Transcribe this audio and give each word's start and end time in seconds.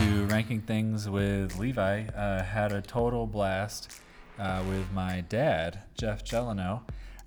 to 0.00 0.24
Ranking 0.26 0.62
Things 0.62 1.10
with 1.10 1.58
Levi. 1.58 2.06
Uh, 2.06 2.42
had 2.42 2.72
a 2.72 2.80
total 2.80 3.26
blast 3.26 4.00
uh, 4.38 4.62
with 4.66 4.90
my 4.92 5.20
dad, 5.28 5.82
Jeff 5.94 6.24
Gelano, 6.24 6.80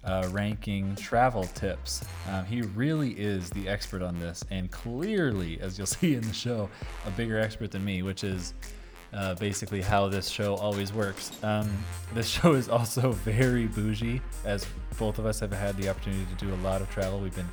uh, 0.03 0.27
ranking 0.31 0.95
travel 0.95 1.43
tips. 1.53 2.03
Um, 2.27 2.45
he 2.45 2.63
really 2.63 3.11
is 3.11 3.51
the 3.51 3.67
expert 3.67 4.01
on 4.01 4.19
this, 4.19 4.43
and 4.49 4.71
clearly, 4.71 5.59
as 5.61 5.77
you'll 5.77 5.85
see 6.01 6.15
in 6.15 6.21
the 6.21 6.33
show, 6.33 6.67
a 7.05 7.11
bigger 7.11 7.39
expert 7.39 7.69
than 7.69 7.85
me, 7.85 8.01
which 8.01 8.23
is 8.23 8.55
uh, 9.13 9.35
basically 9.35 9.81
how 9.81 10.07
this 10.07 10.27
show 10.27 10.55
always 10.55 10.91
works. 10.91 11.31
Um, 11.43 11.69
this 12.15 12.27
show 12.41 12.53
is 12.53 12.69
also 12.69 13.11
very 13.11 13.67
bougie, 13.67 14.19
as 14.45 14.65
both 14.97 15.19
of 15.19 15.27
us 15.27 15.39
have 15.41 15.53
had 15.53 15.77
the 15.77 15.89
opportunity 15.89 16.25
to 16.25 16.43
do 16.43 16.51
a 16.51 16.57
lot 16.63 16.81
of 16.81 16.89
travel. 16.89 17.19
We've 17.19 17.35
been 17.35 17.49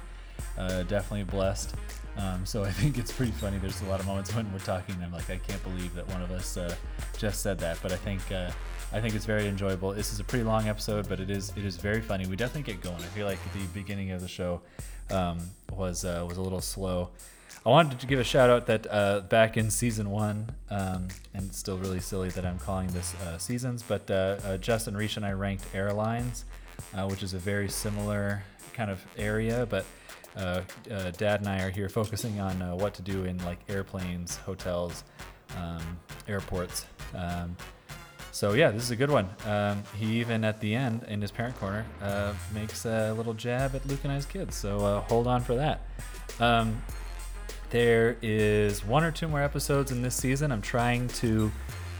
uh, 0.57 0.84
definitely 0.84 1.24
blessed. 1.24 1.74
Um, 2.16 2.45
so 2.45 2.64
I 2.64 2.70
think 2.80 2.98
it's 2.98 3.12
pretty 3.12 3.32
funny. 3.32 3.59
There's 3.59 3.80
a 3.82 3.87
lot 3.87 4.00
of 4.00 4.06
moments 4.06 4.34
when 4.34 4.51
we're 4.52 4.59
talking, 4.59 4.95
and 4.96 5.05
I'm 5.05 5.12
like, 5.12 5.30
I 5.30 5.37
can't 5.38 5.62
believe 5.62 5.95
that 5.95 6.09
one 6.09 6.23
of 6.23 6.30
us 6.30 6.56
uh, 6.56 6.74
just 7.18 7.42
said 7.42 7.59
that. 7.60 7.78
But 7.82 7.92
I 7.92 7.96
think 7.96 8.20
uh, 8.32 8.51
I 8.92 9.01
think 9.01 9.14
it's 9.14 9.24
very 9.24 9.46
enjoyable. 9.46 9.92
This 9.92 10.12
is 10.12 10.20
a 10.20 10.24
pretty 10.24 10.45
long 10.45 10.68
episode, 10.68 11.09
but 11.09 11.20
it 11.20 11.30
is 11.30 11.52
it 11.56 11.65
is 11.65 11.77
very 11.77 12.01
funny. 12.01 12.27
We 12.27 12.37
definitely 12.37 12.73
get 12.73 12.82
going. 12.82 12.96
I 12.96 13.09
feel 13.09 13.27
like 13.27 13.38
the 13.52 13.65
beginning 13.73 14.10
of 14.10 14.20
the 14.20 14.28
show 14.28 14.60
um, 15.10 15.38
was 15.73 16.04
uh, 16.04 16.24
was 16.28 16.38
a 16.38 16.42
little 16.42 16.60
slow. 16.60 17.10
I 17.65 17.68
wanted 17.68 18.01
to 18.01 18.06
give 18.06 18.18
a 18.18 18.24
shout 18.24 18.48
out 18.48 18.66
that 18.66 18.87
uh, 18.90 19.20
back 19.20 19.59
in 19.59 19.70
season 19.70 20.10
one, 20.10 20.51
um, 20.70 21.09
and 21.35 21.48
it's 21.48 21.59
still 21.59 21.76
really 21.76 22.01
silly 22.01 22.30
that 22.30 22.46
I'm 22.46 22.59
calling 22.59 22.87
this 22.88 23.15
uh, 23.16 23.37
seasons, 23.37 23.85
but 23.87 24.10
uh, 24.10 24.57
Justin 24.59 24.96
Reach 24.96 25.18
and 25.18 25.26
I 25.26 25.32
ranked 25.32 25.66
airlines, 25.74 26.46
which 27.09 27.23
is 27.23 27.35
a 27.35 27.38
very 27.38 27.68
similar 27.68 28.42
kind 28.73 28.90
of 28.90 29.04
area, 29.18 29.66
but 29.68 29.85
uh, 30.36 30.62
uh, 30.90 31.10
Dad 31.12 31.40
and 31.40 31.48
I 31.48 31.62
are 31.62 31.70
here 31.70 31.88
focusing 31.88 32.40
on 32.40 32.62
uh, 32.62 32.74
what 32.74 32.95
to 32.95 33.02
do 33.02 33.24
in 33.24 33.38
like 33.45 33.59
airplanes, 33.68 34.36
hotels, 34.36 35.04
um, 35.56 35.98
airports. 36.28 36.86
Um, 37.14 37.56
so 38.32 38.52
yeah, 38.52 38.70
this 38.70 38.82
is 38.84 38.90
a 38.90 38.96
good 38.96 39.10
one. 39.10 39.28
Um, 39.46 39.82
he 39.98 40.20
even 40.20 40.45
at 40.45 40.60
the 40.60 40.74
end 40.74 41.04
in 41.08 41.20
his 41.20 41.30
parent 41.30 41.58
corner 41.58 41.84
uh, 42.01 42.32
makes 42.54 42.84
a 42.84 43.12
little 43.14 43.34
jab 43.34 43.74
at 43.74 43.84
Luke 43.86 44.01
and 44.04 44.12
I's 44.12 44.26
kids. 44.26 44.54
So 44.54 44.78
uh, 44.78 45.01
hold 45.02 45.26
on 45.26 45.42
for 45.42 45.56
that. 45.56 45.86
Um, 46.38 46.80
there 47.70 48.16
is 48.23 48.84
one 48.84 49.04
or 49.04 49.10
two 49.10 49.28
more 49.28 49.42
episodes 49.42 49.90
in 49.90 50.02
this 50.02 50.14
season. 50.14 50.52
I'm 50.52 50.62
trying 50.62 51.08
to 51.08 51.51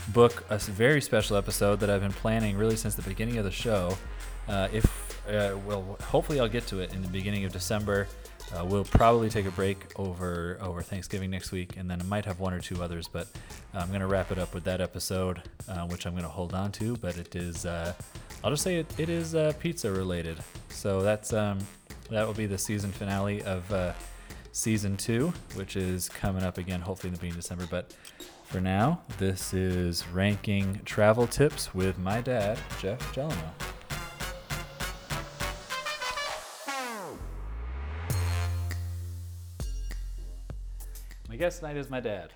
book 0.09 0.43
a 0.49 0.57
very 0.57 1.01
special 1.01 1.37
episode 1.37 1.79
that 1.81 1.89
I've 1.89 2.01
been 2.01 2.11
planning 2.11 2.57
really 2.57 2.75
since 2.75 2.95
the 2.95 3.01
beginning 3.01 3.37
of 3.37 3.45
the 3.45 3.51
show. 3.51 3.97
Uh, 4.47 4.67
if 4.73 4.85
uh, 5.29 5.55
well, 5.65 5.97
hopefully 6.03 6.39
I'll 6.39 6.49
get 6.49 6.67
to 6.67 6.79
it 6.79 6.93
in 6.93 7.01
the 7.01 7.07
beginning 7.07 7.45
of 7.45 7.51
December. 7.51 8.07
Uh, 8.55 8.65
we'll 8.65 8.83
probably 8.83 9.29
take 9.29 9.45
a 9.45 9.51
break 9.51 9.77
over 9.97 10.57
over 10.61 10.81
Thanksgiving 10.81 11.29
next 11.29 11.51
week, 11.51 11.77
and 11.77 11.89
then 11.89 12.01
I 12.01 12.03
might 12.05 12.25
have 12.25 12.39
one 12.39 12.53
or 12.53 12.59
two 12.59 12.83
others. 12.83 13.07
But 13.07 13.27
I'm 13.73 13.91
gonna 13.91 14.07
wrap 14.07 14.31
it 14.31 14.37
up 14.37 14.53
with 14.53 14.63
that 14.65 14.81
episode, 14.81 15.41
uh, 15.69 15.87
which 15.87 16.05
I'm 16.05 16.15
gonna 16.15 16.27
hold 16.27 16.53
on 16.53 16.71
to. 16.73 16.97
But 16.97 17.17
it 17.17 17.35
is, 17.35 17.65
uh, 17.65 17.93
I'll 18.43 18.51
just 18.51 18.63
say 18.63 18.77
it, 18.77 18.99
it 18.99 19.09
is 19.09 19.35
uh, 19.35 19.53
pizza 19.59 19.91
related. 19.91 20.37
So 20.69 21.01
that's 21.01 21.31
um, 21.33 21.59
that 22.09 22.27
will 22.27 22.33
be 22.33 22.45
the 22.45 22.57
season 22.57 22.91
finale 22.91 23.41
of 23.43 23.71
uh, 23.71 23.93
season 24.51 24.97
two, 24.97 25.33
which 25.55 25.75
is 25.75 26.09
coming 26.09 26.43
up 26.43 26.57
again, 26.57 26.81
hopefully 26.81 27.09
in 27.09 27.13
the 27.13 27.19
beginning 27.19 27.37
of 27.37 27.43
December. 27.43 27.67
But 27.69 27.95
for 28.45 28.59
now, 28.59 29.01
this 29.17 29.53
is 29.53 30.05
ranking 30.09 30.81
travel 30.83 31.25
tips 31.25 31.73
with 31.73 31.97
my 31.97 32.19
dad, 32.19 32.59
Jeff 32.81 32.99
Gelano. 33.15 33.60
Guest 41.41 41.61
tonight 41.61 41.75
is 41.75 41.89
my 41.89 41.99
dad. 41.99 42.29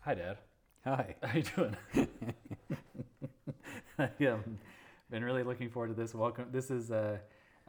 Hi, 0.00 0.14
Dad. 0.14 0.36
Hi. 0.84 1.14
How 1.22 1.36
you 1.36 1.44
doing? 1.44 1.76
I 4.00 4.26
um, 4.26 4.58
been 5.12 5.22
really 5.22 5.44
looking 5.44 5.70
forward 5.70 5.90
to 5.90 5.94
this. 5.94 6.12
Welcome. 6.12 6.46
This 6.50 6.68
is. 6.68 6.90
Uh, 6.90 7.18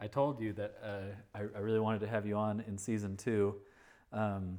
I 0.00 0.08
told 0.08 0.40
you 0.40 0.52
that 0.54 0.74
uh, 0.82 1.14
I, 1.32 1.42
I 1.42 1.60
really 1.60 1.78
wanted 1.78 2.00
to 2.00 2.08
have 2.08 2.26
you 2.26 2.34
on 2.34 2.64
in 2.66 2.76
season 2.76 3.16
two, 3.16 3.54
um, 4.12 4.58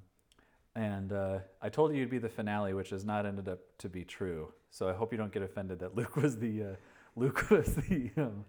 and 0.73 1.11
uh, 1.11 1.39
I 1.61 1.67
told 1.67 1.91
you 1.91 1.99
you'd 1.99 2.09
be 2.09 2.17
the 2.17 2.29
finale, 2.29 2.73
which 2.73 2.91
has 2.91 3.03
not 3.03 3.25
ended 3.25 3.49
up 3.49 3.59
to 3.79 3.89
be 3.89 4.05
true. 4.05 4.53
So 4.71 4.87
I 4.87 4.93
hope 4.93 5.11
you 5.11 5.17
don't 5.17 5.33
get 5.33 5.43
offended 5.43 5.79
that 5.79 5.97
Luke 5.97 6.15
was 6.23 6.37
the 6.37 6.63
uh, 6.63 6.75
Luke 7.17 7.49
was 7.49 7.75
the 7.75 8.09
um, 8.15 8.45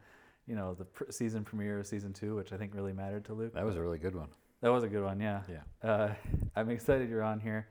you 0.47 0.55
know 0.55 0.75
the 0.75 0.85
pr- 0.85 1.11
season 1.11 1.43
premiere 1.43 1.81
of 1.81 1.89
season 1.89 2.13
two, 2.13 2.37
which 2.37 2.53
I 2.53 2.59
think 2.59 2.77
really 2.77 2.93
mattered 2.93 3.25
to 3.25 3.35
Luke. 3.35 3.55
That 3.55 3.67
was 3.67 3.75
a 3.75 3.81
really 3.81 3.99
good 3.99 4.15
one. 4.15 4.29
That 4.63 4.71
was 4.71 4.85
a 4.85 4.89
good 4.89 5.05
one. 5.05 5.21
Yeah. 5.21 5.43
Yeah. 5.49 5.89
Uh, 5.89 6.15
I'm 6.57 6.71
excited 6.71 7.09
you're 7.11 7.23
on 7.23 7.41
here. 7.41 7.69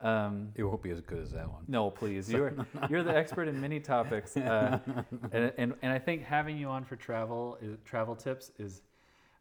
Um, 0.00 0.52
It 0.54 0.62
won't 0.62 0.82
be 0.82 0.90
as 0.90 1.00
good 1.00 1.18
as 1.18 1.32
that 1.32 1.50
one. 1.50 1.64
no, 1.66 1.90
please. 1.90 2.30
You're 2.32 2.52
you're 2.88 3.02
the 3.02 3.16
expert 3.16 3.48
in 3.48 3.60
many 3.60 3.80
topics, 3.80 4.36
uh, 4.36 4.78
and, 5.32 5.52
and 5.58 5.74
and 5.82 5.92
I 5.92 5.98
think 5.98 6.22
having 6.22 6.56
you 6.56 6.68
on 6.68 6.84
for 6.84 6.94
travel 6.94 7.58
is, 7.60 7.76
travel 7.84 8.14
tips 8.14 8.52
is 8.60 8.82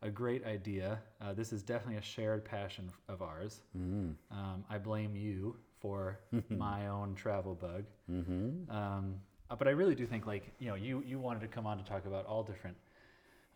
a 0.02 0.10
great 0.10 0.44
idea. 0.48 1.00
Uh, 1.22 1.34
this 1.34 1.54
is 1.54 1.62
definitely 1.62 1.98
a 1.98 2.02
shared 2.02 2.44
passion 2.44 2.92
of 3.08 3.22
ours. 3.22 3.62
Mm. 3.78 4.16
Um, 4.32 4.66
I 4.68 4.80
blame 4.80 5.16
you 5.16 5.58
for 5.80 6.20
my 6.50 6.88
own 6.88 7.14
travel 7.14 7.54
bug, 7.54 7.84
Mm-hmm. 8.12 8.72
um, 8.76 9.14
uh, 9.52 9.56
but 9.56 9.68
I 9.68 9.72
really 9.72 9.94
do 9.94 10.08
think 10.08 10.26
like 10.26 10.52
you 10.58 10.70
know 10.70 10.76
you 10.76 11.04
you 11.06 11.20
wanted 11.20 11.42
to 11.42 11.48
come 11.48 11.68
on 11.68 11.78
to 11.78 11.84
talk 11.84 12.08
about 12.08 12.26
all 12.26 12.42
different, 12.42 12.78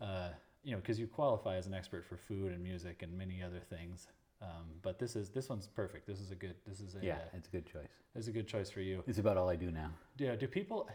uh, 0.00 0.28
you 0.64 0.72
know, 0.72 0.78
because 0.78 0.98
you 0.98 1.06
qualify 1.06 1.56
as 1.56 1.66
an 1.66 1.74
expert 1.74 2.04
for 2.04 2.16
food 2.16 2.52
and 2.52 2.62
music 2.62 3.02
and 3.02 3.16
many 3.16 3.42
other 3.42 3.60
things. 3.60 4.06
Um, 4.40 4.66
but 4.82 4.98
this 4.98 5.14
is 5.14 5.28
this 5.30 5.48
one's 5.48 5.68
perfect. 5.68 6.06
This 6.06 6.20
is 6.20 6.30
a 6.30 6.34
good. 6.34 6.54
This 6.66 6.80
is 6.80 6.96
a 6.96 7.04
Yeah, 7.04 7.14
uh, 7.14 7.36
it's 7.36 7.48
a 7.48 7.50
good 7.50 7.66
choice. 7.66 7.88
It's 8.14 8.28
a 8.28 8.32
good 8.32 8.48
choice 8.48 8.70
for 8.70 8.80
you. 8.80 9.02
It's 9.06 9.18
about 9.18 9.36
all 9.36 9.48
I 9.48 9.56
do 9.56 9.70
now. 9.70 9.90
Yeah, 10.18 10.34
do 10.34 10.46
people? 10.48 10.88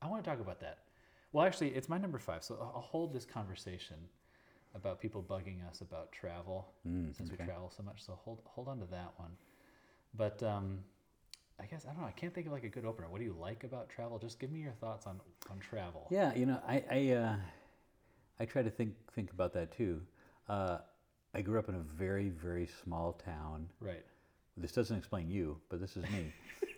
I 0.00 0.06
want 0.08 0.24
to 0.24 0.30
talk 0.30 0.40
about 0.40 0.60
that. 0.60 0.78
Well, 1.32 1.44
actually, 1.44 1.70
it's 1.70 1.88
my 1.88 1.98
number 1.98 2.18
five, 2.18 2.44
so 2.44 2.56
I'll 2.60 2.80
hold 2.80 3.12
this 3.12 3.24
conversation 3.24 3.96
about 4.74 5.00
people 5.00 5.22
bugging 5.22 5.68
us 5.68 5.80
about 5.80 6.12
travel 6.12 6.72
Mm, 6.88 7.14
since 7.16 7.30
we 7.30 7.36
travel 7.36 7.70
so 7.76 7.82
much. 7.82 8.02
So 8.04 8.18
hold 8.24 8.40
hold 8.46 8.68
on 8.68 8.78
to 8.80 8.86
that 8.86 9.12
one. 9.16 9.32
But 10.14 10.42
um, 10.42 10.78
I 11.60 11.66
guess 11.66 11.84
I 11.84 11.92
don't 11.92 12.00
know. 12.02 12.08
I 12.08 12.12
can't 12.12 12.34
think 12.34 12.46
of 12.46 12.52
like 12.52 12.64
a 12.64 12.68
good 12.68 12.84
opener. 12.84 13.08
What 13.08 13.18
do 13.18 13.24
you 13.24 13.36
like 13.38 13.64
about 13.64 13.88
travel? 13.88 14.18
Just 14.18 14.38
give 14.38 14.50
me 14.50 14.60
your 14.60 14.72
thoughts 14.72 15.06
on 15.06 15.20
on 15.50 15.58
travel. 15.58 16.06
Yeah, 16.10 16.34
you 16.34 16.46
know, 16.46 16.60
I 16.66 16.84
I, 16.90 17.10
uh, 17.12 17.36
I 18.40 18.44
try 18.44 18.62
to 18.62 18.70
think 18.70 18.94
think 19.12 19.30
about 19.30 19.52
that 19.54 19.76
too. 19.76 20.00
Uh, 20.48 20.78
I 21.34 21.40
grew 21.40 21.58
up 21.58 21.68
in 21.68 21.74
a 21.74 21.80
very 21.80 22.28
very 22.28 22.68
small 22.84 23.12
town. 23.12 23.68
Right. 23.80 24.04
This 24.56 24.72
doesn't 24.72 24.96
explain 24.96 25.30
you, 25.30 25.58
but 25.68 25.80
this 25.80 25.96
is 25.96 26.04
me. 26.10 26.32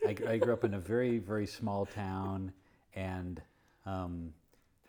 I, 0.06 0.32
I 0.32 0.38
grew 0.38 0.52
up 0.52 0.64
in 0.64 0.74
a 0.74 0.80
very 0.80 1.18
very 1.18 1.46
small 1.46 1.86
town, 1.86 2.52
and 2.94 3.40
um, 3.84 4.32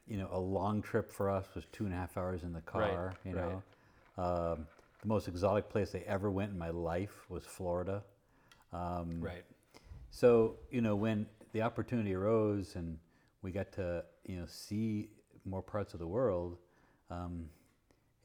you 0.07 0.17
know, 0.17 0.29
a 0.31 0.39
long 0.39 0.81
trip 0.81 1.11
for 1.11 1.29
us 1.29 1.45
was 1.53 1.65
two 1.71 1.85
and 1.85 1.93
a 1.93 1.97
half 1.97 2.17
hours 2.17 2.43
in 2.43 2.53
the 2.53 2.61
car. 2.61 3.13
you 3.25 3.35
right. 3.35 3.45
know, 4.17 4.23
um, 4.23 4.67
the 5.01 5.07
most 5.07 5.27
exotic 5.27 5.69
place 5.69 5.93
I 5.93 6.03
ever 6.07 6.31
went 6.31 6.51
in 6.51 6.57
my 6.57 6.69
life 6.69 7.29
was 7.29 7.43
Florida. 7.43 8.03
Um, 8.73 9.19
Right. 9.21 9.43
So 10.09 10.55
you 10.71 10.81
know 10.81 10.95
when 10.95 11.27
the 11.51 11.61
opportunity 11.61 12.13
arose 12.13 12.75
and 12.75 12.97
we 13.41 13.51
got 13.51 13.71
to 13.73 14.03
you 14.25 14.37
know 14.37 14.45
see 14.47 15.09
more 15.47 15.61
parts 15.61 15.93
of 15.93 15.99
the 15.99 16.07
world, 16.07 16.57
um, 17.09 17.49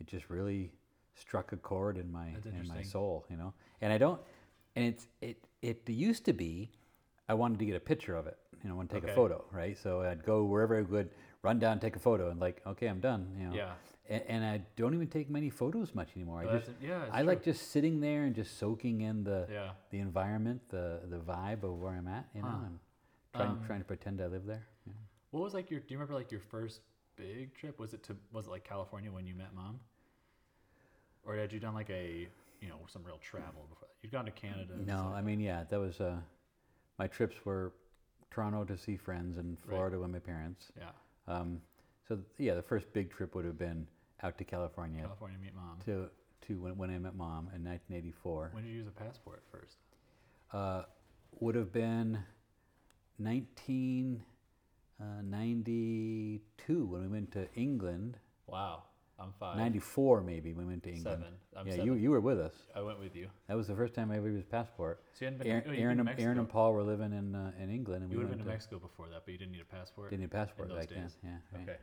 it 0.00 0.06
just 0.06 0.28
really 0.30 0.72
struck 1.14 1.52
a 1.52 1.56
chord 1.56 1.96
in 1.98 2.10
my 2.10 2.28
in 2.58 2.66
my 2.68 2.82
soul. 2.82 3.24
You 3.30 3.36
know, 3.36 3.52
and 3.80 3.92
I 3.92 3.98
don't, 3.98 4.20
and 4.76 4.84
it's 4.86 5.06
it 5.20 5.38
it 5.62 5.88
used 5.88 6.24
to 6.24 6.32
be, 6.32 6.70
I 7.28 7.34
wanted 7.34 7.58
to 7.60 7.64
get 7.66 7.76
a 7.76 7.80
picture 7.80 8.16
of 8.16 8.26
it. 8.26 8.38
You 8.62 8.68
know, 8.68 8.76
want 8.76 8.90
to 8.90 8.94
take 8.96 9.04
Okay. 9.04 9.12
a 9.12 9.14
photo, 9.14 9.44
right? 9.50 9.76
So 9.76 10.02
I'd 10.02 10.24
go 10.24 10.44
wherever 10.44 10.76
I 10.78 10.82
would, 10.82 11.10
run 11.42 11.58
down, 11.58 11.80
take 11.80 11.96
a 11.96 11.98
photo, 11.98 12.30
and 12.30 12.40
like, 12.40 12.60
okay, 12.66 12.86
I'm 12.86 13.00
done. 13.00 13.34
You 13.38 13.46
know. 13.50 13.54
Yeah. 13.56 13.72
And, 14.08 14.22
and 14.28 14.44
I 14.44 14.62
don't 14.76 14.94
even 14.94 15.06
take 15.06 15.30
many 15.30 15.48
photos 15.48 15.94
much 15.94 16.08
anymore. 16.16 16.40
I 16.40 16.46
just 16.58 16.70
yeah, 16.80 17.04
I 17.12 17.22
like 17.22 17.42
just 17.44 17.70
sitting 17.70 18.00
there 18.00 18.24
and 18.24 18.34
just 18.34 18.58
soaking 18.58 19.02
in 19.02 19.22
the 19.24 19.46
Yeah. 19.50 19.70
the 19.90 20.00
environment, 20.00 20.60
the 20.70 21.00
the 21.08 21.18
vibe 21.18 21.62
of 21.62 21.78
where 21.80 21.92
I'm 21.92 22.08
at, 22.08 22.26
you 22.34 22.42
know, 22.42 22.48
Huh. 22.48 22.66
and 22.66 22.78
trying 23.32 23.50
Um, 23.50 23.64
trying 23.64 23.78
to 23.78 23.84
pretend 23.86 24.20
I 24.20 24.26
live 24.26 24.44
there. 24.44 24.66
you 24.86 24.92
know. 24.92 24.98
What 25.30 25.42
was 25.44 25.54
like 25.54 25.70
your? 25.70 25.80
Do 25.80 25.86
you 25.94 25.98
remember 25.98 26.14
like 26.14 26.30
your 26.32 26.40
first 26.40 26.80
big 27.16 27.54
trip? 27.54 27.78
Was 27.78 27.94
it 27.94 28.02
to? 28.04 28.16
Was 28.32 28.46
it 28.46 28.50
like 28.50 28.64
California 28.64 29.10
when 29.10 29.26
you 29.26 29.34
met 29.34 29.54
mom? 29.54 29.80
Or 31.24 31.36
had 31.36 31.52
you 31.52 31.60
done 31.60 31.74
like 31.74 31.90
a 31.90 32.28
you 32.60 32.68
know 32.68 32.78
some 32.86 33.02
real 33.04 33.18
travel 33.18 33.66
before? 33.68 33.88
that? 33.88 34.02
You'd 34.02 34.12
gone 34.12 34.24
to 34.24 34.30
Canada. 34.30 34.74
No. 34.84 35.12
I 35.14 35.22
mean, 35.22 35.40
yeah, 35.40 35.64
that 35.70 35.78
was 35.78 36.00
uh, 36.00 36.16
my 36.98 37.06
trips 37.06 37.36
were 37.44 37.72
Toronto 38.30 38.64
to 38.64 38.76
see 38.76 38.96
friends 38.96 39.36
and 39.36 39.58
Florida 39.60 39.98
with 39.98 40.10
my 40.10 40.18
parents. 40.18 40.72
Yeah. 40.76 40.90
Um, 41.28 41.60
so 42.08 42.18
yeah, 42.38 42.54
the 42.54 42.62
first 42.62 42.92
big 42.92 43.10
trip 43.10 43.34
would 43.34 43.44
have 43.44 43.58
been 43.58 43.86
out 44.22 44.38
to 44.38 44.44
California 44.44 45.02
California 45.02 45.38
to 45.38 45.44
meet 45.44 45.54
mom. 45.54 45.78
to 45.84 46.08
to 46.46 46.60
when, 46.60 46.76
when 46.76 46.90
I 46.90 46.98
met 46.98 47.14
mom 47.14 47.48
in 47.54 47.64
1984. 47.64 48.50
When 48.52 48.64
did 48.64 48.70
you 48.70 48.76
use 48.76 48.88
a 48.88 48.90
passport 48.90 49.42
first? 49.50 49.76
Uh, 50.52 50.82
would 51.40 51.54
have 51.54 51.72
been 51.72 52.18
1992 54.98 56.86
when 56.86 57.02
we 57.02 57.08
went 57.08 57.32
to 57.32 57.48
England. 57.54 58.18
Wow. 58.46 58.84
I'm 59.18 59.32
five. 59.38 59.56
94 59.56 60.22
maybe 60.22 60.52
we 60.52 60.64
went 60.64 60.82
to 60.82 60.90
England. 60.90 61.22
Seven. 61.22 61.34
I'm 61.56 61.66
yeah, 61.66 61.72
seven. 61.74 61.86
you 61.86 61.94
you 61.94 62.10
were 62.10 62.20
with 62.20 62.40
us. 62.40 62.54
I 62.74 62.80
went 62.80 62.98
with 62.98 63.14
you. 63.14 63.28
That 63.46 63.56
was 63.56 63.68
the 63.68 63.74
first 63.74 63.94
time 63.94 64.10
I 64.10 64.16
ever 64.16 64.28
used 64.28 64.50
passport. 64.50 65.04
So 65.12 65.24
you 65.24 65.26
hadn't 65.26 65.38
been. 65.38 65.46
Aaron, 65.48 65.64
oh, 65.68 65.72
Aaron, 65.72 66.00
and, 66.00 66.08
Aaron 66.18 66.38
and 66.38 66.48
Paul 66.48 66.72
were 66.72 66.82
living 66.82 67.12
in 67.12 67.34
uh, 67.34 67.52
in 67.62 67.70
England, 67.70 68.02
and 68.02 68.10
You 68.10 68.18
we 68.18 68.24
would 68.24 68.30
have 68.30 68.38
went 68.38 68.40
been 68.40 68.46
to 68.46 68.52
Mexico 68.52 68.78
before 68.78 69.08
that, 69.10 69.22
but 69.24 69.32
you 69.32 69.38
didn't 69.38 69.52
need 69.52 69.60
a 69.60 69.64
passport. 69.64 70.10
didn't 70.10 70.20
need 70.20 70.26
a 70.26 70.28
passport 70.28 70.68
those 70.68 70.78
back 70.78 70.88
then. 70.88 71.10
Yeah, 71.22 71.30
right. 71.52 71.62
Okay. 71.62 71.78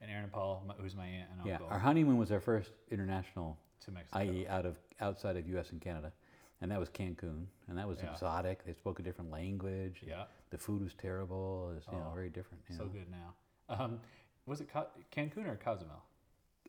And 0.00 0.10
Aaron 0.10 0.24
and 0.24 0.32
Paul, 0.32 0.64
my- 0.66 0.74
who's 0.74 0.96
my 0.96 1.06
aunt 1.06 1.28
and 1.32 1.40
uncle. 1.40 1.66
Yeah, 1.66 1.72
our 1.72 1.78
honeymoon 1.78 2.16
was 2.16 2.32
our 2.32 2.40
first 2.40 2.72
international, 2.90 3.58
to 3.84 3.90
Mexico. 3.90 4.18
i.e., 4.18 4.46
out 4.48 4.64
of 4.64 4.78
outside 5.00 5.36
of 5.36 5.46
U.S. 5.48 5.70
and 5.72 5.80
Canada, 5.80 6.12
and 6.60 6.70
that 6.70 6.78
was 6.80 6.88
Cancun, 6.90 7.46
and 7.68 7.78
that 7.78 7.88
was 7.88 7.98
Yeah. 8.02 8.12
exotic. 8.12 8.64
They 8.64 8.74
spoke 8.74 8.98
a 8.98 9.02
different 9.02 9.30
language. 9.30 10.02
yeah, 10.06 10.24
The 10.50 10.58
food 10.58 10.82
was 10.82 10.94
terrible. 10.94 11.70
It 11.70 11.74
was 11.76 11.84
you 11.92 11.98
know 11.98 12.08
Oh, 12.10 12.14
very 12.14 12.30
different. 12.30 12.62
You 12.68 12.76
so 12.76 12.84
know. 12.84 12.90
good 12.90 13.10
now. 13.10 13.34
Um, 13.68 14.00
was 14.46 14.60
it 14.60 14.68
Ca- 14.72 14.88
Cancun 15.12 15.46
or 15.46 15.56
Cozumel? 15.56 16.02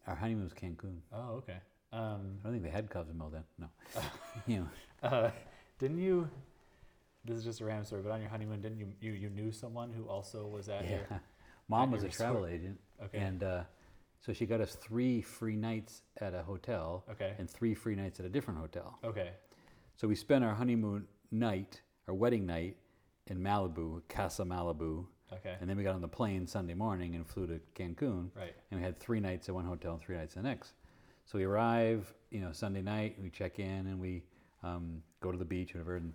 Our 0.07 0.15
honeymoon 0.15 0.43
was 0.45 0.53
Cancun. 0.53 0.99
Oh, 1.11 1.35
okay. 1.38 1.57
Um, 1.91 2.38
I 2.41 2.43
don't 2.43 2.53
think 2.53 2.63
they 2.63 2.69
had 2.69 2.89
Cozumel 2.89 3.29
then. 3.29 3.43
No. 3.57 3.67
you 4.47 4.59
know, 4.59 4.69
uh, 5.07 5.31
didn't 5.79 5.97
you? 5.99 6.29
This 7.25 7.37
is 7.37 7.44
just 7.44 7.61
a 7.61 7.65
random 7.65 7.85
story, 7.85 8.01
but 8.01 8.11
on 8.11 8.21
your 8.21 8.29
honeymoon, 8.29 8.61
didn't 8.61 8.79
you 8.79 8.94
you, 8.99 9.11
you 9.11 9.29
knew 9.29 9.51
someone 9.51 9.91
who 9.94 10.05
also 10.07 10.47
was 10.47 10.69
at 10.69 10.85
yeah. 10.85 10.89
your? 10.91 11.21
Mom 11.69 11.89
at 11.89 11.94
was 11.94 12.03
a 12.03 12.09
travel 12.09 12.41
resort. 12.41 12.53
agent, 12.59 12.79
Okay. 13.03 13.17
and 13.19 13.44
uh, 13.44 13.63
so 14.21 14.33
she 14.33 14.45
got 14.45 14.59
us 14.61 14.75
three 14.75 15.21
free 15.21 15.55
nights 15.55 16.01
at 16.19 16.33
a 16.33 16.41
hotel 16.44 17.03
okay. 17.11 17.33
and 17.37 17.49
three 17.49 17.73
free 17.73 17.95
nights 17.95 18.19
at 18.19 18.25
a 18.25 18.29
different 18.29 18.59
hotel. 18.59 18.97
Okay. 19.03 19.31
So 20.01 20.07
we 20.07 20.15
spent 20.15 20.44
our 20.44 20.56
honeymoon 20.56 21.06
night, 21.30 21.80
our 22.07 22.13
wedding 22.15 22.48
night, 22.48 22.75
in 23.27 23.38
Malibu, 23.38 24.01
Casa 24.09 24.44
Malibu, 24.44 25.06
Okay. 25.31 25.56
and 25.62 25.69
then 25.69 25.77
we 25.77 25.83
got 25.83 25.94
on 25.94 26.01
the 26.01 26.07
plane 26.07 26.48
Sunday 26.48 26.74
morning 26.74 27.13
and 27.13 27.27
flew 27.27 27.45
to 27.45 27.59
Cancun, 27.75 28.31
Right. 28.36 28.56
and 28.71 28.80
we 28.80 28.83
had 28.83 29.00
three 29.00 29.19
nights 29.19 29.48
at 29.48 29.53
one 29.53 29.63
hotel 29.63 29.94
and 29.94 30.01
three 30.01 30.18
nights 30.18 30.36
at 30.36 30.42
the 30.42 30.50
next. 30.50 30.74
So 31.25 31.38
we 31.38 31.44
arrive, 31.44 32.12
you 32.31 32.39
know, 32.42 32.51
Sunday 32.51 32.81
night, 32.81 33.15
we 33.21 33.30
check 33.30 33.59
in, 33.59 33.86
and 33.86 34.00
we 34.00 34.24
um, 34.63 35.03
go 35.19 35.31
to 35.31 35.38
the 35.38 35.45
beach, 35.45 35.75
whatever. 35.75 35.98
And 35.98 36.13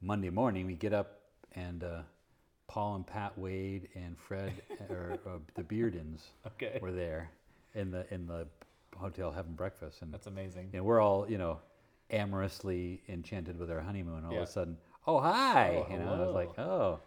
Monday 0.00 0.30
morning, 0.30 0.66
we 0.66 0.74
get 0.74 0.92
up, 0.92 1.20
and 1.52 1.84
uh, 1.84 2.02
Paul 2.66 2.96
and 2.96 3.06
Pat 3.06 3.38
Wade 3.38 3.90
and 3.94 4.18
Fred, 4.18 4.60
or 4.90 5.20
uh, 5.24 5.38
the 5.54 5.62
Beardens, 5.62 6.32
Okay. 6.48 6.80
were 6.82 6.90
there 6.90 7.30
in 7.76 7.92
the 7.92 8.12
in 8.12 8.26
the 8.26 8.48
hotel 8.96 9.30
having 9.30 9.52
breakfast, 9.54 10.02
and 10.02 10.12
That's 10.12 10.26
amazing. 10.26 10.70
And 10.72 10.84
we're 10.84 11.00
all, 11.00 11.30
you 11.30 11.38
know, 11.38 11.60
amorously 12.12 13.02
enchanted 13.08 13.58
with 13.58 13.70
our 13.70 13.80
honeymoon. 13.80 14.24
All 14.24 14.32
Yeah. 14.32 14.38
of 14.40 14.48
a 14.48 14.50
sudden, 14.50 14.76
oh 15.06 15.20
hi, 15.20 15.84
Oh, 15.88 15.92
you 15.92 15.98
know, 15.98 16.12
I 16.14 16.18
was 16.26 16.34
like, 16.34 16.58
oh, 16.58 17.00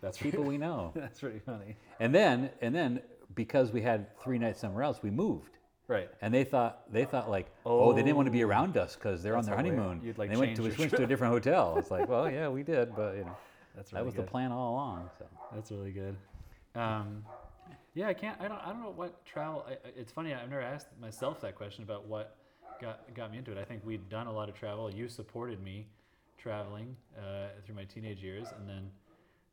That's 0.00 0.18
people 0.26 0.44
we 0.44 0.58
know. 0.58 0.92
That's 0.96 1.22
really 1.22 1.38
funny. 1.40 1.76
and 2.00 2.14
then, 2.14 2.50
and 2.60 2.74
then, 2.74 3.00
because 3.34 3.72
we 3.72 3.80
had 3.82 4.06
three 4.22 4.38
nights 4.38 4.60
somewhere 4.60 4.82
else, 4.82 5.02
we 5.02 5.10
moved. 5.10 5.56
Right. 5.88 6.08
And 6.22 6.32
they 6.32 6.44
thought 6.44 6.90
they 6.92 7.04
thought 7.04 7.28
like, 7.28 7.50
oh, 7.66 7.92
they 7.92 8.02
didn't 8.02 8.16
want 8.16 8.26
to 8.26 8.32
be 8.32 8.42
around 8.44 8.76
us 8.76 8.94
because 8.94 9.22
they're 9.22 9.36
on 9.36 9.44
their 9.44 9.56
honeymoon. 9.56 10.00
You'd, 10.02 10.16
like, 10.16 10.30
they 10.30 10.36
went 10.36 10.56
to, 10.56 10.62
we 10.62 10.70
switched 10.70 10.96
to 10.96 11.04
a 11.04 11.06
different 11.06 11.32
hotel. 11.32 11.76
It's 11.78 11.90
like, 11.90 12.08
well, 12.08 12.30
yeah, 12.30 12.48
we 12.48 12.62
did, 12.62 12.94
but 12.96 13.16
you 13.16 13.24
know, 13.24 13.36
That's 13.74 13.90
that 13.90 14.04
was 14.04 14.14
good. 14.14 14.24
the 14.26 14.30
plan 14.30 14.52
all 14.52 14.72
along. 14.74 15.10
So 15.18 15.26
That's 15.54 15.70
really 15.70 15.90
good. 15.92 16.16
Um, 16.74 17.24
yeah, 17.94 18.08
I 18.08 18.14
can't. 18.14 18.40
I 18.40 18.48
don't. 18.48 18.58
I 18.64 18.66
don't 18.70 18.80
know 18.82 18.92
what 18.94 19.24
travel. 19.26 19.66
I- 19.68 19.76
it's 19.96 20.10
funny. 20.12 20.32
I've 20.32 20.48
never 20.48 20.62
asked 20.62 20.86
myself 21.00 21.40
that 21.42 21.56
question 21.56 21.82
about 21.84 22.06
what 22.06 22.36
got 22.82 23.14
got 23.14 23.30
me 23.30 23.38
into 23.38 23.52
it. 23.52 23.58
I 23.58 23.64
think 23.64 23.84
we'd 23.84 24.08
done 24.08 24.26
a 24.26 24.32
lot 24.32 24.48
of 24.48 24.54
travel. 24.54 24.90
You 24.92 25.08
supported 25.08 25.62
me 25.62 25.86
traveling 26.36 26.96
uh, 27.16 27.48
through 27.64 27.76
my 27.76 27.84
teenage 27.84 28.22
years, 28.22 28.48
and 28.58 28.68
then 28.68 28.90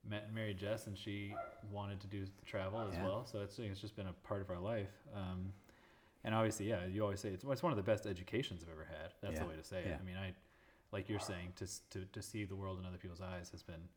met 0.10 0.24
and 0.26 0.36
married 0.36 0.58
Jess, 0.58 0.88
and 0.88 0.98
she 0.98 1.36
wanted 1.72 2.00
to 2.02 2.08
do 2.08 2.26
travel 2.46 2.82
as 2.90 2.96
Yeah. 2.96 3.06
well. 3.06 3.26
So 3.26 3.42
it's 3.42 3.60
it's 3.60 3.80
just 3.80 3.96
been 3.96 4.08
a 4.08 4.14
part 4.28 4.42
of 4.42 4.50
our 4.50 4.60
life. 4.60 4.92
Um, 5.16 5.54
and 6.24 6.36
obviously, 6.36 6.68
yeah, 6.68 6.86
you 6.86 7.04
always 7.04 7.20
say 7.20 7.30
it's 7.30 7.44
it's 7.44 7.64
one 7.64 7.72
of 7.72 7.78
the 7.78 7.84
best 7.84 8.06
educations 8.06 8.64
I've 8.64 8.72
ever 8.72 8.86
had. 8.90 9.14
That's 9.22 9.36
Yeah, 9.36 9.44
the 9.44 9.50
way 9.50 9.56
to 9.56 9.64
say 9.64 9.80
it. 9.82 9.88
yeah. 9.90 9.98
I 10.02 10.04
mean, 10.06 10.18
I 10.18 10.34
like 10.92 11.08
you're 11.08 11.20
saying 11.20 11.54
to 11.58 11.66
to 11.92 12.06
to 12.06 12.22
see 12.22 12.44
the 12.46 12.56
world 12.56 12.80
in 12.80 12.86
other 12.86 12.98
people's 12.98 13.22
eyes 13.22 13.50
has 13.52 13.64
been 13.64 13.88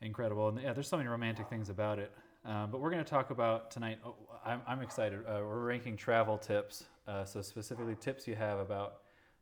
incredible. 0.00 0.48
And 0.48 0.60
yeah, 0.60 0.72
there's 0.72 0.88
so 0.88 0.96
many 0.96 1.08
romantic 1.08 1.48
things 1.48 1.68
about 1.68 1.98
it. 1.98 2.12
Um, 2.44 2.70
but 2.70 2.80
we're 2.80 2.90
going 2.90 3.04
to 3.04 3.08
talk 3.10 3.30
about 3.30 3.70
tonight. 3.70 3.98
Oh, 4.04 4.16
I'm, 4.44 4.60
I'm 4.66 4.82
excited. 4.82 5.20
Uh, 5.20 5.40
we're 5.42 5.64
ranking 5.64 5.96
travel 5.96 6.36
tips. 6.38 6.84
Uh, 7.06 7.24
so 7.24 7.40
specifically, 7.42 7.94
tips 8.00 8.26
you 8.26 8.34
have 8.34 8.58
about 8.58 8.98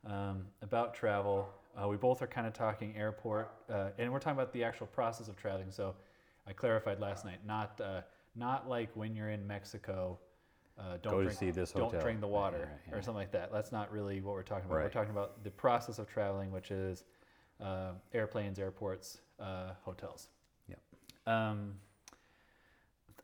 um, 0.06 0.46
about 0.62 0.94
travel. 0.94 1.48
Uh, 1.80 1.88
we 1.88 1.96
both 1.96 2.20
are 2.20 2.26
kind 2.26 2.46
of 2.46 2.52
talking 2.52 2.96
airport, 2.96 3.52
uh, 3.70 3.90
and 3.98 4.12
we're 4.12 4.18
talking 4.18 4.38
about 4.38 4.52
the 4.52 4.64
actual 4.64 4.86
process 4.88 5.28
of 5.28 5.36
traveling. 5.36 5.70
So 5.70 5.94
I 6.46 6.52
clarified 6.52 7.00
last 7.00 7.24
night, 7.24 7.38
not 7.46 7.80
uh, 7.82 8.00
not 8.36 8.68
like 8.68 8.90
when 8.94 9.14
you're 9.14 9.30
in 9.30 9.46
Mexico. 9.46 10.18
Uh, 10.78 10.96
don't 11.02 11.12
Go 11.12 11.18
to 11.18 11.24
drink, 11.24 11.38
see 11.38 11.50
this 11.50 11.72
don't 11.72 11.84
hotel. 11.84 12.00
drink 12.00 12.20
the 12.20 12.26
water 12.26 12.58
right, 12.58 12.92
right, 12.92 12.98
or 12.98 13.02
something 13.02 13.18
like 13.18 13.32
that. 13.32 13.52
That's 13.52 13.70
not 13.70 13.92
really 13.92 14.22
what 14.22 14.32
we're 14.32 14.42
talking 14.42 14.64
about. 14.64 14.82
We're 14.82 14.88
talking 14.88 15.10
about 15.10 15.44
the 15.44 15.50
process 15.50 15.98
of 15.98 16.08
traveling, 16.08 16.50
which 16.50 16.70
is 16.70 17.04
uh, 17.62 17.92
airplanes, 18.14 18.58
airports, 18.58 19.18
uh, 19.38 19.72
hotels. 19.82 20.28
Yep. 20.68 20.78
Um, 21.26 21.74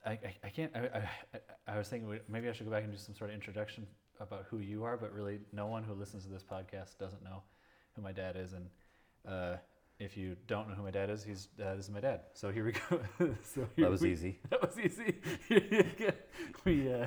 I, 0.07 0.11
I, 0.11 0.35
I 0.45 0.49
can't. 0.49 0.73
I, 0.75 0.79
I, 0.79 1.09
I- 1.35 1.41
I 1.69 1.77
was 1.79 1.89
thinking 1.89 2.21
maybe 2.29 2.49
I 2.49 2.53
should 2.53 2.67
go 2.67 2.71
back 2.71 2.85
and 2.85 2.93
do 2.93 2.99
some 2.99 3.15
sort 3.17 3.31
of 3.31 3.35
introduction 3.35 3.89
about 4.21 4.47
who 4.49 4.59
you 4.59 4.85
are, 4.85 4.97
but 4.97 5.13
really, 5.13 5.41
no 5.53 5.67
one 5.67 5.83
who 5.83 5.95
listens 5.95 6.23
to 6.25 6.31
this 6.31 6.45
podcast 6.45 6.97
doesn't 6.99 7.25
know 7.25 7.43
who 7.95 8.03
my 8.03 8.13
dad 8.13 8.37
is. 8.37 8.53
And 8.53 8.67
uh, 9.29 9.57
if 9.99 10.17
you 10.17 10.37
don't 10.47 10.69
know 10.69 10.75
who 10.77 10.85
my 10.85 10.93
dad 10.93 11.11
is, 11.11 11.25
he's 11.25 11.49
uh, 11.61 11.75
this 11.75 11.87
is 11.87 11.91
my 11.91 11.99
dad. 12.01 12.21
So 12.35 12.53
here 12.53 12.65
we 12.65 12.73
go. 12.73 13.01
so 13.43 13.67
here 13.75 13.87
that 13.87 13.91
was 13.91 14.01
we, 14.01 14.13
easy. 14.13 14.39
That 14.51 14.63
was 14.63 14.79
easy. 14.79 15.17
we. 16.65 16.93
Uh, 16.93 17.07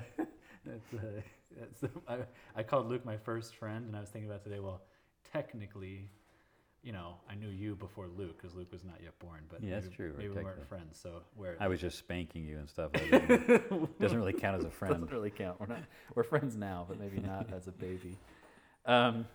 that's, 0.65 0.93
uh, 0.93 1.21
that's, 1.57 1.93
I, 2.07 2.17
I 2.55 2.63
called 2.63 2.89
Luke 2.89 3.05
my 3.05 3.17
first 3.17 3.55
friend, 3.55 3.85
and 3.87 3.95
I 3.95 4.01
was 4.01 4.09
thinking 4.09 4.29
about 4.29 4.43
today. 4.43 4.59
Well, 4.59 4.81
technically, 5.31 6.09
you 6.83 6.91
know, 6.91 7.15
I 7.29 7.35
knew 7.35 7.49
you 7.49 7.75
before 7.75 8.07
Luke 8.17 8.37
because 8.37 8.55
Luke 8.55 8.71
was 8.71 8.83
not 8.83 8.95
yet 9.03 9.17
born. 9.19 9.41
But 9.49 9.61
Yeah, 9.63 9.75
that's 9.75 9.85
maybe, 9.85 9.95
true, 9.95 10.13
Maybe 10.17 10.29
we 10.29 10.43
weren't 10.43 10.67
friends. 10.67 10.99
So 11.01 11.21
where 11.35 11.57
I 11.59 11.67
was 11.67 11.81
just 11.81 11.97
spanking 11.97 12.45
you 12.45 12.57
and 12.57 12.69
stuff. 12.69 12.91
Doesn't, 13.99 14.17
really 14.17 14.33
count 14.33 14.57
as 14.57 14.65
a 14.65 14.69
friend. 14.69 14.93
doesn't 14.93 15.11
really 15.11 15.29
count. 15.29 15.59
We're 15.59 15.67
not. 15.67 15.83
We're 16.15 16.23
friends 16.23 16.55
now, 16.55 16.85
but 16.87 16.99
maybe 16.99 17.19
not 17.19 17.47
as 17.53 17.67
a 17.67 17.71
baby. 17.71 18.17
Um, 18.85 19.25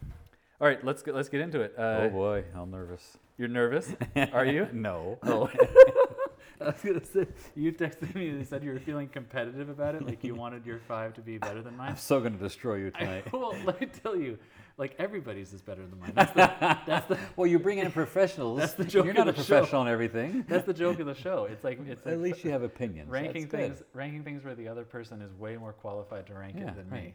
all 0.60 0.66
right, 0.68 0.82
let's 0.84 1.02
get 1.02 1.14
let's 1.14 1.28
get 1.28 1.40
into 1.40 1.60
it. 1.60 1.74
Uh, 1.76 2.00
oh 2.02 2.08
boy, 2.10 2.44
I'm 2.54 2.70
nervous. 2.70 3.18
You're 3.36 3.48
nervous? 3.48 3.92
Are 4.32 4.46
you? 4.46 4.68
No. 4.72 5.18
Oh. 5.22 5.50
I 6.60 6.66
was 6.66 6.80
gonna 6.82 7.04
say 7.04 7.26
you 7.56 7.72
texted 7.72 8.14
me 8.14 8.28
and 8.28 8.46
said 8.46 8.62
you 8.62 8.70
were 8.70 8.78
feeling 8.78 9.08
competitive 9.08 9.68
about 9.68 9.96
it, 9.96 10.06
like 10.06 10.22
you 10.22 10.34
wanted 10.34 10.64
your 10.64 10.78
five 10.78 11.12
to 11.14 11.20
be 11.20 11.36
better 11.36 11.60
than 11.60 11.76
mine. 11.76 11.90
I'm 11.90 11.96
so 11.96 12.20
going 12.20 12.32
to 12.32 12.38
destroy 12.38 12.76
you 12.76 12.92
I, 12.94 12.98
tonight. 12.98 13.32
well, 13.32 13.54
let 13.64 13.80
me 13.80 13.88
tell 13.88 14.16
you, 14.16 14.38
like 14.76 14.94
everybody's 14.98 15.52
is 15.52 15.62
better 15.62 15.86
than 15.86 15.98
mine. 16.00 16.12
That's 16.16 16.32
the, 16.32 16.78
that's 16.86 17.06
the 17.06 17.18
well, 17.36 17.46
you 17.46 17.58
bring 17.58 17.78
in 17.78 17.90
professionals. 18.02 18.58
That's 18.58 18.74
the 18.74 18.84
joke 18.84 19.04
You're 19.04 19.14
not 19.14 19.28
a 19.28 19.32
professional 19.32 19.82
on 19.82 19.88
everything. 19.88 20.44
that's 20.48 20.66
the 20.66 20.74
joke 20.74 20.98
of 20.98 21.06
the 21.06 21.14
show. 21.14 21.44
It's 21.44 21.62
like 21.64 21.78
it's 21.86 22.00
At 22.06 22.14
like 22.14 22.20
least 22.20 22.44
you 22.44 22.50
have 22.50 22.62
opinions. 22.62 23.08
ranking 23.08 23.42
That's 23.42 23.50
good. 23.52 23.60
things 23.76 23.82
ranking 23.92 24.24
things 24.24 24.44
where 24.44 24.54
the 24.54 24.66
other 24.68 24.84
person 24.84 25.22
is 25.22 25.32
way 25.34 25.56
more 25.56 25.72
qualified 25.72 26.26
to 26.26 26.34
rank 26.34 26.56
Yeah, 26.58 26.68
it 26.70 26.76
than 26.76 26.90
right. 26.90 27.04
me. 27.04 27.14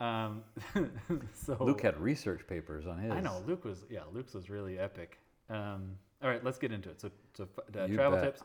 Um, 0.00 0.42
so 1.32 1.56
Luke 1.60 1.80
had 1.82 1.98
research 2.00 2.46
papers 2.46 2.86
on 2.86 2.98
his. 2.98 3.12
I 3.12 3.20
know 3.20 3.42
Luke 3.46 3.64
was 3.64 3.84
yeah 3.90 4.00
Luke's 4.12 4.34
was 4.34 4.48
really 4.50 4.78
epic. 4.78 5.18
Um, 5.50 5.92
all 6.22 6.30
right, 6.30 6.42
let's 6.44 6.58
get 6.58 6.72
into 6.72 6.90
it. 6.90 7.00
So, 7.00 7.10
so 7.34 7.46
uh, 7.78 7.86
travel 7.88 8.18
bet. 8.18 8.24
tips, 8.36 8.42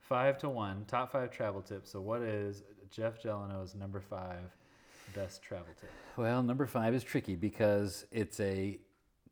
five 0.00 0.38
to 0.38 0.48
one, 0.48 0.84
top 0.86 1.12
five 1.12 1.30
travel 1.30 1.60
tips. 1.62 1.90
So 1.90 2.00
what 2.00 2.22
is 2.22 2.62
Jeff 2.90 3.22
Jeleno's 3.22 3.74
number 3.74 4.00
five 4.00 4.56
best 5.18 5.42
travel 5.42 5.66
tip? 5.80 5.90
Well, 6.16 6.42
number 6.42 6.66
five 6.66 6.94
is 6.94 7.02
tricky 7.04 7.34
because 7.34 8.06
it's 8.10 8.40
a 8.40 8.78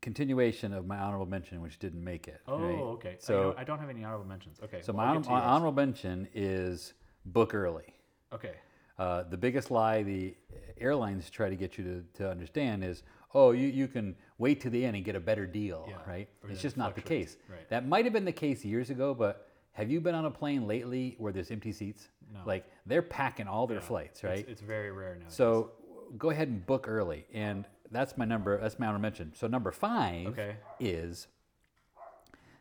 continuation 0.01 0.73
of 0.73 0.85
my 0.85 0.97
honorable 0.97 1.25
mention, 1.25 1.61
which 1.61 1.79
didn't 1.79 2.03
make 2.03 2.27
it. 2.27 2.41
Oh, 2.47 2.57
right? 2.59 2.79
okay. 2.95 3.15
So 3.19 3.55
I 3.57 3.63
don't 3.63 3.79
have 3.79 3.89
any 3.89 4.03
honorable 4.03 4.25
mentions. 4.25 4.59
Okay. 4.63 4.81
So 4.81 4.93
well, 4.93 5.05
my, 5.05 5.11
honor- 5.15 5.29
my 5.29 5.41
honorable 5.41 5.75
mention 5.75 6.27
is 6.33 6.93
book 7.25 7.53
early. 7.53 7.85
Okay. 8.33 8.53
Uh, 8.99 9.23
the 9.23 9.37
biggest 9.37 9.69
lie 9.71 10.01
the 10.03 10.35
airlines 10.79 11.29
try 11.29 11.49
to 11.49 11.55
get 11.55 11.77
you 11.77 11.83
to, 11.83 12.03
to 12.23 12.29
understand 12.29 12.83
is, 12.83 13.03
oh, 13.33 13.51
you, 13.51 13.67
you 13.67 13.87
can 13.87 14.15
wait 14.39 14.59
to 14.61 14.69
the 14.69 14.83
end 14.83 14.95
and 14.95 15.05
get 15.05 15.15
a 15.15 15.19
better 15.19 15.45
deal, 15.45 15.85
Yeah, 15.87 15.95
right? 16.11 16.27
It's 16.49 16.61
just 16.61 16.77
not 16.77 16.95
the 16.95 17.01
case. 17.01 17.37
right. 17.49 17.67
That 17.69 17.87
might 17.87 18.05
have 18.05 18.13
been 18.13 18.25
the 18.25 18.31
case 18.31 18.65
years 18.65 18.89
ago, 18.89 19.13
but 19.13 19.47
have 19.73 19.91
you 19.91 20.01
been 20.01 20.15
on 20.15 20.25
a 20.25 20.31
plane 20.31 20.65
lately 20.67 21.15
where 21.19 21.31
there's 21.31 21.51
empty 21.51 21.71
seats? 21.71 22.07
No. 22.33 22.39
Like 22.45 22.65
they're 22.87 23.03
packing 23.03 23.47
all 23.47 23.67
their 23.67 23.77
Yeah, 23.77 23.83
flights, 23.83 24.19
it's- 24.23 24.37
right? 24.39 24.49
It's, 24.49 24.61
very 24.61 24.91
rare 24.91 25.15
now. 25.15 25.25
so 25.29 25.71
go 26.17 26.29
ahead 26.29 26.47
and 26.47 26.65
book 26.65 26.85
early, 26.87 27.25
and 27.33 27.65
that's 27.91 28.17
my 28.17 28.25
number. 28.25 28.59
That's 28.59 28.77
my 28.79 28.85
honorable 28.87 29.01
mention. 29.01 29.33
So 29.35 29.47
number 29.47 29.71
five 29.71 30.27
Okay. 30.27 30.55
is 30.79 31.27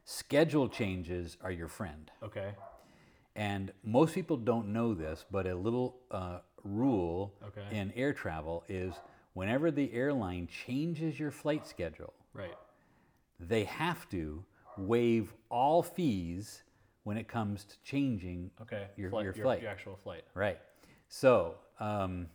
schedule 0.04 0.68
changes 0.68 1.36
are 1.42 1.50
your 1.50 1.68
friend. 1.68 2.10
Okay. 2.22 2.54
And 3.34 3.72
most 3.82 4.14
people 4.14 4.36
don't 4.36 4.68
know 4.72 4.94
this, 4.94 5.24
but 5.30 5.46
a 5.46 5.54
little 5.54 5.96
uh, 6.10 6.38
rule 6.64 7.34
Okay. 7.48 7.66
in 7.76 7.92
air 7.92 8.12
travel 8.12 8.64
is 8.68 8.94
whenever 9.34 9.70
the 9.70 9.92
airline 9.92 10.46
changes 10.46 11.18
your 11.20 11.30
flight 11.30 11.66
schedule, 11.66 12.14
Right. 12.32 12.54
they 13.38 13.64
have 13.64 14.08
to 14.10 14.44
waive 14.78 15.34
all 15.50 15.82
fees 15.82 16.62
when 17.02 17.16
it 17.18 17.28
comes 17.28 17.64
to 17.64 17.76
changing 17.82 18.50
Okay. 18.62 18.88
your, 18.96 19.10
Flight- 19.10 19.24
your 19.24 19.34
flight. 19.34 19.62
Your 19.62 19.70
actual 19.70 19.96
flight. 19.96 20.24
Right. 20.34 20.58
So, 21.08 21.56
um, 21.78 22.28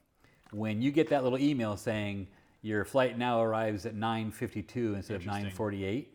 when 0.52 0.82
you 0.82 0.92
get 0.92 1.10
that 1.10 1.24
little 1.24 1.40
email 1.40 1.78
saying 1.78 2.28
your 2.62 2.86
flight 2.86 3.18
now 3.18 3.42
arrives 3.42 3.86
at 3.86 3.96
9:52 3.96 4.96
instead 4.96 5.16
of 5.16 5.24
9:48, 5.26 6.08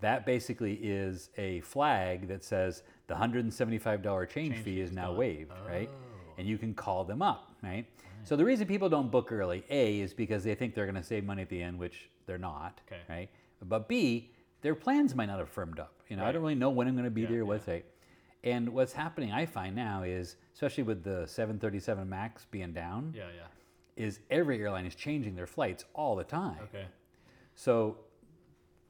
that 0.00 0.26
basically 0.26 0.74
is 0.74 1.30
a 1.38 1.60
flag 1.60 2.28
that 2.28 2.44
says 2.44 2.82
the 3.06 3.14
$175 3.14 4.26
change, 4.28 4.54
Change 4.54 4.64
fee 4.64 4.80
is 4.80 4.90
is 4.90 4.96
now 4.96 5.08
gone. 5.08 5.16
waived, 5.16 5.52
right? 5.66 5.88
Oh. 5.92 6.32
And 6.38 6.46
you 6.48 6.58
can 6.58 6.74
call 6.74 7.04
them 7.04 7.22
up, 7.22 7.54
right? 7.62 7.86
So 8.24 8.36
the 8.36 8.44
reason 8.44 8.66
people 8.66 8.88
don't 8.88 9.10
book 9.10 9.32
early, 9.32 9.64
A, 9.70 10.00
is 10.00 10.14
because 10.14 10.44
they 10.44 10.54
think 10.54 10.74
they're 10.74 10.86
going 10.86 10.94
to 10.96 11.02
save 11.02 11.24
money 11.24 11.42
at 11.42 11.48
the 11.48 11.60
end, 11.60 11.78
which 11.78 12.08
they're 12.26 12.38
not, 12.38 12.80
Okay. 12.86 13.00
right? 13.08 13.28
But 13.64 13.88
B, 13.88 14.30
their 14.60 14.74
plans 14.76 15.14
might 15.14 15.26
not 15.26 15.38
have 15.40 15.48
firmed 15.48 15.78
up. 15.80 15.92
You 16.08 16.16
know, 16.16 16.24
I 16.24 16.30
don't 16.32 16.42
really 16.42 16.54
know 16.54 16.70
when 16.70 16.86
I'm 16.86 16.94
going 16.94 17.04
to 17.04 17.10
be 17.10 17.22
Yeah, 17.22 17.28
there, 17.28 17.36
yeah. 17.38 17.42
what's 17.44 17.66
right. 17.66 17.84
And 18.44 18.70
what's 18.70 18.92
happening, 18.92 19.30
I 19.32 19.46
find 19.46 19.76
now, 19.76 20.02
is 20.02 20.36
especially 20.54 20.82
with 20.82 21.04
the 21.04 21.26
737 21.26 22.08
Max 22.08 22.46
being 22.50 22.72
down, 22.72 23.14
Yeah, 23.16 23.24
yeah. 23.36 24.04
is 24.04 24.20
every 24.30 24.60
airline 24.60 24.84
is 24.86 24.94
changing 24.94 25.36
their 25.36 25.46
flights 25.46 25.84
all 25.94 26.16
the 26.16 26.24
time. 26.24 26.58
Okay. 26.64 26.86
So 27.54 27.98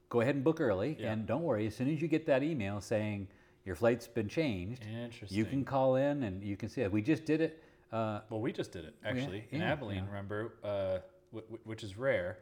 go 0.09 0.21
ahead 0.23 0.35
and 0.37 0.45
book 0.45 0.61
early, 0.61 0.97
Yeah. 0.99 1.13
and 1.13 1.27
don't 1.27 1.43
worry. 1.43 1.67
As 1.67 1.77
soon 1.77 1.91
as 1.91 2.01
you 2.01 2.09
get 2.09 2.25
that 2.27 2.43
email 2.43 2.81
saying 2.81 3.29
your 3.65 3.75
flight's 3.77 4.07
been 4.07 4.29
changed, 4.29 4.85
Interesting. 4.87 5.37
you 5.37 5.45
can 5.45 5.65
call 5.65 5.97
in 5.97 6.23
and 6.23 6.43
you 6.43 6.57
can 6.57 6.69
see 6.69 6.81
it. 6.81 6.91
We 6.91 7.03
just 7.03 7.25
did 7.27 7.41
it. 7.43 7.63
Uh, 7.93 8.21
Well, 8.31 8.41
we 8.41 8.53
just 8.53 8.73
did 8.73 8.87
it 8.87 8.95
actually 9.05 9.45
in 9.51 9.61
yeah, 9.61 9.73
Abilene. 9.73 9.99
yeah. 9.99 10.07
Remember, 10.07 10.55
uh, 10.65 10.99
w- 11.31 11.47
w- 11.47 11.61
which 11.65 11.85
is 11.85 11.99
rare. 11.99 12.39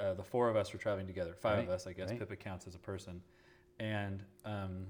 Uh, 0.00 0.14
the 0.14 0.22
four 0.24 0.48
of 0.48 0.56
us 0.56 0.72
were 0.72 0.78
traveling 0.78 1.06
together. 1.06 1.34
Five 1.34 1.64
of 1.64 1.68
us, 1.68 1.86
I 1.86 1.92
guess. 1.92 2.08
right. 2.08 2.18
Pippa 2.18 2.36
counts 2.36 2.66
as 2.66 2.74
a 2.74 2.78
person, 2.78 3.22
and 3.78 4.24
um, 4.46 4.86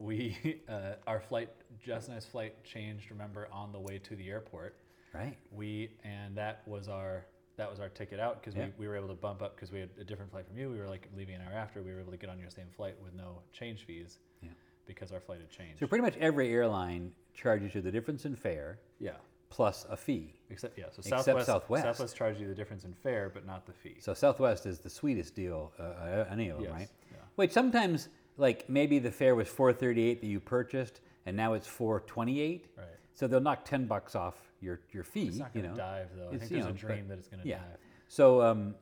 we 0.00 0.60
uh, 0.68 0.94
our 1.06 1.20
flight, 1.20 1.50
Jess 1.84 2.08
and 2.08 2.16
I's 2.16 2.26
flight 2.26 2.62
changed. 2.64 3.10
Remember, 3.10 3.48
on 3.52 3.70
the 3.72 3.78
way 3.80 3.98
to 3.98 4.16
the 4.16 4.28
airport, 4.28 4.74
right. 5.14 5.36
we 5.52 5.90
and 6.04 6.36
that 6.36 6.62
was 6.66 6.88
our 6.88 7.24
that 7.56 7.70
was 7.70 7.78
our 7.78 7.90
ticket 7.90 8.18
out 8.18 8.40
because 8.40 8.56
Yeah. 8.56 8.66
we, 8.78 8.86
we 8.86 8.88
were 8.88 8.96
able 8.96 9.08
to 9.08 9.14
bump 9.14 9.42
up 9.42 9.54
because 9.54 9.70
we 9.70 9.80
had 9.80 9.90
a 10.00 10.04
different 10.04 10.30
flight 10.30 10.46
from 10.48 10.56
you. 10.56 10.70
We 10.70 10.78
were 10.78 10.88
like 10.88 11.08
leaving 11.14 11.34
an 11.34 11.42
hour 11.42 11.52
after. 11.52 11.82
We 11.82 11.92
were 11.92 12.00
able 12.00 12.12
to 12.12 12.16
get 12.18 12.30
on 12.30 12.38
your 12.38 12.48
same 12.48 12.68
flight 12.74 12.94
with 13.04 13.12
no 13.14 13.42
change 13.52 13.84
fees 13.84 14.18
Yeah. 14.42 14.48
because 14.86 15.12
our 15.12 15.20
flight 15.20 15.40
had 15.40 15.50
changed. 15.50 15.78
So 15.80 15.86
pretty 15.86 16.02
much 16.02 16.16
every 16.18 16.50
airline 16.52 17.12
charges 17.34 17.74
you 17.74 17.82
the 17.82 17.90
difference 17.92 18.24
in 18.24 18.34
fare 18.34 18.78
yeah. 18.98 19.12
plus 19.50 19.84
a 19.90 19.96
fee. 19.96 20.32
Except 20.48 20.78
yeah, 20.78 20.86
so 20.90 21.02
Southwest, 21.02 21.28
Except 21.28 21.46
Southwest 21.46 21.84
Southwest. 21.84 22.16
Charged 22.16 22.40
you 22.40 22.48
the 22.48 22.54
difference 22.54 22.84
in 22.84 22.94
fare, 22.94 23.28
but 23.28 23.44
not 23.46 23.66
the 23.66 23.72
fee. 23.74 23.96
So 24.00 24.14
Southwest 24.14 24.64
is 24.64 24.78
the 24.78 24.88
sweetest 24.90 25.34
deal, 25.34 25.72
uh, 25.78 25.82
uh, 25.82 26.26
any 26.30 26.48
of 26.48 26.56
them, 26.56 26.64
Yes, 26.64 26.72
right? 26.72 26.88
yeah. 27.12 27.18
Which 27.36 27.52
sometimes, 27.52 28.08
like 28.40 28.68
maybe 28.68 28.98
the 28.98 29.10
fare 29.10 29.34
was 29.34 29.48
438 29.48 30.20
that 30.20 30.26
you 30.26 30.40
purchased, 30.40 31.00
and 31.26 31.36
now 31.36 31.52
it's 31.52 31.66
428. 31.66 32.66
Right. 32.76 32.86
So 33.14 33.26
they'll 33.26 33.40
knock 33.40 33.64
10 33.64 33.86
bucks 33.86 34.16
off 34.16 34.34
your 34.60 34.80
your 34.92 35.04
fee. 35.04 35.28
It's 35.28 35.38
not 35.38 35.50
you 35.54 35.62
going 35.62 35.74
know. 35.74 35.76
to 35.76 35.82
dive 35.82 36.08
though. 36.16 36.28
I 36.28 36.38
think 36.38 36.50
there's 36.50 36.64
know, 36.64 36.70
a 36.70 36.72
but- 36.72 36.80
dream 36.80 37.08
that 37.08 37.18
it's 37.18 37.28
going 37.28 37.42
to 37.42 37.48
yeah. 37.48 37.58
dive. 37.58 37.78
So 38.08 38.42
um, 38.42 38.74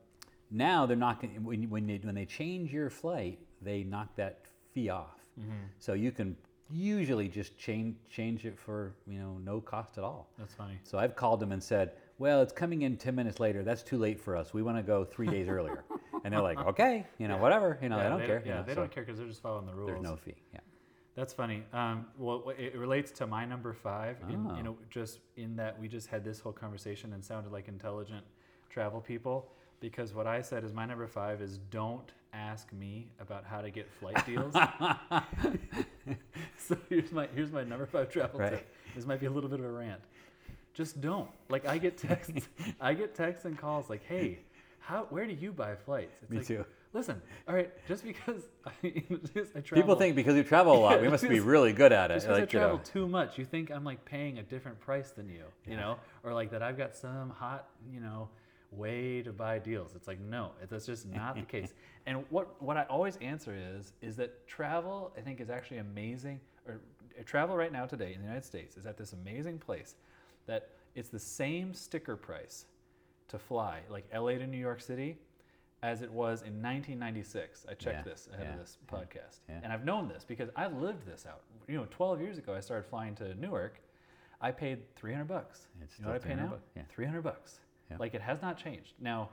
now 0.51 0.87
they're 0.87 0.97
not 0.97 1.21
going 1.21 1.43
when 1.45 1.69
when 1.69 1.87
they 1.87 1.99
when 1.99 2.15
they 2.15 2.25
change 2.25 2.73
your 2.73 2.89
flight, 2.89 3.39
they 3.61 3.83
knock 3.83 4.15
that 4.17 4.43
fee 4.73 4.89
off. 4.89 5.19
Mm-hmm. 5.39 5.51
So 5.79 5.93
you 5.93 6.13
can 6.13 6.37
usually 6.71 7.29
just 7.29 7.57
change 7.59 7.97
change 8.11 8.45
it 8.45 8.59
for 8.59 8.95
you 9.07 9.19
know 9.19 9.39
no 9.45 9.61
cost 9.61 9.99
at 9.99 10.05
all. 10.05 10.31
That's 10.39 10.55
funny. 10.55 10.79
So 10.85 10.99
I've 10.99 11.17
called 11.17 11.41
them 11.41 11.53
and 11.53 11.63
said, 11.63 11.93
"Well, 12.19 12.43
it's 12.43 12.53
coming 12.53 12.83
in 12.83 12.97
10 12.97 13.15
minutes 13.15 13.41
later. 13.41 13.63
That's 13.65 13.83
too 13.83 13.99
late 13.99 14.21
for 14.21 14.37
us. 14.37 14.55
We 14.55 14.63
want 14.63 14.77
to 14.77 14.83
go 14.83 15.05
three 15.05 15.27
days 15.27 15.49
earlier." 15.49 15.85
And 16.29 16.35
they're 16.37 16.43
like, 16.43 16.59
"Okay, 16.73 17.07
you 17.19 17.27
know, 17.29 17.39
whatever. 17.39 17.79
You 17.83 17.89
know, 17.89 17.99
I 17.99 18.09
don't 18.09 18.21
they 18.21 18.27
care. 18.27 18.41
you 18.45 18.51
Yeah, 18.51 18.59
know, 18.59 18.63
they 18.65 18.75
so 18.75 18.81
don't 18.81 18.91
care 18.91 19.03
because 19.05 19.19
they're 19.19 19.27
just 19.29 19.41
following 19.43 19.67
the 19.67 19.75
rules. 19.75 19.89
There's 19.91 20.03
no 20.03 20.17
fee. 20.17 20.35
Yeah. 20.53 20.61
That's 21.15 21.33
funny. 21.33 21.65
Um, 21.73 22.07
well, 22.19 22.53
it 22.57 22.77
relates 22.77 23.11
to 23.13 23.27
my 23.27 23.45
number 23.45 23.73
five. 23.73 24.19
In, 24.29 24.47
Oh. 24.51 24.57
you 24.57 24.63
know, 24.63 24.77
just 24.91 25.19
in 25.37 25.57
that 25.57 25.79
we 25.81 25.89
just 25.89 26.07
had 26.09 26.23
this 26.25 26.39
whole 26.39 26.53
conversation 26.53 27.13
and 27.13 27.25
sounded 27.25 27.51
like 27.53 27.67
intelligent 27.67 28.25
travel 28.71 29.01
people. 29.01 29.51
Because 29.81 30.13
what 30.15 30.27
I 30.27 30.43
said 30.43 30.63
is 30.65 30.73
my 30.73 30.85
number 30.87 31.07
five 31.07 31.41
is 31.41 31.59
don't 31.71 32.13
ask 32.33 32.73
me 32.73 33.09
about 33.21 33.45
how 33.45 33.61
to 33.63 33.71
get 33.71 33.91
flight 33.91 34.25
deals. 34.27 34.53
so 36.57 36.77
here's 36.89 37.13
my 37.13 37.29
here's 37.35 37.53
my 37.53 37.65
number 37.65 37.87
five 37.87 38.11
travel 38.11 38.39
Right. 38.41 38.51
tip. 38.51 38.75
This 38.95 39.07
might 39.07 39.21
be 39.21 39.27
a 39.27 39.31
little 39.31 39.51
bit 39.51 39.61
of 39.61 39.67
a 39.67 39.71
rant. 39.73 40.01
Just 40.75 41.01
don't. 41.01 41.31
Like 41.49 41.67
I 41.67 41.79
get 41.79 41.97
texts, 41.99 42.49
I 42.81 42.95
get 42.95 43.15
texts 43.15 43.45
and 43.45 43.59
calls 43.59 43.89
like, 43.91 44.05
"Hey, 44.05 44.39
how 44.89 45.07
where 45.11 45.27
do 45.27 45.35
you 45.35 45.53
buy 45.53 45.75
flights?" 45.77 46.17
It's 46.23 46.31
Me 46.31 46.39
like, 46.39 46.47
too. 46.47 46.65
Listen, 46.95 47.21
all 47.47 47.55
right, 47.55 47.71
just 47.87 48.03
because 48.03 48.45
I, 48.67 48.73
just 49.35 49.55
I 49.55 49.61
travel, 49.61 49.83
People 49.83 49.95
think 49.97 50.17
because 50.17 50.35
we 50.35 50.43
travel 50.43 50.73
a 50.73 50.81
lot, 50.81 51.03
we 51.03 51.09
must 51.17 51.29
be 51.29 51.41
really 51.41 51.75
good 51.75 51.93
at 51.93 52.11
it. 52.11 52.15
just 52.15 52.27
because 52.27 52.41
Like, 52.41 52.49
I 52.49 52.53
you 52.53 52.61
know, 52.61 52.67
travel 52.69 52.79
too 52.79 53.07
much, 53.07 53.37
you 53.37 53.45
think 53.45 53.71
I'm 53.71 53.85
like 53.85 54.03
paying 54.07 54.39
a 54.39 54.43
different 54.43 54.81
price 54.81 55.11
than 55.11 55.29
you, 55.29 55.45
you 55.67 55.77
know, 55.77 55.99
or 56.25 56.33
like 56.33 56.51
that 56.53 56.63
I've 56.63 56.79
got 56.79 56.97
some 56.97 57.29
hot, 57.29 57.69
you 57.93 58.01
know, 58.01 58.31
way 58.73 59.21
to 59.21 59.33
buy 59.33 59.59
deals. 59.59 59.95
It's 59.95 60.09
like 60.09 60.21
no, 60.21 60.53
that's 60.71 60.87
just 60.87 61.07
not 61.07 61.35
the 61.37 61.43
case. 61.43 61.75
And 62.07 62.25
what 62.31 62.61
what 62.63 62.79
I 62.79 62.85
always 62.85 63.19
answer 63.19 63.55
is 63.55 63.93
is 64.01 64.17
that 64.17 64.47
travel 64.49 65.13
I 65.19 65.21
think 65.21 65.43
is 65.43 65.51
actually 65.51 65.79
amazing. 65.79 66.41
Or 66.67 66.81
uh, 67.19 67.23
travel 67.27 67.55
right 67.55 67.71
now 67.71 67.85
today 67.85 68.15
in 68.15 68.21
the 68.21 68.25
United 68.25 68.47
States 68.47 68.79
is 68.79 68.87
at 68.87 68.97
this 68.97 69.13
amazing 69.13 69.59
place 69.59 69.95
that 70.47 70.71
it's 70.95 71.11
the 71.11 71.19
same 71.19 71.75
sticker 71.75 72.17
price 72.17 72.65
to 73.29 73.39
fly 73.39 73.81
like 73.91 74.05
LA 74.15 74.33
to 74.33 74.47
New 74.47 74.59
York 74.59 74.81
City 74.81 75.19
as 75.83 76.03
it 76.03 76.11
was 76.11 76.43
in 76.43 76.61
1996. 76.63 77.67
I 77.69 77.75
checked 77.75 78.07
Yeah, 78.07 78.13
this 78.13 78.29
ahead 78.33 78.47
yeah, 78.47 78.53
of 78.55 78.59
this 78.59 78.79
podcast. 78.91 79.39
yeah. 79.49 79.61
And 79.63 79.73
I've 79.73 79.85
known 79.85 80.09
this 80.09 80.25
because 80.25 80.51
I've 80.57 80.75
lived 80.77 81.07
this 81.07 81.25
out. 81.27 81.43
You 81.69 81.77
know, 81.77 81.87
12 81.91 82.21
years 82.21 82.39
ago, 82.39 82.55
I 82.55 82.61
started 82.61 82.89
flying 82.89 83.15
to 83.17 83.35
Newark. 83.35 83.81
I 84.41 84.51
paid 84.51 84.95
300 84.97 85.25
bucks. 85.27 85.69
It's 85.83 85.99
you 85.99 86.05
know 86.05 86.11
what 86.13 86.17
I 86.17 86.19
pay 86.19 86.31
300 86.35 86.45
now? 86.45 86.51
bucks, 86.51 86.71
yeah. 86.77 86.83
300 86.91 87.23
bucks. 87.23 87.61
Like 87.99 88.15
it 88.15 88.21
has 88.21 88.43
not 88.43 88.59
changed. 88.59 88.93
Now, 89.01 89.31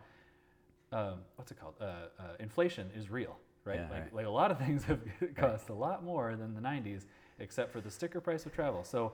um, 0.93 1.15
what's 1.35 1.51
it 1.51 1.59
called? 1.59 1.73
Uh, 1.81 1.83
uh, 1.83 2.23
inflation 2.39 2.89
is 2.95 3.09
real, 3.09 3.37
right? 3.65 3.81
Like, 3.81 3.91
right. 3.91 4.13
like 4.13 4.25
a 4.25 4.29
lot 4.29 4.49
of 4.49 4.57
things 4.65 4.83
have 4.85 4.99
cost 5.35 5.67
a 5.69 5.73
lot 5.73 6.03
more 6.05 6.35
than 6.37 6.53
the 6.55 6.61
90s, 6.61 7.01
except 7.39 7.71
for 7.73 7.81
the 7.81 7.91
sticker 7.91 8.21
price 8.21 8.45
of 8.45 8.53
travel. 8.53 8.83
So 8.85 9.11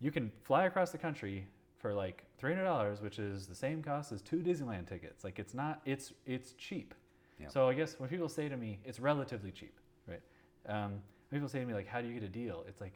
you 0.00 0.10
can 0.10 0.30
fly 0.42 0.64
across 0.66 0.90
the 0.90 0.98
country 0.98 1.46
for 1.84 1.92
like 1.92 2.24
$300, 2.42 3.02
which 3.02 3.18
is 3.18 3.46
the 3.46 3.54
same 3.54 3.82
cost 3.82 4.10
as 4.10 4.22
two 4.22 4.38
Disneyland 4.38 4.88
tickets. 4.88 5.22
Like 5.22 5.38
it's 5.38 5.52
not, 5.52 5.82
it's 5.84 6.14
it's 6.24 6.54
cheap. 6.54 6.94
Yeah. 7.38 7.48
So 7.48 7.68
I 7.68 7.74
guess 7.74 8.00
when 8.00 8.08
people 8.08 8.30
say 8.30 8.48
to 8.48 8.56
me, 8.56 8.78
it's 8.86 8.98
relatively 9.00 9.50
cheap, 9.50 9.78
right? 10.08 10.22
Um, 10.66 10.94
people 11.30 11.46
say 11.46 11.60
to 11.60 11.66
me 11.66 11.74
like, 11.74 11.86
how 11.86 12.00
do 12.00 12.08
you 12.08 12.14
get 12.14 12.22
a 12.22 12.28
deal? 12.28 12.64
It's 12.66 12.80
like, 12.80 12.94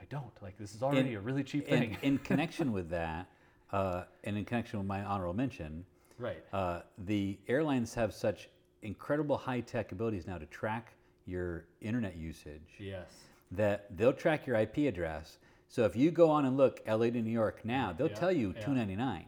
I 0.00 0.04
don't. 0.08 0.32
Like 0.40 0.56
this 0.56 0.74
is 0.74 0.82
already 0.82 1.12
a 1.16 1.20
really 1.20 1.44
cheap 1.44 1.68
in, 1.68 1.80
thing. 1.80 1.96
in 2.02 2.16
connection 2.30 2.72
with 2.72 2.88
that, 2.88 3.28
uh, 3.72 4.04
and 4.24 4.38
in 4.38 4.46
connection 4.46 4.78
with 4.78 4.88
my 4.88 5.04
honorable 5.04 5.34
mention, 5.34 5.84
right. 6.18 6.42
uh, 6.54 6.80
the 7.04 7.36
airlines 7.46 7.92
have 7.92 8.14
such 8.14 8.48
incredible 8.80 9.36
high 9.36 9.60
tech 9.60 9.92
abilities 9.92 10.26
now 10.26 10.38
to 10.38 10.46
track 10.46 10.94
your 11.26 11.66
internet 11.82 12.16
usage 12.16 12.78
Yes. 12.78 13.04
that 13.50 13.94
they'll 13.98 14.14
track 14.14 14.46
your 14.46 14.56
IP 14.56 14.78
address. 14.88 15.36
So 15.74 15.84
if 15.86 15.96
you 15.96 16.12
go 16.12 16.30
on 16.30 16.44
and 16.44 16.56
look 16.56 16.80
LA 16.86 17.06
to 17.06 17.20
New 17.20 17.32
York 17.32 17.64
now, 17.64 17.92
they'll 17.92 18.06
Yeah, 18.06 18.14
tell 18.14 18.30
you 18.30 18.54
yeah. 18.56 18.64
299. 18.64 19.24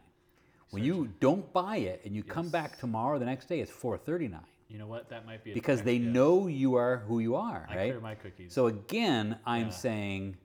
When 0.69 0.81
you 0.81 1.09
don't 1.19 1.51
buy 1.51 1.75
it 1.75 2.01
and 2.05 2.15
you 2.15 2.23
come 2.23 2.47
back 2.47 2.79
tomorrow 2.79 3.19
the 3.19 3.25
next 3.25 3.49
day, 3.49 3.59
it's 3.59 3.69
439 3.69 4.39
You 4.69 4.77
know 4.77 4.87
what? 4.87 5.09
That 5.09 5.25
might 5.25 5.43
be 5.43 5.51
a 5.51 5.53
because 5.53 5.81
they 5.81 5.97
yes. 5.97 6.13
know 6.13 6.47
you 6.47 6.75
are 6.75 6.99
who 6.99 7.19
you 7.19 7.35
are, 7.35 7.67
I 7.69 7.75
right? 7.75 7.89
clear 7.89 7.99
my 7.99 8.15
cookies. 8.15 8.53
So 8.53 8.67
again, 8.67 9.37
I'm 9.45 9.63
Yeah. 9.63 9.69
saying 9.87 10.37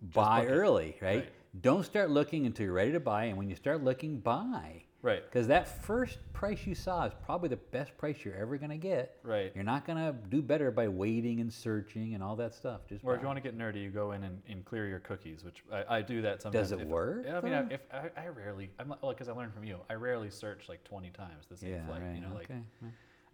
buy 0.00 0.46
early, 0.46 0.96
right? 1.02 1.24
Right. 1.24 1.32
Don't 1.60 1.84
start 1.84 2.08
looking 2.08 2.46
until 2.46 2.64
you're 2.64 2.74
ready 2.74 2.92
to 2.92 3.00
buy, 3.00 3.24
and 3.24 3.36
when 3.36 3.50
you 3.50 3.56
start 3.56 3.84
looking, 3.84 4.20
buy. 4.20 4.84
Right. 5.04 5.24
Because 5.24 5.46
that 5.48 5.84
first 5.84 6.18
price 6.32 6.66
you 6.66 6.74
saw 6.74 7.04
is 7.06 7.12
probably 7.24 7.48
the 7.48 7.56
best 7.56 7.96
price 7.96 8.24
you're 8.24 8.34
ever 8.34 8.56
gonna 8.56 8.76
get. 8.76 9.18
Right. 9.22 9.52
You're 9.54 9.64
not 9.64 9.86
gonna 9.86 10.14
do 10.30 10.42
better 10.42 10.70
by 10.70 10.88
waiting 10.88 11.40
and 11.40 11.52
searching 11.52 12.14
and 12.14 12.22
all 12.22 12.36
that 12.36 12.54
stuff. 12.54 12.80
Just 12.88 13.04
Or 13.04 13.14
if 13.14 13.20
you 13.20 13.26
want 13.26 13.36
to 13.36 13.42
get 13.42 13.56
nerdy, 13.56 13.82
you 13.82 13.90
go 13.90 14.12
in 14.12 14.24
and, 14.24 14.42
and 14.48 14.64
clear 14.64 14.86
your 14.86 15.00
cookies, 15.00 15.44
which 15.44 15.62
I, 15.72 15.98
I 15.98 16.02
do 16.02 16.22
that 16.22 16.42
sometimes. 16.42 16.70
Does 16.70 16.72
it 16.72 16.82
if- 16.82 16.88
work, 16.88 17.24
Yeah, 17.26 17.38
I 17.38 17.40
mean, 17.40 17.54
I, 17.54 17.60
if 17.72 17.80
I, 17.92 18.10
I 18.20 18.28
rarely, 18.28 18.70
I'm 18.78 18.88
like, 18.88 19.00
because 19.16 19.28
I 19.28 19.32
learned 19.32 19.54
from 19.54 19.64
you, 19.64 19.78
I 19.88 19.94
rarely 19.94 20.30
search 20.30 20.68
like 20.68 20.82
20 20.84 21.10
times 21.10 21.46
the 21.50 21.56
same 21.56 21.70
yeah, 21.70 21.86
flight. 21.86 22.02
right. 22.02 22.14
You 22.14 22.22
know, 22.22 22.34
like 22.34 22.50
okay. 22.50 22.60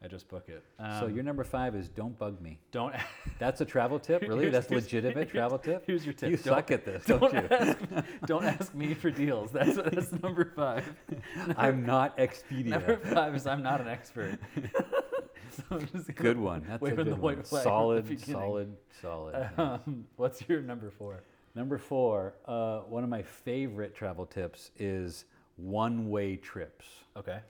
I 0.02 0.08
just 0.08 0.28
book 0.28 0.48
it. 0.48 0.64
so 0.78 1.06
Um, 1.06 1.14
your 1.14 1.22
number 1.22 1.44
five 1.44 1.74
is 1.74 1.88
don't 1.90 2.18
bug 2.18 2.40
me. 2.40 2.58
don't. 2.72 2.94
That's 3.38 3.60
a 3.60 3.66
travel 3.66 3.98
tip, 3.98 4.22
really? 4.22 4.40
Here's- 4.46 4.52
That's 4.54 4.68
here's- 4.68 4.84
legitimate 4.84 5.14
here's- 5.14 5.30
travel 5.32 5.58
tip. 5.58 5.84
Here's 5.86 6.04
your 6.06 6.14
tip. 6.14 6.30
You 6.30 6.36
Don't- 6.38 6.44
suck 6.56 6.70
at 6.70 6.84
this, 6.86 7.04
don't, 7.04 7.20
don't, 7.20 7.34
you? 7.34 7.48
ask, 7.50 7.78
don't 8.26 8.44
ask 8.44 8.74
me 8.74 8.94
for 8.94 9.10
deals. 9.10 9.52
That's 9.52 9.76
that's 9.76 10.10
number 10.22 10.52
five. 10.56 10.90
I'm 11.56 11.84
not 11.84 12.16
Expedia. 12.16 12.66
Number 12.70 12.96
five 12.96 13.34
is 13.34 13.46
I'm 13.46 13.62
not 13.62 13.80
an 13.82 13.88
expert. 13.88 14.38
so 15.68 15.78
Good 16.14 16.38
one. 16.38 16.64
That's 16.66 16.82
a 16.82 16.90
good 16.92 17.06
the 17.06 17.10
one. 17.12 17.20
white 17.20 17.46
flag 17.46 17.62
from 17.64 17.70
the 17.94 18.18
Solid, 18.18 18.20
solid, 18.20 18.76
solid. 19.02 19.50
Um, 19.58 20.06
what's 20.16 20.42
your 20.48 20.62
number 20.62 20.90
four? 20.90 21.20
Number 21.54 21.76
four, 21.76 22.34
uh, 22.46 22.80
one 22.80 23.02
of 23.04 23.10
my 23.10 23.22
favorite 23.22 23.94
travel 23.94 24.24
tips 24.24 24.70
is 24.78 25.24
one-way 25.56 26.36
trips. 26.36 26.86
Okay. 27.16 27.40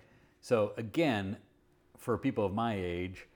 So 0.41 0.73
again, 0.79 1.37
for 2.01 2.17
people 2.19 2.45
of 2.45 2.53
my 2.55 2.75
age, 2.75 3.27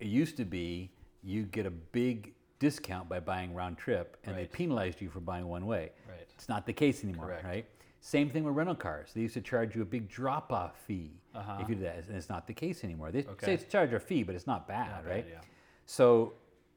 it 0.00 0.06
used 0.06 0.36
to 0.38 0.44
be 0.44 0.90
you 1.22 1.42
get 1.44 1.66
a 1.66 1.70
big 1.70 2.32
discount 2.58 3.08
by 3.08 3.20
buying 3.20 3.54
round 3.54 3.76
trip, 3.76 4.16
and 4.24 4.36
they 4.36 4.46
penalized 4.46 5.00
you 5.00 5.10
for 5.10 5.20
buying 5.20 5.46
one 5.48 5.66
way. 5.66 5.90
Right. 6.08 6.26
It's 6.34 6.48
not 6.48 6.64
the 6.64 6.72
case 6.72 7.02
anymore, 7.04 7.26
Correct. 7.26 7.44
right? 7.44 7.66
Same 8.00 8.30
thing 8.30 8.44
with 8.44 8.54
rental 8.54 8.74
cars. 8.74 9.10
They 9.14 9.20
used 9.20 9.34
to 9.34 9.40
charge 9.40 9.74
you 9.76 9.82
a 9.82 9.84
big 9.84 10.08
drop-off 10.08 10.76
fee 10.86 11.10
Uh-huh. 11.34 11.58
if 11.60 11.68
you 11.68 11.74
did 11.76 11.84
that, 11.84 12.06
and 12.08 12.16
it's 12.16 12.28
not 12.28 12.46
the 12.46 12.54
case 12.54 12.82
anymore. 12.84 13.10
They 13.12 13.20
Okay. 13.24 13.46
say 13.46 13.54
it's 13.54 13.64
charge 13.64 13.92
a 13.92 14.00
fee, 14.00 14.22
but 14.22 14.34
it's 14.34 14.46
not 14.46 14.66
bad, 14.66 14.90
Not 14.90 15.04
bad, 15.04 15.10
right? 15.10 15.26
yeah. 15.28 15.40
So 15.86 16.34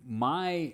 my 0.08 0.74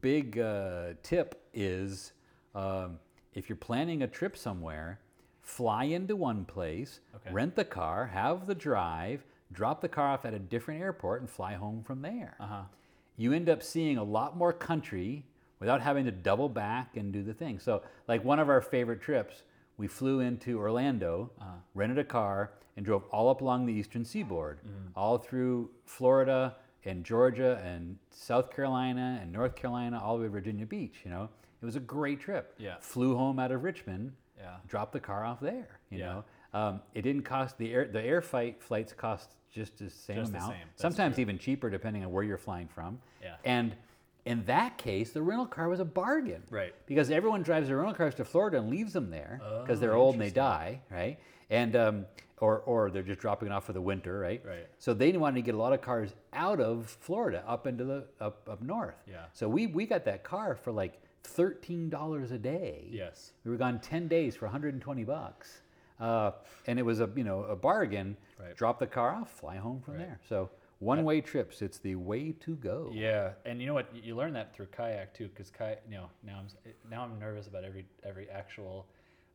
big 0.00 0.38
uh, 0.38 0.94
tip 1.02 1.42
is 1.54 2.12
um, 2.54 2.98
if 3.34 3.48
you're 3.48 3.56
planning 3.56 4.02
a 4.02 4.06
trip 4.06 4.36
somewhere, 4.36 5.00
fly 5.42 5.84
into 5.84 6.16
one 6.16 6.44
place, 6.44 7.00
Okay. 7.16 7.30
rent 7.32 7.54
the 7.56 7.64
car, 7.64 8.06
have 8.06 8.46
the 8.46 8.54
drive, 8.54 9.24
drop 9.52 9.80
the 9.80 9.88
car 9.88 10.08
off 10.08 10.24
at 10.24 10.34
a 10.34 10.38
different 10.38 10.80
airport, 10.80 11.20
and 11.20 11.30
fly 11.30 11.54
home 11.54 11.82
from 11.82 12.02
there. 12.02 12.36
Uh-huh. 12.40 12.62
You 13.16 13.32
end 13.32 13.48
up 13.48 13.62
seeing 13.62 13.96
a 13.96 14.02
lot 14.04 14.36
more 14.36 14.52
country 14.52 15.24
without 15.60 15.80
having 15.80 16.04
to 16.04 16.10
double 16.10 16.48
back 16.48 16.96
and 16.96 17.12
do 17.12 17.22
the 17.22 17.32
thing. 17.32 17.58
So, 17.58 17.82
like 18.08 18.22
one 18.24 18.38
of 18.38 18.48
our 18.48 18.60
favorite 18.60 19.00
trips, 19.00 19.42
we 19.78 19.86
flew 19.86 20.20
into 20.20 20.58
Orlando, 20.58 21.30
rented 21.74 21.98
a 21.98 22.04
car, 22.04 22.52
and 22.76 22.84
drove 22.84 23.04
all 23.10 23.30
up 23.30 23.40
along 23.40 23.64
the 23.66 23.72
eastern 23.72 24.04
seaboard, 24.04 24.58
all 24.94 25.16
through 25.18 25.70
Florida 25.86 26.56
and 26.84 27.04
Georgia 27.04 27.60
and 27.64 27.96
South 28.10 28.50
Carolina 28.54 29.18
and 29.22 29.32
North 29.32 29.56
Carolina, 29.56 29.98
all 30.02 30.16
the 30.16 30.22
way 30.22 30.26
to 30.28 30.32
Virginia 30.32 30.66
Beach. 30.66 30.96
You 31.04 31.10
know, 31.10 31.28
it 31.62 31.64
was 31.64 31.76
a 31.76 31.80
great 31.80 32.20
trip. 32.20 32.54
Yeah. 32.58 32.76
Flew 32.80 33.16
home 33.16 33.38
out 33.38 33.50
of 33.50 33.64
Richmond, 33.64 34.12
Yeah. 34.38 34.56
dropped 34.68 34.92
the 34.92 35.00
car 35.00 35.24
off 35.24 35.40
there. 35.40 35.80
You 35.90 35.98
Yeah. 36.00 36.06
know, 36.06 36.24
um, 36.56 36.80
it 36.94 37.02
didn't 37.02 37.22
cost 37.22 37.58
the 37.58 37.72
air. 37.72 37.86
The 37.86 38.02
air 38.02 38.22
fight 38.22 38.62
flights 38.62 38.92
cost 38.92 39.30
just 39.52 39.78
the 39.78 39.90
same 39.90 40.16
Just 40.16 40.32
the 40.32 40.38
amount. 40.38 40.52
same. 40.52 40.66
Sometimes 40.76 41.14
true. 41.16 41.22
even 41.22 41.38
cheaper 41.38 41.70
depending 41.70 42.04
on 42.04 42.10
where 42.12 42.22
you're 42.24 42.36
flying 42.38 42.68
from. 42.68 42.98
Yeah. 43.22 43.36
And 43.44 43.74
in 44.24 44.44
that 44.46 44.76
case, 44.76 45.12
the 45.12 45.22
rental 45.22 45.46
car 45.46 45.68
was 45.68 45.80
a 45.80 45.84
bargain. 45.84 46.42
Right. 46.50 46.74
Because 46.86 47.10
everyone 47.10 47.42
drives 47.42 47.68
their 47.68 47.76
rental 47.76 47.94
cars 47.94 48.14
to 48.16 48.24
Florida 48.24 48.58
and 48.58 48.68
leaves 48.70 48.92
them 48.92 49.10
there 49.10 49.40
because 49.62 49.78
Oh, 49.78 49.80
they're 49.80 49.94
old 49.94 50.14
and 50.14 50.22
they 50.22 50.30
die, 50.30 50.80
right? 50.90 51.18
And 51.50 51.76
um, 51.76 52.06
or 52.38 52.58
or 52.60 52.90
they're 52.90 53.02
just 53.02 53.20
dropping 53.20 53.48
it 53.48 53.52
off 53.52 53.64
for 53.64 53.72
the 53.72 53.80
winter, 53.80 54.18
right? 54.18 54.42
Right. 54.44 54.66
So 54.78 54.92
they 54.94 55.12
wanted 55.12 55.36
to 55.36 55.42
get 55.42 55.54
a 55.54 55.58
lot 55.58 55.72
of 55.72 55.80
cars 55.80 56.14
out 56.32 56.60
of 56.60 56.86
Florida 57.00 57.42
up 57.46 57.66
into 57.66 57.84
the 57.84 58.04
up 58.20 58.48
up 58.48 58.60
north. 58.62 58.96
Yeah. 59.08 59.26
So 59.32 59.48
we 59.48 59.66
we 59.68 59.86
got 59.86 60.04
that 60.06 60.22
car 60.24 60.54
for 60.56 60.72
like 60.72 61.00
thirteen 61.22 61.88
dollars 61.88 62.30
a 62.32 62.38
day. 62.38 62.88
Yes. 62.90 63.32
We 63.44 63.50
were 63.52 63.56
gone 63.56 63.78
10 63.80 64.08
days 64.08 64.36
for 64.36 64.44
120 64.46 65.04
bucks. 65.04 65.60
Uh, 65.98 66.32
and 66.66 66.78
it 66.78 66.82
was 66.84 67.00
a, 67.00 67.10
you 67.16 67.24
know, 67.24 67.42
a 67.44 67.56
bargain. 67.56 68.16
Right. 68.38 68.56
Drop 68.56 68.78
the 68.78 68.86
car 68.86 69.14
off, 69.14 69.30
fly 69.30 69.56
home 69.56 69.80
from 69.80 69.98
there. 69.98 70.20
So 70.28 70.50
one-way 70.78 71.22
trips, 71.22 71.62
it's 71.62 71.78
the 71.78 71.94
way 71.94 72.32
to 72.32 72.54
go. 72.56 72.90
Yeah, 72.92 73.30
and 73.46 73.60
you 73.60 73.66
know 73.66 73.74
what? 73.74 73.88
You 73.94 74.14
learn 74.14 74.34
that 74.34 74.54
through 74.54 74.66
kayak 74.66 75.14
too, 75.14 75.28
because 75.28 75.50
kayak. 75.50 75.82
You 75.88 75.96
know, 75.96 76.10
now 76.22 76.40
I'm 76.40 76.72
now 76.90 77.02
I'm 77.02 77.18
nervous 77.18 77.46
about 77.46 77.64
every 77.64 77.86
every 78.04 78.28
actual 78.28 78.86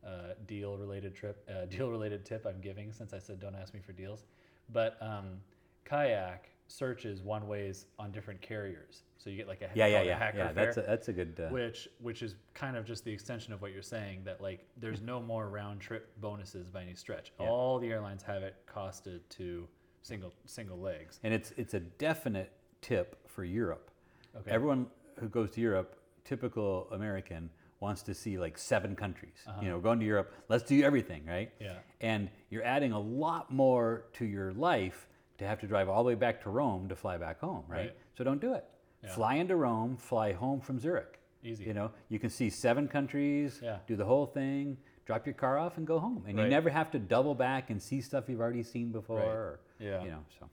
uh, 0.05 0.33
deal 0.47 0.77
related 0.77 1.15
trip, 1.15 1.43
uh, 1.49 1.65
deal 1.69 1.89
related 1.89 2.25
tip 2.25 2.45
I'm 2.45 2.61
giving 2.61 2.91
since 2.93 3.13
I 3.13 3.19
said 3.19 3.39
don't 3.39 3.55
ask 3.55 3.73
me 3.73 3.79
for 3.83 3.91
deals. 3.91 4.25
But 4.71 4.97
um, 5.01 5.41
kayak 5.85 6.50
searches 6.71 7.21
one 7.21 7.47
ways 7.47 7.85
on 7.99 8.11
different 8.11 8.41
carriers, 8.41 9.03
so 9.17 9.29
you 9.29 9.37
get 9.37 9.47
like 9.47 9.61
a 9.61 9.69
Yeah, 9.75 9.87
yeah, 9.87 10.01
yeah. 10.01 10.17
hacker 10.17 10.37
Yeah, 10.37 10.53
that's 10.53 10.77
a, 10.77 10.81
that's 10.81 11.07
a 11.09 11.13
good. 11.13 11.39
Uh, 11.39 11.49
which 11.49 11.89
which 11.99 12.21
is 12.23 12.35
kind 12.53 12.75
of 12.77 12.85
just 12.85 13.03
the 13.03 13.11
extension 13.11 13.53
of 13.53 13.61
what 13.61 13.71
you're 13.73 13.81
saying 13.81 14.23
that 14.23 14.41
like 14.41 14.65
there's 14.77 15.01
no 15.01 15.21
more 15.21 15.49
round 15.49 15.81
trip 15.81 16.09
bonuses 16.21 16.69
by 16.69 16.81
any 16.81 16.95
stretch. 16.95 17.31
Yeah. 17.39 17.47
All 17.47 17.79
the 17.79 17.89
airlines 17.91 18.23
have 18.23 18.43
it 18.43 18.55
costed 18.73 19.19
to 19.31 19.67
single 20.01 20.33
single 20.45 20.79
legs. 20.79 21.19
and 21.23 21.33
it's 21.33 21.51
it's 21.57 21.73
a 21.73 21.79
definite 21.79 22.51
tip 22.81 23.27
for 23.27 23.43
Europe. 23.43 23.91
Okay. 24.35 24.51
Everyone 24.51 24.87
who 25.19 25.27
goes 25.27 25.51
to 25.51 25.61
Europe, 25.61 25.97
typical 26.23 26.87
American, 26.91 27.49
wants 27.81 28.01
to 28.03 28.13
see 28.13 28.37
like 28.37 28.57
seven 28.57 28.95
countries. 28.95 29.43
You 29.61 29.67
know, 29.69 29.79
going 29.79 29.99
to 29.99 30.05
Europe, 30.05 30.33
let's 30.49 30.63
do 30.63 30.81
everything, 30.83 31.25
right? 31.25 31.51
Uh-huh. 31.59 31.73
Yeah. 31.73 32.07
And 32.09 32.29
you're 32.49 32.63
adding 32.63 32.91
a 32.93 32.99
lot 32.99 33.51
more 33.51 34.05
to 34.13 34.25
your 34.25 34.53
life 34.53 35.07
to 35.41 35.47
have 35.47 35.59
to 35.59 35.67
drive 35.67 35.89
all 35.89 36.03
the 36.03 36.07
way 36.09 36.15
back 36.15 36.39
to 36.43 36.49
Rome 36.51 36.87
to 36.89 36.95
fly 36.95 37.17
back 37.17 37.39
home, 37.39 37.63
right? 37.67 37.77
Right. 37.79 37.95
So 38.15 38.23
don't 38.23 38.39
do 38.39 38.53
it. 38.53 38.63
Yeah. 39.03 39.09
Fly 39.11 39.35
into 39.35 39.55
Rome, 39.55 39.97
fly 39.97 40.33
home 40.33 40.61
from 40.61 40.79
Zurich. 40.79 41.19
Easy. 41.43 41.63
You 41.65 41.73
know, 41.73 41.89
you 42.09 42.19
can 42.19 42.29
see 42.29 42.49
seven 42.51 42.87
countries, 42.87 43.59
Yeah. 43.63 43.79
do 43.87 43.95
the 43.95 44.05
whole 44.05 44.27
thing, 44.27 44.77
drop 45.07 45.25
your 45.25 45.33
car 45.33 45.57
off 45.57 45.77
and 45.77 45.87
go 45.87 45.97
home. 45.99 46.23
And 46.27 46.37
you 46.37 46.45
never 46.47 46.69
have 46.69 46.91
to 46.91 46.99
double 46.99 47.33
back 47.33 47.71
and 47.71 47.81
see 47.81 48.01
stuff 48.01 48.25
you've 48.29 48.39
already 48.39 48.61
seen 48.61 48.91
before. 48.91 49.17
Right. 49.17 49.27
Or, 49.27 49.59
Yeah. 49.79 50.03
You 50.03 50.11
know, 50.11 50.23
so 50.39 50.47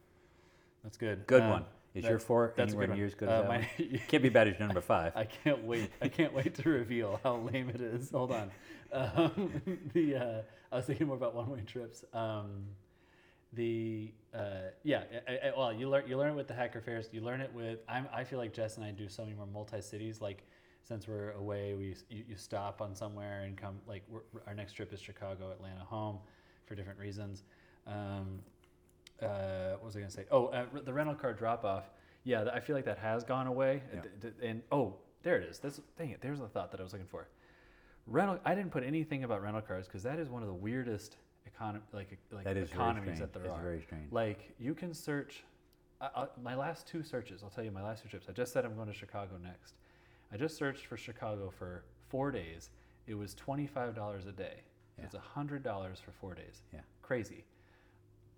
That's 0.83 0.97
good. 0.97 1.27
good 1.27 1.43
Um, 1.43 1.51
one. 1.51 1.65
Is 1.95 2.05
that- 2.05 2.11
your 2.11 2.19
four 2.19 2.55
that's 2.57 2.71
anywhere 2.73 2.87
good 2.87 2.97
near 2.97 3.07
as 3.07 3.15
good 3.15 3.29
Uh, 3.29 3.33
as 3.33 3.43
that 3.43 3.49
my-? 3.49 3.99
Can't 4.09 4.23
be 4.23 4.29
bad 4.31 4.49
as 4.49 4.59
your 4.59 4.67
number 4.67 4.81
five. 4.81 5.15
I 5.15 5.25
can't 5.25 5.65
wait. 5.65 5.91
I 6.01 6.09
can't 6.09 6.33
wait 6.33 6.55
to 6.55 6.71
reveal 6.71 7.21
how 7.23 7.37
lame 7.37 7.69
it 7.69 7.81
is. 7.83 8.11
Hold 8.11 8.33
on. 8.33 8.51
Um, 8.91 9.53
the 9.93 10.17
uh, 10.17 10.43
I 10.73 10.77
was 10.77 10.87
thinking 10.87 11.09
more 11.09 11.17
about 11.17 11.35
one-way 11.35 11.61
trips. 11.67 12.07
Um, 12.15 12.69
the 13.53 14.13
uh, 14.35 14.71
yeah, 14.83 15.05
I, 15.27 15.49
I, 15.49 15.53
well, 15.57 15.73
you 15.73 15.89
learn 15.89 16.05
you 16.07 16.17
learn 16.17 16.33
it 16.33 16.37
with 16.37 16.49
the 16.49 16.55
hacker 16.55 16.81
fares. 16.81 17.09
You 17.13 17.23
learn 17.23 17.41
it 17.41 17.53
with. 17.55 17.81
I'm, 17.89 18.07
I 18.13 18.25
feel 18.25 18.39
like 18.39 18.53
Jess 18.53 18.77
and 18.77 18.85
I 18.85 18.91
do 18.91 19.09
so 19.09 19.25
many 19.25 19.35
more 19.35 19.47
multi-cities. 19.47 20.21
Like 20.21 20.45
since 20.85 21.09
we're 21.09 21.33
away, 21.33 21.75
we 21.75 21.95
you, 22.09 22.25
you 22.29 22.37
stop 22.37 22.81
on 22.81 22.95
somewhere 22.95 23.43
and 23.43 23.57
come. 23.57 23.77
Like 23.87 24.03
we're, 24.09 24.21
our 24.47 24.55
next 24.55 24.75
trip 24.75 24.93
is 24.93 25.01
Chicago, 25.01 25.51
Atlanta, 25.51 25.85
home, 25.85 26.19
for 26.67 26.75
different 26.75 26.99
reasons. 26.99 27.45
Um, 27.87 28.41
uh, 29.23 29.73
what 29.73 29.85
was 29.85 29.97
I 29.97 30.01
going 30.01 30.11
to 30.11 30.17
say? 30.17 30.25
Oh, 30.31 30.47
uh, 30.47 30.67
the 30.85 30.93
rental 30.93 31.15
car 31.15 31.33
drop 31.33 31.65
off. 31.65 31.91
Yeah, 32.25 32.45
I 32.53 32.61
feel 32.61 32.77
like 32.77 32.85
that 32.85 32.99
has 32.99 33.25
gone 33.25 33.47
away. 33.47 33.83
Yeah. 33.95 34.31
And 34.43 34.63
oh, 34.71 34.95
there 35.23 35.37
it 35.37 35.49
is. 35.49 35.59
This 35.59 35.81
dang 35.97 36.11
it. 36.11 36.21
There's 36.21 36.39
the 36.39 36.49
thought 36.49 36.71
that 36.73 36.81
I 36.81 36.83
was 36.83 36.93
looking 36.93 37.09
for. 37.09 37.29
Rental. 38.07 38.39
I 38.45 38.55
didn't 38.55 38.71
put 38.71 38.85
anything 38.85 39.25
about 39.25 39.43
rental 39.43 39.63
cars 39.63 39.87
because 39.87 40.03
that 40.03 40.19
is 40.19 40.29
one 40.29 40.43
of 40.43 40.49
the 40.49 40.55
weirdest 40.55 41.17
economy 41.59 41.85
like 41.93 42.17
like 42.31 42.45
That 42.45 42.57
is 42.57 42.69
very 42.71 42.81
economies 42.83 43.19
that 43.19 43.33
there 43.33 43.43
It's 43.45 43.53
are. 43.53 43.63
very 43.63 43.83
strange. 43.83 44.13
Like 44.13 44.53
you 44.59 44.75
can 44.75 44.95
search. 44.95 45.45
I, 46.01 46.27
my 46.43 46.55
last 46.55 46.87
two 46.87 47.03
searches. 47.03 47.43
I'll 47.43 47.51
tell 47.51 47.65
you 47.65 47.73
my 47.73 47.83
last 47.83 48.03
two 48.05 48.09
trips. 48.09 48.27
I 48.29 48.33
just 48.33 48.53
said 48.53 48.65
I'm 48.65 48.77
going 48.77 48.87
to 48.87 48.95
Chicago 48.95 49.33
next. 49.43 49.75
I 50.33 50.37
just 50.37 50.57
searched 50.57 50.87
for 50.87 50.97
Chicago 50.97 51.53
for 51.59 51.83
four 52.09 52.31
days. 52.31 52.71
It 53.07 53.15
was 53.15 53.35
twenty 53.35 53.67
five 53.67 53.95
dollars 53.95 54.27
a 54.27 54.33
day. 54.33 54.55
Yeah. 54.99 55.05
It's 55.07 55.15
hundred 55.17 55.63
dollars 55.65 55.99
for 56.05 56.13
four 56.13 56.35
days. 56.35 56.63
Yeah. 56.73 56.81
Crazy. 57.03 57.45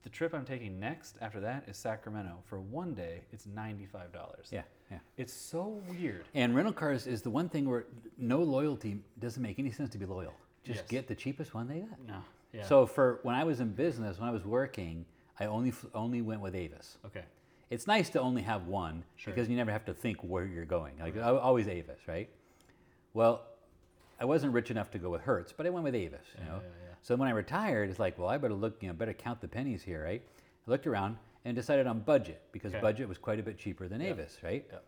The 0.03 0.09
trip 0.09 0.33
I'm 0.33 0.47
taking 0.47 0.81
next 0.81 1.19
after 1.21 1.41
that 1.41 1.65
is 1.69 1.77
Sacramento. 1.77 2.39
For 2.47 2.59
one 2.61 2.95
day, 2.95 3.21
it's 3.33 3.45
ninety-five 3.47 4.13
dollars. 4.13 4.47
Yeah, 4.51 4.63
yeah. 4.91 4.99
It's 5.19 5.33
so 5.35 5.83
weird. 5.91 6.25
And 6.35 6.57
rental 6.57 6.73
cars 6.73 7.07
is 7.07 7.21
the 7.21 7.29
one 7.29 7.51
thing 7.51 7.69
where 7.69 7.85
no 8.17 8.39
loyalty 8.43 8.97
doesn't 9.19 9.43
make 9.43 9.59
any 9.59 9.71
sense 9.71 9.91
to 9.91 9.99
be 9.99 10.07
loyal. 10.07 10.33
Just 10.65 10.81
Yes. 10.81 10.89
get 10.89 11.07
the 11.07 11.15
cheapest 11.15 11.53
one 11.53 11.69
they 11.69 11.81
got. 11.81 11.99
No. 12.07 12.21
Yeah. 12.53 12.65
So 12.65 12.87
for 12.87 13.21
when 13.23 13.35
I 13.35 13.45
was 13.45 13.61
in 13.61 13.71
business, 13.71 14.19
when 14.19 14.29
I 14.29 14.33
was 14.33 14.45
working, 14.45 15.05
I 15.39 15.47
only 15.47 15.73
only 15.95 16.23
went 16.23 16.41
with 16.41 16.55
Avis. 16.55 16.99
okay. 17.07 17.25
It's 17.71 17.87
nice 17.87 18.11
to 18.11 18.21
only 18.21 18.43
have 18.43 18.67
one 18.67 19.05
Sure. 19.15 19.33
because 19.33 19.49
you 19.49 19.57
never 19.57 19.71
have 19.71 19.85
to 19.85 19.95
think 19.95 20.19
where 20.25 20.45
you're 20.45 20.65
going. 20.65 20.99
Like 20.99 21.17
I- 21.17 21.21
always 21.21 21.69
Avis, 21.69 22.01
right? 22.09 22.29
Well, 23.15 23.43
I 24.19 24.25
wasn't 24.25 24.53
rich 24.53 24.71
enough 24.73 24.91
to 24.91 24.99
go 24.99 25.09
with 25.11 25.23
Hertz, 25.23 25.53
but 25.53 25.67
I 25.67 25.71
went 25.71 25.85
with 25.85 25.95
Avis. 25.95 26.27
You 26.37 26.45
know. 26.47 26.57
yeah, 26.57 26.69
yeah. 26.89 26.95
So 27.03 27.15
when 27.15 27.29
I 27.29 27.31
retired, 27.31 27.89
it's 27.89 28.01
like, 28.01 28.19
well, 28.19 28.29
I 28.29 28.39
better 28.39 28.55
look, 28.55 28.83
you 28.83 28.89
know, 28.89 28.95
better 28.95 29.13
count 29.15 29.41
the 29.41 29.47
pennies 29.49 29.83
here, 29.85 30.03
right? 30.03 30.21
I 30.67 30.71
looked 30.71 30.87
around 30.89 31.17
and 31.45 31.55
decided 31.57 31.87
on 31.87 32.01
budget 32.01 32.43
because 32.51 32.73
Okay. 32.75 32.81
budget 32.83 33.09
was 33.09 33.19
quite 33.19 33.39
a 33.39 33.43
bit 33.43 33.57
cheaper 33.57 33.87
than 33.87 34.01
Yeah. 34.01 34.09
Avis, 34.11 34.39
right? 34.43 34.67
Yeah. 34.71 34.79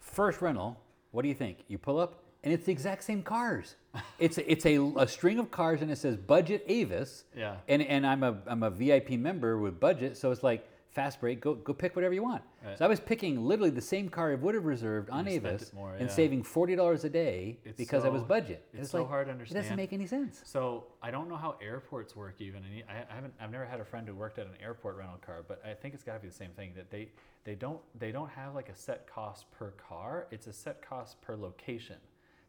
First 0.00 0.42
rental, 0.42 0.76
what 1.12 1.22
do 1.22 1.28
you 1.28 1.34
think? 1.36 1.58
You 1.68 1.78
pull 1.78 2.00
up 2.00 2.23
and 2.44 2.52
it's 2.52 2.66
the 2.66 2.72
exact 2.72 3.02
same 3.02 3.22
cars. 3.22 3.74
it's 4.18 4.38
a, 4.38 4.50
it's 4.50 4.66
a, 4.66 4.76
a 4.96 5.08
string 5.08 5.38
of 5.38 5.50
cars 5.50 5.82
and 5.82 5.90
it 5.90 5.98
says 5.98 6.16
budget 6.16 6.64
Avis. 6.68 7.24
Yeah. 7.36 7.56
And 7.68 7.82
and 7.82 8.06
I'm 8.06 8.22
a 8.22 8.36
I'm 8.46 8.62
a 8.62 8.70
VIP 8.70 9.10
member 9.12 9.58
with 9.58 9.80
budget, 9.80 10.16
so 10.16 10.30
it's 10.30 10.42
like 10.42 10.68
fast 10.90 11.20
break, 11.20 11.40
go 11.40 11.54
go 11.54 11.72
pick 11.72 11.96
whatever 11.96 12.12
you 12.14 12.22
want. 12.22 12.42
Right. 12.64 12.78
So 12.78 12.84
I 12.84 12.88
was 12.88 13.00
picking 13.00 13.44
literally 13.44 13.70
the 13.70 13.80
same 13.80 14.08
car 14.08 14.30
I 14.32 14.34
would 14.36 14.54
have 14.54 14.64
reserved 14.64 15.10
on 15.10 15.26
you 15.26 15.32
Avis 15.32 15.72
more, 15.72 15.94
and 15.94 16.08
yeah. 16.08 16.14
saving 16.14 16.42
forty 16.42 16.76
dollars 16.76 17.04
a 17.04 17.08
day 17.08 17.58
It's 17.64 17.76
because 17.76 18.04
I 18.04 18.08
was 18.08 18.22
budget. 18.22 18.66
it's 18.74 18.90
so 18.90 19.04
hard 19.04 19.26
to 19.26 19.32
understand. 19.32 19.58
It 19.58 19.62
doesn't 19.62 19.76
make 19.76 19.92
any 19.92 20.06
sense. 20.06 20.42
So 20.44 20.84
I 21.02 21.10
don't 21.10 21.28
know 21.28 21.36
how 21.36 21.56
airports 21.62 22.14
work 22.14 22.40
even. 22.40 22.62
and 22.64 22.82
I, 22.88 23.10
I 23.10 23.14
haven't. 23.14 23.34
I've 23.40 23.50
never 23.50 23.64
had 23.64 23.80
a 23.80 23.84
friend 23.84 24.06
who 24.06 24.14
worked 24.14 24.38
at 24.38 24.46
an 24.46 24.54
airport 24.62 24.96
rental 24.96 25.18
car, 25.24 25.44
but 25.46 25.62
I 25.64 25.72
think 25.72 25.94
it's 25.94 26.04
got 26.04 26.14
to 26.14 26.20
be 26.20 26.28
the 26.28 26.34
same 26.34 26.50
thing. 26.50 26.72
That 26.76 26.90
they 26.90 27.08
they 27.44 27.54
don't 27.54 27.80
they 27.98 28.12
don't 28.12 28.30
have 28.30 28.54
like 28.54 28.68
a 28.68 28.74
set 28.74 29.06
cost 29.06 29.50
per 29.52 29.70
car. 29.72 30.26
It's 30.30 30.46
a 30.46 30.52
set 30.52 30.86
cost 30.86 31.20
per 31.22 31.36
location 31.36 31.96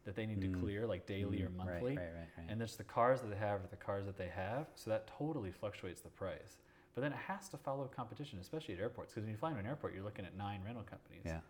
that 0.06 0.14
they 0.16 0.24
need 0.24 0.40
to 0.40 0.48
clear 0.48 0.86
like 0.86 1.04
daily 1.06 1.42
or 1.42 1.48
Mm, 1.48 1.58
right, 1.58 1.66
monthly. 1.66 1.96
right, 1.96 2.04
right, 2.14 2.28
right. 2.38 2.46
And 2.48 2.62
it's 2.62 2.76
the 2.76 2.84
cars 2.84 3.20
that 3.20 3.28
they 3.28 3.36
have 3.36 3.60
are 3.60 3.66
the 3.70 3.76
cars 3.76 4.06
that 4.06 4.16
they 4.16 4.28
have. 4.28 4.66
So 4.74 4.88
that 4.90 5.06
totally 5.18 5.50
fluctuates 5.50 6.00
the 6.00 6.08
price. 6.08 6.56
But 6.94 7.02
then 7.02 7.12
it 7.12 7.18
has 7.26 7.48
to 7.50 7.58
follow 7.58 7.84
competition, 7.94 8.38
especially 8.40 8.74
at 8.74 8.80
airports, 8.80 9.12
because 9.12 9.24
when 9.24 9.32
you 9.32 9.36
fly 9.36 9.50
into 9.50 9.60
an 9.60 9.66
airport, 9.66 9.94
you're 9.94 10.04
looking 10.04 10.24
at 10.24 10.34
nine 10.36 10.60
rental 10.64 10.84
companies. 10.84 11.22
Yeah. 11.26 11.40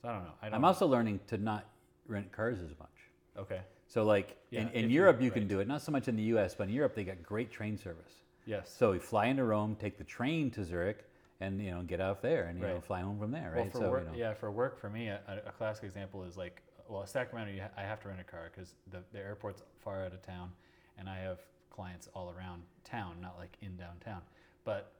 So 0.00 0.08
I 0.08 0.12
don't 0.12 0.24
know. 0.24 0.30
I 0.40 0.46
don't. 0.46 0.54
I'm 0.54 0.64
also 0.64 0.86
learning 0.86 1.20
to 1.26 1.36
not 1.36 1.66
rent 2.06 2.32
cars 2.32 2.58
as 2.60 2.70
much. 2.78 2.96
okay. 3.38 3.60
So 3.88 4.04
like 4.04 4.36
Yeah, 4.50 4.62
in, 4.62 4.68
in 4.70 4.90
Europe 4.90 5.20
you 5.20 5.30
can 5.30 5.46
do 5.46 5.60
it, 5.60 5.68
not 5.68 5.82
so 5.82 5.92
much 5.92 6.08
in 6.08 6.16
the 6.16 6.22
US, 6.34 6.54
but 6.54 6.68
in 6.68 6.74
Europe 6.74 6.94
they 6.94 7.04
got 7.04 7.22
great 7.22 7.50
train 7.52 7.76
service. 7.76 8.14
Yes. 8.46 8.74
So 8.76 8.92
we 8.92 8.98
fly 8.98 9.26
into 9.26 9.44
Rome, 9.44 9.76
take 9.78 9.96
the 9.98 10.04
train 10.04 10.50
to 10.52 10.64
Zurich, 10.64 11.04
and 11.40 11.60
you 11.62 11.70
know 11.72 11.82
get 11.82 12.00
off 12.00 12.22
there 12.22 12.44
and 12.46 12.58
you 12.58 12.66
know 12.66 12.80
fly 12.80 13.00
home 13.02 13.18
from 13.18 13.30
there, 13.32 13.52
Well, 13.54 13.64
right? 13.64 13.72
for 13.72 13.78
so 13.78 13.90
work, 13.90 14.04
you 14.04 14.10
know, 14.12 14.28
yeah, 14.28 14.34
for 14.34 14.50
work 14.50 14.80
for 14.80 14.88
me, 14.88 15.08
a, 15.08 15.20
a 15.46 15.52
classic 15.52 15.84
example 15.84 16.24
is 16.24 16.36
like, 16.36 16.62
well, 16.88 17.06
Sacramento, 17.06 17.52
you 17.52 17.62
ha- 17.62 17.70
I 17.76 17.82
have 17.82 18.00
to 18.02 18.08
rent 18.08 18.20
a 18.20 18.24
car 18.24 18.50
because 18.54 18.74
the, 18.90 19.02
the 19.12 19.18
airport's 19.18 19.62
far 19.80 20.04
out 20.04 20.12
of 20.12 20.22
town, 20.22 20.50
and 20.98 21.08
I 21.08 21.18
have 21.18 21.38
clients 21.70 22.08
all 22.14 22.30
around 22.36 22.62
town, 22.84 23.16
not 23.20 23.36
like 23.38 23.56
in 23.62 23.76
downtown. 23.76 24.22
But 24.64 24.92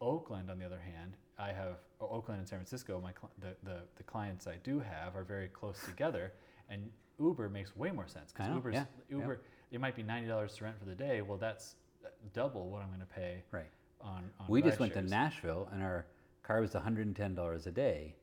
Oakland, 0.00 0.50
on 0.50 0.58
the 0.58 0.64
other 0.66 0.80
hand, 0.80 1.16
I 1.38 1.48
have 1.48 1.78
Oakland 2.00 2.40
and 2.40 2.48
San 2.48 2.58
Francisco. 2.58 3.00
My 3.00 3.12
cl- 3.12 3.30
the, 3.40 3.56
the 3.68 3.78
the 3.96 4.02
clients 4.04 4.46
I 4.46 4.56
do 4.62 4.80
have 4.80 5.16
are 5.16 5.24
very 5.24 5.48
close 5.48 5.78
together, 5.84 6.32
and 6.68 6.90
Uber 7.20 7.48
makes 7.48 7.76
way 7.76 7.90
more 7.90 8.06
sense 8.06 8.32
because 8.32 8.52
Uber's 8.54 8.74
yeah, 8.74 8.84
yeah. 9.10 9.16
Uber. 9.18 9.40
It 9.70 9.80
might 9.80 9.96
be 9.96 10.02
ninety 10.02 10.28
dollars 10.28 10.54
to 10.56 10.64
rent 10.64 10.78
for 10.78 10.84
the 10.84 10.94
day. 10.94 11.22
Well, 11.22 11.38
that's 11.38 11.74
uh, 12.04 12.08
double 12.32 12.68
what 12.70 12.82
I'm 12.82 12.88
going 12.88 13.00
to 13.00 13.06
pay 13.06 13.42
Right. 13.50 13.70
on. 14.00 14.30
on 14.38 14.46
We 14.48 14.62
just 14.62 14.78
went 14.78 14.92
to. 14.94 15.02
Nashville, 15.02 15.68
and 15.72 15.82
our 15.82 16.06
car 16.42 16.60
was 16.60 16.72
$110 16.72 17.66
a 17.66 17.70
day, 17.70 18.14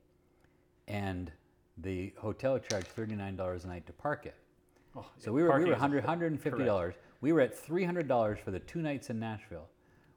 and 0.87 1.31
the 1.81 2.13
hotel 2.17 2.59
charged 2.59 2.87
$39 2.95 3.63
a 3.63 3.67
night 3.67 3.85
to 3.87 3.93
park 3.93 4.25
it. 4.25 4.35
Oh, 4.95 5.05
So 5.17 5.31
yeah, 5.31 5.35
we 5.35 5.43
were, 5.43 5.49
we 5.59 5.65
were 5.65 5.71
is 5.73 5.81
a- 5.81 5.87
100, 5.87 6.03
$150. 6.03 6.41
correct. 6.67 6.97
We 7.21 7.31
were 7.33 7.41
at 7.41 7.53
$300 7.55 8.39
for 8.39 8.51
the 8.51 8.59
two 8.59 8.81
nights 8.81 9.09
in 9.09 9.19
Nashville. 9.19 9.67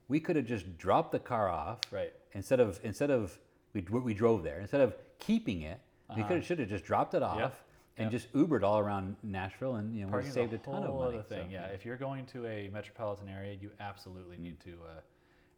We 0.08 0.20
could 0.20 0.36
have 0.36 0.46
just 0.46 0.76
dropped 0.78 1.12
the 1.12 1.18
car 1.18 1.48
off 1.48 1.80
Right. 1.90 2.12
instead 2.32 2.60
of 2.60 2.78
instead 2.82 3.10
of 3.10 3.38
we, 3.72 3.80
we 3.80 4.12
drove 4.14 4.42
there 4.42 4.60
instead 4.60 4.80
of 4.82 4.94
keeping 5.18 5.62
it. 5.62 5.80
We 6.10 6.16
Uh-huh. 6.16 6.28
could 6.28 6.36
have 6.38 6.44
should 6.46 6.58
have 6.58 6.68
just 6.68 6.84
dropped 6.84 7.14
it 7.14 7.22
off 7.22 7.64
and 7.96 8.06
Yep. 8.06 8.12
just 8.12 8.32
Ubered 8.34 8.62
all 8.62 8.78
around 8.78 9.16
Nashville, 9.22 9.76
and 9.76 9.94
you 9.96 10.04
know 10.06 10.16
we 10.16 10.24
saved 10.24 10.52
a 10.52 10.56
a 10.56 10.58
ton 10.58 10.82
of 10.82 10.94
money. 10.94 11.14
other 11.18 11.22
thing. 11.22 11.46
so, 11.48 11.52
yeah, 11.52 11.66
if 11.66 11.84
you're 11.86 11.96
going 11.96 12.26
to 12.26 12.46
a 12.46 12.68
metropolitan 12.68 13.28
area, 13.28 13.54
you 13.54 13.70
absolutely 13.80 14.36
need 14.36 14.60
to 14.60 14.72
uh, 14.84 15.00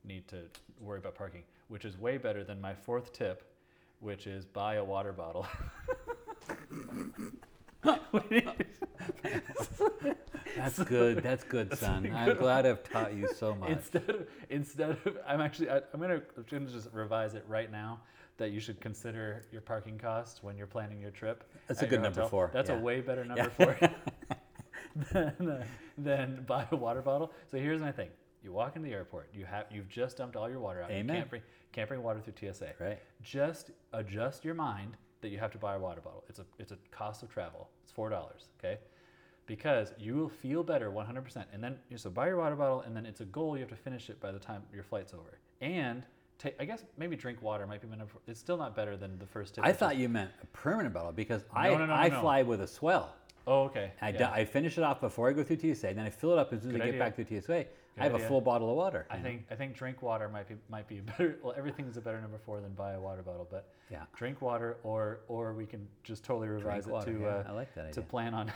need 0.04 0.28
to 0.28 0.42
worry 0.80 0.98
about 0.98 1.14
parking, 1.16 1.42
which 1.68 1.84
is 1.84 1.98
way 1.98 2.16
better 2.18 2.44
than 2.44 2.60
my 2.60 2.74
fourth 2.74 3.12
tip, 3.12 3.42
which 4.00 4.26
is 4.26 4.44
buy 4.44 4.74
a 4.74 4.84
water 4.84 5.12
bottle. 5.12 5.46
That's 10.56 10.78
good. 10.84 11.22
That's 11.22 11.44
good, 11.44 11.76
son. 11.78 12.10
I'm 12.14 12.36
glad 12.36 12.66
I've 12.66 12.82
taught 12.82 13.14
you 13.14 13.28
so 13.36 13.54
much. 13.54 13.70
instead 13.70 14.08
of 14.08 14.26
instead 14.50 14.90
of 14.90 15.18
I'm 15.26 15.40
actually 15.40 15.70
I, 15.70 15.76
I'm 15.92 16.00
gonna, 16.00 16.22
I'm 16.36 16.44
gonna 16.50 16.66
just 16.66 16.88
revise 16.92 17.34
it 17.34 17.44
right 17.48 17.70
now 17.70 18.00
that 18.38 18.50
you 18.50 18.60
should 18.60 18.80
consider 18.80 19.44
your 19.50 19.60
parking 19.60 19.98
costs 19.98 20.42
when 20.42 20.56
you're 20.56 20.66
planning 20.66 21.00
your 21.00 21.10
trip. 21.10 21.44
That's 21.68 21.82
a 21.82 21.86
good 21.86 22.02
number 22.02 22.20
hotel. 22.20 22.28
four, 22.28 22.50
That's 22.52 22.70
yeah. 22.70 22.76
a 22.76 22.80
way 22.80 23.00
better 23.00 23.24
number 23.24 23.50
four 23.50 23.78
than, 25.12 25.50
uh, 25.50 25.64
than 25.98 26.44
buy 26.46 26.66
a 26.70 26.76
water 26.76 27.02
bottle. 27.02 27.32
So 27.50 27.58
here's 27.58 27.80
my 27.80 27.92
thing: 27.92 28.08
you 28.46 28.52
walk 28.52 28.76
into 28.76 28.88
the 28.88 28.94
airport, 28.94 29.28
you 29.34 29.44
have 29.44 29.66
you've 29.70 29.88
just 29.88 30.16
dumped 30.16 30.36
all 30.36 30.48
your 30.48 30.60
water 30.60 30.82
out. 30.82 30.90
You 30.90 30.96
Amen. 30.98 31.16
can't 31.16 31.30
bring 31.30 31.42
can't 31.72 31.88
bring 31.88 32.02
water 32.02 32.20
through 32.20 32.52
TSA. 32.52 32.72
Right. 32.80 32.98
Just 33.22 33.72
adjust 33.92 34.44
your 34.44 34.54
mind 34.54 34.96
that 35.20 35.28
you 35.30 35.38
have 35.38 35.50
to 35.50 35.58
buy 35.58 35.74
a 35.74 35.78
water 35.78 36.00
bottle. 36.00 36.24
It's 36.28 36.38
a 36.38 36.46
it's 36.58 36.72
a 36.72 36.78
cost 36.92 37.22
of 37.22 37.28
travel. 37.28 37.68
It's 37.82 37.92
four 37.92 38.08
dollars. 38.08 38.48
Okay 38.58 38.78
because 39.46 39.92
you 39.96 40.16
will 40.16 40.28
feel 40.28 40.64
better 40.64 40.90
100% 40.90 41.44
and 41.52 41.62
then 41.62 41.76
so 41.94 42.10
buy 42.10 42.26
your 42.26 42.36
water 42.38 42.56
bottle 42.56 42.80
and 42.80 42.96
then 42.96 43.06
it's 43.06 43.20
a 43.20 43.24
goal 43.26 43.54
you 43.56 43.60
have 43.60 43.70
to 43.70 43.76
finish 43.76 44.10
it 44.10 44.18
by 44.20 44.32
the 44.32 44.40
time 44.40 44.60
your 44.74 44.82
flight's 44.82 45.14
over 45.14 45.38
and 45.60 46.02
take 46.36 46.56
i 46.58 46.64
guess 46.64 46.82
maybe 46.98 47.14
drink 47.14 47.40
water 47.40 47.64
might 47.64 47.80
be 47.80 47.86
number 47.86 48.06
it's 48.26 48.40
still 48.40 48.56
not 48.56 48.74
better 48.74 48.96
than 48.96 49.16
the 49.20 49.24
first 49.26 49.54
tip 49.54 49.64
I 49.64 49.70
is- 49.70 49.76
thought 49.76 49.96
you 49.98 50.08
meant 50.08 50.32
a 50.42 50.46
permanent 50.46 50.92
bottle 50.92 51.12
because 51.12 51.44
I 51.54 51.68
No, 51.68 51.74
I 51.84 52.08
no, 52.08 52.14
no. 52.16 52.20
fly 52.22 52.42
with 52.42 52.60
a 52.60 52.64
S'well. 52.66 53.06
oh 53.46 53.62
okay 53.66 53.92
I, 54.02 54.10
d- 54.10 54.16
yeah. 54.18 54.32
I 54.32 54.44
finish 54.44 54.78
it 54.78 54.82
off 54.82 55.00
before 55.00 55.28
I 55.28 55.32
go 55.32 55.44
through 55.44 55.60
TSA, 55.60 55.92
then 55.94 56.00
I 56.00 56.10
fill 56.10 56.32
it 56.32 56.38
up 56.40 56.52
as 56.52 56.62
soon 56.62 56.70
as 56.72 56.76
Good 56.78 56.82
I 56.82 56.84
get 56.86 56.94
idea. 56.96 57.00
back 57.04 57.14
through 57.14 57.40
TSA. 57.40 57.66
I 57.98 58.04
have 58.04 58.14
idea. 58.14 58.26
a 58.26 58.28
full 58.28 58.40
bottle 58.40 58.70
of 58.70 58.76
water. 58.76 59.06
I 59.10 59.16
you 59.16 59.22
know? 59.22 59.28
think 59.28 59.46
I 59.50 59.54
think 59.54 59.74
drink 59.74 60.02
water 60.02 60.28
might 60.28 60.48
be 60.48 60.56
might 60.68 60.86
be 60.86 60.98
a 60.98 61.02
better. 61.02 61.38
Well, 61.42 61.54
everything's 61.56 61.96
a 61.96 62.00
better 62.00 62.20
number 62.20 62.38
four 62.44 62.60
than 62.60 62.72
buy 62.72 62.92
a 62.92 63.00
water 63.00 63.22
bottle, 63.22 63.46
but 63.50 63.68
Yeah. 63.90 64.02
drink 64.16 64.42
water, 64.42 64.76
or 64.82 65.20
or 65.28 65.54
we 65.54 65.64
can 65.66 65.86
just 66.04 66.24
totally 66.24 66.48
revise 66.48 66.84
Drink 66.84 66.94
water, 66.94 67.10
it 67.10 67.14
to 67.14 67.20
yeah, 67.20 67.28
uh, 67.28 67.44
I 67.48 67.52
like 67.52 67.74
that 67.74 67.80
idea. 67.86 67.94
to 67.94 68.02
plan 68.02 68.34
on 68.34 68.52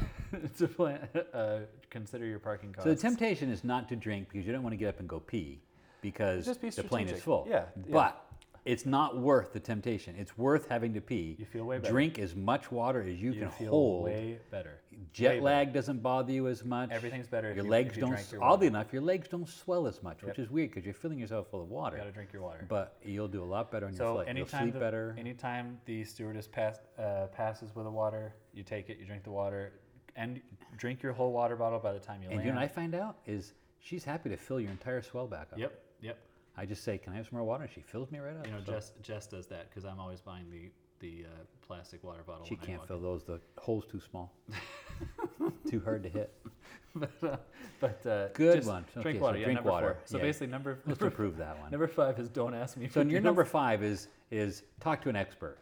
to 0.59 0.68
plan 0.68 1.09
uh, 1.33 1.59
consider 1.88 2.26
your 2.26 2.38
parking 2.38 2.72
costs. 2.72 2.85
So 2.85 2.94
the 2.94 3.00
temptation 3.00 3.50
is 3.50 3.64
not 3.64 3.88
to 3.88 3.96
drink 3.96 4.29
because 4.31 4.46
you 4.46 4.53
don't 4.53 4.62
want 4.62 4.74
to 4.74 4.79
get 4.79 4.88
up 4.88 5.00
and 5.00 5.09
go 5.09 5.20
pee 5.20 5.61
because 6.03 6.46
be 6.59 6.70
the 6.70 6.83
plane 6.83 7.09
is 7.09 7.22
full. 7.22 7.46
Yeah, 7.48 7.64
yeah. 7.76 7.92
But 7.92 8.30
it's 8.64 8.85
not 8.87 9.18
worth 9.18 9.53
the 9.53 9.61
temptation. 9.61 10.14
It's 10.18 10.37
worth 10.37 10.68
having 10.68 10.92
to 10.94 11.01
pee. 11.01 11.37
You 11.38 11.46
feel 11.46 11.64
way 11.64 11.79
better. 11.79 11.90
Drink 11.92 12.18
as 12.18 12.37
much 12.37 12.70
water 12.70 13.01
as 13.03 13.20
you, 13.20 13.33
you 13.33 13.40
can 13.40 13.51
feel 13.51 13.70
hold. 13.70 14.05
way 14.05 14.38
better. 14.51 14.81
Jet 15.12 15.29
Way 15.29 15.35
better. 15.37 15.42
lag 15.42 15.73
doesn't 15.73 16.03
bother 16.03 16.33
you 16.33 16.46
as 16.49 16.62
much. 16.64 16.90
Everything's 16.90 17.27
better 17.27 17.49
if 17.51 17.57
Your 17.57 17.64
you- 17.64 17.70
legs 17.70 17.96
you 17.96 18.03
don't. 18.03 18.33
your 18.33 18.42
Oddly 18.44 18.66
enough, 18.66 18.92
your 18.92 19.03
legs 19.03 19.29
don't 19.29 19.46
S'well 19.46 19.88
as 19.88 20.03
much, 20.03 20.23
which 20.23 20.38
is 20.38 20.51
weird 20.51 20.70
because 20.70 20.85
you're 20.85 20.92
filling 20.94 21.18
yourself 21.18 21.49
full 21.51 21.62
of 21.62 21.70
water. 21.70 21.96
You 21.96 22.03
gotta 22.03 22.12
drink 22.12 22.33
your 22.33 22.42
water. 22.42 22.64
But 22.68 22.96
you'll 23.03 23.29
do 23.29 23.42
a 23.42 23.44
lot 23.44 23.70
better 23.73 23.87
on 23.87 23.92
your 23.92 23.99
So 23.99 24.14
flight. 24.14 24.27
You'll 24.29 24.37
anytime 24.37 24.62
sleep 24.64 24.75
the, 24.75 24.81
better. 24.81 25.16
anytime 25.18 25.81
the 25.87 26.05
stewardess 26.05 26.46
pass, 26.46 26.81
uh, 26.99 27.27
passes 27.33 27.75
with 27.75 27.87
a 27.87 27.90
water, 27.90 28.35
you 28.53 28.62
take 28.62 28.90
it, 28.90 28.99
you 28.99 29.07
drink 29.07 29.25
the 29.25 29.31
water, 29.31 29.73
and 30.16 30.40
drink 30.77 31.03
your 31.03 31.12
whole 31.14 31.33
water 31.33 31.57
bottle 31.57 31.79
by 31.79 31.92
the 31.92 31.99
time 32.01 32.20
you 32.23 32.29
and 32.29 32.37
land. 32.37 32.46
you 32.46 32.53
know 32.53 32.59
what 32.61 32.64
I 32.64 32.68
find 32.68 32.94
out 32.94 33.16
is 33.27 33.55
she's 33.79 34.05
happy 34.05 34.29
to 34.29 34.37
fill 34.37 34.61
your 34.61 34.70
entire 34.70 35.01
swell 35.01 35.27
back 35.27 35.49
up. 35.53 35.59
Yep, 35.59 35.83
yep. 36.03 36.18
I 36.57 36.67
just 36.67 36.85
say, 36.85 36.99
"Can 36.99 37.13
I 37.13 37.17
have 37.17 37.27
some 37.27 37.39
more 37.39 37.47
water?" 37.47 37.65
And 37.65 37.73
she 37.73 37.81
fills 37.81 38.11
me 38.11 38.19
right 38.19 38.37
up. 38.37 38.47
You 38.47 38.53
know, 38.53 38.61
So 38.65 38.73
Jess, 38.73 38.93
Jess 39.03 39.27
does 39.27 39.47
that 39.49 39.69
because 39.71 39.85
I'm 39.85 39.99
always 40.01 40.21
buying 40.21 40.51
the 40.51 40.71
the 41.01 41.25
uh, 41.25 41.29
plastic 41.67 42.05
water 42.05 42.23
bottle. 42.27 42.45
she 42.45 42.55
when 42.57 42.63
I 42.63 42.67
can't 42.67 42.79
walk 42.81 42.89
fill 42.89 43.01
those. 43.01 43.25
The 43.25 43.41
hole's 43.59 43.87
too 43.87 44.01
small. 44.01 44.35
too 45.71 45.81
hard 45.85 46.03
to 46.03 46.09
hit. 46.09 46.35
but 46.95 47.11
uh, 47.23 47.37
but 47.81 48.07
uh, 48.07 48.29
Good 48.35 48.57
just 48.57 48.69
one. 48.69 48.85
Drink 48.95 49.07
Okay, 49.07 49.19
so 49.19 49.23
water. 49.23 49.39
yeah, 49.39 49.45
drink 49.45 49.57
number 49.59 49.71
water. 49.71 49.95
Four. 49.95 50.03
So 50.05 50.17
Yeah. 50.19 50.23
basically, 50.25 50.47
number 50.49 50.79
Let's 50.87 50.87
number, 51.01 51.07
improve 51.07 51.37
that 51.39 51.59
one. 51.59 51.71
number 51.71 51.87
five 51.89 52.19
is 52.19 52.29
don't 52.29 52.55
ask 52.55 52.77
me. 52.77 52.87
So 52.89 52.93
for 52.95 52.99
your 53.01 53.11
deals. 53.21 53.25
number 53.25 53.45
five 53.45 53.83
is 53.83 54.09
is 54.31 54.63
talk 54.81 55.01
to 55.03 55.09
an 55.09 55.17
expert. 55.17 55.59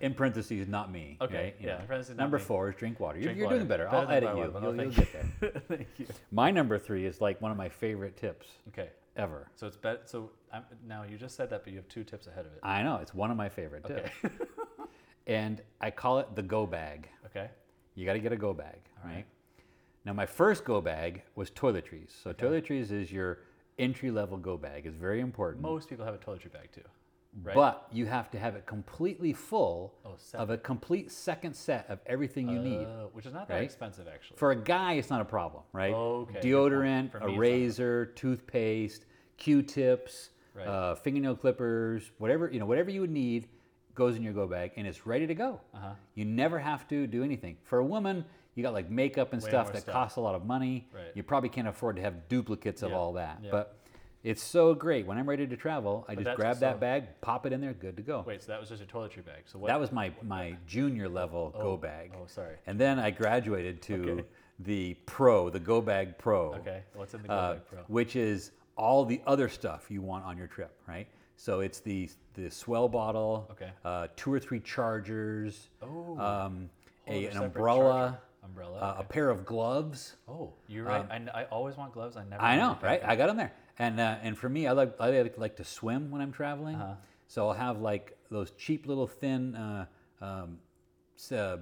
In 0.00 0.12
parentheses, 0.12 0.68
not 0.68 0.92
me. 0.92 1.16
Okay, 1.22 1.34
right? 1.36 1.56
You 1.58 1.66
yeah, 1.68 1.74
know. 1.76 1.80
in 1.80 1.86
parentheses, 1.86 2.16
not 2.16 2.22
number 2.24 2.36
me. 2.36 2.44
four 2.44 2.68
is 2.68 2.76
drink 2.76 3.00
water. 3.00 3.16
You're, 3.18 3.24
Drink 3.28 3.38
you're 3.38 3.46
water. 3.46 3.56
doing 3.56 3.68
better. 3.68 3.84
Better 3.86 3.96
I'll 3.96 4.06
than 4.06 4.16
edit 4.16 4.28
buy 4.28 4.34
you. 4.34 4.50
water. 4.50 4.66
You'll, 4.66 4.74
you'll 4.84 4.92
Thank 4.92 5.10
get 5.12 5.40
there. 5.40 5.62
Thank 5.68 5.88
you. 5.98 6.06
My 6.30 6.50
number 6.50 6.78
three 6.78 7.06
is 7.06 7.20
like 7.22 7.40
one 7.40 7.50
of 7.50 7.56
my 7.56 7.70
favorite 7.70 8.16
tips 8.18 8.46
Okay, 8.68 8.90
ever. 9.16 9.48
so 9.54 9.66
it's 9.66 9.76
bet. 9.76 10.08
So 10.08 10.30
I'm, 10.52 10.62
now 10.86 11.02
you 11.04 11.16
just 11.18 11.36
said 11.36 11.50
that, 11.50 11.64
but 11.64 11.72
you 11.72 11.78
have 11.78 11.88
two 11.88 12.04
tips 12.04 12.26
ahead 12.26 12.46
of 12.46 12.52
it. 12.52 12.60
I 12.62 12.82
know 12.82 12.96
it's 12.96 13.14
one 13.14 13.30
of 13.30 13.36
my 13.36 13.48
favorite 13.48 13.84
tips, 13.84 14.10
Okay. 14.24 14.34
and 15.26 15.60
I 15.80 15.90
call 15.90 16.18
it 16.18 16.34
the 16.34 16.42
go 16.42 16.66
bag. 16.66 17.08
okay. 17.26 17.50
You 17.94 18.06
got 18.06 18.12
to 18.14 18.20
get 18.20 18.32
a 18.32 18.36
go 18.36 18.54
bag, 18.54 18.78
All 19.02 19.08
right? 19.08 19.16
right? 19.16 19.26
Now 20.04 20.12
my 20.14 20.26
first 20.26 20.64
go 20.64 20.80
bag 20.80 21.22
was 21.34 21.50
toiletries. 21.50 22.10
So 22.22 22.32
toiletries 22.32 22.90
is 22.90 23.12
your 23.12 23.40
entry 23.78 24.10
level 24.10 24.38
go 24.38 24.56
bag. 24.56 24.86
It's 24.86 24.96
very 24.96 25.20
important. 25.20 25.62
Most 25.62 25.88
people 25.88 26.04
have 26.04 26.14
a 26.14 26.18
toiletry 26.18 26.52
bag 26.52 26.70
too, 26.72 26.80
right? 27.42 27.54
But 27.54 27.86
you 27.92 28.06
have 28.06 28.30
to 28.32 28.38
have 28.38 28.54
it 28.56 28.66
completely 28.66 29.32
full 29.32 29.94
Oh, 30.04 30.16
of 30.34 30.50
a 30.50 30.58
complete 30.58 31.10
second 31.10 31.54
set 31.54 31.88
of 31.88 31.98
everything 32.06 32.48
you 32.48 32.58
need. 32.58 32.84
Uh, 32.86 33.06
which 33.12 33.26
is 33.26 33.32
not 33.32 33.48
that 33.48 33.54
right? 33.54 33.62
expensive 33.64 34.06
actually. 34.12 34.36
For 34.38 34.50
a 34.50 34.56
guy, 34.56 34.94
it's 34.94 35.10
not 35.10 35.20
a 35.20 35.24
problem, 35.24 35.62
right? 35.72 35.94
Okay, 35.94 36.40
Deodorant, 36.40 36.82
a 36.82 36.86
me, 36.86 37.04
it's 37.04 37.12
not. 37.32 37.38
razor, 37.38 38.06
toothpaste, 38.06 39.04
Q-tips, 39.36 40.30
Right. 40.54 40.66
uh, 40.66 40.94
fingernail 40.96 41.36
clippers, 41.36 42.10
whatever 42.18 42.50
you 42.52 42.58
know, 42.58 42.66
whatever 42.66 42.90
you 42.90 43.00
would 43.02 43.10
need 43.10 43.48
goes 43.94 44.16
in 44.16 44.22
your 44.22 44.32
go 44.32 44.46
bag, 44.48 44.72
and 44.76 44.86
it's 44.86 45.06
ready 45.06 45.26
to 45.26 45.34
go. 45.34 45.60
Uh-huh. 45.74 45.90
You 46.14 46.24
never 46.24 46.58
have 46.58 46.86
to 46.88 47.06
do 47.06 47.22
anything. 47.22 47.56
For 47.64 47.78
a 47.78 47.84
woman, 47.84 48.24
you 48.54 48.62
got 48.62 48.72
like 48.72 48.90
makeup 48.90 49.32
and 49.32 49.40
Way 49.42 49.48
stuff 49.48 49.72
that 49.72 49.82
stuff. 49.82 49.92
costs 49.92 50.16
a 50.16 50.20
lot 50.20 50.34
of 50.34 50.44
money. 50.44 50.88
Right. 50.92 51.12
You 51.14 51.22
probably 51.22 51.48
can't 51.50 51.68
afford 51.68 51.96
to 51.96 52.02
have 52.02 52.28
duplicates 52.28 52.82
of 52.82 52.90
Yeah, 52.90 52.96
all 52.96 53.12
that, 53.14 53.38
yeah. 53.42 53.50
but. 53.52 53.76
It's 54.22 54.42
so 54.42 54.74
great. 54.74 55.06
When 55.06 55.16
I'm 55.16 55.28
ready 55.28 55.46
to 55.46 55.56
travel, 55.56 56.04
I 56.06 56.14
just 56.14 56.36
grab 56.36 56.58
that 56.58 56.78
bag, 56.78 57.04
pop 57.22 57.46
it 57.46 57.52
in 57.54 57.60
there, 57.60 57.72
good 57.72 57.96
to 57.96 58.02
go. 58.02 58.22
Wait, 58.26 58.42
so 58.42 58.48
that 58.52 58.60
was 58.60 58.68
just 58.68 58.82
a 58.82 58.86
toiletry 58.86 59.24
bag. 59.24 59.44
So 59.46 59.58
what? 59.58 59.68
That 59.68 59.80
was 59.80 59.92
my, 59.92 60.12
my 60.22 60.56
junior 60.66 61.08
level 61.08 61.52
oh, 61.56 61.62
go 61.62 61.76
bag. 61.78 62.12
Oh, 62.14 62.26
sorry. 62.26 62.56
And 62.66 62.78
then 62.78 62.98
I 62.98 63.10
graduated 63.10 63.80
to 63.82 63.94
Okay. 64.10 64.24
the 64.58 64.94
Pro, 65.06 65.48
the 65.48 65.58
Go 65.58 65.80
Bag 65.80 66.18
Pro, 66.18 66.54
Okay, 66.56 66.82
what's 66.94 67.14
in 67.14 67.22
the 67.22 67.28
go 67.28 67.34
uh, 67.34 67.52
bag, 67.54 67.62
bro? 67.70 67.78
which 67.88 68.14
is 68.14 68.50
all 68.76 69.06
the 69.06 69.22
other 69.26 69.48
stuff 69.48 69.90
you 69.90 70.02
want 70.02 70.24
on 70.26 70.36
your 70.36 70.48
trip, 70.48 70.78
right? 70.86 71.06
So 71.36 71.60
it's 71.60 71.80
the 71.80 72.10
the 72.34 72.50
S'well 72.50 72.90
bottle, 72.90 73.48
Okay. 73.52 73.70
uh, 73.86 74.08
two 74.16 74.30
or 74.32 74.38
three 74.38 74.60
chargers, 74.60 75.70
Oh, 75.82 76.18
um, 76.18 76.68
a, 77.08 77.24
a 77.24 77.30
an 77.30 77.38
umbrella, 77.38 77.80
charger. 77.90 78.18
Umbrella. 78.50 78.78
uh, 78.78 78.96
a 79.00 79.04
pair 79.04 79.30
of 79.30 79.44
gloves. 79.44 80.16
oh, 80.28 80.52
you're 80.68 80.84
right. 80.84 81.04
I, 81.10 81.18
kn- 81.18 81.30
I 81.34 81.44
always 81.44 81.76
want 81.76 81.92
gloves. 81.92 82.16
I 82.16 82.24
never. 82.24 82.42
I 82.42 82.56
know, 82.56 82.78
right? 82.82 83.00
I 83.04 83.16
got 83.16 83.26
them 83.28 83.36
there, 83.36 83.52
and 83.78 83.98
uh, 84.00 84.16
and 84.22 84.36
for 84.36 84.48
me, 84.48 84.66
I 84.66 84.72
like 84.72 84.94
I 85.00 85.10
like, 85.22 85.38
like 85.38 85.56
to 85.56 85.64
swim 85.64 86.10
when 86.10 86.20
I'm 86.20 86.32
traveling. 86.32 86.76
Uh-huh. 86.76 86.94
So 87.28 87.48
I'll 87.48 87.54
have 87.54 87.80
like 87.80 88.16
those 88.30 88.50
cheap 88.52 88.86
little 88.86 89.06
thin 89.06 89.54
uh, 89.56 89.86
um, 90.20 90.58
uh, 91.34 91.56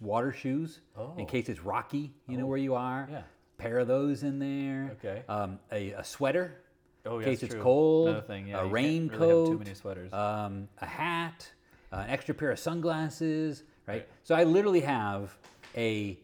water 0.00 0.32
shoes 0.32 0.80
Oh. 0.96 1.14
in 1.18 1.26
case 1.26 1.48
it's 1.48 1.60
rocky. 1.60 2.12
You 2.28 2.38
know 2.38 2.46
where 2.46 2.58
you 2.58 2.74
are. 2.74 3.08
Yeah. 3.10 3.22
Pair 3.58 3.78
of 3.80 3.88
those 3.88 4.22
in 4.22 4.38
there. 4.38 4.96
Okay. 5.04 5.22
Um, 5.28 5.58
a, 5.72 5.90
a 5.92 6.04
sweater 6.04 6.62
Oh, 7.06 7.16
in 7.16 7.22
yeah, 7.22 7.26
case 7.28 7.42
it's 7.42 7.54
true. 7.54 7.62
cold. 7.62 8.26
Thing, 8.26 8.48
yeah. 8.48 8.60
a 8.60 8.66
raincoat. 8.66 9.20
Really 9.20 9.38
have 9.38 9.46
too 9.48 9.58
many 9.58 9.74
sweaters. 9.74 10.12
Um, 10.12 10.68
a 10.80 10.86
hat. 10.86 11.50
Uh, 11.92 11.96
an 12.06 12.10
extra 12.10 12.34
pair 12.34 12.50
of 12.52 12.58
sunglasses. 12.58 13.64
Right? 13.86 13.94
Right. 13.94 14.08
So 14.22 14.34
I 14.36 14.44
literally 14.44 14.80
have 14.80 15.36
a 15.76 16.18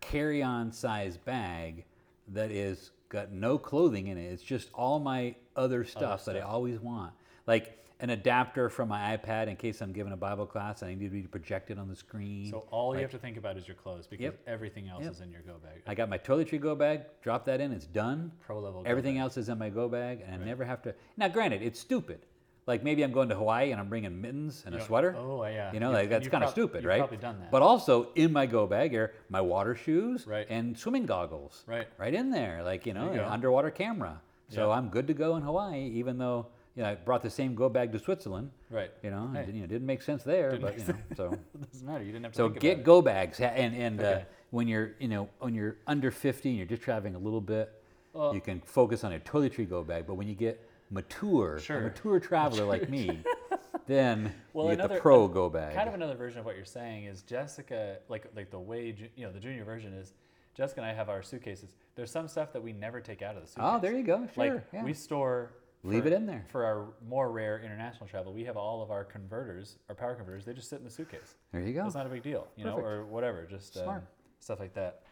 carry-on 0.00 0.72
size 0.72 1.16
bag 1.16 1.84
that 2.28 2.50
is 2.50 2.90
got 3.08 3.32
no 3.32 3.58
clothing 3.58 4.08
in 4.08 4.18
it. 4.18 4.24
It's 4.32 4.42
just 4.42 4.70
all 4.74 4.98
my 4.98 5.34
other 5.56 5.84
stuff, 5.84 6.24
that 6.24 6.36
I 6.36 6.40
always 6.40 6.80
want. 6.80 7.12
Like 7.46 7.78
an 8.00 8.10
adapter 8.10 8.68
from 8.68 8.88
my 8.88 9.16
iPad 9.16 9.46
in 9.46 9.56
case 9.56 9.80
I'm 9.80 9.92
giving 9.92 10.12
a 10.12 10.16
Bible 10.16 10.46
class 10.46 10.82
and 10.82 10.90
I 10.90 10.94
need 10.94 11.04
to 11.04 11.10
be 11.10 11.22
projected 11.22 11.78
on 11.78 11.88
the 11.88 11.94
screen. 11.94 12.50
So 12.50 12.66
all 12.70 12.94
you 12.94 13.00
have 13.02 13.10
to 13.12 13.18
think 13.18 13.36
about 13.36 13.56
is 13.56 13.68
your 13.68 13.76
clothes 13.76 14.06
because 14.06 14.24
Yep. 14.24 14.40
everything 14.46 14.88
else 14.88 15.04
Yep. 15.04 15.12
is 15.12 15.20
in 15.20 15.30
your 15.30 15.42
go 15.42 15.54
bag. 15.62 15.82
I 15.86 15.94
got 15.94 16.08
my 16.08 16.18
toiletry 16.18 16.60
go 16.60 16.74
bag, 16.74 17.02
drop 17.22 17.44
that 17.44 17.60
in, 17.60 17.72
it's 17.72 17.86
done. 17.86 18.32
Pro 18.40 18.58
level. 18.58 18.82
Everything 18.84 19.18
else 19.18 19.36
is 19.36 19.48
in 19.48 19.58
my 19.58 19.70
go 19.70 19.88
bag, 19.88 20.22
and 20.26 20.42
I 20.42 20.44
never 20.44 20.64
have 20.64 20.82
to. 20.82 20.94
Now, 21.16 21.28
granted, 21.28 21.62
it's 21.62 21.78
stupid. 21.78 22.20
Like 22.66 22.82
maybe 22.82 23.02
I'm 23.02 23.12
going 23.12 23.28
to 23.28 23.34
Hawaii 23.34 23.72
and 23.72 23.80
I'm 23.80 23.88
bringing 23.90 24.20
mittens 24.20 24.62
and 24.64 24.74
a 24.74 24.78
Yeah. 24.78 24.84
sweater. 24.84 25.14
Oh 25.18 25.44
yeah. 25.44 25.72
You 25.72 25.80
know, 25.80 25.88
You've- 25.90 25.98
like 26.00 26.08
that's 26.10 26.28
kind 26.28 26.42
of 26.44 26.50
stupid, 26.50 26.84
right? 26.84 26.98
Probably 27.00 27.18
done 27.18 27.38
that. 27.40 27.50
But 27.50 27.60
also 27.62 28.08
in 28.14 28.32
my 28.32 28.46
go 28.46 28.66
bag 28.66 28.94
are 28.94 29.12
my 29.28 29.40
water 29.40 29.74
shoes 29.74 30.26
Right. 30.26 30.46
and 30.48 30.76
swimming 30.78 31.04
goggles. 31.06 31.62
Right. 31.66 31.86
Right 31.98 32.14
in 32.14 32.30
there, 32.30 32.62
like 32.62 32.86
you 32.86 32.94
know, 32.94 33.06
you 33.12 33.20
an 33.20 33.26
underwater 33.26 33.70
camera. 33.70 34.20
So 34.48 34.68
Yeah. 34.70 34.76
I'm 34.76 34.88
good 34.88 35.06
to 35.08 35.14
go 35.14 35.36
in 35.36 35.42
Hawaii, 35.42 35.84
even 35.90 36.16
though 36.16 36.46
you 36.74 36.82
know 36.82 36.88
I 36.90 36.94
brought 36.94 37.22
the 37.22 37.30
same 37.30 37.54
go 37.54 37.68
bag 37.68 37.92
to 37.92 37.98
Switzerland. 37.98 38.50
right. 38.70 38.90
You 39.02 39.10
know, 39.10 39.28
Hey. 39.34 39.40
it, 39.42 39.54
you 39.54 39.60
know, 39.60 39.66
didn't 39.66 39.86
make 39.86 40.00
sense 40.02 40.22
there, 40.24 40.50
Didn't 40.52 40.62
but 40.62 40.78
you 40.78 40.86
know, 40.86 40.98
so. 41.14 41.32
It 41.32 41.70
doesn't 41.70 41.86
matter. 41.86 42.02
You 42.02 42.12
didn't 42.12 42.24
have 42.24 42.32
to 42.32 42.36
So 42.36 42.48
get 42.48 42.82
go 42.82 43.02
bags, 43.02 43.40
and 43.40 43.74
and 43.76 44.00
uh, 44.00 44.20
when 44.50 44.68
you're 44.68 44.92
you 44.98 45.08
know 45.08 45.28
when 45.38 45.54
you're 45.54 45.76
under 45.86 46.10
50 46.10 46.48
and 46.48 46.56
you're 46.56 46.66
just 46.66 46.82
traveling 46.82 47.14
a 47.14 47.18
little 47.18 47.40
bit, 47.42 47.70
Well- 48.14 48.34
you 48.34 48.40
can 48.40 48.60
focus 48.62 49.04
on 49.04 49.12
a 49.12 49.20
toiletry 49.20 49.68
go 49.68 49.84
bag. 49.84 50.06
But 50.06 50.14
when 50.14 50.28
you 50.28 50.34
get 50.34 50.60
mature, 50.94 51.58
Sure. 51.58 51.78
a 51.78 51.82
mature 51.82 52.20
traveler 52.20 52.64
like 52.64 52.88
me, 52.88 53.20
then 53.86 54.32
Well, 54.52 54.74
get 54.74 54.88
the 54.88 54.96
pro 55.00 55.28
go 55.28 55.50
bag. 55.50 55.74
Kind 55.74 55.88
of 55.88 55.94
another 55.94 56.14
version 56.14 56.38
of 56.40 56.44
what 56.46 56.56
you're 56.56 56.64
saying 56.64 57.04
is 57.04 57.22
Jessica, 57.22 57.98
like 58.08 58.26
like 58.34 58.50
the 58.50 58.58
way 58.58 58.94
you 59.16 59.26
know 59.26 59.32
the 59.32 59.40
junior 59.40 59.64
version 59.64 59.92
is 59.92 60.12
Jessica 60.54 60.80
and 60.80 60.88
I 60.90 60.94
have 60.94 61.08
our 61.08 61.22
suitcases. 61.22 61.74
There's 61.96 62.10
some 62.10 62.28
stuff 62.28 62.52
that 62.52 62.62
we 62.62 62.72
never 62.72 63.00
take 63.00 63.22
out 63.22 63.36
of 63.36 63.42
the 63.42 63.48
suitcase. 63.48 63.64
oh, 63.66 63.80
there 63.80 63.92
you 63.92 64.04
go. 64.04 64.26
Sure. 64.34 64.54
Like 64.54 64.64
yeah. 64.72 64.84
we 64.84 64.94
store. 64.94 65.52
Leave 65.86 66.02
for- 66.04 66.08
it 66.08 66.12
in 66.14 66.24
there. 66.24 66.46
for 66.50 66.64
our 66.64 66.86
more 67.06 67.30
rare 67.30 67.60
international 67.62 68.06
travel. 68.06 68.32
We 68.32 68.44
have 68.44 68.56
all 68.56 68.82
of 68.82 68.90
our 68.90 69.04
converters, 69.04 69.76
our 69.90 69.94
power 69.94 70.14
converters. 70.14 70.46
They 70.46 70.54
just 70.54 70.70
sit 70.70 70.78
in 70.78 70.84
the 70.84 70.90
suitcase. 70.90 71.34
there 71.52 71.60
you 71.60 71.74
go. 71.74 71.84
It's 71.84 71.94
not 71.94 72.06
a 72.06 72.08
big 72.08 72.22
deal, 72.22 72.46
you 72.56 72.64
know, 72.64 72.78
or 72.78 73.04
whatever. 73.04 73.44
Just 73.44 73.76
um, 73.76 74.00
stuff 74.40 74.60
like 74.60 74.72
that. 74.74 75.02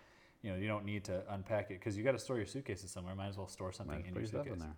You 0.41 0.51
know, 0.51 0.57
you 0.57 0.67
don't 0.69 0.87
need 0.87 1.05
to 1.05 1.23
unpack 1.29 1.71
it 1.71 1.79
because 1.79 1.97
you 1.99 2.03
got 2.03 2.13
to 2.13 2.19
store 2.19 2.37
your 2.39 2.47
suitcases 2.47 2.91
somewhere. 2.91 3.15
Might 3.15 3.29
as 3.29 3.37
well 3.37 3.49
store 3.49 3.71
something 3.73 3.97
Might 3.99 4.07
in 4.07 4.15
your 4.15 4.25
stuff 4.25 4.47
in 4.47 4.53
suitcase. 4.55 4.63
there. 4.63 4.77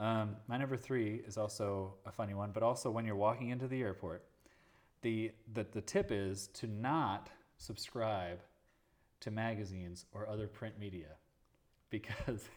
Um, 0.00 0.36
my 0.48 0.56
number 0.56 0.76
three 0.78 1.20
is 1.26 1.36
also 1.36 1.94
a 2.06 2.10
funny 2.10 2.32
one, 2.34 2.50
but 2.52 2.62
also 2.62 2.90
when 2.90 3.04
you're 3.04 3.16
walking 3.16 3.50
into 3.50 3.68
the 3.68 3.82
airport, 3.82 4.24
the 5.02 5.30
the, 5.52 5.66
the 5.72 5.82
tip 5.82 6.10
is 6.10 6.48
to 6.54 6.66
not 6.66 7.28
subscribe 7.58 8.40
to 9.20 9.30
magazines 9.30 10.06
or 10.12 10.26
other 10.26 10.46
print 10.46 10.78
media 10.80 11.08
because 11.90 12.48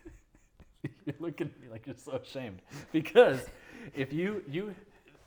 you're 1.05 1.15
looking 1.19 1.47
at 1.47 1.61
me 1.61 1.67
like 1.69 1.85
you're 1.85 1.95
so 1.97 2.13
ashamed 2.13 2.61
because 2.93 3.41
if 3.93 4.13
you 4.13 4.41
you 4.47 4.73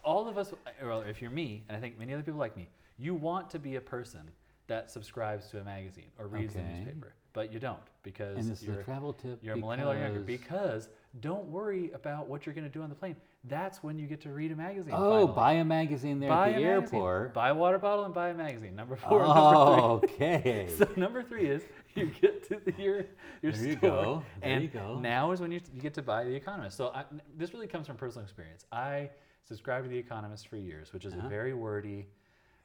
all 0.03 0.29
of 0.29 0.39
us 0.39 0.55
or 0.83 1.05
if 1.07 1.21
you're 1.21 1.31
me 1.31 1.63
and 1.69 1.77
i 1.77 1.81
think 1.81 1.99
many 1.99 2.15
other 2.15 2.23
people 2.23 2.41
like 2.41 2.57
me 2.57 2.69
you 2.99 3.15
want 3.15 3.51
to 3.51 3.59
be 3.59 3.77
a 3.77 3.81
person 3.81 4.23
that 4.67 4.91
subscribes 4.91 5.49
to 5.49 5.61
a 5.61 5.65
magazine 5.65 6.11
or 6.19 6.27
reads 6.27 6.55
the 6.55 6.61
Okay. 6.61 6.69
newspaper 6.73 7.15
but 7.37 7.53
you 7.53 7.61
don't 7.61 7.79
because 8.03 8.39
And 8.39 8.51
this 8.51 8.63
you're 8.63 8.81
a 8.81 8.83
travel 8.85 9.13
tip. 9.13 9.39
you're 9.43 9.55
a 9.55 9.59
millennial 9.59 9.93
or 9.93 9.99
younger 9.99 10.21
because- 10.21 10.89
don't 11.21 11.47
worry 11.49 11.91
about 11.93 12.29
what 12.29 12.45
you're 12.45 12.55
going 12.55 12.67
to 12.67 12.73
do 12.73 12.83
on 12.83 12.91
the 12.91 12.95
plane. 12.95 13.17
That's 13.45 13.83
when 13.83 13.99
you 13.99 14.07
get 14.07 14.21
to 14.23 14.31
read 14.33 14.53
a 14.53 14.57
magazine. 14.57 14.93
Oh, 14.95 15.27
finally. 15.27 15.33
buy 15.35 15.53
a 15.55 15.65
magazine 15.65 16.19
there 16.21 16.29
Buy 16.29 16.51
at 16.51 16.57
the 16.57 16.63
a 16.63 16.67
magazine. 16.77 16.97
airport. 16.99 17.33
Buy 17.35 17.49
a 17.51 17.55
water 17.55 17.79
bottle 17.79 18.05
and 18.05 18.13
buy 18.13 18.29
a 18.31 18.35
magazine. 18.35 18.75
Number 18.77 18.97
four. 18.97 19.23
Oh, 19.25 20.01
number 20.03 20.07
three. 20.09 20.15
okay. 20.27 20.69
So 20.79 20.89
number 20.97 21.23
three 21.23 21.47
is 21.49 21.63
you 21.95 22.07
get 22.21 22.47
to 22.49 22.61
the, 22.65 22.73
your 22.83 23.05
your 23.43 23.53
There 23.53 23.67
you 23.67 23.77
go. 23.77 24.23
There 24.43 24.51
and 24.53 24.63
you 24.63 24.69
go. 24.69 24.99
now 24.99 25.33
is 25.33 25.41
when 25.41 25.53
you, 25.53 25.61
you 25.75 25.81
get 25.81 25.95
to 25.95 26.03
buy 26.03 26.25
the 26.25 26.35
Economist. 26.35 26.77
So 26.77 26.89
I, 26.89 27.05
this 27.39 27.55
really 27.55 27.67
comes 27.67 27.87
from 27.87 27.97
personal 27.97 28.25
experience. 28.25 28.67
I 28.73 29.09
subscribed 29.45 29.85
to 29.87 29.91
the 29.91 29.99
Economist 29.99 30.49
for 30.49 30.57
years, 30.57 30.93
which 30.93 31.05
is 31.07 31.15
Uh-huh. 31.15 31.27
a 31.27 31.31
very 31.31 31.55
wordy, 31.55 32.09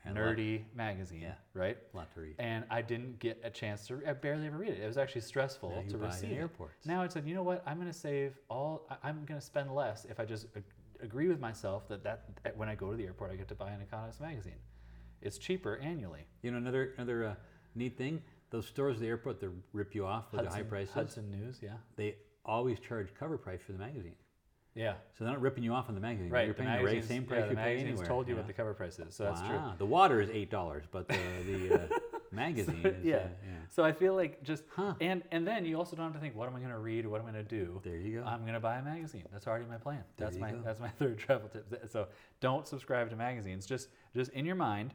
And 0.03 0.17
a 0.17 0.21
lot- 0.25 0.35
nerdy 0.35 0.63
magazine, 0.73 1.21
Yeah. 1.21 1.35
right? 1.53 1.77
lot 1.93 2.11
to 2.13 2.21
read. 2.21 2.35
And 2.39 2.65
I 2.69 2.81
didn't 2.81 3.19
get 3.19 3.39
a 3.43 3.49
chance 3.51 3.85
to. 3.87 4.01
I 4.07 4.13
barely 4.13 4.47
ever 4.47 4.57
read 4.57 4.71
it. 4.73 4.79
It 4.79 4.87
was 4.87 4.97
actually 4.97 5.21
stressful 5.21 5.69
Now 5.69 5.75
to 5.75 5.81
buy 5.81 5.89
it 5.89 5.93
in 5.93 6.21
receive. 6.29 6.31
airports. 6.39 6.85
Now 6.85 7.03
I 7.03 7.07
said, 7.07 7.27
you 7.27 7.35
know 7.35 7.43
what? 7.43 7.61
I'm 7.67 7.77
going 7.77 7.91
to 7.91 7.97
save 7.97 8.37
all. 8.49 8.87
I'm 9.03 9.25
going 9.25 9.39
to 9.39 9.45
spend 9.45 9.73
less 9.75 10.05
if 10.05 10.19
I 10.19 10.25
just 10.25 10.47
agree 11.01 11.27
with 11.27 11.39
myself 11.39 11.87
that 11.87 12.03
that 12.03 12.23
that 12.43 12.57
when 12.57 12.67
I 12.69 12.75
go 12.75 12.89
to 12.91 12.97
the 12.97 13.05
airport, 13.05 13.31
I 13.31 13.35
get 13.35 13.47
to 13.49 13.55
buy 13.55 13.71
an 13.71 13.81
Economist 13.81 14.21
magazine. 14.21 14.59
It's 15.21 15.37
cheaper 15.37 15.77
annually. 15.77 16.25
You 16.41 16.51
know 16.51 16.57
another 16.57 16.93
another 16.97 17.25
uh, 17.25 17.35
neat 17.75 17.95
thing. 17.97 18.21
Those 18.49 18.67
stores 18.67 18.95
at 18.97 19.01
the 19.01 19.07
airport 19.07 19.39
that 19.39 19.51
rip 19.71 19.93
you 19.95 20.05
off 20.05 20.31
with 20.31 20.41
the 20.41 20.49
high 20.49 20.55
Hudson, 20.55 20.67
prices. 20.69 20.93
Hudson 20.93 21.31
News, 21.31 21.59
yeah, 21.61 21.77
They 21.95 22.17
always 22.43 22.79
charge 22.79 23.13
cover 23.13 23.37
price 23.37 23.61
for 23.61 23.71
the 23.71 23.77
magazine. 23.77 24.15
Yeah, 24.73 24.93
So 25.17 25.23
they're 25.25 25.33
not 25.33 25.41
ripping 25.41 25.63
you 25.63 25.73
off 25.73 25.89
on 25.89 25.95
the 25.95 26.01
magazine. 26.01 26.29
right. 26.29 26.45
You're 26.45 26.53
the 26.53 26.63
paying 26.63 27.01
the 27.01 27.07
same 27.07 27.25
price 27.25 27.43
the 27.43 27.49
you 27.51 27.55
pay 27.55 27.77
anywhere. 27.77 28.05
told 28.05 28.27
you 28.27 28.33
yeah. 28.33 28.39
what 28.39 28.47
the 28.47 28.53
cover 28.53 28.73
price 28.73 28.99
is, 28.99 29.13
so 29.13 29.25
that's 29.25 29.41
true. 29.41 29.55
Wow. 29.57 29.73
The 29.77 29.85
water 29.85 30.21
is 30.21 30.29
eight 30.31 30.49
dollars, 30.49 30.85
but 30.91 31.07
the 31.09 31.17
the 31.45 31.73
uh, 31.75 31.99
magazine 32.31 32.81
is 32.85 33.03
yeah. 33.03 33.15
Uh, 33.15 33.19
yeah. 33.19 33.27
So 33.69 33.83
I 33.83 33.91
feel 33.91 34.15
like 34.15 34.43
just 34.43 34.63
Huh. 34.75 34.93
and 35.01 35.23
and 35.31 35.45
then 35.45 35.65
you 35.65 35.77
also 35.77 35.95
don't 35.95 36.05
have 36.05 36.13
to 36.13 36.19
think, 36.19 36.35
what 36.35 36.47
am 36.47 36.55
I 36.55 36.59
going 36.59 36.71
to 36.71 36.77
read 36.79 37.05
or 37.05 37.09
what 37.09 37.21
am 37.21 37.27
I 37.27 37.31
going 37.31 37.45
to 37.45 37.49
do? 37.49 37.81
There 37.83 37.97
you 37.97 38.19
go. 38.19 38.25
I'm 38.25 38.41
going 38.41 38.53
to 38.53 38.59
buy 38.61 38.77
a 38.77 38.83
magazine. 38.83 39.23
That's 39.31 39.45
already 39.47 39.65
my 39.65 39.77
plan. 39.77 40.03
There 40.17 40.27
That's 40.27 40.35
you 40.35 40.41
my 40.41 40.51
go. 40.51 40.61
that's 40.63 40.79
my 40.79 40.89
third 40.99 41.17
travel 41.19 41.49
tip. 41.49 41.67
So 41.91 42.07
don't 42.39 42.65
subscribe 42.67 43.09
to 43.09 43.15
magazines. 43.17 43.65
Just 43.65 43.89
just 44.15 44.31
in 44.31 44.45
your 44.45 44.55
mind, 44.55 44.93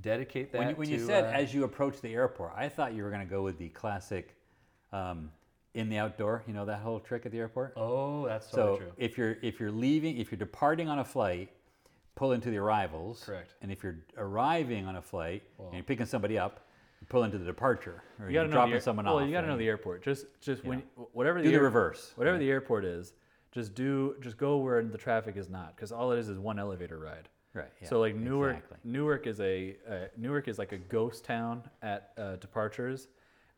dedicate 0.00 0.52
that. 0.52 0.58
when 0.58 0.68
you, 0.70 0.74
when 0.76 0.88
you 0.88 1.04
said 1.04 1.24
uh, 1.24 1.28
as 1.38 1.52
you 1.52 1.64
approach 1.64 2.00
the 2.00 2.14
airport, 2.14 2.52
I 2.56 2.68
thought 2.68 2.94
you 2.94 3.02
were 3.02 3.10
going 3.10 3.26
to 3.26 3.30
go 3.30 3.42
with 3.42 3.58
the 3.58 3.70
classic 3.70 4.36
um, 4.92 5.30
in 5.76 5.88
the 5.88 5.98
outdoor. 5.98 6.42
You 6.48 6.54
know 6.54 6.64
that 6.64 6.80
whole 6.80 6.98
trick 6.98 7.26
at 7.26 7.32
the 7.32 7.38
airport. 7.38 7.74
oh, 7.76 8.26
that's 8.26 8.50
so 8.50 8.56
totally 8.56 8.78
true. 8.80 8.92
if 8.98 9.16
you're 9.18 9.36
if 9.42 9.60
you're 9.60 9.70
leaving, 9.70 10.16
if 10.18 10.30
you're 10.32 10.38
departing 10.38 10.88
on 10.88 10.98
a 10.98 11.04
flight, 11.04 11.50
pull 12.16 12.32
into 12.32 12.50
the 12.50 12.56
arrivals. 12.58 13.22
Correct. 13.24 13.54
And 13.62 13.70
if 13.70 13.82
you're 13.84 13.98
arriving 14.16 14.86
on 14.86 14.96
a 14.96 15.02
flight 15.02 15.42
Well- 15.58 15.68
and 15.68 15.76
you're 15.76 15.84
picking 15.84 16.06
somebody 16.06 16.38
up, 16.38 16.66
pull 17.08 17.22
into 17.24 17.38
the 17.38 17.44
departure. 17.44 18.02
Or 18.20 18.26
You 18.28 18.32
got 18.34 18.42
to 18.44 18.48
know 18.48 18.54
dropping 18.54 18.70
the, 18.70 18.76
air- 18.76 18.80
someone 18.80 19.04
well, 19.06 19.18
off. 19.18 19.26
you 19.26 19.32
got 19.32 19.42
to 19.42 19.46
know 19.46 19.58
the 19.58 19.68
airport. 19.68 20.02
Just 20.02 20.26
just 20.40 20.64
when 20.64 20.82
whatever 21.12 21.38
Do 21.42 21.44
the, 21.50 21.56
the 21.56 21.62
reverse. 21.62 22.12
whatever 22.16 22.38
the 22.38 22.50
airport 22.50 22.84
is, 22.84 23.12
just 23.52 23.74
do 23.74 24.16
just 24.20 24.36
go 24.38 24.56
where 24.56 24.82
the 24.82 24.98
traffic 24.98 25.36
is 25.36 25.48
not, 25.48 25.76
because 25.76 25.92
all 25.92 26.10
it 26.12 26.18
is 26.18 26.28
is 26.28 26.38
one 26.38 26.58
elevator 26.58 26.98
ride. 26.98 27.28
Right. 27.54 27.72
yeah, 27.80 27.88
so 27.88 28.00
like 28.00 28.14
Newark, 28.14 28.56
Exactly. 28.56 28.78
Newark 28.84 29.26
is 29.26 29.40
a 29.40 29.76
uh, 29.88 29.94
Newark 30.18 30.46
is 30.48 30.58
like 30.58 30.72
a 30.72 30.76
ghost 30.78 31.24
town 31.24 31.62
at 31.80 32.12
uh, 32.18 32.36
departures, 32.36 33.08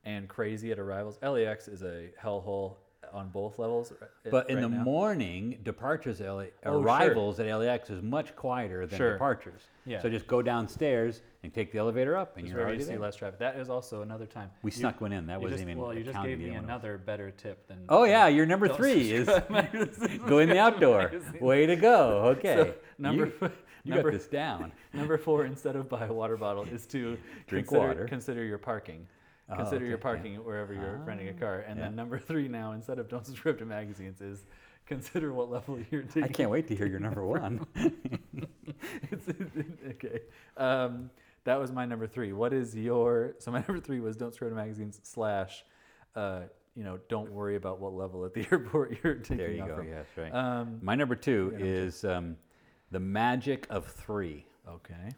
and 0.09 0.27
crazy 0.29 0.73
at 0.73 0.79
arrivals. 0.79 1.19
LAX 1.23 1.69
is 1.69 1.83
a 1.83 2.09
hellhole 2.23 2.77
on 3.13 3.29
both 3.31 3.59
levels. 3.59 3.93
Uh, 3.93 3.97
r- 4.01 4.09
But 4.31 4.51
in 4.51 4.61
the 4.61 4.69
now. 4.69 4.83
morning, 4.83 5.59
departures, 5.63 6.21
LA, 6.21 6.45
Oh, 6.65 6.73
sure. 6.73 6.81
arrivals 6.83 7.41
at 7.41 7.47
LAX 7.55 7.91
is 7.91 8.03
much 8.03 8.35
quieter 8.37 8.87
than 8.87 8.97
Sure. 8.99 9.13
departures. 9.13 9.63
Yeah. 9.87 10.01
So 10.01 10.11
just 10.11 10.27
go 10.27 10.43
downstairs 10.43 11.23
and 11.43 11.53
take 11.55 11.73
the 11.73 11.79
elevator 11.79 12.17
up, 12.17 12.37
and 12.37 12.47
you're 12.47 12.61
already 12.61 12.81
see 12.83 12.91
there. 12.91 12.99
less 12.99 13.17
traffic. 13.17 13.39
That 13.39 13.57
is 13.57 13.71
also 13.71 14.03
another 14.03 14.27
time. 14.27 14.51
We 14.63 14.71
You- 14.71 14.77
snuck 14.77 15.01
one 15.01 15.13
in. 15.13 15.27
That 15.27 15.41
wasn't 15.41 15.59
just, 15.61 15.63
even 15.63 15.79
well. 15.79 15.95
You 15.95 16.05
just 16.05 16.23
gave 16.23 16.39
me 16.39 16.47
the 16.47 16.51
other 16.53 16.61
one. 16.61 16.65
another 16.65 16.99
better 16.99 17.31
tip 17.31 17.67
than. 17.67 17.85
Oh 17.89 18.05
yeah, 18.05 18.27
your 18.29 18.45
number 18.47 18.69
three 18.69 19.11
is 19.13 19.27
go 20.27 20.39
in 20.39 20.49
the 20.51 20.59
outdoor. 20.59 21.11
Way 21.41 21.67
to 21.67 21.77
go. 21.77 22.25
Okay. 22.37 22.57
So, 22.57 22.75
number 22.99 23.27
you, 23.27 23.33
you 23.85 23.95
number- 23.95 24.11
got 24.11 24.19
this 24.19 24.27
down. 24.29 24.73
Number 24.95 25.17
four, 25.19 25.45
instead 25.45 25.77
of 25.77 25.89
buy 25.89 26.07
a 26.07 26.13
water 26.13 26.37
bottle, 26.37 26.65
is 26.65 26.87
to 26.89 27.17
Drink 27.47 27.69
consider, 27.69 27.87
water. 27.89 28.05
Consider 28.07 28.43
your 28.45 28.59
parking. 28.59 29.07
Oh, 29.51 29.57
Consider 29.57 29.87
your 29.87 29.95
okay, 29.95 30.01
yeah. 30.09 30.15
parking 30.15 30.35
wherever 30.45 30.75
you're 30.75 30.99
renting 31.07 31.29
a 31.29 31.33
car. 31.33 31.61
And 31.67 31.79
yeah. 31.79 31.85
then 31.87 31.97
number 31.97 32.19
three 32.29 32.49
now, 32.49 32.73
instead 32.73 32.99
of 32.99 33.09
don't 33.09 33.25
subscribe 33.25 33.59
to 33.61 33.65
magazines, 33.67 34.21
is 34.21 34.45
consider 34.87 35.33
what 35.33 35.51
level 35.51 35.79
you're 35.91 36.03
taking. 36.03 36.25
I 36.25 36.29
can't 36.29 36.51
wait 36.51 36.69
to 36.69 36.77
hear 36.77 36.87
your 36.87 37.01
number 37.01 37.25
one. 37.25 37.67
It's- 39.11 39.35
okay. 39.91 40.21
Um, 40.57 41.11
that 41.45 41.59
was 41.59 41.73
my 41.73 41.85
number 41.85 42.07
three. 42.07 42.33
What 42.33 42.53
is 42.53 42.77
your? 42.77 43.35
So 43.39 43.51
my 43.51 43.59
number 43.67 43.81
three 43.81 44.01
was 44.01 44.17
don't 44.17 44.31
subscribe 44.31 44.51
to 44.53 44.57
magazines 44.57 45.01
slash, 45.03 45.65
uh, 46.15 46.43
you 46.77 46.85
know, 46.85 46.99
don't 47.09 47.31
worry 47.33 47.57
about 47.57 47.81
what 47.81 47.95
level 47.95 48.25
at 48.25 48.35
the 48.35 48.47
airport 48.53 48.99
you're 49.03 49.15
taking 49.15 49.39
there 49.39 49.51
you 49.51 49.67
go. 49.67 49.77
from. 49.77 49.89
Yes, 49.89 50.07
right. 50.17 50.33
Um, 50.35 50.79
My 50.83 50.95
number 50.95 51.15
two 51.17 51.55
two. 51.59 51.65
is 51.65 52.05
um, 52.05 52.37
the 52.91 53.01
magic 53.01 53.67
of 53.71 53.87
three. 53.87 54.47
okay. 54.69 55.09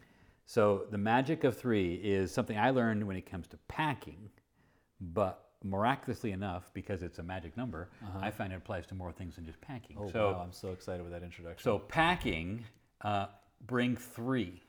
So 0.51 0.81
the 0.91 0.97
magic 0.97 1.45
of 1.45 1.57
three 1.57 1.93
is 1.93 2.29
something 2.29 2.57
I 2.57 2.71
learned 2.71 3.07
when 3.07 3.15
it 3.15 3.25
comes 3.25 3.47
to 3.47 3.57
packing, 3.69 4.29
but 4.99 5.45
miraculously 5.63 6.33
enough, 6.33 6.69
because 6.73 7.03
it's 7.03 7.19
a 7.19 7.23
magic 7.23 7.55
number, 7.55 7.89
I 8.19 8.31
find 8.31 8.51
it 8.51 8.57
applies 8.57 8.85
to 8.87 8.95
more 8.95 9.13
things 9.13 9.37
than 9.37 9.45
just 9.45 9.61
packing. 9.61 9.95
Oh 9.97 10.11
so, 10.11 10.33
wow! 10.33 10.41
I'm 10.43 10.51
so 10.51 10.71
excited 10.71 11.03
with 11.03 11.13
that 11.13 11.23
introduction. 11.23 11.63
so 11.63 11.79
packing, 11.79 12.65
uh, 12.99 13.27
bring 13.65 13.95
three, 13.95 14.61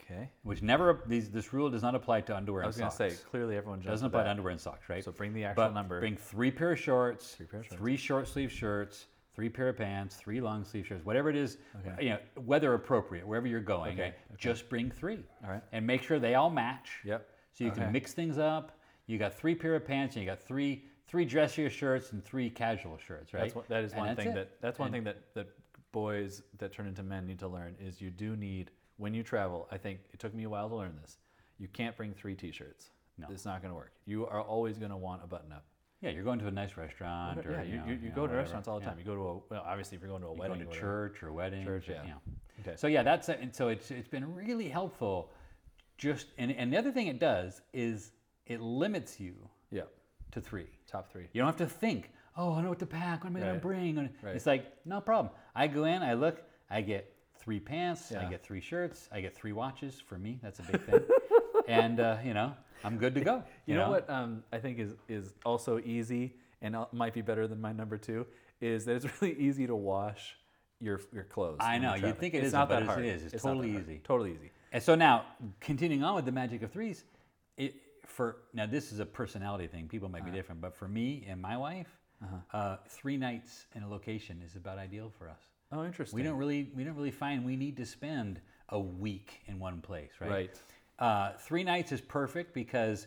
okay. 0.00 0.30
which 0.42 0.62
never 0.62 1.02
these, 1.04 1.28
this 1.28 1.52
rule 1.52 1.68
does 1.68 1.82
not 1.82 1.94
apply 1.94 2.22
to 2.22 2.34
underwear 2.34 2.64
I 2.64 2.68
was 2.68 2.78
gonna 2.78 2.90
say 2.90 3.12
clearly 3.30 3.58
everyone 3.58 3.80
jumps 3.80 3.92
doesn't 3.92 4.10
to 4.10 4.16
apply 4.16 4.24
to 4.24 4.30
underwear 4.30 4.52
and 4.52 4.60
socks, 4.60 4.88
right? 4.88 5.04
So 5.04 5.12
bring 5.12 5.34
the 5.34 5.44
actual 5.44 5.64
but 5.64 5.74
number. 5.74 6.00
Bring 6.00 6.16
three 6.16 6.50
pair 6.50 6.72
of 6.72 6.78
shorts, 6.78 7.34
Three 7.34 7.44
pair 7.44 7.60
of 7.60 7.66
shorts. 7.66 7.78
three 7.78 7.98
short 7.98 8.26
sleeve 8.26 8.50
shirts, 8.50 9.04
three 9.36 9.48
pair 9.50 9.68
of 9.68 9.76
pants, 9.76 10.16
three 10.16 10.40
long 10.40 10.64
sleeve 10.64 10.86
shirts, 10.86 11.04
whatever 11.04 11.28
it 11.28 11.36
is, 11.36 11.58
Okay. 11.86 12.04
you 12.04 12.10
know, 12.10 12.18
weather 12.36 12.72
appropriate, 12.72 13.24
wherever 13.26 13.46
you're 13.46 13.60
going. 13.60 13.92
Okay, 13.92 14.02
right? 14.30 14.38
Just 14.38 14.68
bring 14.70 14.90
three. 14.90 15.22
All 15.44 15.50
right. 15.50 15.62
And 15.72 15.86
make 15.86 16.02
sure 16.02 16.18
they 16.18 16.34
all 16.34 16.48
match. 16.50 17.00
Yep. 17.04 17.28
So 17.52 17.64
you 17.64 17.70
Okay. 17.70 17.82
can 17.82 17.92
mix 17.92 18.14
things 18.14 18.38
up. 18.38 18.72
You 19.06 19.18
got 19.18 19.34
three 19.34 19.54
pair 19.54 19.74
of 19.76 19.84
pants 19.86 20.16
and 20.16 20.24
you 20.24 20.30
got 20.30 20.40
three 20.42 20.84
three 21.06 21.24
dressier 21.24 21.70
shirts 21.70 22.10
and 22.12 22.24
three 22.24 22.50
casual 22.50 22.98
shirts, 22.98 23.32
right? 23.32 23.42
That's 23.42 23.54
one, 23.54 23.64
that 23.68 23.84
is 23.84 23.94
one 23.94 24.06
that's 24.08 24.18
thing 24.18 24.28
it. 24.32 24.34
that 24.34 24.60
that's 24.60 24.78
one 24.78 24.86
And- 24.86 24.94
thing 24.94 25.04
that 25.04 25.34
that 25.34 25.46
boys 25.92 26.42
that 26.58 26.72
turn 26.72 26.86
into 26.88 27.02
men 27.04 27.26
need 27.26 27.38
to 27.38 27.46
learn 27.48 27.76
is 27.78 28.00
you 28.00 28.10
do 28.10 28.36
need 28.36 28.70
when 28.96 29.12
you 29.14 29.22
travel. 29.22 29.68
I 29.70 29.76
think 29.78 30.00
it 30.12 30.18
took 30.18 30.34
me 30.34 30.44
a 30.44 30.48
while 30.48 30.68
to 30.70 30.74
learn 30.74 30.96
this. 31.00 31.18
You 31.58 31.68
can't 31.68 31.96
bring 31.96 32.12
three 32.14 32.34
T-shirts. 32.34 32.90
No. 33.18 33.28
it's 33.30 33.44
not 33.46 33.62
going 33.62 33.70
to 33.70 33.76
work. 33.76 33.92
You 34.06 34.26
are 34.26 34.42
always 34.42 34.76
going 34.78 34.90
to 34.90 34.96
want 34.96 35.22
a 35.24 35.26
button-up. 35.26 35.64
Yeah, 36.02 36.10
you're 36.10 36.24
going 36.24 36.38
to 36.40 36.46
a 36.46 36.50
nice 36.50 36.76
restaurant, 36.76 37.44
or 37.46 37.52
yeah, 37.52 37.62
you, 37.62 37.70
you, 37.72 37.76
know, 37.78 37.84
you, 37.86 37.92
you 37.94 38.08
know, 38.10 38.14
go 38.14 38.14
to 38.14 38.20
whatever. 38.22 38.36
restaurants 38.38 38.68
all 38.68 38.78
the 38.78 38.84
Yeah. 38.84 38.90
time. 38.90 38.98
You 38.98 39.04
go 39.04 39.14
to 39.14 39.20
a 39.22 39.34
well, 39.50 39.64
obviously 39.66 39.96
if 39.96 40.02
you're 40.02 40.10
going 40.10 40.22
to 40.22 40.28
a 40.28 40.32
wedding, 40.34 40.58
go 40.62 40.68
or 40.68 40.72
to 40.72 40.78
church 40.78 41.22
or 41.22 41.32
wedding. 41.32 41.64
Church, 41.64 41.88
yeah. 41.88 42.02
Okay. 42.60 42.76
So 42.76 42.86
yeah, 42.86 43.02
that's 43.02 43.28
it. 43.28 43.38
And 43.40 43.54
so 43.54 43.68
it's 43.68 43.90
it's 43.90 44.08
been 44.08 44.34
really 44.34 44.68
helpful. 44.68 45.30
Just 45.96 46.26
and, 46.36 46.50
and 46.52 46.70
the 46.72 46.76
other 46.76 46.92
thing 46.92 47.06
it 47.06 47.18
does 47.18 47.62
is 47.72 48.12
it 48.46 48.60
limits 48.60 49.18
you 49.18 49.34
Yeah, 49.70 49.82
to 50.32 50.40
three. 50.42 50.66
top 50.86 51.10
three. 51.10 51.28
You 51.32 51.40
don't 51.40 51.46
have 51.48 51.56
to 51.56 51.66
think. 51.66 52.10
Oh, 52.36 52.52
I 52.52 52.60
know 52.60 52.68
what 52.68 52.78
to 52.80 52.86
pack. 52.86 53.24
What 53.24 53.30
am 53.30 53.36
I 53.36 53.40
gonna 53.40 53.54
bring? 53.58 53.96
Right. 54.22 54.36
It's 54.36 54.44
like 54.46 54.66
no 54.84 55.00
problem. 55.00 55.32
I 55.54 55.66
go 55.66 55.84
in. 55.84 56.02
I 56.02 56.12
look. 56.12 56.42
I 56.68 56.82
get 56.82 57.10
three 57.38 57.58
pants. 57.60 58.10
Yeah. 58.10 58.26
I 58.26 58.30
get 58.30 58.42
three 58.44 58.60
shirts. 58.60 59.08
I 59.10 59.22
get 59.22 59.34
three 59.34 59.52
watches. 59.52 59.98
For 59.98 60.18
me, 60.18 60.38
that's 60.42 60.58
a 60.58 60.62
big 60.64 60.82
thing. 60.84 61.00
and 61.68 62.00
uh, 62.00 62.16
you 62.24 62.34
know, 62.34 62.54
I'm 62.84 62.96
good 62.98 63.14
to 63.14 63.20
go. 63.20 63.42
You, 63.66 63.74
know, 63.76 63.90
what 63.90 64.08
um, 64.10 64.42
I 64.52 64.58
think 64.58 64.78
is 64.78 64.94
is 65.08 65.34
also 65.44 65.78
easy 65.80 66.34
and 66.62 66.76
might 66.92 67.14
be 67.14 67.22
better 67.22 67.46
than 67.46 67.60
my 67.60 67.72
number 67.72 67.96
two 67.98 68.26
is 68.60 68.84
that 68.86 68.96
it's 68.96 69.06
really 69.22 69.34
easy 69.38 69.66
to 69.66 69.74
wash 69.76 70.36
your 70.80 71.00
your 71.12 71.24
clothes. 71.24 71.58
I 71.60 71.78
know, 71.78 71.94
you'd 71.94 72.18
think 72.18 72.34
it 72.34 72.44
it's 72.44 72.52
not 72.52 72.68
but 72.68 72.76
that 72.76 72.82
it's- 72.82 72.94
hard. 72.94 73.06
it 73.06 73.08
is. 73.08 73.32
It's 73.32 73.44
not 73.44 73.54
that 73.54 73.62
totally 73.62 73.76
easy. 73.76 74.00
Totally 74.04 74.30
easy. 74.32 74.50
And 74.72 74.82
so 74.82 74.94
now, 74.94 75.24
continuing 75.60 76.02
on 76.04 76.14
with 76.16 76.24
the 76.26 76.32
magic 76.32 76.62
of 76.62 76.70
threes, 76.72 77.04
it 77.56 77.74
for 78.04 78.36
now 78.54 78.66
this 78.66 78.92
is 78.92 78.98
a 79.00 79.06
personality 79.06 79.66
thing. 79.66 79.88
People 79.88 80.08
might 80.08 80.24
be 80.24 80.30
Uh-huh. 80.30 80.36
different, 80.36 80.60
but 80.60 80.74
for 80.74 80.88
me 80.88 81.24
and 81.28 81.40
my 81.40 81.56
wife, 81.56 81.88
uh 82.52 82.76
three 82.88 83.16
nights 83.16 83.66
in 83.74 83.82
a 83.82 83.88
location 83.88 84.40
is 84.44 84.56
about 84.56 84.78
ideal 84.78 85.10
for 85.18 85.28
us. 85.28 85.40
Oh, 85.72 85.84
interesting. 85.84 86.16
We 86.16 86.22
don't 86.22 86.36
really 86.38 86.70
we 86.74 86.84
don't 86.84 86.94
really 86.96 87.10
find 87.10 87.44
we 87.44 87.56
need 87.56 87.76
to 87.78 87.86
spend 87.86 88.40
a 88.70 88.78
week 88.78 89.40
in 89.46 89.58
one 89.58 89.80
place, 89.80 90.10
right? 90.20 90.30
Right. 90.30 90.50
Uh, 90.98 91.32
three 91.38 91.62
nights 91.64 91.92
is 91.92 92.00
perfect 92.00 92.54
because 92.54 93.06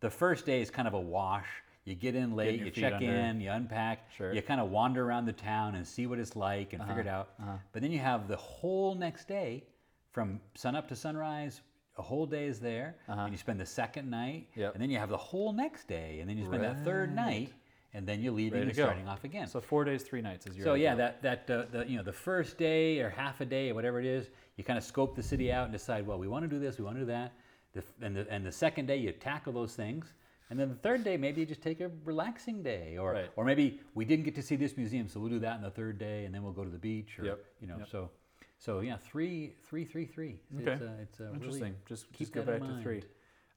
the 0.00 0.10
first 0.10 0.46
day 0.46 0.60
is 0.60 0.70
kind 0.70 0.86
of 0.88 0.94
a 0.94 1.00
wash. 1.00 1.46
You 1.84 1.94
get 1.94 2.14
in 2.14 2.36
late, 2.36 2.60
you 2.60 2.70
check 2.70 2.92
under. 2.94 3.06
in, 3.10 3.40
you 3.40 3.50
unpack, 3.50 4.10
Sure. 4.16 4.32
you 4.34 4.42
kind 4.42 4.60
of 4.60 4.70
wander 4.70 5.04
around 5.04 5.24
the 5.24 5.32
town 5.32 5.74
and 5.74 5.86
see 5.86 6.06
what 6.06 6.18
it's 6.18 6.36
like 6.36 6.72
and 6.74 6.82
figure 6.84 7.00
it 7.00 7.06
out. 7.08 7.30
But 7.72 7.82
then 7.82 7.90
you 7.90 7.98
have 7.98 8.28
the 8.28 8.36
whole 8.36 8.94
next 8.94 9.26
day 9.26 9.64
from 10.12 10.40
sunup 10.54 10.88
to 10.88 10.96
sunrise. 10.96 11.62
A 11.98 12.02
whole 12.02 12.24
day 12.26 12.46
is 12.46 12.60
there, 12.60 12.96
and 13.08 13.32
you 13.32 13.36
spend 13.38 13.58
the 13.60 13.66
second 13.66 14.08
night, 14.08 14.46
Yep. 14.54 14.74
and 14.74 14.82
then 14.82 14.90
you 14.90 14.98
have 14.98 15.08
the 15.10 15.16
whole 15.16 15.52
next 15.52 15.86
day, 15.88 16.20
and 16.20 16.30
then 16.30 16.38
you 16.38 16.44
spend 16.46 16.62
that 16.62 16.82
third 16.84 17.14
night, 17.14 17.52
and 17.92 18.06
then 18.06 18.22
you're 18.22 18.32
leaving 18.32 18.62
and 18.62 18.74
go. 18.74 18.84
starting 18.84 19.08
off 19.08 19.24
again. 19.24 19.46
So 19.48 19.60
four 19.60 19.84
days, 19.84 20.02
three 20.02 20.22
nights 20.22 20.46
is 20.46 20.56
your. 20.56 20.64
So 20.64 20.74
yeah, 20.74 20.94
that 20.94 21.20
that 21.22 21.50
uh, 21.50 21.64
the 21.70 21.86
you 21.86 21.96
know 21.96 22.02
the 22.02 22.12
first 22.12 22.56
day 22.56 23.00
or 23.00 23.10
half 23.10 23.40
a 23.40 23.44
day 23.44 23.70
or 23.70 23.74
whatever 23.74 23.98
it 24.00 24.06
is, 24.06 24.30
you 24.60 24.64
kind 24.64 24.76
of 24.76 24.84
scope 24.84 25.16
the 25.16 25.22
city 25.22 25.50
out 25.50 25.64
and 25.64 25.72
decide, 25.72 26.06
well, 26.06 26.18
we 26.18 26.28
want 26.28 26.44
to 26.44 26.48
do 26.48 26.58
this, 26.58 26.76
we 26.76 26.84
want 26.84 26.96
to 26.96 27.00
do 27.00 27.06
that. 27.06 27.32
The, 27.72 27.82
and 28.02 28.14
the 28.14 28.26
and 28.30 28.44
the 28.44 28.52
second 28.52 28.86
day 28.86 28.96
you 28.98 29.10
tackle 29.12 29.54
those 29.54 29.74
things, 29.74 30.12
and 30.50 30.58
then 30.60 30.68
the 30.68 30.74
third 30.74 31.02
day 31.02 31.16
maybe 31.16 31.40
you 31.40 31.46
just 31.46 31.62
take 31.62 31.80
a 31.80 31.90
relaxing 32.04 32.62
day, 32.62 32.98
or 32.98 33.12
Right. 33.12 33.30
or 33.36 33.44
maybe 33.46 33.80
we 33.94 34.04
didn't 34.04 34.26
get 34.26 34.34
to 34.34 34.42
see 34.42 34.56
this 34.56 34.76
museum, 34.76 35.08
so 35.08 35.18
we'll 35.18 35.30
do 35.30 35.38
that 35.38 35.54
on 35.54 35.62
the 35.62 35.70
third 35.70 35.96
day, 35.98 36.26
and 36.26 36.34
then 36.34 36.42
we'll 36.42 36.52
go 36.52 36.64
to 36.64 36.68
the 36.70 36.78
beach, 36.78 37.18
or 37.18 37.24
Yep, 37.24 37.44
you 37.62 37.68
know, 37.68 37.78
yep. 37.78 37.88
so 37.88 38.10
so 38.58 38.80
yeah, 38.80 38.96
three 38.98 39.54
three 39.68 39.84
three 39.86 40.04
three. 40.04 40.40
Okay. 40.60 40.72
It's, 40.72 40.82
uh, 40.82 40.90
it's 41.00 41.20
uh, 41.20 41.24
really 41.24 41.36
Interesting. 41.36 41.74
just 41.86 42.08
keep 42.12 42.18
just 42.18 42.32
go 42.32 42.42
back 42.42 42.60
to 42.60 42.82
three. 42.82 43.02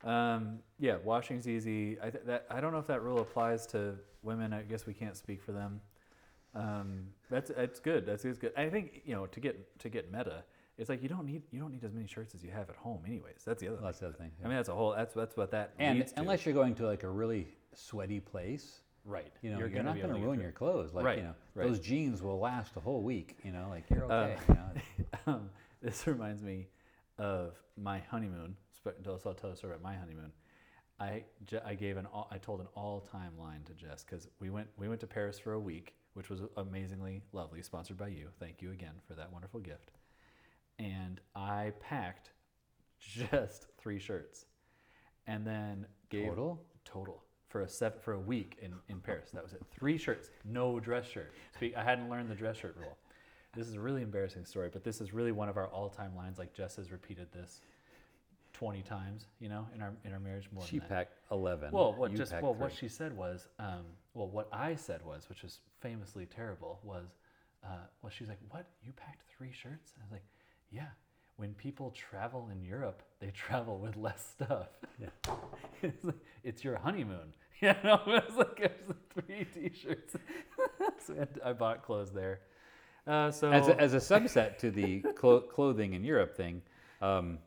Um, 0.05 0.59
yeah, 0.79 0.97
washing's 1.03 1.47
easy. 1.49 1.97
I 1.99 2.09
th- 2.11 2.23
that 2.25 2.45
I 2.49 2.61
don't 2.61 2.71
know 2.71 2.79
if 2.79 2.87
that 2.87 3.01
rule 3.01 3.19
applies 3.19 3.65
to 3.67 3.95
women. 4.21 4.53
I 4.53 4.61
guess 4.61 4.85
we 4.85 4.93
can't 4.93 5.17
speak 5.17 5.41
for 5.41 5.53
them. 5.53 5.81
Um, 6.55 7.07
that's 7.31 7.49
that's 7.49 7.79
good. 7.79 8.05
That's, 8.05 8.21
that's 8.23 8.37
good. 8.37 8.53
I 8.55 8.69
think 8.69 9.01
you 9.05 9.15
know 9.15 9.25
to 9.25 9.39
get 9.39 9.79
to 9.79 9.89
get 9.89 10.11
meta. 10.13 10.43
It's 10.77 10.89
like 10.89 11.03
you 11.03 11.09
don't 11.09 11.25
need 11.25 11.43
you 11.51 11.59
don't 11.59 11.71
need 11.71 11.83
as 11.83 11.93
many 11.93 12.07
shirts 12.07 12.33
as 12.33 12.43
you 12.43 12.51
have 12.51 12.69
at 12.69 12.75
home, 12.75 13.03
anyways. 13.05 13.43
That's 13.45 13.61
the 13.61 13.67
other. 13.67 13.77
Well, 13.77 13.85
that's 13.85 13.99
thing. 13.99 14.09
the 14.09 14.15
other 14.15 14.23
thing. 14.23 14.31
I 14.43 14.47
mean, 14.47 14.57
that's 14.57 14.69
a 14.69 14.73
whole. 14.73 14.93
That's 14.95 15.13
that's 15.13 15.37
what 15.37 15.51
that 15.51 15.73
and 15.77 16.11
unless 16.17 16.45
you're 16.45 16.55
going 16.55 16.75
to 16.75 16.85
like 16.87 17.03
a 17.03 17.09
really 17.09 17.47
sweaty 17.75 18.19
place, 18.19 18.81
right, 19.05 19.31
you 19.41 19.51
know, 19.51 19.57
You're 19.59 19.67
you're, 19.67 19.77
gonna 19.83 19.95
not 19.95 20.01
going 20.01 20.13
to 20.13 20.25
ruin 20.25 20.39
your 20.39 20.51
clothes. 20.51 20.93
Like, 20.93 21.05
Right, 21.05 21.17
you 21.19 21.23
know, 21.23 21.35
right. 21.55 21.67
those 21.67 21.79
jeans 21.79 22.21
will 22.21 22.39
last 22.39 22.75
a 22.75 22.79
whole 22.79 23.01
week. 23.03 23.37
You 23.43 23.51
know, 23.51 23.67
like 23.69 23.83
you're 23.89 24.11
Uh, 24.11 24.15
okay. 24.25 24.37
you 24.49 24.55
know. 24.55 24.71
um, 25.33 25.49
this 25.81 26.07
reminds 26.07 26.41
me 26.41 26.67
of 27.19 27.53
my 27.77 27.99
honeymoon. 28.09 28.55
So 29.03 29.19
I'll 29.25 29.33
tell 29.33 29.51
a 29.51 29.55
story 29.55 29.73
about 29.73 29.83
my 29.83 29.95
honeymoon. 29.95 30.31
I, 30.99 31.23
I 31.65 31.73
gave 31.75 31.97
an 31.97 32.05
all, 32.07 32.27
I 32.31 32.37
told 32.37 32.59
an 32.59 32.67
all 32.75 33.01
time 33.01 33.37
line 33.39 33.61
to 33.65 33.73
Jess 33.73 34.03
because 34.03 34.27
we 34.39 34.49
went 34.49 34.67
we 34.77 34.87
went 34.87 35.01
to 35.01 35.07
Paris 35.07 35.39
for 35.39 35.53
a 35.53 35.59
week, 35.59 35.95
which 36.13 36.29
was 36.29 36.41
amazingly 36.57 37.21
lovely, 37.31 37.61
sponsored 37.61 37.97
by 37.97 38.07
you. 38.07 38.27
Thank 38.39 38.61
you 38.61 38.71
again 38.71 38.93
for 39.07 39.13
that 39.15 39.31
wonderful 39.31 39.59
gift. 39.59 39.91
And 40.79 41.21
I 41.35 41.73
packed 41.79 42.31
just 42.99 43.67
three 43.77 43.99
shirts, 43.99 44.45
and 45.27 45.45
then 45.45 45.85
gave 46.09 46.29
Total? 46.29 46.61
total 46.85 47.23
for 47.49 47.61
a 47.61 47.69
seven, 47.69 47.99
for 48.01 48.13
a 48.13 48.19
week 48.19 48.57
in, 48.61 48.73
in 48.89 48.99
Paris. 48.99 49.29
That 49.31 49.43
was 49.43 49.53
it. 49.53 49.61
Three 49.71 49.97
shirts, 49.97 50.31
no 50.43 50.79
dress 50.79 51.07
shirt. 51.07 51.33
Speak, 51.55 51.75
I 51.77 51.83
hadn't 51.83 52.09
learned 52.09 52.29
the 52.29 52.35
dress 52.35 52.57
shirt 52.57 52.75
rule. 52.79 52.97
This 53.55 53.67
is 53.67 53.75
a 53.75 53.79
really 53.79 54.01
embarrassing 54.01 54.45
story, 54.45 54.69
but 54.73 54.83
this 54.83 54.99
is 54.99 55.13
really 55.13 55.31
one 55.31 55.47
of 55.47 55.57
our 55.57 55.67
all-time 55.67 56.15
lines. 56.15 56.39
Like 56.39 56.53
Jess 56.53 56.75
has 56.77 56.91
repeated 56.91 57.27
this 57.31 57.61
twenty 58.53 58.81
times, 58.81 59.27
you 59.39 59.49
know, 59.49 59.67
in 59.75 59.81
our 59.81 59.93
in 60.03 60.13
our 60.13 60.19
marriage 60.19 60.49
more 60.51 60.65
She 60.65 60.79
packed 60.79 61.19
11. 61.31 61.71
Well, 61.71 61.93
what 61.93 62.11
you 62.11 62.17
just 62.17 62.33
well, 62.41 62.55
what 62.55 62.73
she 62.73 62.87
said 62.87 63.15
was, 63.15 63.47
um, 63.59 63.83
well, 64.13 64.27
what 64.27 64.47
I 64.51 64.75
said 64.75 65.05
was, 65.05 65.29
which 65.29 65.43
is 65.43 65.59
famously 65.79 66.25
terrible, 66.25 66.79
was, 66.83 67.09
uh, 67.63 67.85
well, 68.01 68.09
she's 68.09 68.29
like, 68.29 68.39
what? 68.49 68.65
You 68.83 68.91
packed 68.93 69.23
three 69.29 69.51
shirts? 69.51 69.93
I 69.99 70.03
was 70.03 70.11
like, 70.11 70.23
yeah. 70.73 70.87
When 71.37 71.53
people 71.55 71.91
travel 71.91 72.49
in 72.51 72.61
Europe, 72.63 73.01
they 73.19 73.31
travel 73.45 73.77
with 73.79 73.95
less 73.97 74.23
stuff. 74.35 74.67
Yeah. 74.99 75.07
it's, 75.81 76.03
like, 76.03 76.15
it's 76.43 76.63
your 76.63 76.77
honeymoon. 76.77 77.33
You 77.61 77.73
know, 77.81 78.01
it 78.07 78.23
was 78.29 78.35
like, 78.35 78.59
like 78.59 79.25
three 79.25 79.45
T-shirts. 79.53 80.17
so 81.05 81.13
I 81.45 81.49
I 81.51 81.53
bought 81.53 81.81
clothes 81.85 82.11
there. 82.11 82.41
Uh, 83.07 83.31
so 83.31 83.51
As 83.53 83.69
a, 83.69 83.79
as 83.79 83.93
a 83.93 83.97
subset 83.99 84.57
to 84.57 84.69
the 84.69 84.99
clo- 85.15 85.39
clothing 85.39 85.93
in 85.93 86.03
Europe 86.03 86.35
thing, 86.35 86.61
um, 87.01 87.37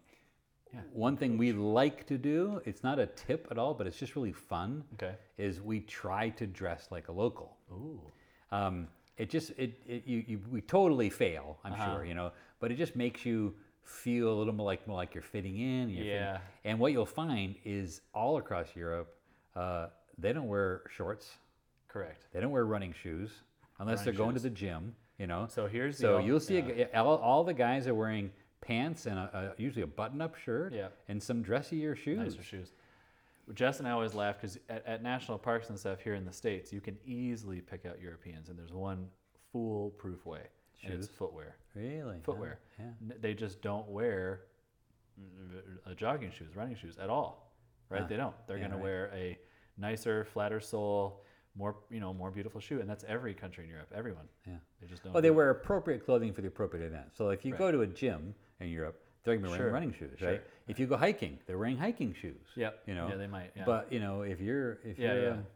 Yeah. 0.72 0.80
one 0.92 1.16
thing 1.18 1.36
we 1.36 1.52
like 1.52 2.06
to 2.06 2.16
do, 2.16 2.62
it's 2.64 2.82
not 2.82 2.98
a 2.98 3.06
tip 3.08 3.46
at 3.50 3.58
all, 3.58 3.74
but 3.74 3.86
it's 3.86 3.98
just 3.98 4.16
really 4.16 4.32
fun, 4.32 4.84
okay. 4.94 5.16
is 5.36 5.60
we 5.60 5.80
try 5.80 6.30
to 6.40 6.46
dress 6.46 6.88
like 6.90 7.08
a 7.08 7.12
local. 7.12 7.58
Ooh. 7.70 8.00
Um, 8.52 8.88
it 9.18 9.28
just, 9.28 9.50
it, 9.58 9.70
it 9.86 10.06
you, 10.06 10.24
you, 10.26 10.40
we 10.50 10.60
totally 10.62 11.10
fail, 11.10 11.58
I'm 11.64 11.72
Uh-huh. 11.74 11.84
sure, 11.96 12.04
you 12.06 12.14
know, 12.14 12.30
but 12.60 12.70
it 12.72 12.76
just 12.76 12.96
makes 12.96 13.24
you 13.24 13.54
feel 13.82 14.32
a 14.32 14.36
little 14.36 14.52
more 14.54 14.66
like, 14.66 14.86
more 14.88 14.96
like 14.96 15.14
you're 15.14 15.22
fitting 15.22 15.58
in. 15.58 15.88
You're 15.88 15.98
fitting- 16.04 16.06
Yeah. 16.08 16.38
and 16.64 16.78
what 16.78 16.92
you'll 16.92 17.06
find 17.06 17.54
is 17.64 18.00
all 18.14 18.36
across 18.38 18.74
Europe, 18.74 19.14
uh, 19.54 19.88
they 20.18 20.32
don't 20.32 20.48
wear 20.48 20.82
shorts. 20.90 21.36
Correct. 21.88 22.26
They 22.32 22.40
don't 22.40 22.50
wear 22.50 22.64
running 22.66 22.92
shoes 22.92 23.30
unless 23.78 24.02
they're 24.02 24.12
going 24.12 24.34
shoes. 24.34 24.42
to 24.42 24.48
the 24.48 24.54
gym, 24.54 24.94
you 25.18 25.26
know. 25.26 25.46
So 25.48 25.66
here's 25.66 25.98
the 25.98 26.02
so 26.02 26.18
al- 26.18 26.24
you'll 26.24 26.40
see 26.40 26.58
yeah. 26.60 26.84
g- 26.86 26.92
all, 26.94 27.16
all 27.18 27.44
the 27.44 27.54
guys 27.54 27.86
are 27.86 27.94
wearing 27.94 28.32
pants 28.60 29.06
and 29.06 29.18
a, 29.18 29.54
a, 29.56 29.62
usually 29.62 29.82
a 29.82 29.86
button-up 29.86 30.34
shirt 30.36 30.72
Yeah. 30.72 30.88
and 31.08 31.22
some 31.22 31.42
dressier 31.42 31.94
shoes. 31.94 32.18
nicer 32.18 32.42
shoes. 32.42 32.72
Jess 33.54 33.78
and 33.78 33.86
I 33.86 33.92
always 33.92 34.12
laugh 34.14 34.36
because 34.40 34.58
at, 34.68 34.84
at 34.86 35.02
national 35.04 35.38
parks 35.38 35.68
and 35.70 35.78
stuff 35.78 36.00
here 36.00 36.14
in 36.14 36.24
the 36.24 36.32
states, 36.32 36.72
you 36.72 36.80
can 36.80 36.98
easily 37.06 37.60
pick 37.60 37.86
out 37.86 38.00
Europeans, 38.00 38.48
and 38.48 38.58
there's 38.58 38.72
one 38.72 39.08
foolproof 39.52 40.26
way, 40.26 40.40
and 40.84 40.94
it's 40.94 41.08
footwear. 41.08 41.56
Really? 41.74 42.18
Footwear. 42.22 42.58
Yeah. 42.78 42.86
N- 43.02 43.14
They 43.20 43.34
just 43.34 43.60
don't 43.62 43.88
wear 43.88 44.42
uh, 45.86 45.94
jogging 45.94 46.30
shoes, 46.30 46.54
running 46.54 46.76
shoes 46.76 46.96
at 46.98 47.08
all, 47.10 47.52
right? 47.88 48.02
Ah, 48.04 48.06
They 48.06 48.16
don't. 48.16 48.34
They're 48.46 48.56
yeah, 48.58 48.68
going 48.68 48.72
right. 48.72 48.78
to 48.78 48.82
wear 48.84 49.10
a 49.14 49.38
nicer, 49.78 50.24
flatter 50.24 50.60
sole, 50.60 51.22
more 51.54 51.76
you 51.90 52.00
know, 52.00 52.12
more 52.12 52.30
beautiful 52.30 52.60
shoe, 52.60 52.80
and 52.80 52.88
that's 52.88 53.04
every 53.08 53.34
country 53.34 53.64
in 53.64 53.70
Europe. 53.70 53.90
Everyone. 53.94 54.26
Yeah. 54.46 54.54
They 54.80 54.86
just 54.86 55.02
don't. 55.02 55.12
Well, 55.12 55.22
they 55.22 55.30
wear 55.30 55.50
appropriate 55.50 56.04
clothing 56.04 56.32
for 56.32 56.42
the 56.42 56.48
appropriate 56.48 56.84
event. 56.86 57.06
So 57.14 57.30
if 57.30 57.44
you 57.44 57.54
go 57.54 57.70
to 57.72 57.80
a 57.82 57.86
gym 57.86 58.34
in 58.60 58.68
Europe, 58.68 59.00
they're 59.24 59.34
going 59.36 59.42
to 59.44 59.48
be 59.48 59.50
wearing 59.50 59.64
Sure, 59.64 59.72
running 59.72 59.92
shoes, 59.92 60.18
sure, 60.18 60.30
right? 60.32 60.42
If 60.68 60.78
you 60.78 60.86
go 60.86 60.96
hiking, 60.96 61.38
they're 61.46 61.58
wearing 61.58 61.76
hiking 61.78 62.14
shoes. 62.14 62.46
Yep. 62.56 62.82
You 62.86 62.94
know. 62.94 63.08
Yeah, 63.08 63.16
they 63.16 63.26
might. 63.26 63.50
Yeah. 63.56 63.64
But 63.64 63.92
you 63.92 64.00
know, 64.00 64.22
if 64.22 64.40
you're 64.40 64.78
if 64.84 64.98
Yeah, 64.98 65.14
you're 65.14 65.22
yeah. 65.24 65.30
um, 65.30 65.46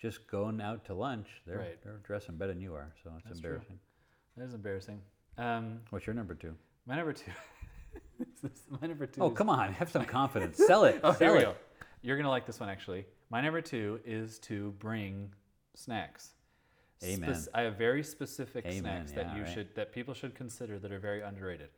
just 0.00 0.26
going 0.30 0.60
out 0.62 0.84
to 0.86 0.94
lunch, 0.94 1.28
they're 1.46 1.58
Right. 1.58 1.82
they're 1.84 1.98
dressing 2.04 2.36
better 2.36 2.52
than 2.52 2.60
you 2.62 2.74
are. 2.74 2.92
So 3.04 3.10
it's 3.18 3.26
That's 3.28 3.40
true. 3.40 3.60
That 4.36 4.44
is 4.44 4.54
embarrassing. 4.54 5.00
Um, 5.38 5.80
What's 5.90 6.06
your 6.06 6.14
number 6.14 6.34
two? 6.34 6.54
my 6.86 6.96
number 6.96 7.12
two. 7.12 7.30
my 8.80 8.86
number 8.86 9.06
two. 9.06 9.20
Oh, 9.20 9.30
is- 9.30 9.36
come 9.36 9.48
on, 9.48 9.72
have 9.74 9.90
some 9.90 10.04
confidence. 10.04 10.56
Sell 10.58 10.84
it. 10.84 11.00
Oh, 11.04 11.12
Sell 11.12 11.36
it. 11.36 11.42
go. 11.42 11.54
You're 12.02 12.16
gonna 12.16 12.30
like 12.30 12.46
this 12.46 12.60
one 12.60 12.68
actually. 12.68 13.06
My 13.30 13.40
number 13.40 13.60
two 13.60 14.00
is 14.04 14.38
to 14.40 14.72
bring 14.78 15.32
snacks. 15.74 16.30
Amen. 17.02 17.38
I 17.54 17.62
have 17.62 17.76
very 17.78 18.02
specific 18.02 18.66
Amen, 18.66 19.06
snacks 19.06 19.12
that 19.12 19.34
you 19.36 19.42
right. 19.44 19.52
should 19.52 19.74
that 19.74 19.92
people 19.92 20.12
should 20.14 20.34
consider 20.34 20.78
that 20.78 20.92
are 20.92 20.98
very 20.98 21.22
underrated. 21.22 21.68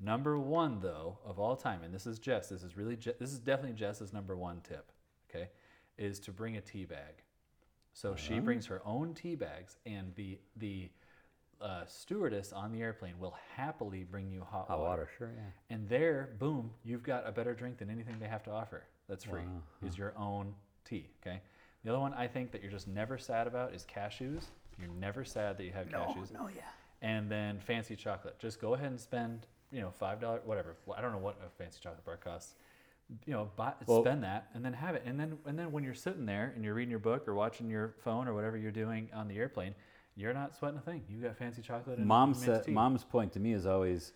Number 0.00 0.38
one 0.38 0.80
though 0.80 1.18
of 1.24 1.38
all 1.38 1.56
time, 1.56 1.82
and 1.82 1.94
this 1.94 2.06
is 2.06 2.18
Jess. 2.18 2.48
This 2.50 2.62
is 2.62 2.76
really 2.76 2.96
Je- 2.96 3.14
this 3.18 3.32
is 3.32 3.38
definitely 3.38 3.76
Jess's 3.76 4.12
number 4.12 4.36
one 4.36 4.60
tip. 4.62 4.92
Okay, 5.30 5.48
is 5.98 6.18
to 6.20 6.32
bring 6.32 6.56
a 6.56 6.60
tea 6.60 6.84
bag. 6.84 7.22
So 7.94 8.14
she 8.14 8.34
Uh-huh. 8.34 8.42
brings 8.42 8.66
her 8.66 8.82
own 8.84 9.14
tea 9.14 9.34
bags, 9.36 9.76
and 9.86 10.14
the 10.14 10.38
the 10.56 10.90
uh, 11.60 11.84
stewardess 11.86 12.52
on 12.52 12.72
the 12.72 12.80
airplane 12.80 13.18
will 13.18 13.34
happily 13.54 14.04
bring 14.04 14.30
you 14.30 14.40
hot, 14.40 14.68
Hot 14.68 14.78
water. 14.78 14.88
water, 14.90 15.08
sure, 15.18 15.30
yeah. 15.36 15.74
And 15.74 15.88
there, 15.88 16.30
boom, 16.38 16.70
you've 16.84 17.02
got 17.02 17.26
a 17.26 17.32
better 17.32 17.54
drink 17.54 17.78
than 17.78 17.90
anything 17.90 18.16
they 18.20 18.28
have 18.28 18.42
to 18.44 18.50
offer. 18.50 18.84
That's 19.08 19.24
free. 19.24 19.40
Wow, 19.42 19.88
Is 19.88 19.96
your 19.96 20.12
own 20.18 20.54
tea. 20.84 21.08
Okay. 21.22 21.40
The 21.84 21.90
other 21.90 22.00
one 22.00 22.12
I 22.14 22.26
think 22.26 22.50
that 22.52 22.62
you're 22.62 22.70
just 22.72 22.88
never 22.88 23.16
sad 23.18 23.46
about 23.46 23.72
is 23.74 23.84
cashews. 23.84 24.44
You're 24.80 24.90
never 25.00 25.24
sad 25.24 25.56
that 25.58 25.64
you 25.64 25.72
have 25.72 25.88
cashews. 25.88 26.32
no, 26.32 26.48
yeah. 26.54 26.62
And 27.02 27.30
then 27.30 27.58
fancy 27.60 27.94
chocolate. 27.96 28.38
Just 28.38 28.60
go 28.60 28.74
ahead 28.74 28.88
and 28.90 29.00
spend, 29.00 29.46
you 29.70 29.80
know, 29.80 29.90
five 29.90 30.20
dollars, 30.20 30.42
whatever. 30.44 30.76
I 30.96 31.00
don't 31.00 31.12
know 31.12 31.18
what 31.18 31.38
a 31.46 31.48
fancy 31.62 31.78
chocolate 31.82 32.04
bar 32.04 32.16
costs. 32.16 32.54
You 33.24 33.34
know, 33.34 33.50
buy, 33.54 33.72
Well- 33.86 34.02
spend 34.02 34.24
that 34.24 34.48
and 34.54 34.64
then 34.64 34.72
have 34.72 34.96
it. 34.96 35.02
And 35.06 35.18
then 35.20 35.38
and 35.46 35.56
then 35.58 35.70
when 35.70 35.84
you're 35.84 35.94
sitting 35.94 36.26
there 36.26 36.52
and 36.56 36.64
you're 36.64 36.74
reading 36.74 36.90
your 36.90 36.98
book 36.98 37.28
or 37.28 37.34
watching 37.34 37.70
your 37.70 37.94
phone 38.02 38.26
or 38.26 38.34
whatever 38.34 38.56
you're 38.56 38.72
doing 38.72 39.08
on 39.14 39.28
the 39.28 39.36
airplane, 39.36 39.74
you're 40.16 40.32
not 40.34 40.56
sweating 40.56 40.78
a 40.78 40.82
thing. 40.82 41.02
You 41.08 41.20
got 41.20 41.36
fancy 41.36 41.62
chocolate. 41.62 41.98
And 41.98 42.06
Mom 42.06 42.34
said, 42.34 42.64
tea. 42.64 42.72
mom's 42.72 43.04
point 43.04 43.32
to 43.34 43.40
me 43.40 43.52
is 43.52 43.66
always, 43.66 44.12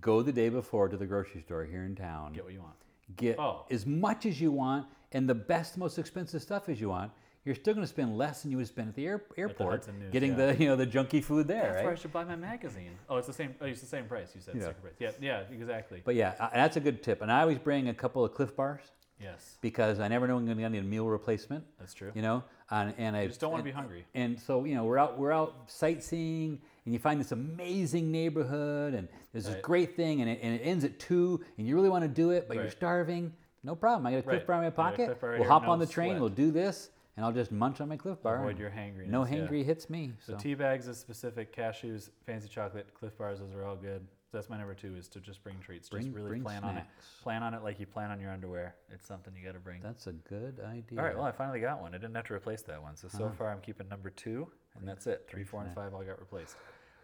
go 0.00 0.22
the 0.22 0.32
day 0.32 0.48
before 0.48 0.88
to 0.88 0.96
the 0.96 1.06
grocery 1.06 1.40
store 1.40 1.64
here 1.64 1.84
in 1.84 1.94
town. 1.96 2.32
get 2.34 2.44
what 2.44 2.52
you 2.52 2.60
want. 2.60 2.76
get 3.16 3.38
Oh. 3.38 3.64
as 3.70 3.86
much 3.86 4.26
as 4.26 4.40
you 4.40 4.52
want 4.52 4.86
and 5.12 5.28
the 5.28 5.34
best, 5.34 5.78
most 5.78 5.98
expensive 5.98 6.42
stuff 6.42 6.68
as 6.68 6.80
you 6.80 6.90
want, 6.90 7.10
you're 7.44 7.54
still 7.54 7.72
going 7.72 7.84
to 7.84 7.88
spend 7.88 8.18
less 8.18 8.42
than 8.42 8.50
you 8.50 8.58
would 8.58 8.66
spend 8.66 8.88
at 8.88 8.94
the 8.94 9.06
air, 9.06 9.22
airport 9.38 9.70
Hudson 9.76 9.98
News, 9.98 10.12
getting 10.12 10.32
yeah. 10.38 10.52
the 10.52 10.56
you 10.62 10.68
know 10.68 10.76
the 10.76 10.86
junky 10.86 11.24
food 11.24 11.48
there, 11.48 11.72
That's 11.72 11.82
where 11.82 11.92
I 11.92 11.94
should 11.94 12.12
buy 12.12 12.24
my 12.24 12.36
magazine. 12.36 12.90
Oh, 13.08 13.16
it's 13.16 13.26
the 13.26 13.32
same. 13.32 13.54
Oh, 13.62 13.64
it's 13.64 13.80
the 13.80 13.86
same 13.86 14.04
price. 14.04 14.32
You 14.34 14.42
said 14.42 14.56
Yeah. 14.56 14.72
price. 14.72 14.92
Yeah, 14.98 15.12
yeah, 15.20 15.40
exactly. 15.50 16.02
But 16.04 16.14
yeah, 16.14 16.34
uh, 16.38 16.50
that's 16.52 16.76
a 16.76 16.80
good 16.80 17.02
tip. 17.02 17.22
And 17.22 17.32
I 17.32 17.40
always 17.40 17.58
bring 17.58 17.88
a 17.88 17.94
couple 17.94 18.22
of 18.22 18.34
Clif 18.34 18.54
Bars 18.54 18.82
yes, 19.20 19.58
because 19.60 20.00
I 20.00 20.08
never 20.08 20.26
know 20.26 20.36
when 20.36 20.48
I'm 20.48 20.58
going 20.58 20.58
to 20.58 20.68
need 20.70 20.78
a 20.78 20.82
meal 20.88 21.06
replacement. 21.06 21.64
that's 21.78 21.94
true. 21.94 22.12
You 22.14 22.22
know, 22.22 22.44
and, 22.70 22.94
and 22.98 23.16
I 23.16 23.26
just 23.26 23.40
don't 23.40 23.50
wanna 23.50 23.62
be 23.62 23.70
hungry. 23.70 24.04
And 24.14 24.38
so 24.38 24.64
you 24.64 24.74
know, 24.74 24.84
we're 24.84 24.98
out 24.98 25.18
we're 25.18 25.32
out 25.32 25.54
sightseeing, 25.66 26.60
and 26.84 26.92
you 26.92 26.98
find 26.98 27.18
this 27.20 27.32
amazing 27.32 28.10
neighborhood, 28.12 28.94
and 28.94 29.08
there's 29.32 29.44
this 29.46 29.54
Right. 29.54 29.62
great 29.62 29.96
thing, 29.96 30.20
and 30.20 30.30
it, 30.30 30.38
and 30.42 30.54
it 30.54 30.62
ends 30.64 30.84
at 30.84 30.98
two, 30.98 31.42
and 31.56 31.66
you 31.66 31.74
really 31.74 31.88
want 31.88 32.04
to 32.04 32.08
do 32.08 32.30
it, 32.30 32.46
but 32.48 32.56
you're 32.56 32.70
starving. 32.70 33.32
No 33.64 33.74
problem. 33.74 34.06
I 34.06 34.12
got 34.12 34.18
a 34.18 34.22
Clif 34.22 34.34
Right. 34.40 34.46
Bar 34.46 34.56
in 34.56 34.60
my 34.62 34.66
I 34.66 34.70
got 34.70 34.82
a 34.82 34.90
pocket. 35.14 35.18
Right 35.22 35.38
we'll 35.40 35.48
hop 35.48 35.66
on 35.66 35.78
the 35.78 35.86
train. 35.86 36.10
sweat. 36.10 36.20
We'll 36.20 36.28
do 36.30 36.50
this, 36.50 36.90
and 37.16 37.24
I'll 37.26 37.32
just 37.32 37.50
munch 37.50 37.80
on 37.80 37.88
my 37.88 37.96
Clif 37.96 38.22
Bar. 38.22 38.36
Avoid 38.38 38.58
your 38.58 38.70
hangriness. 38.70 39.08
No 39.08 39.24
yeah. 39.24 39.34
hangry 39.36 39.64
hits 39.64 39.88
me. 39.90 40.12
So 40.24 40.32
So, 40.34 40.38
tea 40.38 40.54
bags 40.54 40.86
is 40.88 40.98
specific. 40.98 41.54
Cashews, 41.54 42.10
fancy 42.26 42.48
chocolate, 42.48 42.86
Clif 42.94 43.16
Bars. 43.18 43.40
Those 43.40 43.52
are 43.54 43.64
all 43.64 43.76
good. 43.76 44.06
That's 44.32 44.50
my 44.50 44.58
number 44.58 44.74
two. 44.74 44.94
Is 44.96 45.08
to 45.08 45.20
just 45.20 45.42
bring 45.42 45.58
treats. 45.58 45.88
Bring- 45.88 46.04
just 46.04 46.14
really 46.14 46.28
bring 46.30 46.42
plan 46.42 46.62
on 46.64 46.76
it. 46.76 46.84
Plan 47.22 47.42
on 47.42 47.54
it 47.54 47.62
like 47.62 47.80
you 47.80 47.86
plan 47.86 48.10
on 48.10 48.20
your 48.20 48.30
underwear. 48.30 48.74
It's 48.92 49.06
something 49.06 49.32
you 49.34 49.44
got 49.44 49.54
to 49.54 49.58
bring. 49.60 49.80
that's 49.82 50.06
a 50.06 50.12
good 50.12 50.60
idea. 50.60 50.98
All 50.98 51.04
right. 51.06 51.16
Well, 51.16 51.24
I 51.24 51.32
finally 51.32 51.60
got 51.60 51.80
one. 51.80 51.94
I 51.94 51.98
didn't 51.98 52.14
have 52.14 52.26
to 52.26 52.34
replace 52.34 52.62
that 52.62 52.80
one. 52.82 52.94
So 52.96 53.08
so 53.08 53.24
Uh-huh. 53.24 53.34
far, 53.34 53.50
I'm 53.50 53.60
keeping 53.60 53.88
number 53.88 54.10
two, 54.10 54.50
and 54.78 54.86
that's 54.86 55.06
it. 55.06 55.26
Three, 55.28 55.44
four, 55.44 55.62
and 55.62 55.74
five 55.74 55.94
all 55.94 56.02
got 56.02 56.20
replaced. 56.20 56.56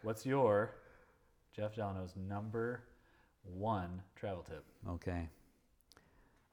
What's 0.03 0.27
your 0.27 0.75
Jeff 1.55 1.75
Delano's 1.75 2.15
number 2.17 2.83
one 3.43 4.03
travel 4.17 4.43
tip? 4.43 4.65
Okay. 4.89 5.29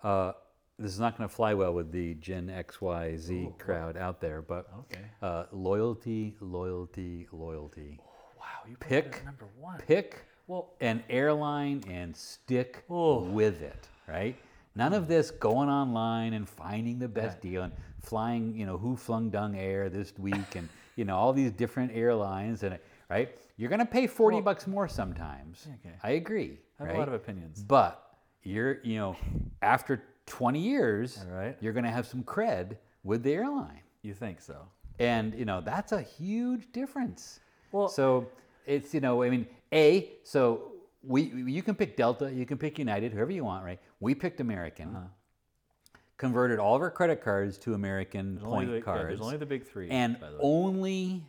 Uh, 0.03 0.31
this 0.79 0.91
is 0.93 0.99
not 0.99 1.17
going 1.17 1.27
to 1.29 1.35
fly 1.35 1.53
well 1.53 1.73
with 1.73 1.91
the 1.91 2.13
Gen 2.15 2.49
X, 2.49 2.81
Y, 2.81 3.15
Z 3.17 3.33
Ooh, 3.35 3.55
crowd 3.59 3.97
out 3.97 4.19
there, 4.21 4.41
but 4.41 4.67
Okay. 4.79 5.03
uh, 5.21 5.45
loyalty, 5.51 6.35
loyalty, 6.39 7.27
loyalty. 7.31 7.99
Wow, 8.39 8.45
you 8.67 8.77
Pick- 8.77 9.23
number 9.25 9.45
one. 9.59 9.79
Pick 9.79 10.25
Well, 10.47 10.73
an 10.81 11.03
airline 11.09 11.83
and 11.89 12.15
stick 12.15 12.83
Oh. 12.89 13.23
with 13.23 13.61
it, 13.61 13.87
right? 14.07 14.35
None 14.75 14.93
of 14.93 15.05
mm. 15.05 15.07
this 15.07 15.31
going 15.31 15.69
online 15.69 16.33
and 16.33 16.47
finding 16.47 16.99
the 16.99 17.07
best 17.07 17.35
Right. 17.35 17.41
deal 17.41 17.63
and 17.63 17.73
flying, 17.99 18.55
you 18.55 18.65
know, 18.65 18.77
who 18.77 18.95
flung 18.95 19.29
dung 19.29 19.55
air 19.55 19.89
this 19.89 20.13
week 20.17 20.55
and, 20.55 20.67
you 20.95 21.05
know, 21.05 21.15
all 21.17 21.33
these 21.33 21.51
different 21.51 21.91
airlines 21.93 22.63
and, 22.63 22.79
right? 23.09 23.37
You're 23.57 23.69
going 23.69 23.79
to 23.79 23.85
pay 23.85 24.07
40 24.07 24.35
Well- 24.35 24.43
bucks 24.43 24.67
more 24.67 24.87
sometimes. 24.87 25.67
Okay. 25.79 25.95
I 26.03 26.11
agree. 26.11 26.59
I 26.79 26.83
have 26.83 26.87
right? 26.89 26.95
a 26.95 26.99
lot 26.99 27.07
of 27.07 27.13
opinions. 27.13 27.61
But 27.63 28.17
you're, 28.43 28.81
you 28.83 28.97
know, 28.97 29.15
after 29.61 30.03
20 30.25 30.59
years, 30.59 31.23
right. 31.29 31.55
you're 31.61 31.73
going 31.73 31.85
to 31.85 31.91
have 31.91 32.07
some 32.07 32.23
cred 32.23 32.77
with 33.03 33.23
the 33.23 33.33
airline. 33.33 33.81
You 34.01 34.13
think 34.13 34.41
so? 34.41 34.67
And, 34.99 35.33
you 35.35 35.45
know, 35.45 35.61
that's 35.61 35.91
a 35.91 36.01
huge 36.01 36.71
difference. 36.71 37.39
Well- 37.71 37.87
so 37.87 38.29
it's, 38.65 38.93
you 38.93 38.99
know, 38.99 39.21
I 39.23 39.29
mean, 39.29 39.47
A, 39.73 40.11
so 40.23 40.71
we, 41.03 41.23
you 41.23 41.63
can 41.63 41.75
pick 41.75 41.95
Delta, 41.97 42.31
you 42.31 42.45
can 42.45 42.57
pick 42.57 42.77
United, 42.77 43.11
whoever 43.13 43.31
you 43.31 43.43
want, 43.43 43.63
right? 43.65 43.79
We 43.99 44.13
picked 44.15 44.39
American, 44.39 44.89
Uh-huh. 44.95 45.97
converted 46.17 46.59
all 46.59 46.75
of 46.75 46.81
our 46.81 46.91
credit 46.91 47.23
cards 47.23 47.57
to 47.59 47.73
American 47.73 48.35
There's 48.35 48.45
point 48.45 48.69
the, 48.69 48.75
yeah, 48.77 48.81
cards. 48.81 49.07
there's 49.07 49.21
only 49.21 49.37
the 49.37 49.45
big 49.45 49.65
three. 49.65 49.89
and 49.89 50.17
only 50.39 51.23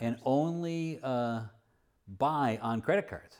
and 0.00 0.16
only 0.24 1.00
uh, 1.02 1.40
buy 2.18 2.58
on 2.62 2.80
credit 2.82 3.08
cards. 3.08 3.36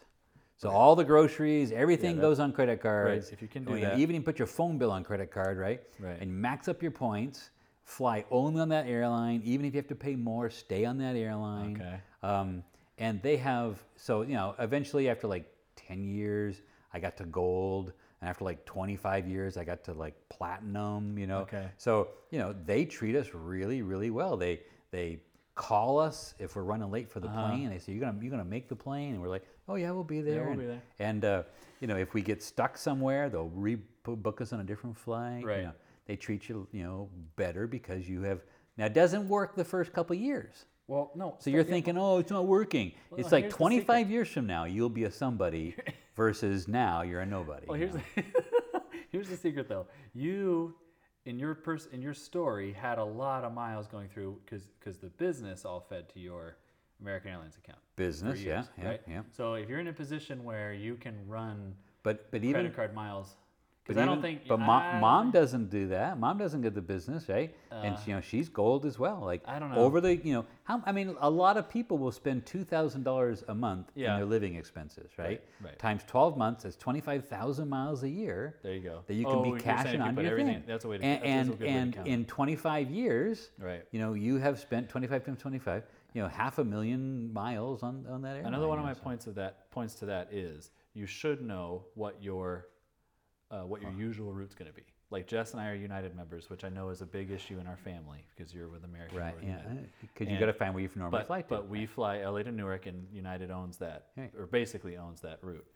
So 0.56 0.70
all 0.70 0.96
the 0.96 1.04
groceries, 1.04 1.70
everything 1.70 2.16
that- 2.16 2.22
goes 2.22 2.40
on 2.40 2.50
credit 2.52 2.80
cards. 2.80 3.30
if 3.30 3.42
you 3.42 3.48
can 3.48 3.64
do 3.64 3.76
yeah, 3.76 3.90
that. 3.90 3.98
even 3.98 4.16
you 4.16 4.22
put 4.22 4.38
your 4.38 4.46
phone 4.48 4.78
bill 4.78 4.90
on 4.90 5.04
credit 5.04 5.30
card, 5.30 5.58
right? 5.58 5.82
Right. 6.00 6.18
And 6.20 6.32
max 6.34 6.66
up 6.66 6.80
your 6.82 6.92
points. 6.92 7.50
Fly 7.84 8.24
only 8.30 8.60
on 8.62 8.70
that 8.70 8.86
airline. 8.88 9.42
Even 9.44 9.66
if 9.66 9.74
you 9.74 9.78
have 9.78 9.86
to 9.88 9.94
pay 9.94 10.16
more, 10.16 10.48
stay 10.50 10.84
on 10.86 10.96
that 10.98 11.14
airline. 11.14 11.76
Okay. 11.76 12.00
Um, 12.22 12.64
and 12.98 13.20
they 13.22 13.36
have 13.36 13.82
so 13.96 14.22
you 14.22 14.34
know 14.34 14.54
eventually 14.58 15.08
after 15.08 15.26
like 15.26 15.50
ten 15.76 16.04
years, 16.04 16.62
I 16.92 16.98
got 17.00 17.16
to 17.18 17.24
gold, 17.24 17.92
and 18.20 18.30
after 18.30 18.44
like 18.44 18.64
twenty 18.64 18.96
five 18.96 19.28
years, 19.28 19.56
I 19.56 19.64
got 19.64 19.84
to 19.84 19.92
like 19.92 20.14
platinum. 20.28 21.18
You 21.18 21.26
know. 21.26 21.40
Okay. 21.40 21.68
So 21.76 22.08
you 22.30 22.38
know 22.38 22.54
they 22.64 22.84
treat 22.84 23.16
us 23.16 23.28
really 23.32 23.82
really 23.82 24.10
well. 24.10 24.36
They 24.36 24.60
they 24.90 25.20
call 25.54 25.98
us 25.98 26.34
if 26.38 26.54
we're 26.54 26.62
running 26.62 26.90
late 26.90 27.10
for 27.10 27.18
the 27.20 27.28
plane. 27.28 27.70
They 27.70 27.78
say 27.78 27.92
you're 27.92 28.00
gonna 28.00 28.18
you're 28.20 28.30
gonna 28.30 28.44
make 28.44 28.68
the 28.68 28.76
plane, 28.76 29.14
and 29.14 29.22
we're 29.22 29.28
like, 29.28 29.44
oh 29.68 29.74
yeah, 29.76 29.90
we'll 29.90 30.04
be 30.04 30.20
there. 30.20 30.36
yeah, 30.36 30.40
we'll 30.42 30.50
and, 30.52 30.60
be 30.60 30.66
there. 30.66 30.82
And 30.98 31.24
uh, 31.24 31.42
you 31.80 31.86
know 31.86 31.96
if 31.96 32.14
we 32.14 32.22
get 32.22 32.42
stuck 32.42 32.76
somewhere, 32.78 33.28
they'll 33.28 33.50
rebook 33.50 34.40
us 34.40 34.52
on 34.52 34.60
a 34.60 34.64
different 34.64 34.96
flight. 34.96 35.40
you 35.40 35.46
Right. 35.46 35.64
know. 35.64 35.72
they 36.06 36.16
treat 36.16 36.48
you 36.48 36.66
you 36.72 36.82
know 36.82 37.08
better 37.36 37.66
because 37.66 38.08
you 38.08 38.22
have. 38.22 38.40
Now 38.78 38.86
it 38.86 38.94
doesn't 38.94 39.26
work 39.28 39.56
the 39.56 39.64
first 39.64 39.92
couple 39.92 40.14
years. 40.16 40.66
Well, 40.88 41.10
no. 41.14 41.34
So 41.40 41.50
you're 41.50 41.64
thinking, 41.64 41.98
oh, 41.98 42.18
it's 42.18 42.30
not 42.30 42.46
working. 42.46 42.92
Well, 43.10 43.20
it's 43.20 43.32
like 43.32 43.50
25 43.50 44.10
years 44.10 44.28
from 44.28 44.46
now, 44.46 44.64
you'll 44.64 44.88
be 44.88 45.04
a 45.04 45.10
somebody 45.10 45.74
versus 46.16 46.68
now 46.68 47.02
you're 47.02 47.20
a 47.20 47.26
nobody. 47.26 47.66
Well, 47.66 47.76
you 47.76 47.88
here's 47.88 47.94
know? 47.94 48.02
the, 48.14 48.80
here's 49.10 49.28
the 49.28 49.36
secret 49.36 49.68
though. 49.68 49.86
You 50.14 50.74
in 51.24 51.38
your 51.38 51.54
pers- 51.54 51.88
in 51.92 52.00
your 52.00 52.14
story 52.14 52.72
had 52.72 52.98
a 52.98 53.04
lot 53.04 53.42
of 53.44 53.52
miles 53.52 53.86
going 53.88 54.08
through 54.08 54.38
because 54.44 54.68
because 54.78 54.98
the 54.98 55.08
business 55.08 55.64
all 55.64 55.80
fed 55.80 56.08
to 56.10 56.20
your 56.20 56.56
American 57.00 57.30
Airlines 57.32 57.56
account. 57.56 57.78
business, 57.96 58.40
yeah, 58.40 58.54
years, 58.54 58.66
yeah, 58.78 58.88
right? 58.88 59.00
yeah. 59.08 59.20
So 59.36 59.54
if 59.54 59.68
you're 59.68 59.80
in 59.80 59.88
a 59.88 59.92
position 59.92 60.44
where 60.44 60.72
you 60.72 60.94
can 60.94 61.14
run 61.26 61.74
But 62.04 62.30
but 62.30 62.44
even 62.44 62.52
credit 62.52 62.76
card 62.76 62.94
miles, 62.94 63.34
because 63.86 64.00
I 64.02 64.04
don't 64.04 64.20
think. 64.20 64.48
But 64.48 64.58
I 64.60 64.66
mom, 64.66 64.82
don't 64.92 65.00
mom 65.00 65.30
doesn't 65.30 65.70
do 65.70 65.88
that. 65.88 66.18
Mom 66.18 66.38
doesn't 66.38 66.60
get 66.62 66.74
the 66.74 66.80
business, 66.82 67.28
right? 67.28 67.54
and 67.70 67.94
Uh, 67.94 68.00
you 68.06 68.14
know 68.14 68.20
she's 68.20 68.48
gold 68.48 68.84
as 68.86 68.98
well. 68.98 69.20
Like 69.20 69.42
I 69.46 69.58
don't 69.58 69.70
know. 69.70 69.76
over 69.78 70.00
the 70.00 70.16
you 70.16 70.32
know 70.34 70.46
how 70.64 70.82
I 70.86 70.92
mean 70.92 71.14
a 71.20 71.28
lot 71.30 71.56
of 71.56 71.68
people 71.68 71.98
will 71.98 72.10
spend 72.12 72.46
two 72.46 72.64
thousand 72.64 73.02
dollars 73.04 73.44
a 73.48 73.54
month 73.54 73.92
Yeah. 73.94 74.12
in 74.14 74.16
their 74.20 74.26
living 74.26 74.54
expenses, 74.56 75.10
right? 75.18 75.42
right. 75.62 75.78
Times 75.78 76.02
12 76.06 76.36
months, 76.36 76.62
that's 76.64 76.76
25,000 76.76 77.68
miles 77.68 78.02
a 78.02 78.08
year. 78.08 78.56
There 78.62 78.72
you 78.74 78.80
go. 78.80 79.02
That 79.06 79.14
you 79.14 79.24
can 79.24 79.36
Oh, 79.36 79.42
be 79.54 79.60
cashing 79.60 80.00
on 80.00 80.16
your 80.16 80.26
everything- 80.26 80.54
thing. 80.54 80.62
That's 80.66 80.84
a 80.84 80.88
way 80.88 80.98
to. 80.98 81.04
and 81.04 81.18
that's 81.22 81.26
a 81.48 81.52
and, 81.52 81.60
way 81.60 81.68
and 81.68 81.94
count 81.94 82.08
in 82.08 82.24
25 82.24 82.90
years, 82.90 83.50
Right. 83.58 83.84
you 83.92 84.00
know, 84.00 84.14
you 84.14 84.38
have 84.38 84.58
spent 84.58 84.88
25 84.88 85.24
times 85.24 85.38
25, 85.40 85.84
you 86.14 86.22
know, 86.22 86.28
half 86.28 86.58
a 86.58 86.64
million 86.64 87.32
miles 87.32 87.82
on, 87.82 88.06
on 88.08 88.22
that. 88.22 88.36
Another 88.44 88.66
one 88.68 88.78
of 88.78 88.84
my 88.84 88.94
so- 88.94 89.00
points 89.00 89.26
of 89.26 89.34
that 89.36 89.70
points 89.70 89.94
to 89.96 90.06
that 90.06 90.32
is 90.32 90.70
you 90.94 91.06
should 91.06 91.42
know 91.42 91.84
what 91.94 92.22
your 92.22 92.66
uh, 93.50 93.60
what 93.62 93.82
your 93.82 93.92
usual 93.92 94.32
route's 94.32 94.54
going 94.54 94.70
to 94.70 94.74
be. 94.74 94.82
Like 95.10 95.28
Jess 95.28 95.52
and 95.52 95.60
I 95.60 95.68
are 95.70 95.74
United 95.74 96.16
members, 96.16 96.50
which 96.50 96.64
I 96.64 96.68
know 96.68 96.88
is 96.88 97.00
a 97.00 97.06
big 97.06 97.30
issue 97.30 97.58
in 97.60 97.66
our 97.68 97.76
family 97.76 98.26
because 98.34 98.52
you're 98.52 98.68
with 98.68 98.84
American. 98.84 99.18
Right, 99.18 99.34
yeah. 99.42 99.60
Because 100.00 100.26
you 100.26 100.32
And- 100.32 100.40
got 100.40 100.46
to 100.46 100.52
find 100.52 100.74
where 100.74 100.82
you 100.82 100.90
normally 100.96 101.20
But, 101.20 101.26
fly 101.28 101.42
to. 101.42 101.48
but 101.48 101.68
we 101.68 101.86
fly 101.86 102.18
LA 102.18 102.42
to 102.42 102.50
Newark, 102.50 102.86
and 102.86 103.06
United 103.12 103.50
owns 103.52 103.78
that, 103.78 104.08
Right. 104.16 104.32
or 104.36 104.46
basically 104.46 104.96
owns 104.96 105.20
that 105.20 105.38
route, 105.42 105.66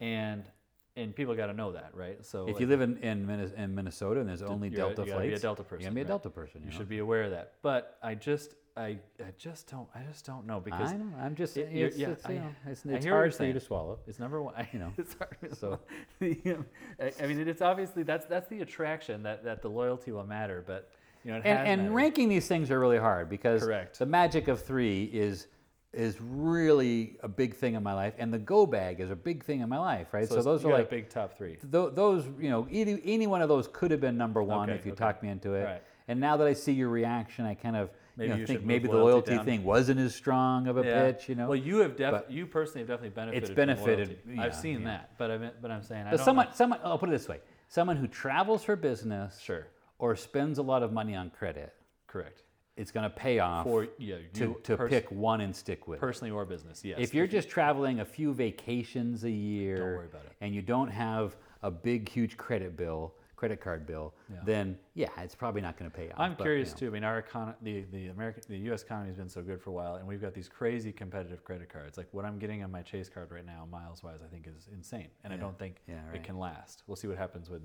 and 0.00 0.50
and 0.94 1.16
people 1.16 1.34
got 1.34 1.46
to 1.46 1.54
know 1.54 1.72
that, 1.72 1.94
right? 1.94 2.22
So 2.22 2.42
if 2.48 2.54
like, 2.54 2.60
you 2.60 2.66
live 2.66 2.82
in, 2.82 2.98
in, 2.98 3.30
in 3.30 3.74
Minnesota 3.74 4.20
and 4.20 4.28
there's 4.28 4.42
only 4.42 4.68
a- 4.68 4.72
Delta 4.72 5.02
you 5.06 5.06
gotta 5.08 5.20
be 5.22 5.28
a 5.28 5.30
flights, 5.30 5.40
Delta 5.40 5.62
person, 5.62 5.86
to 5.88 5.94
be 5.94 6.00
a 6.00 6.04
right. 6.04 6.08
Delta 6.08 6.28
person. 6.28 6.60
You, 6.60 6.66
you 6.66 6.72
know? 6.72 6.76
should 6.78 6.88
be 6.90 6.98
aware 6.98 7.22
of 7.22 7.30
that. 7.30 7.54
But 7.62 7.96
I 8.02 8.14
just 8.14 8.56
I, 8.76 8.98
I 9.20 9.32
just 9.36 9.70
don't 9.70 9.86
I 9.94 10.00
just 10.10 10.24
don't 10.24 10.46
know 10.46 10.58
because 10.58 10.92
I 10.92 10.96
know. 10.96 11.04
I'm 11.20 11.34
just, 11.34 11.56
it- 11.58 11.68
it's, 11.72 11.96
yeah, 11.96 12.08
it's, 12.10 12.26
you 12.28 12.36
know, 12.36 12.48
I 12.66 12.70
it's 12.70 13.04
hear 13.04 13.12
hard 13.12 13.34
for 13.34 13.44
you 13.44 13.52
to 13.52 13.60
swallow. 13.60 13.98
It's 14.06 14.18
number 14.18 14.40
one. 14.42 14.54
You 14.72 14.78
know, 14.78 14.92
it's 14.96 15.14
hard. 15.14 15.36
so- 15.50 15.56
So, 15.56 15.80
the, 16.20 16.40
um, 16.54 16.66
I, 17.00 17.12
I 17.22 17.26
mean, 17.26 17.46
it's 17.46 17.60
obviously 17.60 18.02
that's 18.02 18.24
that's 18.26 18.48
the 18.48 18.60
attraction 18.62 19.22
that 19.24 19.44
that 19.44 19.60
the 19.62 19.68
loyalty 19.68 20.10
will 20.12 20.24
matter, 20.24 20.64
but 20.66 20.90
you 21.24 21.32
know, 21.32 21.38
it 21.38 21.42
and, 21.44 21.68
and 21.82 21.94
ranking 21.94 22.28
these 22.28 22.48
things 22.48 22.70
are 22.70 22.80
really 22.80 22.98
hard 22.98 23.28
because 23.28 23.62
Correct. 23.62 23.98
the 23.98 24.06
magic 24.06 24.48
of 24.48 24.62
three 24.62 25.04
is 25.04 25.48
is 25.92 26.18
really 26.22 27.18
a 27.22 27.28
big 27.28 27.54
thing 27.54 27.74
in 27.74 27.82
my 27.82 27.92
life, 27.92 28.14
and 28.16 28.32
the 28.32 28.38
go 28.38 28.64
bag 28.64 29.00
is 29.00 29.10
a 29.10 29.16
big 29.16 29.44
thing 29.44 29.60
in 29.60 29.68
my 29.68 29.78
life, 29.78 30.14
right? 30.14 30.26
So, 30.26 30.36
it's- 30.36 30.44
those 30.46 30.64
are 30.64 30.72
like 30.72 30.88
big 30.88 31.10
top 31.10 31.36
three. 31.36 31.58
tho- 31.62 31.90
those, 31.90 32.24
you 32.40 32.48
know, 32.48 32.66
any, 32.70 32.98
any 33.04 33.26
one 33.26 33.42
of 33.42 33.50
those 33.50 33.68
could 33.68 33.90
have 33.90 34.00
been 34.00 34.16
number 34.16 34.42
one 34.42 34.70
Okay, 34.70 34.78
if 34.78 34.86
you 34.86 34.92
okay. 34.92 34.98
talked 35.04 35.22
me 35.22 35.28
into 35.28 35.52
it. 35.52 35.64
Right. 35.64 35.82
And 36.08 36.18
now 36.18 36.38
that 36.38 36.46
I 36.46 36.54
see 36.54 36.72
your 36.72 36.88
reaction, 36.88 37.44
I 37.44 37.52
kind 37.52 37.76
of, 37.76 37.90
Maybe 38.16 38.28
you 38.28 38.34
know, 38.34 38.40
you 38.40 38.46
think 38.46 38.64
maybe 38.64 38.88
the 38.88 38.96
loyalty 38.96 39.36
down. 39.36 39.44
thing 39.44 39.64
wasn't 39.64 39.98
as 40.00 40.14
strong 40.14 40.66
of 40.66 40.76
a 40.76 40.82
pitch. 40.82 41.28
You 41.28 41.34
know, 41.34 41.48
Well, 41.48 41.56
you 41.56 41.78
have 41.78 41.96
def- 41.96 42.24
you 42.28 42.46
personally 42.46 42.80
have 42.80 42.88
definitely 42.88 43.10
benefited. 43.10 43.46
from 43.46 43.54
benefited, 43.56 44.18
yeah, 44.28 44.42
I've 44.42 44.54
seen 44.54 44.80
yeah. 44.82 44.86
that, 44.88 45.18
but 45.18 45.30
I 45.30 45.38
mean, 45.38 45.50
but 45.62 45.70
I'm 45.70 45.82
saying 45.82 46.06
I 46.06 46.10
but 46.10 46.16
don't 46.18 46.24
someone, 46.24 46.46
know- 46.46 46.52
someone. 46.54 46.80
I'll 46.84 46.98
put 46.98 47.08
it 47.08 47.12
this 47.12 47.28
way: 47.28 47.40
someone 47.68 47.96
who 47.96 48.06
travels 48.06 48.64
for 48.64 48.76
business, 48.76 49.38
Sure. 49.40 49.66
or 49.98 50.14
spends 50.14 50.58
a 50.58 50.62
lot 50.62 50.82
of 50.82 50.92
money 50.92 51.14
on 51.14 51.30
credit, 51.30 51.72
correct 52.06 52.42
it's 52.74 52.90
going 52.90 53.04
to 53.04 53.10
pay 53.10 53.38
off 53.38 53.64
for 53.66 53.86
yeah 53.98 54.16
to, 54.32 54.56
to 54.62 54.76
pers- 54.78 54.88
pick 54.88 55.10
one 55.12 55.42
and 55.42 55.54
stick 55.54 55.86
with. 55.86 55.98
it. 55.98 56.00
personally 56.00 56.30
or 56.30 56.44
business. 56.46 56.82
Yes. 56.82 56.98
If 57.00 57.12
you're 57.14 57.26
just 57.26 57.50
traveling 57.50 58.00
a 58.00 58.04
few 58.04 58.32
vacations 58.32 59.24
a 59.24 59.30
year 59.30 59.96
worry 59.96 60.06
about 60.06 60.24
it. 60.24 60.32
and 60.40 60.54
you 60.54 60.62
don't 60.62 60.88
have 60.88 61.36
a 61.62 61.70
big, 61.70 62.08
huge 62.08 62.36
credit 62.38 62.74
bill, 62.76 63.14
credit 63.42 63.60
card 63.60 63.84
bill, 63.84 64.14
Yeah. 64.32 64.36
then 64.44 64.78
yeah, 64.94 65.08
it's 65.18 65.34
probably 65.34 65.62
not 65.62 65.76
going 65.76 65.90
to 65.90 65.96
pay 65.96 66.10
off. 66.10 66.14
I'm 66.20 66.34
but, 66.34 66.38
you 66.38 66.44
curious 66.44 66.70
know. 66.70 66.76
too. 66.78 66.86
I 66.86 66.90
mean, 66.90 67.02
our 67.02 67.20
econ- 67.22 67.56
the 67.60 67.82
the 67.90 68.06
American 68.06 68.40
the 68.48 68.56
U.S. 68.70 68.82
economy 68.84 69.08
has 69.08 69.16
been 69.16 69.28
so 69.28 69.42
good 69.42 69.60
for 69.60 69.70
a 69.70 69.72
while, 69.72 69.96
and 69.96 70.06
we've 70.06 70.20
got 70.22 70.32
these 70.32 70.48
crazy 70.48 70.92
competitive 70.92 71.42
credit 71.42 71.68
cards. 71.68 71.98
Like 71.98 72.06
what 72.12 72.24
I'm 72.24 72.38
getting 72.38 72.62
on 72.62 72.70
my 72.70 72.82
Chase 72.82 73.08
card 73.08 73.32
right 73.32 73.44
now, 73.44 73.66
miles 73.68 74.04
wise, 74.04 74.20
I 74.24 74.28
think 74.32 74.46
is 74.46 74.68
insane, 74.72 75.08
and 75.24 75.32
I 75.32 75.36
don't 75.36 75.58
think 75.58 75.82
Yeah, 75.88 75.96
it 76.14 76.22
can 76.22 76.38
last. 76.38 76.84
We'll 76.86 76.94
see 76.94 77.08
what 77.08 77.18
happens 77.18 77.50
when, 77.50 77.62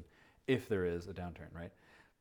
if 0.48 0.68
there 0.68 0.86
is 0.86 1.08
a 1.08 1.14
downturn, 1.14 1.54
right? 1.54 1.72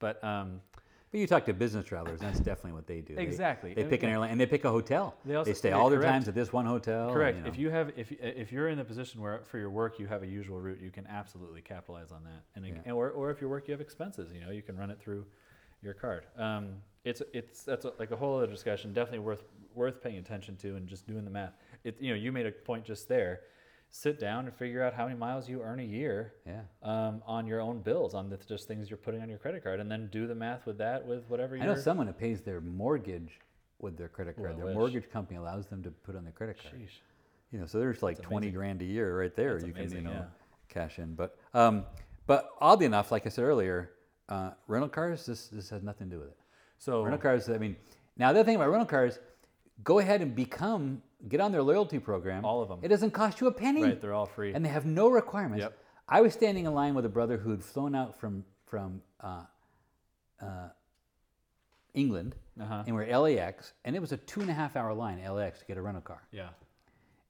But 0.00 0.22
um, 0.22 0.61
But 0.74 0.82
you 1.21 1.27
talk 1.27 1.45
to 1.47 1.53
business 1.55 1.85
travelers, 1.85 2.21
that's 2.21 2.39
definitely 2.39 2.73
what 2.73 2.87
they 2.87 3.01
do. 3.01 3.14
Exactly. 3.17 3.75
They, 3.75 3.83
And- 3.83 3.91
pick 3.91 4.03
an 4.03 4.11
airline 4.11 4.31
and 4.31 4.41
they 4.41 4.47
pick 4.47 4.64
a 4.64 4.71
hotel. 4.71 5.17
They 5.25 5.35
also- 5.35 5.53
stay 5.53 5.71
yeah, 5.71 5.77
all 5.77 5.89
their 5.91 5.99
correct. 6.01 6.12
times 6.12 6.29
at 6.29 6.35
this 6.35 6.53
one 6.53 6.67
hotel. 6.67 7.12
Correct. 7.12 7.37
Oh, 7.37 7.39
you 7.39 7.45
know. 7.45 7.49
If 7.51 7.59
you 7.59 7.71
have, 7.71 7.93
if 7.97 8.12
if 8.12 8.53
you're 8.53 8.69
in 8.69 8.79
the 8.79 8.85
position 8.85 9.21
where 9.21 9.41
for 9.45 9.59
your 9.59 9.71
work 9.71 9.99
you 9.99 10.07
have 10.07 10.23
a 10.23 10.27
usual 10.27 10.61
route, 10.61 10.81
you 10.81 10.91
can 10.91 11.07
absolutely 11.07 11.61
capitalize 11.62 12.12
on 12.12 12.25
that. 12.25 12.43
And, 12.55 12.67
Yeah. 12.67 12.93
or 12.93 13.11
or 13.11 13.31
if 13.31 13.41
your 13.41 13.51
work 13.51 13.69
you 13.69 13.73
have 13.73 13.81
expenses, 13.81 14.31
you 14.33 14.41
know, 14.41 14.51
you 14.51 14.62
can 14.62 14.77
run 14.77 14.91
it 14.91 14.99
through 15.01 15.27
your 15.83 15.95
card. 15.95 16.25
Um, 16.37 16.83
it's 17.05 17.23
it's 17.33 17.62
that's 17.62 17.85
a, 17.85 17.93
like 17.99 18.11
a 18.11 18.17
whole 18.17 18.37
other 18.39 18.47
discussion. 18.47 18.93
Definitely 18.93 19.21
worth 19.21 19.45
worth 19.75 20.03
paying 20.03 20.19
attention 20.19 20.57
to 20.57 20.77
and 20.77 20.89
just 20.89 21.07
doing 21.07 21.25
the 21.25 21.31
math. 21.31 21.55
It 21.85 22.01
you 22.01 22.11
know 22.11 22.17
you 22.17 22.33
made 22.33 22.47
a 22.47 22.53
point 22.53 22.85
just 22.85 23.09
there. 23.09 23.41
Sit 23.91 24.20
down 24.20 24.45
and 24.45 24.55
figure 24.55 24.82
out 24.82 24.93
how 24.93 25.07
many 25.07 25.18
miles 25.18 25.49
you 25.49 25.62
earn 25.62 25.80
a 25.80 25.82
year 25.82 26.34
yeah. 26.47 26.61
um, 26.82 27.22
on 27.26 27.47
your 27.47 27.61
own 27.61 27.80
bills, 27.80 28.14
on 28.14 28.28
the 28.28 28.37
just 28.37 28.68
things 28.68 28.91
you're 28.91 28.99
putting 28.99 29.22
on 29.22 29.28
your 29.28 29.39
credit 29.39 29.64
card, 29.64 29.80
and 29.80 29.91
then 29.91 30.09
do 30.12 30.26
the 30.26 30.34
math 30.34 30.66
with 30.66 30.76
that 30.78 31.07
with 31.07 31.24
whatever 31.28 31.55
I 31.55 31.59
you're. 31.59 31.74
know 31.74 31.80
someone 31.80 32.07
who 32.07 32.12
pays 32.12 32.43
their 32.43 32.61
mortgage 32.61 33.41
with 33.78 33.97
their 33.97 34.09
credit 34.09 34.37
card. 34.37 34.53
I 34.53 34.57
their 34.57 34.66
wish. 34.66 34.74
mortgage 34.74 35.11
company 35.11 35.39
allows 35.39 35.66
them 35.66 35.82
to 35.82 35.91
put 35.91 36.14
on 36.14 36.24
their 36.24 36.32
credit 36.32 36.59
card. 36.62 36.74
Sheesh. 36.74 37.01
You 37.53 37.61
know, 37.61 37.66
so 37.66 37.78
there's 37.78 38.03
like 38.03 38.16
That's 38.16 38.28
20 38.28 38.47
amazing. 38.49 38.59
grand 38.59 38.82
a 38.82 38.84
year 38.84 39.18
right 39.18 39.34
there. 39.34 39.55
That's 39.55 39.66
you 39.66 39.72
can, 39.72 39.91
you 39.91 40.01
know, 40.03 40.11
yeah. 40.11 40.24
cash 40.68 40.99
in. 40.99 41.14
But, 41.14 41.39
um, 41.55 41.84
but 42.26 42.51
oddly 42.61 42.87
enough, 42.87 43.12
like 43.12 43.24
I 43.24 43.28
said 43.28 43.45
earlier, 43.45 43.93
uh, 44.28 44.51
rental 44.66 44.89
cars, 44.89 45.24
this, 45.24 45.49
this 45.49 45.70
has 45.70 45.82
nothing 45.82 46.11
to 46.11 46.16
do 46.16 46.20
with 46.20 46.28
it. 46.28 46.37
So 46.78 47.03
Rental 47.03 47.20
cars, 47.20 47.49
I 47.49 47.59
mean, 47.59 47.76
now 48.16 48.32
the 48.32 48.41
other 48.41 48.47
thing 48.47 48.57
about 48.57 48.68
rental 48.70 48.87
cars, 48.87 49.18
go 49.85 49.99
ahead 49.99 50.22
and 50.22 50.35
become, 50.35 51.03
get 51.29 51.41
on 51.41 51.53
their 51.53 51.62
loyalty 51.62 51.99
program. 51.99 52.45
All 52.45 52.62
of 52.62 52.68
them. 52.68 52.81
It 52.83 52.89
doesn't 52.89 53.11
cost 53.12 53.41
you 53.41 53.47
a 53.47 53.53
penny. 53.53 53.83
right, 53.83 54.01
they're 54.01 54.14
all 54.14 54.27
free. 54.27 54.53
And 54.55 54.64
they 54.64 54.68
have 54.70 54.87
no 54.87 55.09
requirements. 55.09 55.62
Yep. 55.62 55.79
I 56.09 56.20
was 56.20 56.33
standing 56.35 56.66
in 56.66 56.74
line 56.74 56.95
with 56.95 57.05
a 57.05 57.09
brother 57.09 57.37
who 57.37 57.51
had 57.51 57.62
flown 57.64 57.95
out 57.95 58.18
from, 58.18 58.45
from 58.66 59.03
uh, 59.20 59.43
uh, 60.41 60.68
England, 61.95 62.37
Uh-huh. 62.61 62.85
and 62.87 62.95
we're 62.95 63.07
LAX, 63.18 63.72
and 63.85 63.97
it 63.97 64.01
was 64.01 64.12
a 64.12 64.16
two 64.18 64.41
and 64.41 64.51
a 64.51 64.53
half 64.53 64.77
hour 64.77 64.93
line, 64.95 65.20
LAX, 65.24 65.61
to 65.61 65.64
get 65.66 65.77
a 65.77 65.83
rental 65.83 66.03
car. 66.03 66.22
yeah. 66.31 66.49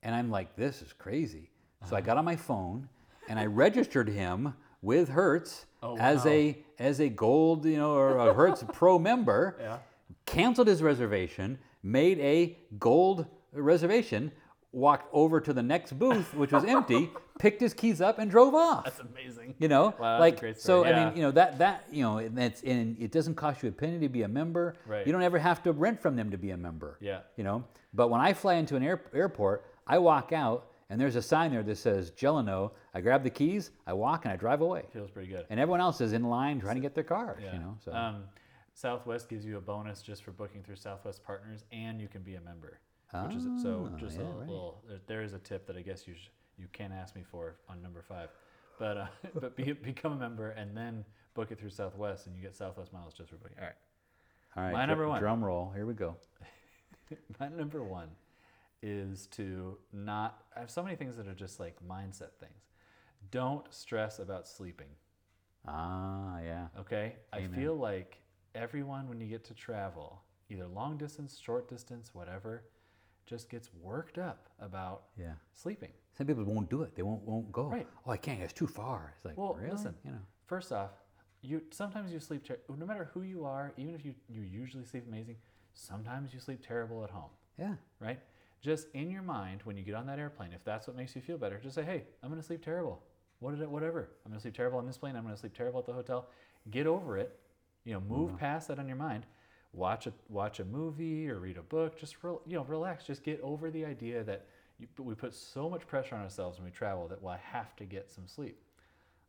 And 0.03 0.15
I'm 0.15 0.31
like, 0.31 0.55
this 0.55 0.83
is 0.83 0.93
crazy. 0.93 1.51
So 1.83 1.87
Uh-huh. 1.87 1.97
I 1.97 2.01
got 2.01 2.17
on 2.17 2.25
my 2.25 2.37
phone 2.37 2.89
and 3.29 3.41
I 3.41 3.47
registered 3.47 4.09
him 4.09 4.55
with 4.83 5.09
Hertz 5.09 5.67
Oh, 5.83 5.97
as 5.99 6.25
wow. 6.25 6.31
a 6.31 6.65
as 6.79 7.01
a 7.01 7.09
gold, 7.09 7.65
you 7.65 7.77
know, 7.77 7.93
or 7.95 8.19
a 8.19 8.33
Hertz 8.35 8.63
Pro 8.73 8.99
member. 9.01 9.57
Yeah. 9.61 9.79
Canceled 10.27 10.69
his 10.69 10.81
reservation, 10.83 11.59
made 11.87 12.19
a 12.21 12.59
gold 12.79 13.27
reservation, 13.53 14.33
walked 14.73 15.09
over 15.13 15.41
to 15.41 15.53
the 15.53 15.63
next 15.63 15.99
booth, 15.99 16.35
which 16.35 16.53
was 16.53 16.65
empty, 16.65 17.11
picked 17.39 17.61
his 17.61 17.73
keys 17.73 18.01
up, 18.01 18.19
and 18.19 18.31
drove 18.31 18.55
off. 18.55 18.85
That's 18.85 19.01
amazing. 19.01 19.55
You 19.59 19.69
know, 19.69 19.95
Wow, 19.99 20.19
that's 20.19 20.43
a 20.43 20.47
like 20.47 20.57
so. 20.57 20.83
story. 20.83 20.93
I 20.93 21.05
mean, 21.07 21.17
you 21.17 21.23
know 21.23 21.31
that 21.31 21.59
that 21.59 21.85
you 21.91 22.03
know, 22.03 22.29
that's 22.29 22.63
and 22.63 22.97
it 23.01 23.13
doesn't 23.13 23.37
cost 23.37 23.63
you 23.63 23.69
a 23.69 23.73
penny 23.73 23.99
to 24.01 24.09
be 24.09 24.23
a 24.23 24.29
member. 24.29 24.75
Right. 24.87 25.07
You 25.07 25.13
don't 25.13 25.23
ever 25.23 25.39
have 25.39 25.63
to 25.63 25.73
rent 25.73 26.01
from 26.01 26.17
them 26.17 26.31
to 26.31 26.37
be 26.39 26.51
a 26.51 26.57
member. 26.57 26.99
Yeah. 27.01 27.21
You 27.37 27.45
know, 27.45 27.65
but 27.95 28.09
when 28.09 28.21
I 28.21 28.33
fly 28.35 28.55
into 28.55 28.77
an 28.77 28.83
air, 28.83 29.01
airport, 29.15 29.65
I 29.87 29.99
walk 29.99 30.33
out 30.33 30.67
and 30.91 31.01
there's 31.01 31.17
a 31.17 31.23
sign 31.23 31.51
there 31.53 31.63
that 31.63 31.77
says 31.79 32.11
Gelano. 32.11 32.73
I 32.95 33.01
grab 33.01 33.23
the 33.23 33.31
keys, 33.31 33.71
I 33.87 33.93
walk, 33.93 34.25
and 34.25 34.33
I 34.33 34.37
drive 34.37 34.61
away. 34.61 34.85
Feels 34.93 35.11
pretty 35.11 35.29
good. 35.29 35.45
And 35.51 35.59
everyone 35.61 35.81
else 35.81 36.01
is 36.01 36.13
in 36.13 36.25
line 36.25 36.61
trying 36.61 36.77
to 36.77 36.81
get 36.81 36.95
their 36.95 37.05
cars. 37.05 37.41
Yeah. 37.43 37.53
You 37.55 37.59
know, 37.61 37.77
so 37.85 37.93
Um, 37.93 38.25
Southwest 38.77 39.31
gives 39.31 39.47
you 39.47 39.57
a 39.57 39.61
bonus 39.61 40.03
just 40.03 40.23
for 40.23 40.33
booking 40.33 40.63
through 40.63 40.77
Southwest 40.77 41.25
Partners, 41.25 41.65
and 41.73 41.99
you 41.99 42.09
can 42.09 42.21
be 42.23 42.35
a 42.35 42.41
member. 42.43 42.79
Which 43.25 43.35
is 43.37 43.45
so 43.63 43.89
Ah, 43.91 43.97
just 43.97 44.17
yeah, 44.19 44.25
a 44.25 44.27
right. 44.27 44.41
little. 44.41 44.85
There, 44.87 44.99
there 45.07 45.23
is 45.23 45.33
a 45.33 45.39
tip 45.39 45.67
that 45.69 45.77
I 45.79 45.81
guess 45.81 46.07
you 46.07 46.15
sh- 46.15 46.29
you 46.59 46.67
can 46.75 46.93
ask 46.93 47.17
me 47.17 47.23
for 47.23 47.57
on 47.71 47.81
number 47.81 48.03
five, 48.03 48.29
but 48.79 48.99
uh, 48.99 49.07
but 49.41 49.57
be, 49.57 49.73
become 49.73 50.13
a 50.13 50.17
member 50.17 50.51
and 50.51 50.77
then 50.77 51.07
book 51.33 51.51
it 51.51 51.59
through 51.59 51.71
Southwest, 51.71 52.27
and 52.27 52.37
you 52.37 52.43
get 52.43 52.55
Southwest 52.55 52.93
miles 52.93 53.15
just 53.15 53.31
for 53.31 53.37
booking. 53.37 53.57
All 53.59 53.65
right. 53.65 53.75
all 54.57 54.63
right. 54.65 54.73
my 54.73 54.79
dr- 54.81 54.89
number 54.89 55.09
one. 55.09 55.21
Drum 55.23 55.43
roll. 55.43 55.73
Here 55.75 55.87
we 55.87 55.95
go. 55.95 56.17
My 57.41 57.49
number 57.49 57.83
one 57.83 58.09
is 58.83 59.27
to 59.29 59.79
not. 59.95 60.43
I 60.55 60.61
have 60.61 60.71
so 60.71 60.83
many 60.83 60.97
things 60.97 61.17
that 61.17 61.27
are 61.27 61.35
just 61.35 61.59
like 61.59 61.77
mindset 61.89 62.33
things. 62.41 62.69
Don't 63.31 63.65
stress 63.73 64.19
about 64.19 64.47
sleeping. 64.47 64.89
Ah, 65.67 66.41
yeah. 66.45 66.67
Okay. 66.81 67.15
I 67.33 67.47
feel 67.47 67.75
like 67.77 68.19
everyone, 68.57 69.09
when 69.09 69.21
you 69.21 69.27
get 69.27 69.45
to 69.45 69.55
travel, 69.55 70.23
either 70.49 70.67
long 70.67 70.97
distance, 70.97 71.39
short 71.39 71.69
distance, 71.69 72.15
whatever, 72.15 72.65
just 73.27 73.49
gets 73.51 73.73
worked 73.75 74.19
up 74.19 74.49
about 74.61 75.05
Yeah. 75.17 75.35
sleeping. 75.53 75.93
Some 76.17 76.27
people 76.27 76.45
won't 76.45 76.71
do 76.71 76.83
it. 76.83 76.95
They 76.95 77.03
won't 77.03 77.23
won't 77.25 77.53
go. 77.53 77.69
Right. 77.69 77.87
Oh, 78.07 78.11
I 78.13 78.17
can't. 78.17 78.41
It's 78.41 78.53
too 78.53 78.67
far. 78.67 79.13
It's 79.17 79.25
like, 79.25 79.37
Well, 79.37 79.55
really? 79.55 79.71
listen. 79.73 79.95
You 80.05 80.13
know. 80.13 80.21
First 80.47 80.73
off, 80.73 80.93
you 81.43 81.63
sometimes 81.71 82.13
you 82.13 82.21
sleep 82.21 82.45
ter- 82.45 82.61
no 82.69 82.87
matter 82.87 83.05
who 83.13 83.23
you 83.23 83.45
are, 83.45 83.73
even 83.77 83.95
if 83.95 84.05
you 84.05 84.15
you 84.29 84.43
usually 84.43 84.85
sleep 84.85 85.05
amazing, 85.07 85.37
sometimes 85.75 86.33
you 86.33 86.41
sleep 86.41 86.65
terrible 86.65 87.05
at 87.05 87.11
home, 87.11 87.31
Yeah. 87.59 87.77
right? 88.01 88.21
Just 88.61 88.89
in 88.95 89.11
your 89.11 89.23
mind 89.23 89.63
when 89.65 89.77
you 89.77 89.83
get 89.85 89.95
on 89.95 90.07
that 90.07 90.19
airplane, 90.19 90.53
if 90.53 90.65
that's 90.65 90.87
what 90.87 90.97
makes 90.97 91.15
you 91.15 91.21
feel 91.21 91.37
better, 91.37 91.59
just 91.59 91.75
say, 91.75 91.85
"Hey, 91.85 92.07
I'm 92.23 92.31
going 92.31 92.41
to 92.41 92.47
sleep 92.47 92.63
terrible. 92.65 93.03
What 93.41 93.51
did 93.51 93.61
it 93.61 93.71
whatever. 93.71 94.09
I'm 94.25 94.31
going 94.31 94.39
to 94.39 94.41
sleep 94.41 94.55
terrible 94.55 94.79
on 94.79 94.87
this 94.87 94.97
plane. 94.97 95.15
I'm 95.15 95.25
going 95.25 95.35
to 95.35 95.41
sleep 95.41 95.55
terrible 95.55 95.81
at 95.81 95.87
the 95.87 95.93
hotel." 95.93 96.31
Get 96.71 96.87
over 96.87 97.19
it. 97.19 97.39
You 97.87 97.95
know, 97.95 98.01
move 98.01 98.31
mm-hmm. 98.31 98.39
past 98.39 98.69
that 98.69 98.79
on 98.79 98.87
your 98.87 98.97
mind. 98.97 99.25
Watch 99.73 100.07
a 100.07 100.13
watch 100.29 100.61
a 100.61 100.65
movie 100.65 101.31
or 101.31 101.39
read 101.39 101.57
a 101.57 101.63
book. 101.63 101.99
Just 101.99 102.17
rel 102.23 102.43
you 102.47 102.57
know, 102.57 102.65
relax. 102.65 103.05
Just 103.05 103.23
get 103.23 103.41
over 103.43 103.71
the 103.71 103.85
idea 103.85 104.25
that 104.25 104.47
you, 104.79 104.89
we 104.99 105.15
put 105.15 105.33
so 105.35 105.71
much 105.71 105.87
pressure 105.87 106.17
on 106.17 106.23
ourselves 106.23 106.59
when 106.59 106.67
we 106.67 106.71
travel 106.73 107.07
that 107.09 107.23
well, 107.23 107.33
I 107.33 107.57
have 107.57 107.77
to 107.77 107.85
get 107.85 108.11
some 108.11 108.27
sleep. 108.27 108.59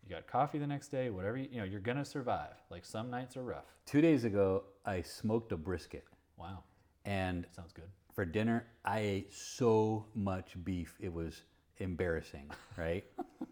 You 0.04 0.16
got 0.16 0.26
coffee 0.26 0.58
the 0.58 0.68
next 0.68 0.88
day, 0.88 1.10
whatever 1.10 1.38
you, 1.38 1.48
you 1.52 1.60
know, 1.60 1.66
you're 1.66 1.80
gonna 1.82 2.06
survive. 2.06 2.54
Like 2.70 2.84
some 2.84 3.10
nights 3.10 3.38
are 3.38 3.44
rough. 3.44 3.66
Two 3.86 4.02
days 4.02 4.24
ago, 4.24 4.64
I 4.86 5.02
smoked 5.02 5.52
a 5.52 5.58
brisket, 5.58 6.06
Wow, 6.38 6.64
and 7.06 7.46
sounds 7.56 7.74
good. 7.74 7.90
for 8.14 8.26
dinner, 8.26 8.66
I 8.86 9.00
ate 9.00 9.34
so 9.34 10.06
much 10.16 10.56
beef, 10.64 10.96
it 11.00 11.12
was 11.14 11.44
embarrassing, 11.80 12.50
right? 12.78 13.04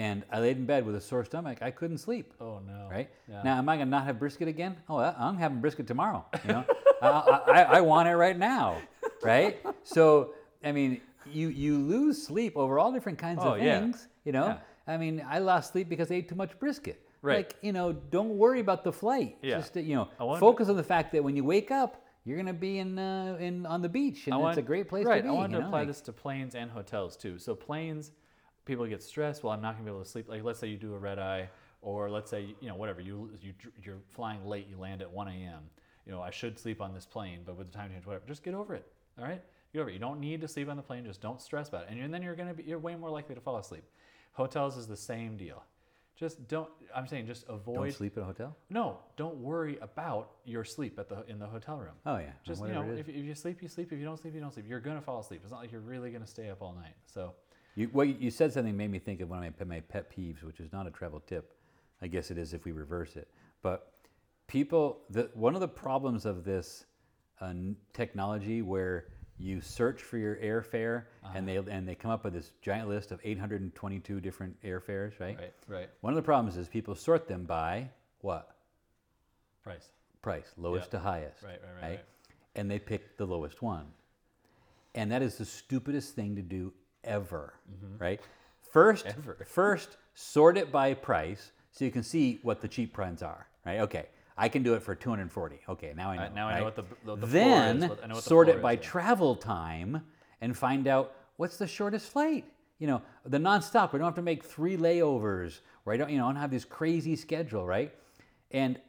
and 0.00 0.24
I 0.32 0.40
laid 0.40 0.56
in 0.56 0.64
bed 0.64 0.86
with 0.86 0.94
a 0.96 1.00
sore 1.00 1.24
stomach. 1.24 1.58
I 1.60 1.70
couldn't 1.70 1.98
sleep, 1.98 2.32
Oh 2.40 2.60
no. 2.66 2.88
right? 2.90 3.10
Yeah. 3.28 3.42
Now, 3.42 3.58
am 3.58 3.68
I 3.68 3.76
gonna 3.76 3.90
not 3.90 4.04
have 4.04 4.18
brisket 4.18 4.48
again? 4.48 4.76
Oh, 4.88 4.96
I'm 4.98 5.36
having 5.36 5.60
brisket 5.60 5.86
tomorrow. 5.86 6.24
You 6.44 6.52
know, 6.54 6.64
I, 7.02 7.08
I, 7.58 7.62
I 7.62 7.80
want 7.82 8.08
it 8.08 8.16
right 8.16 8.38
now, 8.38 8.78
right? 9.22 9.58
So, 9.82 10.32
I 10.64 10.72
mean, 10.72 11.00
you 11.30 11.48
you 11.48 11.76
lose 11.78 12.16
sleep 12.22 12.56
over 12.56 12.78
all 12.78 12.92
different 12.92 13.18
kinds 13.18 13.40
Oh, 13.42 13.54
of 13.54 13.62
yeah. 13.62 13.78
things. 13.80 14.08
You 14.24 14.32
know, 14.32 14.46
Yeah. 14.46 14.92
I 14.94 14.96
mean, 14.96 15.24
I 15.28 15.38
lost 15.38 15.72
sleep 15.72 15.88
because 15.88 16.10
I 16.10 16.14
ate 16.14 16.28
too 16.28 16.34
much 16.44 16.58
brisket. 16.58 16.98
Right. 17.22 17.36
Like, 17.38 17.56
you 17.60 17.72
know, 17.72 17.92
don't 17.92 18.38
worry 18.38 18.60
about 18.60 18.82
the 18.82 18.92
flight. 18.92 19.36
Yeah. 19.42 19.58
Just 19.58 19.76
you 19.76 19.94
know, 19.94 20.08
focus 20.38 20.68
on 20.70 20.76
the 20.76 20.88
fact 20.94 21.12
that 21.12 21.22
when 21.22 21.36
you 21.36 21.44
wake 21.44 21.70
up, 21.70 22.02
you're 22.24 22.38
gonna 22.38 22.54
be 22.68 22.78
in 22.78 22.98
uh, 22.98 23.36
in 23.38 23.66
on 23.66 23.82
the 23.82 23.88
beach, 23.88 24.26
and 24.26 24.34
I 24.34 24.48
it's 24.48 24.58
a 24.58 24.62
great 24.72 24.88
place 24.88 25.04
right, 25.04 25.22
to 25.22 25.28
be. 25.30 25.36
I 25.36 25.42
you 25.42 25.48
to 25.48 25.52
know, 25.60 25.66
apply 25.66 25.80
like- 25.80 25.88
this 25.88 26.00
to 26.08 26.12
planes 26.12 26.54
and 26.54 26.70
hotels 26.70 27.16
too. 27.18 27.38
So 27.38 27.54
planes, 27.54 28.12
people 28.70 28.86
get 28.86 29.02
stressed. 29.02 29.42
Well, 29.42 29.52
I'm 29.52 29.60
not 29.60 29.74
gonna 29.74 29.84
be 29.84 29.90
able 29.90 30.02
to 30.02 30.08
sleep. 30.08 30.28
Like 30.28 30.44
let's 30.44 30.58
say 30.58 30.68
you 30.68 30.76
do 30.76 30.94
a 30.94 30.98
red 30.98 31.18
eye, 31.18 31.50
or 31.82 32.08
let's 32.08 32.30
say 32.30 32.54
you 32.60 32.68
know 32.68 32.76
whatever 32.76 33.00
you 33.00 33.30
you 33.42 33.52
you're 33.82 33.98
flying 34.10 34.46
late. 34.46 34.68
You 34.70 34.78
land 34.78 35.02
at 35.02 35.10
1 35.10 35.28
a.m. 35.28 35.62
You 36.06 36.12
know 36.12 36.22
I 36.22 36.30
should 36.30 36.58
sleep 36.58 36.80
on 36.80 36.94
this 36.94 37.04
plane, 37.04 37.40
but 37.44 37.56
with 37.56 37.70
the 37.70 37.76
time 37.76 37.90
change, 37.90 38.06
whatever, 38.06 38.24
just 38.26 38.42
get 38.42 38.54
over 38.54 38.74
it. 38.74 38.86
All 39.18 39.24
right, 39.24 39.42
get 39.72 39.80
over 39.80 39.90
it. 39.90 39.94
You 39.94 39.98
don't 39.98 40.20
need 40.20 40.40
to 40.40 40.48
sleep 40.48 40.70
on 40.70 40.76
the 40.76 40.82
plane. 40.82 41.04
Just 41.04 41.20
don't 41.20 41.40
stress 41.40 41.68
about 41.68 41.82
it, 41.82 41.98
and, 41.98 42.14
then 42.14 42.22
you're 42.22 42.36
gonna 42.36 42.54
be 42.54 42.62
you're 42.62 42.78
way 42.78 42.94
more 42.94 43.10
likely 43.10 43.34
to 43.34 43.40
fall 43.40 43.58
asleep. 43.58 43.84
Hotels 44.32 44.76
is 44.76 44.86
the 44.86 44.96
same 44.96 45.36
deal. 45.36 45.64
Just 46.16 46.46
don't. 46.48 46.68
I'm 46.94 47.08
saying 47.08 47.26
just 47.26 47.44
avoid. 47.48 47.74
Don't 47.74 47.92
sleep 47.92 48.16
in 48.16 48.22
a 48.22 48.26
hotel. 48.26 48.56
No, 48.68 48.98
don't 49.16 49.36
worry 49.38 49.78
about 49.80 50.30
your 50.44 50.64
sleep 50.64 50.98
at 50.98 51.08
the 51.08 51.24
in 51.26 51.38
the 51.38 51.46
hotel 51.46 51.78
room. 51.78 51.94
Oh 52.06 52.18
yeah, 52.18 52.32
Just 52.44 52.62
you 52.62 52.68
know, 52.68 52.88
if, 52.88 53.08
if 53.08 53.16
you 53.16 53.34
sleep, 53.34 53.62
you 53.62 53.68
sleep. 53.68 53.92
If 53.92 53.98
you 53.98 54.04
don't 54.04 54.18
sleep, 54.18 54.34
you 54.34 54.40
don't 54.40 54.52
sleep. 54.52 54.66
You're 54.68 54.80
gonna 54.80 55.00
fall 55.00 55.20
asleep. 55.20 55.40
It's 55.42 55.50
not 55.50 55.60
like 55.60 55.72
you're 55.72 55.80
really 55.80 56.10
gonna 56.10 56.26
stay 56.26 56.50
up 56.50 56.62
all 56.62 56.74
night. 56.74 56.94
So 57.06 57.34
You, 57.80 57.88
well, 57.94 58.04
you 58.04 58.30
said 58.30 58.52
something 58.52 58.76
made 58.76 58.90
me 58.90 58.98
think 58.98 59.22
of 59.22 59.30
one 59.30 59.38
of 59.38 59.44
my, 59.44 59.50
pet- 59.50 59.66
my 59.66 59.80
pet 59.80 60.14
peeves, 60.14 60.42
which 60.42 60.60
is 60.60 60.70
not 60.70 60.86
a 60.86 60.90
travel 60.90 61.22
tip. 61.26 61.56
I 62.02 62.08
guess 62.08 62.30
it 62.30 62.36
is 62.36 62.52
if 62.52 62.66
we 62.66 62.72
reverse 62.72 63.16
it. 63.16 63.26
But 63.62 63.92
people, 64.46 64.98
the, 65.08 65.30
one 65.32 65.54
of 65.54 65.62
the 65.62 65.68
problems 65.68 66.26
of 66.26 66.44
this 66.44 66.84
uh, 67.40 67.46
n- 67.46 67.76
technology 67.94 68.60
where 68.60 69.06
you 69.38 69.62
search 69.62 70.02
for 70.02 70.18
your 70.18 70.36
airfare 70.36 71.04
and 71.34 71.48
uh-huh. 71.48 71.62
they 71.64 71.72
and 71.72 71.88
they 71.88 71.94
come 71.94 72.10
up 72.10 72.24
with 72.24 72.34
this 72.34 72.50
giant 72.60 72.90
list 72.90 73.12
of 73.12 73.20
822 73.24 74.20
different 74.20 74.62
airfares, 74.62 75.18
right? 75.18 75.38
Right, 75.38 75.54
right. 75.66 75.88
One 76.02 76.12
of 76.12 76.16
the 76.16 76.22
problems 76.22 76.58
is 76.58 76.68
people 76.68 76.94
sort 76.94 77.26
them 77.26 77.44
by 77.44 77.88
what? 78.20 78.56
Price. 79.64 79.88
Price, 80.20 80.52
lowest 80.58 80.84
Yep. 80.84 80.90
to 80.90 80.98
highest. 80.98 81.42
Right, 81.42 81.52
right, 81.62 81.82
right, 81.82 81.90
right. 81.92 82.00
And 82.56 82.70
they 82.70 82.78
pick 82.78 83.16
the 83.16 83.26
lowest 83.26 83.62
one. 83.62 83.86
And 84.94 85.10
that 85.12 85.22
is 85.22 85.38
the 85.38 85.46
stupidest 85.46 86.14
thing 86.14 86.36
to 86.36 86.42
do 86.42 86.74
ever, 87.04 87.54
right? 87.98 88.20
First, 88.72 89.06
Mm-hmm. 89.06 89.20
Ever. 89.20 89.36
first 89.46 89.96
sort 90.14 90.56
it 90.58 90.70
by 90.72 90.94
price 90.94 91.52
so 91.72 91.84
you 91.84 91.90
can 91.90 92.02
see 92.02 92.38
what 92.42 92.60
the 92.60 92.68
cheap 92.68 92.96
ones 92.98 93.22
are, 93.22 93.46
right? 93.64 93.80
Okay, 93.80 94.06
I 94.36 94.48
can 94.48 94.62
do 94.62 94.74
it 94.74 94.82
for 94.82 94.94
240. 94.94 95.60
Okay, 95.68 95.92
now 95.96 96.10
I 96.10 96.16
know. 96.16 96.22
Uh, 96.22 96.28
now 96.30 96.48
I 96.48 96.58
know 96.58 96.64
what 96.64 96.76
the- 96.76 96.82
the- 97.04 97.16
the 97.16 97.26
floor 97.26 97.28
then 97.28 97.82
is, 97.82 97.88
what- 97.90 98.04
I 98.04 98.06
know 98.06 98.14
what 98.14 98.24
the 98.24 98.28
sort 98.28 98.46
floor 98.46 98.54
it 98.56 98.58
is, 98.58 98.62
by 98.62 98.72
yeah. 98.72 98.78
travel 98.80 99.36
time 99.36 100.02
and 100.40 100.56
find 100.56 100.86
out 100.86 101.12
what's 101.36 101.56
the 101.58 101.66
shortest 101.66 102.10
flight. 102.10 102.44
You 102.78 102.86
know, 102.86 103.02
the 103.26 103.38
nonstop. 103.38 103.92
We 103.92 103.98
don't 103.98 104.06
have 104.06 104.14
to 104.14 104.22
make 104.22 104.42
three 104.42 104.76
layovers, 104.76 105.60
or 105.84 105.92
I 105.92 105.96
don't, 105.98 106.10
you 106.10 106.16
know, 106.18 106.24
I 106.26 106.28
don't 106.32 106.40
have 106.40 106.50
this 106.50 106.64
crazy 106.64 107.14
schedule, 107.14 107.66
right? 107.66 107.92
And 108.50 108.80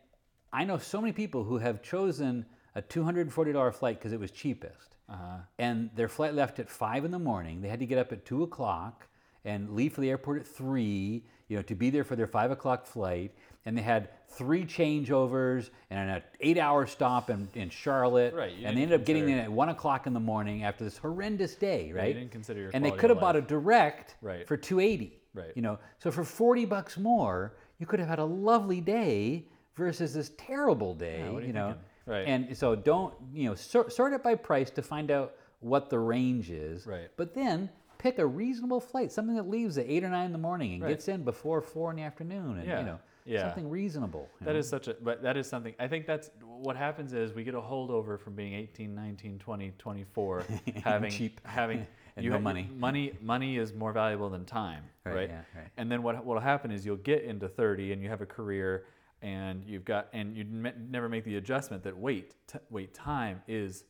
I 0.53 0.63
know 0.63 0.77
so 0.77 1.01
many 1.01 1.11
people 1.13 1.43
who 1.43 1.57
have 1.57 1.81
chosen 1.83 2.45
a 2.75 2.81
$240 2.81 3.71
flight 3.75 3.99
because 3.99 4.13
it 4.13 4.19
was 4.19 4.31
cheapest. 4.31 4.95
Uh-huh. 5.11 5.37
And 5.59 5.89
their 5.95 6.07
flight 6.07 6.33
left 6.33 6.59
at 6.59 6.69
five 6.69 7.03
in 7.05 7.11
the 7.11 7.19
morning. 7.19 7.61
They 7.61 7.67
had 7.67 7.79
to 7.79 7.85
get 7.85 7.97
up 7.97 8.11
at 8.11 8.25
two 8.25 8.43
o'clock 8.43 9.07
and 9.43 9.71
leave 9.75 9.93
for 9.93 10.01
the 10.01 10.09
airport 10.09 10.39
at 10.39 10.47
three, 10.47 11.25
you 11.47 11.57
know, 11.57 11.63
to 11.63 11.75
be 11.75 11.89
there 11.89 12.03
for 12.03 12.15
their 12.15 12.27
five 12.27 12.51
o'clock 12.51 12.85
flight. 12.85 13.33
And 13.65 13.77
they 13.77 13.81
had 13.81 14.09
three 14.29 14.63
changeovers 14.65 15.69
and 15.89 16.09
an 16.09 16.23
eight 16.39 16.57
hour 16.57 16.87
stop 16.87 17.29
in, 17.29 17.47
in 17.53 17.69
Charlotte. 17.69 18.33
Right, 18.33 18.53
And 18.63 18.77
they 18.77 18.81
ended 18.83 18.99
up 18.99 19.05
getting 19.05 19.29
in 19.29 19.37
at 19.37 19.51
one 19.51 19.69
o'clock 19.69 20.07
in 20.07 20.13
the 20.13 20.19
morning 20.19 20.63
after 20.63 20.83
this 20.83 20.97
horrendous 20.97 21.55
day, 21.55 21.91
right? 21.91 22.13
didn't 22.15 22.31
consider 22.31 22.61
your 22.61 22.71
and 22.73 22.83
they 22.83 22.91
could 22.91 23.09
have 23.09 23.19
bought 23.19 23.35
a 23.35 23.41
direct 23.41 24.15
Right. 24.21 24.47
for 24.47 24.57
280 24.57 25.17
Right. 25.33 25.51
you 25.55 25.61
know 25.61 25.79
so 25.97 26.11
for 26.11 26.23
40 26.25 26.65
bucks 26.65 26.97
more 26.97 27.55
you 27.79 27.85
could 27.85 27.99
have 27.99 28.09
had 28.09 28.19
a 28.19 28.25
lovely 28.25 28.81
day 28.81 29.45
versus 29.75 30.13
this 30.13 30.31
terrible 30.37 30.93
day 30.93 31.21
are 31.21 31.39
you 31.39 31.47
you 31.47 31.53
know 31.53 31.67
thinking? 31.67 31.83
Right. 32.05 32.27
and 32.27 32.55
so 32.57 32.75
don't 32.75 33.13
you 33.33 33.49
know 33.49 33.55
sort, 33.55 33.93
sort 33.93 34.13
it 34.13 34.23
by 34.23 34.35
price 34.35 34.69
to 34.71 34.81
find 34.81 35.11
out 35.11 35.35
what 35.59 35.89
the 35.89 35.99
range 35.99 36.49
is 36.49 36.85
Right. 36.87 37.09
but 37.17 37.33
then 37.33 37.69
pick 37.99 38.17
a 38.17 38.25
reasonable 38.25 38.79
flight 38.81 39.11
something 39.11 39.35
that 39.35 39.47
leaves 39.47 39.77
at 39.77 39.85
8 39.87 40.03
or 40.03 40.09
9 40.09 40.25
in 40.25 40.31
the 40.31 40.37
morning 40.39 40.73
and 40.73 40.81
Right. 40.83 40.89
gets 40.89 41.07
in 41.07 41.23
before 41.23 41.61
4 41.61 41.91
in 41.91 41.97
the 41.97 42.01
afternoon 42.03 42.57
and 42.57 42.67
Yeah, 42.67 42.79
you 42.79 42.85
know 42.85 42.99
yeah. 43.25 43.41
something 43.43 43.69
reasonable 43.69 44.27
That 44.41 44.53
know? 44.53 44.59
is 44.59 44.67
such 44.67 44.87
a, 44.87 44.95
but 45.01 45.21
that 45.21 45.37
is 45.37 45.47
something, 45.47 45.75
I 45.79 45.87
think 45.87 46.07
that's, 46.07 46.31
what 46.41 46.75
happens 46.75 47.13
is 47.13 47.33
we 47.33 47.43
get 47.43 47.53
a 47.53 47.61
holdover 47.61 48.19
from 48.19 48.33
being 48.35 48.53
18, 48.53 48.95
19, 48.95 49.37
20, 49.39 49.71
24, 49.77 50.43
having, 50.83 51.11
Cheap. 51.11 51.39
having, 51.45 51.85
And 52.17 52.25
you 52.25 52.31
no 52.31 52.37
ha- 52.37 52.41
money. 52.41 52.69
Money, 52.75 53.13
money 53.21 53.57
is 53.57 53.73
more 53.73 53.93
valuable 53.93 54.29
than 54.29 54.43
time, 54.45 54.83
Right, 55.05 55.15
right? 55.15 55.29
yeah, 55.29 55.41
right. 55.55 55.69
And 55.77 55.89
then 55.91 56.03
what 56.03 56.25
will 56.25 56.39
happen 56.39 56.69
is 56.71 56.85
you'll 56.85 56.97
get 56.97 57.23
into 57.23 57.47
30 57.47 57.93
and 57.93 58.01
you 58.01 58.09
have 58.09 58.19
a 58.21 58.25
career 58.25 58.83
and 59.21 59.63
you've 59.65 59.85
got, 59.85 60.07
and 60.13 60.35
you 60.35 60.43
never 60.43 61.07
make 61.09 61.23
the 61.23 61.35
adjustment 61.37 61.83
that 61.83 61.97
wait, 61.97 62.35
t- 62.47 62.59
wait, 62.69 62.93
time 62.93 63.41
is, 63.47 63.83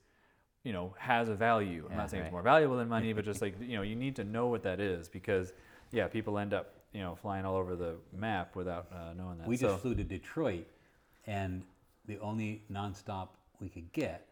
you 0.63 0.73
know, 0.73 0.93
has 0.97 1.29
a 1.29 1.35
value. 1.35 1.83
I'm 1.85 1.91
Yeah, 1.91 1.97
not 1.97 2.09
saying 2.09 2.21
right. 2.21 2.27
it's 2.27 2.33
more 2.33 2.41
valuable 2.41 2.77
than 2.77 2.89
money, 2.89 3.13
but 3.13 3.23
just 3.31 3.41
like, 3.41 3.55
you 3.61 3.75
know, 3.77 3.81
you 3.81 3.95
need 3.95 4.15
to 4.17 4.23
know 4.23 4.47
what 4.47 4.63
that 4.63 4.79
is 4.79 5.07
because, 5.09 5.53
yeah, 5.91 6.07
people 6.07 6.37
end 6.37 6.53
up, 6.53 6.73
you 6.93 7.01
know, 7.01 7.15
flying 7.15 7.45
all 7.45 7.55
over 7.55 7.75
the 7.75 7.95
map 8.13 8.55
without 8.55 8.87
uh, 8.93 9.13
knowing 9.13 9.37
that. 9.37 9.47
we 9.47 9.57
So- 9.57 9.69
just 9.69 9.81
flew 9.81 9.95
to 9.95 10.03
detroit 10.03 10.67
and 11.27 11.63
the 12.05 12.17
only 12.19 12.63
nonstop 12.71 13.29
we 13.59 13.69
could 13.69 13.91
get 13.93 14.27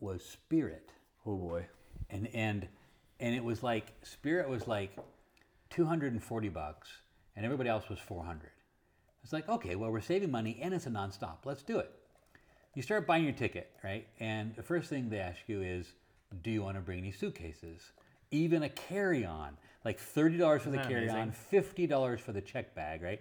was 0.00 0.24
spirit 0.24 0.92
oh 1.26 1.36
boy. 1.36 1.66
and 2.10 2.28
and 2.34 2.66
and 3.20 3.34
it 3.34 3.42
was 3.44 3.62
like 3.62 3.92
Spirit 4.02 4.48
was 4.48 4.66
like 4.66 4.96
240 5.70 6.48
bucks, 6.48 6.88
and 7.36 7.44
everybody 7.44 7.68
else 7.68 7.88
was 7.88 7.98
400. 8.00 8.50
It's 9.22 9.32
like 9.32 9.48
okay, 9.48 9.76
well 9.76 9.90
we're 9.90 10.00
saving 10.00 10.30
money 10.30 10.58
and 10.62 10.74
it's 10.74 10.86
a 10.86 10.90
nonstop. 10.90 11.38
Let's 11.44 11.62
do 11.62 11.78
it. 11.78 11.90
You 12.74 12.82
start 12.82 13.06
buying 13.06 13.24
your 13.24 13.34
ticket, 13.34 13.70
right? 13.84 14.06
And 14.18 14.54
the 14.56 14.62
first 14.62 14.88
thing 14.88 15.10
they 15.10 15.18
ask 15.18 15.40
you 15.46 15.60
is, 15.60 15.92
do 16.42 16.50
you 16.50 16.62
want 16.62 16.76
to 16.76 16.80
bring 16.80 16.98
any 16.98 17.12
suitcases? 17.12 17.92
Even 18.30 18.62
a 18.62 18.68
carry-on, 18.70 19.58
like 19.84 19.98
thirty 19.98 20.38
dollars 20.38 20.62
for 20.62 20.70
the 20.70 20.78
carry-on, 20.78 21.32
fifty 21.32 21.86
dollars 21.86 22.20
for 22.20 22.32
the 22.32 22.40
check 22.40 22.74
bag, 22.74 23.02
right? 23.02 23.20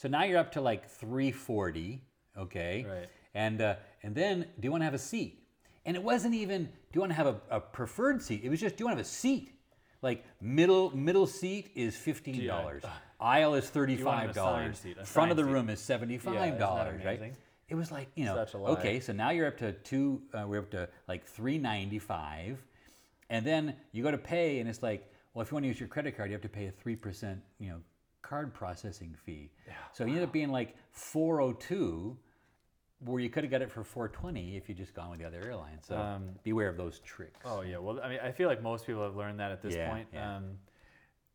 So 0.00 0.08
now 0.08 0.24
you're 0.24 0.38
up 0.38 0.52
to 0.52 0.62
like 0.62 0.88
340, 0.88 2.00
okay? 2.38 2.86
Right. 2.88 3.06
And 3.34 3.60
uh, 3.60 3.74
and 4.02 4.14
then, 4.14 4.46
do 4.58 4.66
you 4.66 4.70
want 4.70 4.80
to 4.80 4.86
have 4.86 4.94
a 4.94 4.98
seat? 4.98 5.46
And 5.84 5.94
it 5.94 6.02
wasn't 6.02 6.34
even, 6.34 6.64
do 6.64 6.70
you 6.94 7.00
want 7.00 7.10
to 7.10 7.16
have 7.16 7.26
a, 7.26 7.40
a 7.50 7.60
preferred 7.60 8.22
seat? 8.22 8.40
It 8.42 8.48
was 8.48 8.60
just, 8.60 8.76
do 8.76 8.82
you 8.82 8.86
want 8.86 8.96
to 8.96 9.00
have 9.00 9.06
a 9.06 9.08
seat? 9.08 9.52
Like 10.00 10.24
middle 10.40 10.96
middle 10.96 11.26
seat 11.26 11.70
is 11.74 11.96
fifteen 11.96 12.46
dollars. 12.46 12.82
Aisle 13.20 13.54
is 13.54 13.68
thirty-five 13.68 14.34
dollars. 14.34 14.84
Front 15.04 15.30
of 15.30 15.36
the 15.36 15.44
seat. 15.44 15.50
room 15.50 15.68
is 15.70 15.80
seventy-five 15.80 16.58
dollars, 16.58 17.04
right? 17.04 17.34
It 17.68 17.74
was 17.76 17.92
like 17.92 18.08
you 18.16 18.24
know, 18.24 18.34
Such 18.34 18.54
a 18.54 18.58
lie. 18.58 18.70
okay, 18.70 19.00
so 19.00 19.12
now 19.12 19.30
you're 19.30 19.46
up 19.46 19.58
to 19.58 19.72
two. 19.72 20.22
Uh, 20.34 20.44
we're 20.46 20.58
up 20.60 20.70
to 20.72 20.88
like 21.06 21.24
three 21.24 21.58
ninety-five, 21.58 22.58
and 23.28 23.46
then 23.46 23.74
you 23.92 24.02
go 24.02 24.10
to 24.10 24.18
pay, 24.18 24.58
and 24.58 24.68
it's 24.68 24.82
like, 24.82 25.08
well, 25.34 25.42
if 25.42 25.50
you 25.50 25.54
want 25.54 25.64
to 25.64 25.68
use 25.68 25.78
your 25.78 25.88
credit 25.88 26.16
card, 26.16 26.30
you 26.30 26.34
have 26.34 26.42
to 26.42 26.48
pay 26.48 26.66
a 26.66 26.72
three 26.72 26.96
percent, 26.96 27.40
you 27.60 27.68
know, 27.68 27.76
card 28.22 28.52
processing 28.54 29.14
fee. 29.24 29.50
Yeah. 29.68 29.74
So 29.92 30.04
you 30.04 30.14
end 30.14 30.24
up 30.24 30.32
being 30.32 30.50
like 30.50 30.74
four 30.90 31.40
oh 31.40 31.52
two, 31.52 32.16
where 33.04 33.20
you 33.20 33.30
could 33.30 33.44
have 33.44 33.52
got 33.52 33.62
it 33.62 33.70
for 33.70 33.84
four 33.84 34.08
twenty 34.08 34.56
if 34.56 34.68
you 34.68 34.74
just 34.74 34.92
gone 34.94 35.10
with 35.10 35.20
the 35.20 35.26
other 35.26 35.40
airline. 35.44 35.78
So 35.80 35.96
Um, 35.96 36.30
beware 36.42 36.68
of 36.68 36.76
those 36.76 36.98
tricks. 37.00 37.38
Oh 37.44 37.60
yeah, 37.60 37.78
well, 37.78 38.00
I 38.02 38.08
mean, 38.08 38.18
I 38.20 38.32
feel 38.32 38.48
like 38.48 38.62
most 38.62 38.84
people 38.84 39.04
have 39.04 39.14
learned 39.14 39.38
that 39.38 39.52
at 39.52 39.62
this 39.62 39.76
Yeah, 39.76 39.90
point. 39.90 40.08
yeah. 40.12 40.38
Um, 40.38 40.58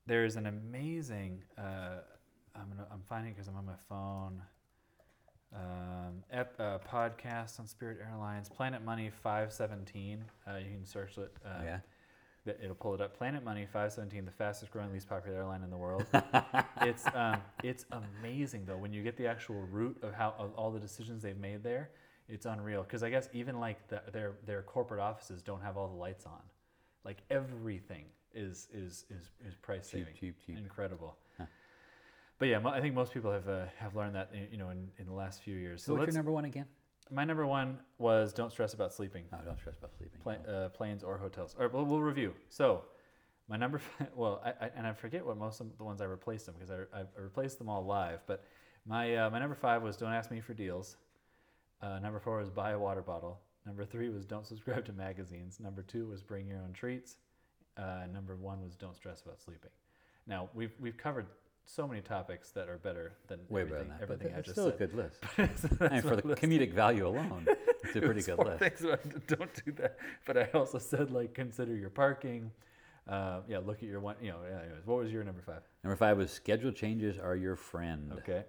there's 0.08 0.36
an 0.36 0.46
amazing. 0.46 1.44
Uh, 1.58 2.00
I'm 2.56 2.70
gonna, 2.70 2.88
I'm 2.92 3.02
finding 3.10 3.34
because 3.34 3.48
I'm 3.48 3.56
on 3.58 3.66
my 3.66 3.76
phone. 3.90 4.42
Um, 5.54 6.24
ep, 6.32 6.54
uh, 6.60 6.80
podcast 6.80 7.60
on 7.60 7.68
Spirit 7.68 8.00
Airlines, 8.06 8.50
Planet 8.50 8.84
Money 8.84 9.10
517. 9.24 10.24
Uh, 10.48 10.58
you 10.58 10.66
can 10.66 10.86
search 10.86 11.18
it. 11.18 11.32
Uh, 11.46 11.50
yeah. 11.64 11.78
th- 12.44 12.58
It'll 12.62 12.76
pull 12.76 12.94
it 12.94 13.02
up. 13.02 13.18
Planet 13.18 13.44
Money 13.44 13.66
517, 13.66 14.26
the 14.26 14.32
fastest 14.32 14.72
growing, 14.72 14.92
least 14.92 15.08
popular 15.08 15.38
airline 15.38 15.64
in 15.64 15.70
the 15.70 15.78
world. 15.78 16.06
it's 16.82 17.06
um, 17.14 17.38
it's 17.64 17.86
amazing 17.92 18.66
though 18.66 18.78
when 18.78 18.92
you 18.92 19.02
get 19.02 19.18
the 19.18 19.28
actual 19.28 19.62
root 19.72 19.98
of 20.04 20.14
how 20.14 20.34
of 20.38 20.54
all 20.56 20.72
the 20.72 20.80
decisions 20.80 21.24
they've 21.24 21.38
made 21.38 21.64
there. 21.64 21.90
It's 22.28 22.46
unreal 22.48 22.82
because 22.82 23.04
I 23.04 23.10
guess 23.12 23.30
even 23.34 23.60
like 23.60 23.88
the, 23.88 24.02
their 24.12 24.34
their 24.46 24.62
corporate 24.64 25.00
offices 25.00 25.42
don't 25.42 25.62
have 25.62 25.78
all 25.78 25.88
the 25.88 25.96
lights 25.96 26.26
on, 26.26 26.42
like 27.04 27.18
everything 27.30 28.06
is 28.36 28.68
is 28.74 29.06
is, 29.10 29.32
is 29.48 29.56
price 29.56 29.90
Cheap, 29.90 30.02
saving, 30.02 30.14
cheap, 30.20 30.36
cheap. 30.46 30.58
incredible. 30.58 31.18
But 32.38 32.50
yeah, 32.50 32.60
I 32.68 32.82
think 32.82 32.94
most 32.94 33.14
people 33.14 33.32
have 33.32 33.48
uh, 33.48 33.66
have 33.78 33.96
learned 33.96 34.16
that 34.16 34.30
in, 34.34 34.48
you 34.52 34.58
know 34.58 34.70
in, 34.70 34.90
in 35.00 35.06
the 35.06 35.14
last 35.14 35.42
few 35.42 35.56
years. 35.56 35.84
So 35.84 35.94
what's 35.96 36.08
your 36.08 36.16
number 36.16 36.32
one 36.32 36.46
again? 36.46 36.66
my 37.12 37.24
number 37.24 37.46
one 37.46 37.78
was 38.00 38.34
don't 38.34 38.52
stress 38.52 38.74
about 38.74 38.92
sleeping 38.92 39.26
Oh, 39.32 39.38
don't 39.46 39.60
stress 39.60 39.78
about 39.78 39.92
sleeping. 39.96 40.20
pla- 40.22 40.52
uh, 40.52 40.70
planes 40.70 41.04
or 41.04 41.18
hotels. 41.20 41.56
All 41.58 41.64
right, 41.64 41.72
well, 41.74 41.86
we'll 41.86 42.02
review. 42.02 42.34
So, 42.50 42.82
my 43.48 43.58
number, 43.58 43.78
five, 44.00 44.08
well, 44.16 44.42
I, 44.44 44.66
I, 44.66 44.72
and 44.76 44.88
I 44.88 44.94
forget 44.94 45.24
what 45.24 45.38
most 45.38 45.62
of 45.62 45.68
the 45.78 45.84
ones 45.84 46.02
I 46.02 46.06
replaced 46.06 46.48
them 46.48 46.56
because 46.58 46.72
I, 46.72 46.98
I, 46.98 47.02
I 47.02 47.22
replaced 47.22 47.60
them 47.60 47.70
all 47.70 47.86
live. 47.86 48.22
But 48.26 48.44
my 48.88 49.16
uh, 49.16 49.30
my 49.30 49.38
number 49.40 49.56
five 49.56 49.82
was 49.84 49.98
don't 49.98 50.14
ask 50.14 50.32
me 50.32 50.42
for 50.42 50.54
deals. 50.56 50.98
Uh, 51.82 52.00
number 52.00 52.20
four 52.20 52.40
was 52.40 52.50
buy 52.50 52.72
a 52.72 52.80
water 52.80 53.04
bottle. 53.04 53.40
Number 53.68 53.86
three 53.86 54.10
was 54.10 54.26
don't 54.26 54.46
subscribe 54.46 54.84
to 54.86 54.94
magazines. 54.94 55.60
Number 55.60 55.84
two 55.84 56.08
was 56.08 56.24
bring 56.24 56.48
your 56.48 56.58
own 56.58 56.74
treats. 56.74 57.18
Uh, 57.78 58.06
number 58.14 58.36
one 58.36 58.62
was 58.64 58.76
don't 58.76 58.96
stress 58.96 59.22
about 59.22 59.42
sleeping. 59.42 59.72
Now 60.28 60.50
we've 60.54 60.74
we've 60.80 60.98
covered 60.98 61.28
so 61.68 61.88
many 61.88 62.02
topics 62.02 62.52
that 62.52 62.70
are 62.70 62.78
better 62.78 63.14
than 63.28 63.40
Way 63.50 63.62
everything, 63.62 63.88
better 63.88 63.90
than 63.90 63.90
that. 63.90 64.00
But 64.08 64.14
everything 64.14 64.36
I 64.36 64.38
it's 64.40 64.46
just 64.46 64.56
still 64.56 64.66
said. 64.72 64.76
a 64.76 64.78
good 64.78 64.94
list. 64.94 65.82
I 65.92 66.00
for 66.02 66.16
the 66.16 66.28
list. 66.28 66.42
comedic 66.42 66.74
value 66.74 67.08
alone, 67.08 67.48
it's 67.84 67.96
a 67.96 68.02
pretty 68.02 68.20
It's 68.20 68.28
good 68.28 68.36
four 68.38 68.46
list. 68.46 68.60
things 68.60 68.84
about- 68.84 69.28
don't 69.28 69.66
do 69.66 69.72
that. 69.74 69.98
But 70.28 70.38
I 70.38 70.50
also 70.54 70.78
said 70.78 71.12
like 71.12 71.34
consider 71.34 71.76
your 71.76 71.90
parking. 71.90 72.52
Uh, 73.08 73.42
yeah, 73.48 73.60
look 73.60 73.78
at 73.78 73.84
your 73.84 74.00
one. 74.00 74.16
You 74.22 74.32
know, 74.32 74.38
anyways, 74.44 74.86
what 74.86 74.98
was 75.04 75.12
your 75.12 75.24
number 75.24 75.42
five? 75.42 75.62
Number 75.84 75.96
five 75.96 76.18
was 76.18 76.32
schedule 76.32 76.72
changes 76.72 77.20
are 77.20 77.36
your 77.36 77.56
friend. 77.56 78.14
Okay. 78.20 78.44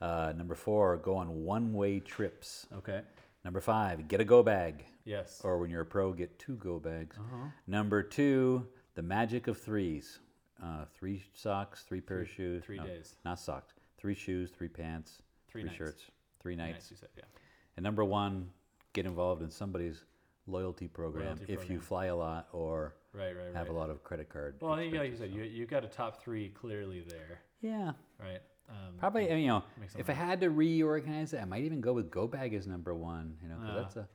Uh, 0.00 0.32
number 0.36 0.54
four, 0.54 0.96
go 0.98 1.14
on 1.16 1.44
one-way 1.44 2.00
trips. 2.00 2.66
Okay. 2.76 3.00
Number 3.44 3.60
five, 3.60 4.08
get 4.08 4.20
a 4.20 4.24
go 4.24 4.42
bag, 4.42 4.84
Yes. 5.04 5.40
or 5.44 5.58
when 5.58 5.70
you're 5.70 5.82
a 5.82 5.86
pro, 5.86 6.12
get 6.12 6.38
two 6.38 6.56
go 6.56 6.78
bags. 6.78 7.16
Uh-huh. 7.18 7.48
Number 7.66 8.02
two, 8.02 8.66
the 8.94 9.02
magic 9.02 9.46
of 9.48 9.58
threes. 9.60 10.18
Uh, 10.62 10.84
three 10.94 11.22
socks, 11.34 11.82
three 11.82 12.00
pair 12.00 12.20
of 12.22 12.28
shoes. 12.28 12.64
three 12.64 12.78
no, 12.78 12.86
days. 12.86 13.16
Not 13.24 13.38
socks. 13.38 13.74
Three 13.98 14.14
shoes, 14.14 14.50
three 14.50 14.68
pants, 14.68 15.20
Three 15.48 15.62
three, 15.62 15.68
nights. 15.68 15.76
shirts, 15.76 16.02
three 16.40 16.56
nights. 16.56 16.90
you 16.90 16.96
said, 16.96 17.08
yeah. 17.16 17.24
And 17.76 17.84
number 17.84 18.04
one, 18.04 18.48
get 18.92 19.04
involved 19.04 19.42
in 19.42 19.50
somebody's 19.50 20.04
loyalty 20.46 20.88
program 20.88 21.36
Loyalty 21.36 21.52
if 21.52 21.68
you 21.70 21.80
fly 21.80 22.06
a 22.06 22.16
lot 22.16 22.48
or 22.52 22.94
Right, 23.12 23.34
right, 23.36 23.46
right. 23.46 23.54
have 23.54 23.68
a 23.68 23.72
lot 23.72 23.90
of 23.90 24.02
credit 24.04 24.28
card. 24.28 24.56
well, 24.60 24.72
I 24.72 24.76
think, 24.78 24.94
like 24.94 25.10
you 25.10 25.16
said, 25.16 25.30
you 25.32 25.42
you 25.42 25.66
got 25.66 25.84
a 25.84 25.88
top 25.88 26.22
three 26.22 26.48
clearly 26.50 27.00
there, 27.00 27.40
yeah, 27.60 27.92
right? 28.20 28.40
Um, 28.68 28.94
probably. 28.98 29.28
You 29.42 29.46
know, 29.48 29.64
if 29.82 29.92
sense. 29.92 30.08
I 30.08 30.12
had 30.12 30.40
to 30.40 30.50
reorganize 30.50 31.32
it, 31.32 31.40
I 31.40 31.44
might 31.44 31.64
even 31.64 31.80
go 31.80 31.92
with 31.92 32.10
Go 32.10 32.26
Bag 32.26 32.54
as 32.54 32.66
number 32.66 32.94
one. 32.94 33.36
You 33.42 33.48
know, 33.48 33.56
'cause 33.56 33.68
Yeah. 33.68 33.80
that's 33.80 33.96
a 33.96 34.08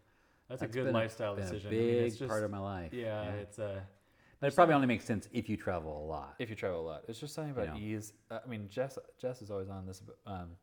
That's, 0.47 0.61
a 0.63 0.67
good 0.67 0.85
been 0.85 0.93
lifestyle 0.93 1.35
been 1.35 1.43
decision. 1.45 1.71
A 1.71 1.75
I 1.75 1.77
big 1.77 1.93
mean, 1.95 2.03
it's 2.05 2.17
just, 2.17 2.29
part 2.29 2.43
of 2.43 2.49
my 2.51 2.59
life. 2.59 2.93
Yeah, 2.93 3.31
it's 3.33 3.59
a. 3.59 3.85
But 4.39 4.47
it 4.47 4.55
probably 4.55 4.73
only 4.75 4.87
makes 4.87 5.03
sense 5.05 5.27
if 5.33 5.49
you 5.49 5.57
travel 5.57 6.03
a 6.03 6.05
lot. 6.07 6.35
if 6.39 6.49
you 6.49 6.55
travel 6.55 6.79
a 6.81 6.87
lot. 6.87 7.03
It's 7.07 7.19
just 7.19 7.33
something 7.35 7.51
about 7.51 7.75
know. 7.75 7.79
ease. 7.79 8.13
Uh, 8.31 8.39
I 8.43 8.47
mean, 8.47 8.67
Jess 8.69 8.97
Jess 9.17 9.41
is 9.41 9.51
always 9.51 9.69
on 9.69 9.85
this. 9.85 10.01
Um, 10.25 10.55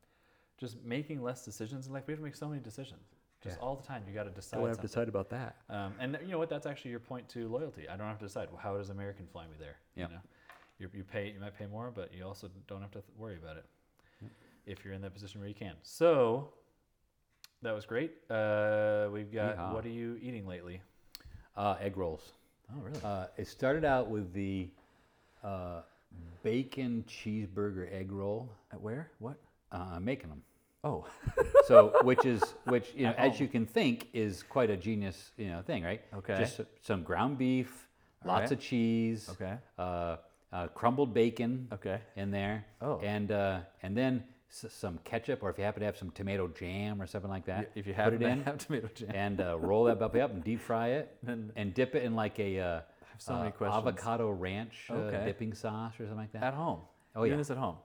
just 0.58 0.82
making 0.82 1.22
less 1.22 1.44
decisions 1.44 1.86
in 1.86 1.92
life. 1.92 2.04
We 2.06 2.12
have 2.12 2.18
to 2.20 2.24
make 2.24 2.34
so 2.34 2.48
many 2.48 2.60
decisions. 2.62 3.14
Just 3.42 3.58
Yeah. 3.58 3.62
all 3.62 3.76
the 3.76 3.82
time, 3.82 4.02
you 4.08 4.14
got 4.14 4.24
to 4.24 4.30
decide. 4.30 4.56
I 4.56 4.60
would 4.62 4.68
have 4.68 4.76
something. 4.76 4.88
to 4.88 4.94
decide 4.94 5.08
about 5.08 5.28
that. 5.28 5.56
Um, 5.68 5.94
and 6.00 6.18
you 6.22 6.28
know 6.28 6.38
what? 6.38 6.48
That's 6.48 6.64
actually 6.66 6.90
your 6.92 7.00
point 7.00 7.28
to 7.28 7.46
loyalty. 7.48 7.86
I 7.86 7.96
don't 7.96 8.06
have 8.08 8.18
to 8.20 8.24
decide. 8.24 8.48
Well, 8.50 8.58
how 8.60 8.76
does 8.78 8.88
American 8.88 9.26
fly 9.26 9.44
me 9.46 9.52
there? 9.58 9.76
Yep. 9.94 10.08
You 10.08 10.14
know, 10.16 10.22
you 10.78 10.88
you 10.92 11.04
pay. 11.04 11.30
You 11.32 11.40
might 11.40 11.56
pay 11.58 11.66
more, 11.66 11.90
but 11.94 12.12
you 12.14 12.24
also 12.24 12.50
don't 12.68 12.80
have 12.82 12.90
to 12.92 13.00
th- 13.00 13.12
worry 13.18 13.36
about 13.36 13.56
it 13.56 13.64
if 14.66 14.84
you're 14.84 14.94
in 14.94 15.02
that 15.02 15.14
position 15.14 15.40
where 15.40 15.48
you 15.48 15.54
can. 15.54 15.74
So 15.82 16.50
that 17.62 17.72
was 17.74 17.86
great. 17.86 18.12
Uh, 18.30 19.08
we've 19.12 19.32
got. 19.32 19.56
Yeehaw. 19.56 19.72
What 19.74 19.84
are 19.84 19.90
you 19.90 20.18
eating 20.22 20.46
lately? 20.46 20.80
Uh, 21.56 21.76
egg 21.80 21.96
rolls. 21.96 22.32
Oh, 22.70 22.80
really? 22.82 23.00
Uh, 23.02 23.26
it 23.36 23.46
started 23.46 23.84
out 23.84 24.08
with 24.10 24.32
the 24.32 24.68
uh, 25.44 25.80
bacon 26.42 27.04
cheeseburger 27.08 27.92
egg 27.92 28.10
roll. 28.12 28.50
At 28.72 28.80
where? 28.80 29.10
What? 29.18 29.36
Uh, 29.72 29.86
I'm 29.94 30.04
making 30.04 30.28
them. 30.30 30.42
Oh, 30.84 31.06
So, 31.66 31.94
which 32.02 32.24
is 32.24 32.42
which 32.66 32.92
you 32.94 33.04
know, 33.04 33.10
At 33.10 33.18
as 33.18 33.32
home. 33.32 33.42
you 33.42 33.48
can 33.48 33.66
think, 33.66 34.08
is 34.12 34.42
quite 34.42 34.70
a 34.70 34.76
genius 34.76 35.32
you 35.36 35.48
know 35.48 35.62
thing, 35.62 35.82
right? 35.82 36.02
Okay. 36.14 36.36
Just 36.38 36.60
some 36.82 37.02
ground 37.02 37.38
beef, 37.38 37.88
lots 38.24 38.52
of 38.52 38.60
cheese. 38.60 39.28
Okay. 39.30 39.54
Uh, 39.78 40.16
uh, 40.52 40.68
crumbled 40.68 41.12
bacon. 41.14 41.68
Okay. 41.72 42.00
In 42.16 42.30
there. 42.30 42.64
Oh. 42.80 42.98
And 43.00 43.30
uh, 43.32 43.60
and 43.82 43.96
then 43.96 44.24
s- 44.50 44.66
some 44.70 44.98
ketchup, 45.04 45.42
or 45.42 45.50
if 45.50 45.58
you 45.58 45.64
happen 45.64 45.80
to 45.80 45.86
have 45.86 45.96
some 45.96 46.10
tomato 46.10 46.48
jam 46.48 47.00
or 47.02 47.06
something 47.06 47.30
like 47.30 47.46
that, 47.46 47.70
if 47.74 47.86
you 47.86 47.92
put 47.94 48.02
have 48.04 48.14
it 48.14 48.22
in 48.22 48.42
have 48.44 48.58
tomato 48.66 48.88
jam. 48.94 49.10
and 49.14 49.40
uh, 49.40 49.58
roll 49.58 49.84
that 49.84 49.98
puppy 49.98 50.20
up 50.20 50.30
and 50.32 50.42
deep 50.44 50.60
fry 50.60 50.88
it 50.88 51.16
Then- 51.22 51.52
and 51.56 51.74
dip 51.74 51.94
it 51.94 52.02
in 52.04 52.14
like 52.14 52.38
a 52.38 52.60
uh, 52.60 52.80
so 53.18 53.32
uh, 53.34 53.64
avocado 53.64 54.30
ranch 54.30 54.86
uh, 54.90 54.94
Okay. 54.94 55.24
dipping 55.24 55.54
sauce 55.54 55.94
or 55.94 56.04
something 56.04 56.16
like 56.18 56.32
that. 56.32 56.42
At 56.42 56.54
home. 56.54 56.80
Oh, 57.14 57.20
Doing 57.20 57.32
yeah. 57.32 57.36
this 57.38 57.50
at 57.50 57.56
home. 57.56 57.76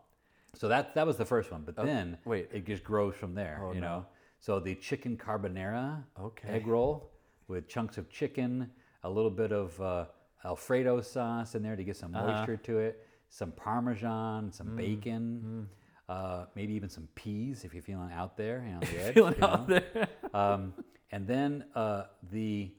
So 0.56 0.68
that 0.68 0.94
that 0.96 1.08
was 1.08 1.16
the 1.18 1.26
first 1.26 1.52
one, 1.52 1.64
but 1.66 1.76
Oh, 1.78 1.86
then 1.86 2.18
wait. 2.26 2.50
it 2.52 2.66
just 2.66 2.84
grows 2.84 3.16
from 3.16 3.34
there. 3.34 3.62
Oh, 3.64 3.72
you 3.74 3.80
no. 3.82 3.88
know. 3.88 4.06
So 4.40 4.60
the 4.60 4.76
chicken 4.76 5.18
carbonara 5.18 6.04
Okay. 6.20 6.50
egg 6.50 6.68
roll 6.68 7.12
with 7.48 7.68
chunks 7.70 7.98
of 7.98 8.10
chicken, 8.10 8.70
a 9.04 9.10
little 9.10 9.30
bit 9.32 9.52
of 9.54 9.80
uh, 9.80 10.06
Alfredo 10.46 11.02
sauce 11.02 11.56
in 11.56 11.64
there 11.64 11.76
to 11.76 11.84
get 11.84 11.96
some 11.98 12.16
Uh-huh. 12.16 12.32
moisture 12.32 12.58
to 12.58 12.80
it, 12.80 13.06
some 13.30 13.52
Parmesan, 13.52 14.48
Mm, 14.50 14.54
some 14.54 14.76
bacon, 14.76 15.70
Uh, 16.10 16.46
maybe 16.56 16.74
even 16.74 16.90
some 16.90 17.08
peas 17.16 17.64
if 17.64 17.74
you're 17.74 17.82
feeling 17.84 18.12
out 18.12 18.36
there, 18.36 18.62
you 18.66 18.72
know, 18.72 18.78
on 18.78 18.82
the 18.82 19.02
edge. 19.06 19.14
Feeling 19.14 19.36
you 19.38 19.46
out 19.46 19.68
there. 19.68 20.08
Um, 20.34 20.74
and 21.12 21.28
then 21.28 21.66
uh, 21.76 22.04
the 22.32 22.72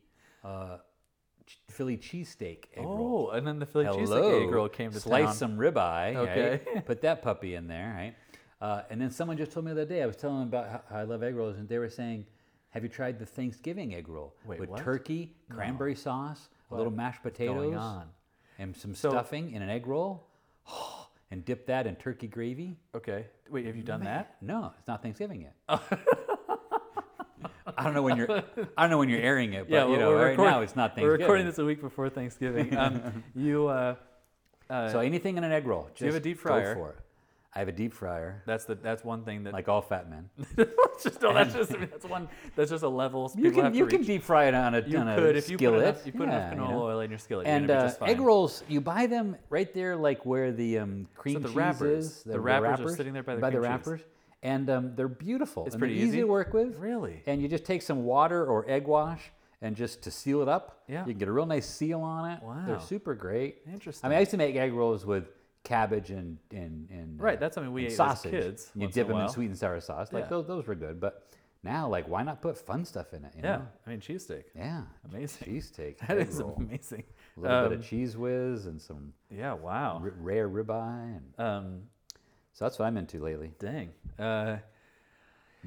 uh, 0.44 0.78
ch- 1.46 1.58
Philly 1.70 1.96
cheesesteak 1.98 2.64
egg 2.74 2.84
roll. 2.84 3.28
Oh, 3.30 3.36
and 3.36 3.46
then 3.46 3.58
the 3.58 3.66
Philly 3.66 3.84
cheesesteak 3.86 4.42
egg 4.46 4.50
roll 4.50 4.68
came 4.68 4.90
to 4.90 5.00
Slice 5.00 5.26
town. 5.26 5.34
some 5.34 5.56
ribeye. 5.58 6.14
Okay. 6.16 6.60
Right? 6.74 6.84
Put 6.86 7.00
that 7.02 7.22
puppy 7.22 7.54
in 7.54 7.68
there, 7.68 7.92
right? 7.94 8.14
Uh, 8.60 8.82
and 8.90 9.00
then 9.00 9.10
someone 9.10 9.36
just 9.36 9.50
told 9.52 9.64
me 9.66 9.72
the 9.72 9.82
other 9.82 9.88
day. 9.94 10.02
I 10.02 10.06
was 10.06 10.16
telling 10.16 10.38
them 10.40 10.48
about 10.48 10.84
how, 10.90 10.98
I 10.98 11.02
love 11.04 11.22
egg 11.22 11.34
rolls, 11.34 11.56
and 11.56 11.68
they 11.68 11.78
were 11.78 11.88
saying, 11.90 12.26
"Have 12.70 12.82
you 12.82 12.88
tried 12.88 13.18
the 13.18 13.26
Thanksgiving 13.26 13.94
egg 13.94 14.08
roll 14.08 14.34
Wait, 14.46 14.60
with 14.60 14.68
what? 14.70 14.78
turkey, 14.80 15.34
cranberry 15.50 15.94
sauce, 15.94 16.48
a 16.72 16.76
little 16.76 16.92
mashed 16.92 17.22
going 17.22 17.32
potatoes, 17.32 17.76
on? 17.76 18.08
and 18.58 18.76
some 18.76 18.94
So- 18.94 19.10
stuffing 19.10 19.52
in 19.52 19.62
an 19.62 19.68
egg 19.70 19.86
roll, 19.86 20.26
and 21.30 21.44
dip 21.44 21.66
that 21.66 21.86
in 21.86 21.96
turkey 21.96 22.26
gravy?" 22.28 22.78
Okay. 22.94 23.26
Wait, 23.50 23.66
have 23.66 23.76
you 23.76 23.82
done 23.82 24.04
that? 24.04 24.36
No, 24.42 24.72
it's 24.78 24.88
not 24.88 25.02
Thanksgiving 25.02 25.42
yet. 25.42 25.54
I 27.76 27.84
don't 27.84 27.94
know 27.94 28.02
when 28.02 28.16
you're. 28.16 28.30
I 28.76 28.82
don't 28.82 28.90
know 28.90 28.98
when 28.98 29.08
you're 29.08 29.20
airing 29.20 29.52
it, 29.54 29.68
but 29.70 29.88
you 29.88 29.96
know, 29.96 30.12
right 30.14 30.36
now 30.36 30.60
it's 30.62 30.74
not 30.76 30.90
Thanksgiving. 30.90 31.08
We're 31.08 31.18
recording 31.18 31.46
this 31.46 31.58
a 31.58 31.64
week 31.64 31.80
before 31.80 32.08
Thanksgiving. 32.10 32.76
Um, 32.76 33.24
you, 33.34 33.68
uh, 33.68 33.94
uh, 34.68 34.88
So 34.90 34.98
anything 35.00 35.36
in 35.38 35.44
an 35.44 35.52
egg 35.52 35.66
roll. 35.66 35.88
Just 35.90 36.00
you 36.00 36.06
have 36.08 36.16
a 36.16 36.20
deep 36.20 36.38
go 36.42 36.48
fryer? 36.50 36.74
for 36.74 36.90
it. 36.90 36.96
I 37.54 37.58
have 37.58 37.68
a 37.68 37.72
deep 37.72 37.92
fryer, 37.92 38.42
that's 38.46 38.64
the 38.64 38.74
that's 38.76 39.04
one 39.04 39.24
thing 39.24 39.44
that 39.44 39.52
like 39.52 39.68
all 39.68 39.82
fat 39.82 40.08
men. 40.08 40.30
Just 41.02 41.20
no, 41.20 41.34
that's 41.34 41.52
just 41.52 41.74
I 41.74 41.78
mean, 41.78 41.88
that's 41.90 42.04
one 42.06 42.28
that's 42.54 42.70
just 42.70 42.82
a 42.84 42.88
level 42.88 43.30
You 43.36 43.50
can 43.50 43.74
you 43.74 43.84
to 43.86 43.90
can 43.96 44.04
deep 44.06 44.22
fry 44.22 44.44
it 44.46 44.54
on 44.54 44.74
a, 44.74 44.80
you 44.86 44.96
on 44.98 45.08
a 45.08 45.16
could 45.16 45.36
if 45.36 45.50
you 45.50 45.56
put 45.56 45.62
skillet. 45.64 45.82
enough 45.82 46.06
you 46.06 46.12
put 46.12 46.28
Yeah, 46.28 46.52
enough 46.52 46.54
you 46.54 46.60
canola 46.60 46.70
know. 46.70 46.82
oil 46.84 47.00
in 47.00 47.10
your 47.10 47.18
skillet. 47.18 47.46
And 47.46 47.70
uh, 47.70 47.92
egg 48.02 48.20
rolls, 48.20 48.62
you 48.68 48.80
buy 48.80 49.06
them 49.06 49.36
right 49.50 49.72
there, 49.74 49.96
like 49.96 50.24
where 50.24 50.52
the 50.52 50.78
um, 50.78 51.08
cream 51.16 51.40
the 51.42 51.48
cheese 51.48 51.56
wrappers. 51.56 52.04
is. 52.06 52.22
The 52.22 52.38
wrappers 52.40 52.68
wrappers, 52.78 52.92
are 52.92 52.96
sitting 52.96 53.12
there 53.12 53.22
by 53.22 53.34
the 53.34 53.40
cream 53.40 53.52
cheese. 53.54 53.62
wrappers, 53.62 54.00
and 54.42 54.70
um, 54.70 54.94
they're 54.94 55.08
beautiful. 55.08 55.66
It's 55.66 55.74
and 55.74 55.80
pretty 55.80 55.94
easy 55.96 56.06
easy? 56.08 56.18
to 56.20 56.24
work 56.24 56.52
with. 56.54 56.76
Really? 56.76 57.22
And 57.26 57.42
you 57.42 57.48
just 57.48 57.64
take 57.64 57.82
some 57.82 58.04
water 58.04 58.46
or 58.46 58.64
egg 58.70 58.86
wash, 58.86 59.30
and 59.60 59.74
just 59.74 60.02
to 60.02 60.10
seal 60.10 60.40
it 60.42 60.48
up, 60.48 60.82
Yeah. 60.88 61.00
you 61.00 61.12
can 61.12 61.18
get 61.18 61.28
a 61.28 61.32
real 61.32 61.46
nice 61.46 61.66
seal 61.68 62.00
on 62.00 62.30
it. 62.30 62.42
Wow. 62.42 62.62
They're 62.66 62.80
super 62.80 63.14
great. 63.14 63.58
Interesting. 63.70 64.06
I 64.06 64.08
mean, 64.10 64.16
I 64.18 64.20
used 64.20 64.30
to 64.32 64.36
make 64.38 64.54
egg 64.56 64.72
rolls 64.72 65.04
with 65.04 65.24
cabbage 65.64 66.10
and 66.10 66.38
and, 66.50 66.88
and 66.90 67.20
Right, 67.20 67.36
uh, 67.36 67.40
that's 67.40 67.54
something 67.54 67.72
we 67.72 67.84
ate 67.84 67.90
as 67.92 67.96
sausage. 67.96 68.30
kids 68.30 68.70
You 68.74 68.88
dip 68.88 69.06
in 69.08 69.12
them 69.16 69.22
in 69.22 69.28
sweet 69.28 69.46
and 69.46 69.56
sour 69.58 69.80
sauce. 69.80 70.12
Like 70.12 70.24
Yeah. 70.24 70.30
those, 70.30 70.46
those 70.46 70.66
were 70.66 70.74
good. 70.74 71.00
But 71.00 71.26
now, 71.64 71.88
like, 71.88 72.08
why 72.08 72.24
not 72.24 72.42
put 72.42 72.58
fun 72.58 72.84
stuff 72.84 73.14
in 73.14 73.24
it? 73.24 73.32
You 73.36 73.42
yeah, 73.44 73.56
know? 73.58 73.68
I 73.86 73.90
mean 73.90 74.00
cheesesteak. 74.00 74.44
Yeah. 74.56 74.82
Amazing. 75.10 75.46
Cheesesteak. 75.48 75.96
That 76.08 76.18
is 76.18 76.40
roll. 76.42 76.54
amazing. 76.56 77.04
A 77.36 77.40
little 77.40 77.68
bit 77.68 77.72
Um, 77.76 77.78
of 77.80 77.86
cheese 77.86 78.16
whiz 78.16 78.66
and 78.66 78.80
some 78.82 79.12
Yeah. 79.30 79.52
Wow. 79.54 80.00
r- 80.02 80.12
rare 80.20 80.48
ribeye, 80.48 81.16
and 81.18 81.32
Um, 81.38 81.82
so 82.52 82.64
that's 82.64 82.78
what 82.78 82.86
I'm 82.86 82.96
into 82.96 83.20
lately. 83.20 83.52
dang. 83.60 83.92
Uh, 84.18 84.58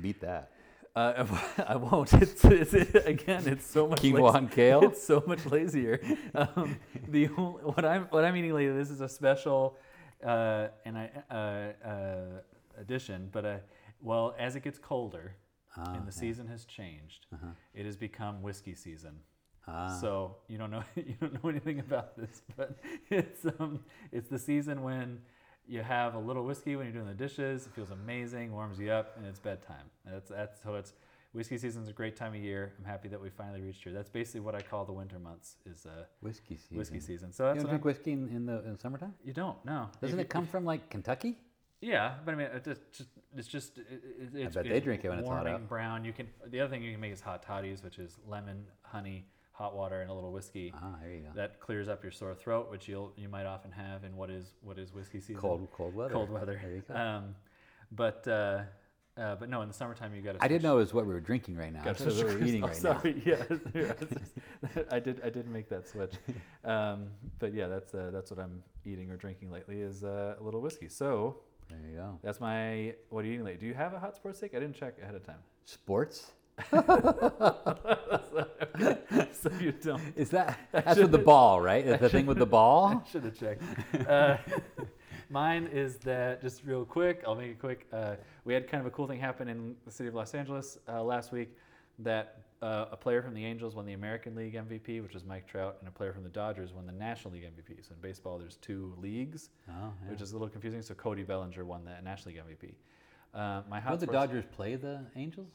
Beat 0.02 0.20
that. 0.20 0.52
Uh, 0.96 1.26
I 1.68 1.76
won't. 1.76 2.14
It's, 2.14 2.44
it's 2.46 2.74
again. 3.06 3.48
It's 3.48 3.68
so 3.68 3.88
much. 3.88 4.02
Quinoa 4.02 4.22
lazy- 4.22 4.38
and 4.38 4.52
kale? 4.52 4.84
It's 4.84 5.04
so 5.04 5.24
much 5.28 5.46
lazier. 5.46 6.00
Um, 6.34 6.78
the 7.08 7.30
only, 7.38 7.64
what 7.64 7.84
I'm 7.86 8.04
what 8.06 8.24
I'm 8.24 8.36
eating 8.38 8.54
lately. 8.54 8.78
This 8.78 8.90
is 8.90 9.02
a 9.02 9.10
special, 9.10 9.78
uh, 10.26 10.68
and 10.86 10.98
I 10.98 11.10
uh, 11.30 11.88
uh, 11.88 12.80
addition. 12.80 13.30
But 13.32 13.46
uh, 13.46 13.58
well, 14.02 14.36
as 14.40 14.56
it 14.56 14.64
gets 14.64 14.80
colder, 14.80 15.36
Ah, 15.78 15.94
and 15.94 16.08
the 16.08 16.12
season 16.12 16.48
has 16.48 16.64
changed, 16.66 17.26
uh-huh. 17.34 17.48
it 17.74 17.86
has 17.86 17.98
become 17.98 18.42
whiskey 18.42 18.76
season. 18.76 19.20
Ah. 19.68 19.90
So 20.00 20.38
you 20.48 20.58
don't 20.58 20.72
know 20.72 20.84
you 20.96 21.16
don't 21.20 21.44
know 21.44 21.50
anything 21.50 21.80
about 21.80 22.16
this, 22.18 22.42
but 22.56 22.78
it's 23.10 23.46
um 23.60 23.82
it's 24.12 24.30
the 24.30 24.40
season 24.40 24.84
when 24.84 25.20
you 25.68 25.82
have 25.82 26.16
a 26.16 26.20
little 26.20 26.44
whiskey 26.46 26.76
when 26.76 26.86
you're 26.86 26.94
doing 26.94 27.08
the 27.08 27.14
dishes. 27.14 27.66
It 27.66 27.74
feels 27.74 27.92
amazing, 27.92 28.52
warms 28.52 28.80
you 28.80 28.92
up, 28.92 29.16
and 29.18 29.26
it's 29.26 29.40
bedtime. 29.40 29.90
That's 30.06 30.30
that's 30.30 30.62
so 30.64 30.76
it's 30.76 30.94
whiskey 31.34 31.58
season's 31.58 31.90
a 31.90 31.94
great 31.94 32.16
time 32.16 32.34
of 32.34 32.40
year. 32.42 32.74
I'm 32.80 32.86
happy 32.86 33.08
that 33.10 33.22
we 33.22 33.30
finally 33.30 33.62
reached 33.62 33.84
here. 33.84 33.92
That's 33.94 34.10
basically 34.10 34.42
what 34.42 34.56
I 34.56 34.62
call 34.62 34.86
the 34.86 34.94
winter 34.94 35.20
months 35.20 35.58
is 35.66 35.86
uh, 35.86 36.04
Whiskey 36.22 36.56
season. 36.58 36.78
whiskey 36.78 37.00
season. 37.00 37.32
So 37.34 37.44
You 37.44 37.48
that's 37.54 37.64
don't 37.64 37.70
drink 37.72 37.82
I'm- 37.82 37.88
whiskey 37.88 38.12
in, 38.14 38.30
in 38.30 38.46
the 38.46 38.64
in 38.66 38.78
summertime? 38.80 39.14
you 39.24 39.34
don't 39.34 39.58
no. 39.66 39.90
Doesn't 40.02 40.18
you- 40.18 40.22
it 40.24 40.30
come 40.30 40.46
from 40.46 40.66
like 40.66 40.90
Kentucky? 40.90 41.38
Yeah, 41.82 42.16
but 42.24 42.34
I 42.34 42.38
mean, 42.38 42.48
it's 42.54 42.66
just, 42.98 43.10
it's 43.36 43.48
just 43.48 43.78
it, 43.78 43.86
it, 43.92 44.30
it's, 44.34 44.56
bet 44.56 44.64
they 44.68 44.80
drink 44.80 45.04
it 45.06 45.10
when 45.10 45.20
it's 45.20 45.28
hot 45.30 45.46
out. 45.46 45.68
brown. 45.68 46.04
You 46.06 46.14
can 46.14 46.28
the 46.48 46.62
other 46.62 46.70
thing 46.72 46.82
you 46.82 46.92
can 46.94 47.02
make 47.02 47.12
is 47.12 47.22
hot 47.22 47.44
toddies, 47.46 47.84
which 47.84 48.00
is 48.00 48.18
lemon, 48.26 48.66
honey, 48.82 49.26
hot 49.58 49.76
water, 49.76 50.02
and 50.02 50.12
a 50.12 50.14
little 50.14 50.32
whiskey. 50.32 50.74
Ah, 50.76 50.96
there 51.02 51.12
you 51.12 51.22
go. 51.22 51.30
That 51.36 51.60
clears 51.60 51.88
up 51.88 52.04
your 52.04 52.12
sore 52.12 52.36
throat, 52.36 52.70
which 52.70 52.88
you'll 52.88 53.14
you 53.16 53.30
might 53.30 53.46
often 53.46 53.72
have 53.72 54.04
in 54.04 54.16
what 54.16 54.30
is 54.30 54.54
what 54.62 54.78
is 54.78 54.94
whiskey 54.94 55.20
season. 55.20 55.38
Cold 55.38 55.68
cold 55.74 55.96
weather. 55.96 56.14
cold 56.14 56.30
weather. 56.30 56.60
There 56.62 56.72
you 56.76 56.84
go. 56.88 56.96
Um, 56.96 57.36
but 57.92 58.28
uh, 58.28 58.64
uh, 59.18 59.36
but 59.36 59.50
no, 59.50 59.62
in 59.62 59.70
the 59.70 59.74
summertime 59.74 60.14
you 60.14 60.22
got 60.22 60.34
to. 60.34 60.44
I 60.44 60.48
didn't 60.50 60.64
know 60.64 60.76
it 60.78 60.82
was 60.82 60.94
what 60.94 61.06
we 61.06 61.14
were 61.14 61.22
drinking 61.22 61.56
right 61.56 61.72
now. 61.72 61.84
Got 61.84 61.98
That's 61.98 62.18
what 62.18 62.26
we're 62.26 62.44
eating 62.44 62.64
oh, 62.66 62.68
right 62.68 62.84
now. 62.84 63.00
sorry. 63.00 63.22
Yeah, 63.26 63.44
yeah, 63.74 63.94
I 64.92 65.00
did. 65.00 65.22
I 65.24 65.30
did 65.30 65.48
make 65.48 65.70
that 65.70 65.88
switch. 65.88 66.14
Um, 66.66 67.08
but 67.40 67.54
yeah, 67.54 67.68
that's 67.68 67.94
uh, 67.94 68.10
that's 68.12 68.30
what 68.30 68.40
I'm 68.40 68.62
eating 68.86 69.10
or 69.10 69.16
drinking 69.16 69.52
lately 69.52 69.80
is 69.82 70.04
uh, 70.04 70.36
a 70.40 70.44
little 70.44 70.60
whiskey. 70.62 70.90
So 70.90 71.38
There 71.70 71.80
you 71.90 71.96
go. 71.96 72.20
that's 72.24 72.42
my. 72.42 72.96
What 73.10 73.24
are 73.24 73.28
you 73.28 73.34
eating 73.36 73.46
lately? 73.46 73.62
Do 73.62 73.68
you 73.68 73.74
have 73.74 73.94
a 73.94 74.00
hot 74.00 74.18
sports 74.18 74.40
take? 74.40 74.54
I 74.54 74.60
didn't 74.60 74.76
check 74.76 74.96
ahead 75.02 75.16
of 75.16 75.26
time. 75.26 75.40
Sports? 75.64 76.32
so 79.32 79.52
you 79.60 79.72
don't. 79.72 80.02
Is 80.16 80.30
that 80.30 80.60
that's 80.72 81.00
with 81.00 81.12
the 81.12 81.18
ball, 81.18 81.62
right? 81.62 81.86
That's 81.86 82.02
the 82.02 82.10
thing 82.10 82.26
with 82.26 82.38
the 82.38 82.46
ball? 82.46 83.04
I 83.06 83.10
Should 83.10 83.24
have 83.26 83.38
checked. 83.38 83.62
Uh, 84.08 84.38
mine 85.30 85.68
is 85.72 85.98
that 85.98 86.42
just 86.42 86.64
real 86.66 86.86
quick. 86.86 87.24
I'll 87.28 87.36
make 87.36 87.52
it 87.52 87.60
quick. 87.60 87.88
Uh, 87.92 88.16
we 88.44 88.54
had 88.54 88.68
kind 88.70 88.82
of 88.82 88.88
a 88.88 88.92
cool 88.92 89.08
thing 89.08 89.20
happen 89.20 89.48
in 89.48 89.76
the 89.86 89.92
city 89.92 90.10
of 90.10 90.16
Los 90.16 90.34
Angeles 90.34 90.78
uh, 90.88 91.04
last 91.04 91.32
week. 91.32 91.50
That 92.00 92.42
uh, 92.62 92.86
a 92.92 92.98
player 92.98 93.22
from 93.22 93.34
the 93.34 93.46
Angels 93.46 93.74
won 93.76 93.86
the 93.86 93.94
American 93.94 94.36
League 94.36 94.56
MVP, 94.56 95.02
which 95.02 95.14
was 95.14 95.24
Mike 95.24 95.48
Trout, 95.48 95.78
and 95.80 95.88
a 95.88 95.92
player 95.92 96.12
from 96.12 96.24
the 96.24 96.30
Dodgers 96.30 96.74
won 96.74 96.86
the 96.86 96.92
National 96.92 97.34
League 97.34 97.44
MVP. 97.44 97.88
So 97.88 97.94
in 97.94 98.02
baseball, 98.02 98.38
there's 98.38 98.58
two 98.58 98.94
leagues, 99.02 99.50
Oh, 99.70 99.72
yeah. 100.04 100.12
which 100.12 100.22
is 100.22 100.32
a 100.32 100.34
little 100.34 100.50
confusing. 100.50 100.82
So 100.82 100.94
Cody 100.94 101.24
Bellinger 101.24 101.64
won 101.64 101.86
the 101.86 102.02
National 102.04 102.34
League 102.36 102.44
MVP. 102.44 102.74
Uh, 103.34 103.62
my 103.70 103.80
hot 103.80 103.92
Don't 103.92 104.00
the 104.02 104.08
Dodgers 104.08 104.44
play 104.52 104.76
the 104.76 105.06
Angels? 105.16 105.52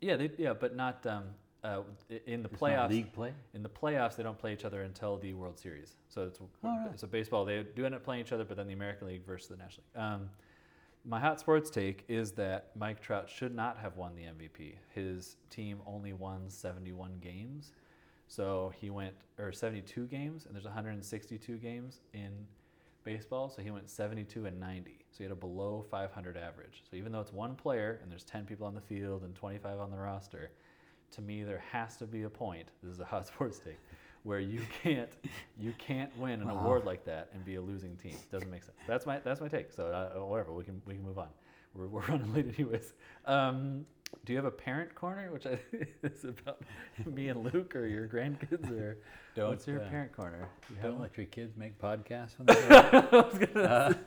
Yeah, 0.00 0.16
they, 0.16 0.30
yeah, 0.38 0.52
but 0.52 0.74
not 0.76 1.04
um, 1.06 1.24
uh, 1.64 1.82
in 2.26 2.42
the 2.42 2.48
It's 2.48 2.60
playoffs. 2.60 2.88
league 2.90 3.12
play? 3.12 3.32
In 3.54 3.62
the 3.62 3.68
playoffs, 3.68 4.16
they 4.16 4.22
don't 4.22 4.38
play 4.38 4.52
each 4.52 4.64
other 4.64 4.82
until 4.82 5.16
the 5.18 5.34
World 5.34 5.58
Series. 5.58 5.96
So 6.08 6.22
it's 6.24 6.40
right. 6.62 6.88
so 6.98 7.06
baseball. 7.06 7.44
They 7.44 7.62
do 7.74 7.84
end 7.84 7.94
up 7.94 8.04
playing 8.04 8.22
each 8.22 8.32
other, 8.32 8.44
but 8.44 8.56
then 8.56 8.66
the 8.66 8.72
American 8.72 9.08
League 9.08 9.24
versus 9.26 9.48
the 9.48 9.56
National 9.56 9.84
League. 9.94 10.02
Um, 10.02 10.30
My 11.04 11.18
hot 11.20 11.40
sports 11.40 11.70
take 11.70 12.04
is 12.08 12.32
that 12.32 12.70
Mike 12.76 13.00
Trout 13.00 13.28
should 13.28 13.54
not 13.54 13.78
have 13.78 13.96
won 13.96 14.14
the 14.14 14.22
MVP. 14.22 14.74
His 14.94 15.36
team 15.50 15.80
only 15.86 16.12
won 16.12 16.48
71 16.48 17.18
games. 17.20 17.72
So 18.28 18.72
he 18.80 18.90
went, 18.90 19.14
or 19.38 19.50
72 19.50 20.06
games, 20.06 20.46
and 20.46 20.54
there's 20.54 20.64
162 20.64 21.56
games 21.56 22.00
in 22.14 22.30
baseball. 23.02 23.48
So 23.50 23.60
he 23.62 23.70
went 23.70 23.90
72 23.90 24.46
and 24.46 24.60
90. 24.60 24.98
So 25.10 25.18
he 25.18 25.24
had 25.24 25.32
a 25.32 25.34
below 25.34 25.84
500 25.90 26.36
average. 26.36 26.84
So 26.88 26.96
even 26.96 27.10
though 27.12 27.20
it's 27.20 27.32
one 27.32 27.56
player 27.56 27.98
and 28.02 28.10
there's 28.10 28.22
10 28.24 28.44
people 28.46 28.66
on 28.66 28.74
the 28.74 28.80
field 28.80 29.22
and 29.24 29.34
25 29.34 29.80
on 29.80 29.90
the 29.90 29.96
roster, 29.96 30.52
to 31.12 31.22
me 31.22 31.42
there 31.44 31.62
has 31.72 31.96
to 31.98 32.06
be 32.06 32.22
a 32.22 32.30
point. 32.30 32.68
This 32.82 32.94
is 32.94 33.00
a 33.00 33.04
hot 33.04 33.26
sports 33.32 33.58
take 33.58 33.78
where 34.22 34.40
you 34.40 34.60
can't 34.82 35.10
you 35.58 35.72
can't 35.78 36.14
win 36.18 36.42
an 36.42 36.48
Wow. 36.48 36.60
award 36.60 36.84
like 36.84 37.04
that 37.06 37.28
and 37.32 37.44
be 37.44 37.54
a 37.56 37.60
losing 37.60 37.96
team. 37.96 38.16
Doesn't 38.30 38.50
make 38.50 38.62
sense. 38.64 38.76
That's 38.86 39.06
my 39.06 39.18
that's 39.20 39.40
my 39.40 39.48
take. 39.48 39.72
So 39.72 39.86
uh, 39.86 40.24
whatever, 40.24 40.52
we 40.52 40.64
can 40.64 40.80
we 40.86 40.94
can 40.94 41.02
move 41.02 41.18
on. 41.18 41.28
We're, 41.74 41.86
we're 41.86 42.00
running 42.08 42.32
late 42.34 42.54
anyways. 42.58 42.92
Um, 43.26 43.86
do 44.24 44.32
you 44.32 44.38
have 44.38 44.44
a 44.46 44.50
parent 44.50 44.92
corner, 44.96 45.30
which 45.32 45.46
I, 45.46 45.56
is 46.02 46.24
about 46.24 46.60
me 47.06 47.28
and 47.28 47.44
Luke 47.54 47.76
or 47.76 47.86
your 47.86 48.08
grandkids 48.08 48.68
or 48.70 48.98
Don't, 49.36 49.50
what's 49.50 49.68
your 49.68 49.80
uh, 49.80 49.88
parent 49.88 50.12
corner? 50.12 50.48
You 50.68 50.76
Don't 50.82 51.00
let 51.00 51.16
your 51.16 51.26
kids 51.26 51.56
make 51.56 51.78
podcasts. 51.78 52.36
When 52.36 52.46
they're 52.46 52.72
I, 52.72 53.92
say- 53.92 53.98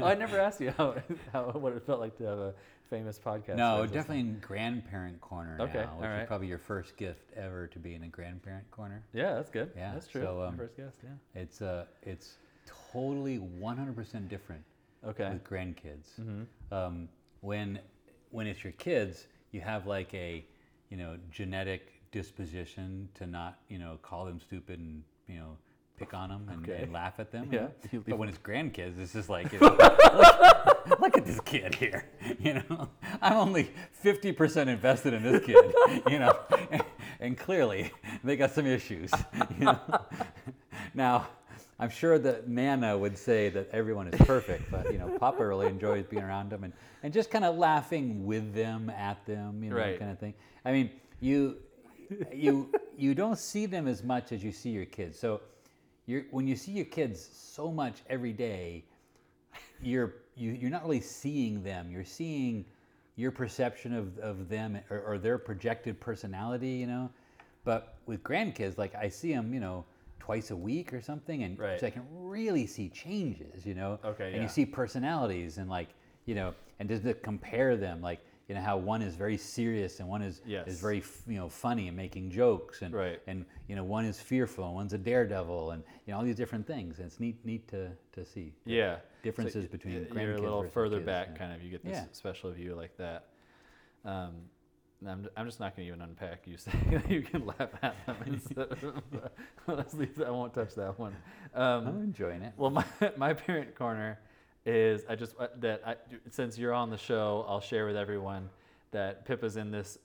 oh, 0.00 0.04
I 0.04 0.14
never 0.14 0.40
asked 0.40 0.60
you 0.60 0.72
how, 0.76 0.96
how 1.32 1.44
what 1.52 1.74
it 1.74 1.86
felt 1.86 2.00
like 2.00 2.16
to 2.18 2.24
have 2.24 2.38
a 2.38 2.54
famous 2.92 3.18
podcast. 3.18 3.56
no, 3.56 3.86
definitely 3.86 4.20
in 4.20 4.38
grandparent 4.40 5.18
corner 5.22 5.56
Okay, 5.60 5.78
now, 5.84 5.96
which 5.98 6.10
is 6.10 6.26
probably 6.28 6.46
your 6.46 6.58
first 6.58 6.96
gift 6.98 7.30
ever 7.34 7.66
to 7.68 7.78
be 7.78 7.94
in 7.94 8.02
a 8.02 8.06
grandparent 8.08 8.70
corner. 8.70 9.02
Yeah, 9.14 9.34
that's 9.34 9.48
good. 9.50 9.70
Yeah, 9.74 9.94
that's 9.94 10.06
true. 10.06 10.20
so, 10.20 10.42
um, 10.42 10.56
first 10.58 10.76
guest. 10.76 10.98
Yeah. 11.02 11.40
It's 11.42 11.62
uh, 11.62 11.86
it's 12.02 12.34
totally 12.92 13.38
100% 13.38 14.28
different 14.28 14.62
Okay. 15.06 15.28
with 15.30 15.42
grandkids. 15.42 16.20
Mm-hmm. 16.20 16.42
Um, 16.74 17.08
when 17.40 17.78
when 18.30 18.46
it's 18.46 18.62
your 18.62 18.74
kids, 18.74 19.26
you 19.52 19.60
have 19.62 19.86
like 19.86 20.12
a 20.14 20.44
you 20.90 20.96
know 20.98 21.16
genetic 21.30 21.92
disposition 22.12 23.08
to 23.14 23.26
not 23.26 23.58
you 23.68 23.78
know 23.78 23.98
call 24.02 24.26
them 24.26 24.38
stupid 24.38 24.78
and 24.78 25.02
you 25.26 25.36
know 25.38 25.56
pick 25.98 26.12
on 26.14 26.28
them 26.28 26.46
and, 26.50 26.68
Okay. 26.68 26.82
and 26.82 26.92
laugh 26.92 27.14
at 27.18 27.32
them. 27.32 27.48
Yeah. 27.52 27.68
But 28.06 28.18
when 28.18 28.28
it's 28.28 28.38
grandkids, 28.38 28.98
it's 29.00 29.14
just 29.14 29.28
like 29.30 29.50
you 29.52 29.60
know, 29.60 29.76
look, 31.00 31.16
at 31.16 31.24
this 31.24 31.40
kid 31.40 31.74
here. 31.74 32.04
You 32.38 32.54
know, 32.54 32.88
I'm 33.20 33.34
only 33.36 33.70
50% 34.04 34.66
invested 34.68 35.12
in 35.14 35.22
this 35.22 35.44
kid. 35.44 35.74
You 36.10 36.18
know, 36.20 36.38
and 37.20 37.36
clearly 37.36 37.90
they 38.24 38.36
got 38.36 38.50
some 38.52 38.66
issues. 38.66 39.10
You 39.58 39.66
know? 39.66 39.78
Now, 40.94 41.28
I'm 41.78 41.90
sure 41.90 42.18
that 42.18 42.48
Nana 42.48 42.96
would 42.96 43.16
say 43.18 43.48
that 43.50 43.68
everyone 43.72 44.08
is 44.08 44.20
perfect, 44.26 44.70
but 44.70 44.92
you 44.92 44.98
know, 44.98 45.08
Papa 45.18 45.44
really 45.46 45.66
enjoys 45.66 46.04
being 46.06 46.22
around 46.22 46.50
them 46.50 46.64
and, 46.64 46.72
and 47.02 47.12
just 47.12 47.30
kind 47.30 47.44
of 47.44 47.56
laughing 47.56 48.24
with 48.24 48.54
them, 48.54 48.90
at 48.90 49.24
them, 49.26 49.62
you 49.62 49.70
know, 49.70 49.76
Right. 49.76 49.98
kind 49.98 50.10
of 50.10 50.18
thing. 50.18 50.34
I 50.64 50.72
mean, 50.72 50.90
you 51.20 51.56
you 52.32 52.70
you 52.96 53.14
don't 53.14 53.38
see 53.38 53.66
them 53.66 53.86
as 53.88 54.02
much 54.02 54.32
as 54.32 54.44
you 54.44 54.52
see 54.52 54.70
your 54.70 54.84
kids. 54.84 55.18
So 55.18 55.40
you're 56.06 56.22
when 56.30 56.46
you 56.46 56.56
see 56.56 56.72
your 56.72 56.84
kids 56.84 57.28
so 57.32 57.70
much 57.72 58.02
every 58.08 58.32
day, 58.32 58.84
you're 59.82 60.14
you, 60.36 60.52
you're 60.52 60.70
not 60.70 60.82
really 60.82 61.00
seeing 61.00 61.62
them. 61.62 61.90
You're 61.90 62.04
seeing 62.04 62.64
your 63.16 63.30
perception 63.30 63.92
of, 63.94 64.18
of 64.18 64.48
them 64.48 64.78
or, 64.90 65.00
or 65.00 65.18
their 65.18 65.36
projected 65.38 66.00
personality, 66.00 66.70
you 66.70 66.86
know. 66.86 67.10
But 67.64 67.96
with 68.06 68.22
grandkids, 68.22 68.78
like 68.78 68.94
I 68.94 69.08
see 69.08 69.32
them, 69.32 69.52
you 69.52 69.60
know, 69.60 69.84
twice 70.18 70.50
a 70.50 70.56
week 70.56 70.92
or 70.92 71.00
something, 71.00 71.42
and 71.42 71.58
Right. 71.58 71.78
so 71.78 71.86
I 71.86 71.90
can 71.90 72.04
really 72.10 72.66
see 72.66 72.88
changes, 72.88 73.66
you 73.66 73.74
know. 73.74 73.98
Okay, 74.04 74.26
And 74.26 74.36
yeah. 74.36 74.42
you 74.42 74.48
see 74.48 74.64
personalities 74.64 75.58
and 75.58 75.68
like, 75.68 75.88
you 76.26 76.34
know, 76.34 76.54
and 76.78 76.88
just 76.88 77.02
to 77.04 77.14
compare 77.14 77.76
them, 77.76 78.00
like, 78.00 78.20
you 78.48 78.54
know, 78.54 78.60
how 78.60 78.76
one 78.76 79.02
is 79.02 79.14
very 79.14 79.36
serious 79.36 80.00
and 80.00 80.08
one 80.08 80.20
is 80.22 80.42
Yes. 80.44 80.66
is 80.68 80.80
very, 80.80 81.02
you 81.26 81.36
know, 81.36 81.48
funny 81.48 81.88
and 81.88 81.96
making 81.96 82.30
jokes, 82.30 82.82
and 82.82 82.92
Right. 82.94 83.20
and 83.26 83.44
you 83.68 83.76
know, 83.76 83.84
one 83.84 84.04
is 84.04 84.20
fearful 84.20 84.64
and 84.66 84.74
one's 84.74 84.92
a 84.92 84.98
daredevil, 84.98 85.70
and 85.72 85.82
you 86.06 86.12
know, 86.12 86.18
all 86.18 86.24
these 86.24 86.36
different 86.36 86.66
things. 86.66 86.98
And 86.98 87.06
it's 87.06 87.20
neat, 87.20 87.44
neat 87.44 87.68
to 87.68 87.90
to 88.12 88.24
see. 88.24 88.52
Yeah. 88.64 88.96
Differences 89.22 89.64
y- 89.64 89.68
between 89.70 90.06
y- 90.14 90.22
You're 90.22 90.34
a 90.36 90.40
little 90.40 90.64
further 90.64 90.96
kids, 90.96 91.06
back, 91.06 91.28
yeah. 91.32 91.36
kind 91.38 91.52
of. 91.52 91.62
You 91.62 91.70
get 91.70 91.84
this 91.84 91.92
Yeah. 91.96 92.04
special 92.12 92.50
view 92.50 92.74
like 92.74 92.96
that. 92.96 93.28
Um, 94.04 94.34
I'm, 95.06 95.28
I'm 95.36 95.46
just 95.46 95.58
not 95.58 95.74
going 95.76 95.86
to 95.88 95.94
even 95.94 96.02
unpack 96.02 96.46
you 96.46 96.56
saying 96.58 96.90
that 96.90 97.10
you 97.10 97.22
can 97.22 97.44
laugh 97.46 97.70
at 97.82 97.94
them. 98.06 98.16
instead 98.26 98.58
of- 98.82 99.02
Let's 99.66 99.94
leave 99.94 100.14
that. 100.16 100.26
I 100.28 100.30
won't 100.30 100.54
touch 100.54 100.74
that 100.74 100.98
one. 100.98 101.14
Um, 101.54 101.86
I'm 101.86 102.02
enjoying 102.02 102.42
it. 102.42 102.52
well, 102.56 102.70
my, 102.70 102.84
my 103.16 103.32
parent 103.34 103.74
corner 103.74 104.18
is 104.66 105.04
I 105.08 105.14
just 105.16 105.34
uh, 105.38 105.48
that 105.60 105.82
I, 105.86 105.96
since 106.30 106.56
you're 106.58 106.72
on 106.74 106.90
the 106.90 106.98
show, 106.98 107.44
I'll 107.48 107.60
share 107.60 107.86
with 107.86 107.96
everyone 107.96 108.48
that 108.92 109.24
Pippa's 109.24 109.56
in 109.56 109.70
this 109.70 109.98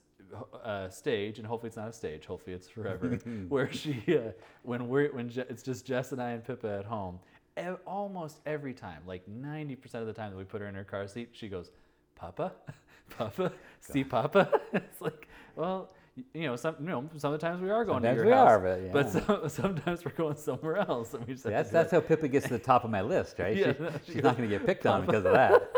uh, 0.64 0.88
stage, 0.88 1.38
and 1.38 1.46
hopefully 1.46 1.68
it's 1.68 1.76
not 1.76 1.88
a 1.88 1.92
stage. 1.92 2.26
Hopefully 2.26 2.54
it's 2.56 2.68
forever, 2.68 3.18
where 3.48 3.72
she 3.72 4.02
uh, 4.08 4.32
when 4.62 4.88
we're 4.88 5.08
when 5.12 5.28
Je- 5.28 5.44
it's 5.48 5.62
just 5.62 5.86
Jess 5.86 6.12
and 6.12 6.20
I 6.20 6.30
and 6.30 6.44
Pippa 6.44 6.78
at 6.78 6.84
home. 6.84 7.18
ev- 7.56 7.78
Almost 7.86 8.40
every 8.46 8.74
time, 8.74 9.02
like 9.06 9.22
90% 9.28 9.94
of 9.94 10.06
the 10.06 10.12
time 10.12 10.30
that 10.32 10.36
we 10.36 10.44
put 10.44 10.60
her 10.60 10.66
in 10.68 10.74
her 10.74 10.84
car 10.84 11.06
seat, 11.08 11.30
she 11.32 11.48
goes, 11.48 11.70
Papa, 12.16 12.52
Papa, 13.16 13.52
see 13.80 14.04
Papa. 14.04 14.50
it's 14.72 15.00
like, 15.00 15.28
well, 15.56 15.90
you 16.34 16.42
know, 16.42 16.56
some, 16.56 16.76
you 16.80 16.86
know, 16.86 17.08
sometimes 17.16 17.60
we 17.60 17.70
are 17.70 17.84
going 17.84 18.02
Sometimes 18.02 18.16
to 18.20 18.24
your 18.24 18.26
we 18.26 18.32
house, 18.32 18.48
are, 18.48 18.58
but 18.60 18.82
yeah. 18.82 18.92
but 18.92 19.10
some, 19.10 19.48
sometimes 19.48 20.04
we're 20.04 20.12
going 20.12 20.36
somewhere 20.36 20.76
else. 20.78 21.14
And 21.14 21.26
we 21.26 21.34
just 21.34 21.44
that's 21.44 21.70
that's 21.70 21.90
how 21.92 22.00
Pippa 22.00 22.28
gets 22.28 22.46
to 22.46 22.52
the 22.54 22.58
top 22.58 22.84
of 22.84 22.90
my 22.90 23.00
list, 23.02 23.38
right? 23.38 23.56
Yeah, 23.56 23.72
She- 23.72 23.82
no, 23.82 23.90
she's 24.04 24.14
she 24.14 24.20
not 24.20 24.36
going 24.36 24.48
to 24.48 24.58
get 24.58 24.66
picked 24.66 24.86
on 24.86 25.02
because 25.06 25.24
of 25.24 25.32
that. 25.32 25.70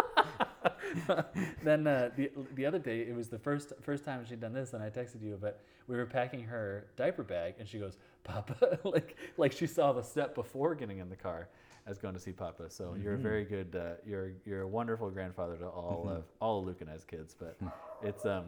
then 1.62 1.86
uh, 1.86 2.10
the 2.16 2.30
the 2.54 2.66
other 2.66 2.78
day 2.78 3.00
it 3.02 3.14
was 3.14 3.28
the 3.28 3.38
first 3.38 3.72
first 3.80 4.04
time 4.04 4.24
she'd 4.28 4.40
done 4.40 4.52
this, 4.52 4.72
and 4.74 4.82
I 4.82 4.90
texted 4.90 5.22
you, 5.22 5.38
but 5.40 5.60
we 5.86 5.96
were 5.96 6.06
packing 6.06 6.42
her 6.44 6.86
diaper 6.96 7.22
bag, 7.22 7.54
and 7.58 7.68
she 7.68 7.78
goes, 7.78 7.96
"Papa," 8.24 8.78
like 8.84 9.16
like 9.36 9.52
she 9.52 9.66
saw 9.66 9.92
the 9.92 10.02
step 10.02 10.34
before 10.34 10.74
getting 10.74 10.98
in 10.98 11.08
the 11.08 11.16
car 11.16 11.48
as 11.86 11.98
going 11.98 12.14
to 12.14 12.20
see 12.20 12.32
Papa. 12.32 12.68
So 12.70 12.94
you're 13.00 13.14
a 13.14 13.16
Mm-hmm. 13.16 13.22
very 13.22 13.44
good, 13.44 13.74
uh, 13.76 13.92
you're 14.06 14.32
you're 14.44 14.62
a 14.62 14.68
wonderful 14.68 15.10
grandfather 15.10 15.56
to 15.56 15.66
all 15.66 16.08
of 16.08 16.24
all 16.40 16.58
of 16.60 16.66
Luke 16.66 16.80
and 16.80 16.90
I's 16.90 17.04
kids. 17.04 17.34
But 17.38 17.56
it's 18.02 18.26
um, 18.26 18.46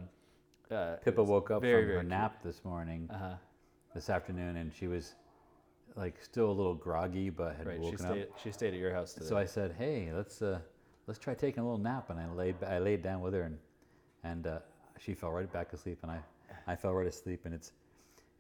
uh, 0.71 0.97
Pippa 1.05 1.23
woke 1.23 1.51
up 1.51 1.63
very, 1.63 1.83
from 1.83 1.87
very 1.87 1.97
her 1.97 2.01
cute. 2.03 2.11
nap 2.11 2.43
this 2.43 2.65
morning, 2.65 3.09
uh 3.13 3.19
huh. 3.19 3.35
this 3.95 4.11
afternoon, 4.11 4.57
and 4.57 4.73
she 4.73 4.87
was 4.87 5.15
like 5.97 6.23
still 6.23 6.51
a 6.51 6.53
little 6.53 6.75
groggy, 6.75 7.31
but 7.31 7.57
had 7.57 7.67
Right. 7.67 7.77
She 7.77 7.83
woken 7.83 7.99
stayed 7.99 8.23
up. 8.23 8.41
she 8.43 8.53
stayed 8.53 8.75
at 8.75 8.81
your 8.81 8.93
house 8.93 9.13
today. 9.13 9.27
So 9.27 9.37
I 9.37 9.45
said, 9.45 9.75
"Hey, 9.79 10.11
let's 10.15 10.41
uh, 10.43 10.61
let's 11.07 11.19
try 11.19 11.35
taking 11.35 11.63
a 11.63 11.67
little 11.67 11.83
nap." 11.83 12.11
And 12.11 12.19
I 12.19 12.27
laid 12.33 12.63
I 12.65 12.79
laid 12.79 13.03
down 13.03 13.21
with 13.21 13.35
her, 13.35 13.43
and 13.43 13.59
and 14.25 14.47
uh, 14.47 14.59
she 14.99 15.15
fell 15.15 15.33
right 15.33 15.53
back 15.53 15.73
asleep, 15.73 15.99
and 16.03 16.11
I 16.11 16.21
I 16.67 16.77
fell 16.77 16.95
right 16.95 17.07
asleep, 17.07 17.43
and 17.45 17.55
it's 17.55 17.73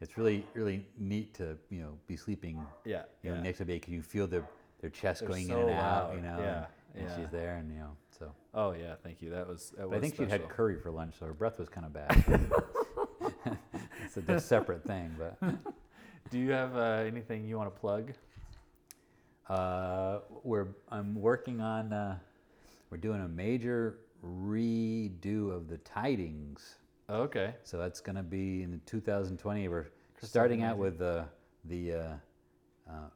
it's 0.01 0.19
really 0.19 0.45
really 0.55 0.85
neat 0.99 1.35
to 1.35 1.57
you 1.71 1.81
know 1.81 1.99
be 2.07 2.17
sleeping 2.17 2.65
yeah. 2.85 3.03
you 3.23 3.31
know 3.31 3.37
yeah. 3.37 3.43
next 3.43 3.59
to 3.59 3.65
me 3.65 3.75
because 3.75 3.93
you 3.93 4.03
feel 4.03 4.27
their 4.27 4.45
their 4.81 4.91
chest 4.91 5.21
They're 5.21 5.29
going 5.29 5.47
so 5.47 5.55
in 5.55 5.69
and 5.69 5.71
out, 5.71 6.09
loud, 6.09 6.17
you 6.17 6.23
know, 6.23 6.39
yeah, 6.41 6.57
and, 6.57 6.67
and 6.95 7.09
yeah. 7.09 7.17
she's 7.17 7.31
there, 7.31 7.57
and 7.57 7.71
you 7.73 7.79
know, 7.79 7.97
so. 8.19 8.33
Oh 8.55 8.73
yeah. 8.73 8.95
Thank 9.03 9.23
you. 9.23 9.31
That 9.31 9.49
was 9.49 9.71
that 9.71 9.89
But 9.89 9.97
I 9.97 9.99
was 9.99 10.01
think 10.01 10.17
she'd 10.17 10.31
had 10.31 10.49
curry 10.49 10.77
for 10.77 10.91
lunch, 10.91 11.15
so 11.19 11.27
her 11.27 11.35
breath 11.35 11.59
was 11.59 11.69
kind 11.69 11.87
of 11.87 11.93
bad. 11.93 12.25
it's 14.05 14.17
a, 14.17 14.35
a 14.35 14.41
separate 14.41 14.85
thing, 14.85 15.15
but 15.19 15.39
Do 16.31 16.39
you 16.39 16.51
have 16.53 16.77
uh, 16.77 17.05
anything 17.07 17.45
you 17.47 17.59
want 17.59 17.75
to 17.75 17.81
plug? 17.81 18.13
uh, 19.49 20.21
we're 20.45 20.69
I'm 20.89 21.15
working 21.15 21.61
on 21.61 21.93
uh, 21.93 22.17
we're 22.91 22.99
doing 22.99 23.21
a 23.21 23.29
major 23.29 23.99
redo 24.25 25.51
of 25.51 25.69
the 25.69 25.79
tidings. 25.79 26.77
Okay. 27.11 27.55
So 27.65 27.77
that's 27.79 28.01
going 28.01 28.17
to 28.17 28.23
be 28.23 28.63
in 28.63 28.81
2020. 28.87 29.69
We're 29.69 29.89
starting 30.23 30.63
out 30.63 30.79
with 30.79 30.99
the 30.99 31.27
the 31.67 31.93
uh, 31.93 32.13
uh, 32.89 33.09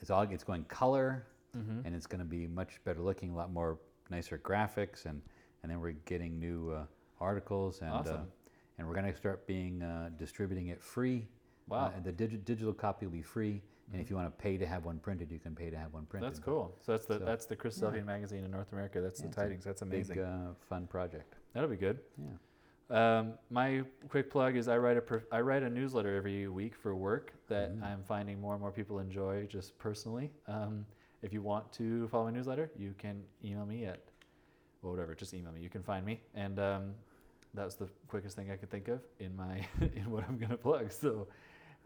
it's 0.00 0.10
all 0.10 0.22
it's 0.22 0.44
going 0.44 0.64
color, 0.64 1.26
Mm-hmm. 1.56 1.86
and 1.86 1.94
it's 1.94 2.06
going 2.06 2.18
to 2.18 2.24
be 2.24 2.46
much 2.46 2.80
better 2.84 3.00
looking, 3.00 3.30
a 3.30 3.36
lot 3.36 3.52
more 3.52 3.78
nicer 4.10 4.38
graphics, 4.38 5.06
and 5.06 5.20
and 5.62 5.70
then 5.70 5.80
we're 5.80 5.92
getting 6.04 6.38
new 6.38 6.70
uh, 6.72 6.84
articles, 7.20 7.80
and 7.80 8.06
uh, 8.08 8.18
and 8.78 8.86
we're 8.86 8.94
going 8.94 9.10
to 9.10 9.16
start 9.16 9.46
being 9.46 9.82
uh, 9.82 10.10
distributing 10.18 10.68
it 10.68 10.82
free. 10.82 11.26
Wow. 11.68 11.88
Mm-hmm. 11.88 11.98
Uh, 12.00 12.02
the 12.02 12.12
digi- 12.12 12.44
digital 12.44 12.72
copy 12.72 13.06
will 13.06 13.12
be 13.12 13.22
free, 13.22 13.62
and 13.92 14.00
if 14.02 14.10
you 14.10 14.16
want 14.16 14.26
to 14.36 14.42
pay 14.42 14.56
to 14.58 14.66
have 14.66 14.84
one 14.84 14.98
printed, 14.98 15.30
you 15.30 15.38
can 15.38 15.54
pay 15.54 15.70
to 15.70 15.76
have 15.78 15.94
one 15.94 16.06
printed. 16.06 16.28
That's 16.30 16.40
cool. 16.40 16.76
So 16.82 16.92
that's 16.92 17.06
the 17.06 17.18
So, 17.18 17.24
that's 17.24 17.46
the 17.46 17.56
Chris 17.56 17.78
yeah. 17.80 17.88
Sylvian 17.88 18.04
magazine 18.04 18.44
in 18.44 18.50
North 18.50 18.72
America. 18.72 19.00
That's 19.00 19.20
Yeah, 19.20 19.28
the 19.28 19.34
tidings. 19.34 19.64
That's 19.64 19.82
amazing. 19.82 20.16
Big 20.16 20.24
uh, 20.24 20.54
fun 20.68 20.86
project. 20.86 21.34
That'll 21.54 21.70
be 21.70 21.76
good. 21.76 22.00
Yeah. 22.18 22.34
Um, 22.90 23.32
my 23.48 23.82
quick 24.10 24.30
plug 24.30 24.56
is 24.56 24.68
I 24.68 24.76
write 24.76 24.98
a 24.98 25.00
per- 25.00 25.24
I 25.32 25.40
write 25.40 25.62
a 25.62 25.70
newsletter 25.70 26.14
every 26.16 26.48
week 26.48 26.74
for 26.74 26.94
work 26.94 27.32
that 27.48 27.74
Mm. 27.74 27.82
I'm 27.82 28.02
finding 28.02 28.38
more 28.40 28.52
and 28.52 28.60
more 28.60 28.70
people 28.72 28.98
enjoy 28.98 29.46
just 29.46 29.78
personally. 29.78 30.30
Um, 30.46 30.84
if 31.24 31.32
you 31.32 31.40
want 31.40 31.72
to 31.72 32.06
follow 32.08 32.26
my 32.26 32.30
newsletter, 32.30 32.70
you 32.78 32.94
can 32.98 33.22
email 33.42 33.64
me 33.64 33.86
at 33.86 34.00
well, 34.82 34.92
whatever. 34.92 35.14
Just 35.14 35.32
email 35.32 35.52
me. 35.52 35.62
You 35.62 35.70
can 35.70 35.82
find 35.82 36.04
me, 36.04 36.20
and 36.34 36.58
um, 36.58 36.94
that 37.54 37.64
was 37.64 37.76
the 37.76 37.88
quickest 38.06 38.36
thing 38.36 38.50
I 38.50 38.56
could 38.56 38.70
think 38.70 38.88
of 38.88 39.00
in 39.18 39.34
my 39.34 39.66
in 39.96 40.10
what 40.10 40.24
I'm 40.28 40.38
gonna 40.38 40.58
plug. 40.58 40.92
So, 40.92 41.26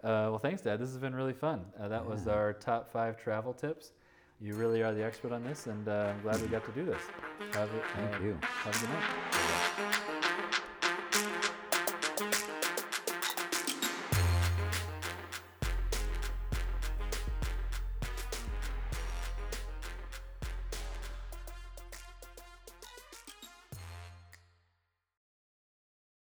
uh, 0.03 0.29
well, 0.31 0.39
thanks, 0.39 0.63
Dad. 0.63 0.81
This 0.81 0.91
has 0.91 0.99
been 0.99 1.15
really 1.15 1.33
fun. 1.33 1.65
Uh, 1.81 1.89
that 1.89 2.05
was 2.05 2.27
our 2.27 2.53
top 2.53 2.91
five 2.91 3.17
travel 3.17 3.53
tips. 3.53 3.93
you 4.41 4.55
really 4.55 4.83
are 4.83 4.93
the 4.93 5.05
expert 5.05 5.33
on 5.33 5.45
this, 5.45 5.67
and 5.67 5.89
uh, 5.89 6.13
I'm 6.15 6.23
glad 6.23 6.43
we 6.43 6.49
got 6.49 6.65
to 6.65 6.73
do 6.73 6.85
this. 6.85 7.03
Have, 7.53 7.71
Thank 7.95 8.15
uh, 8.17 8.25
you. 8.25 8.39
Have 8.43 8.77
a 8.77 8.79
good 8.81 8.91
night. 8.91 10.18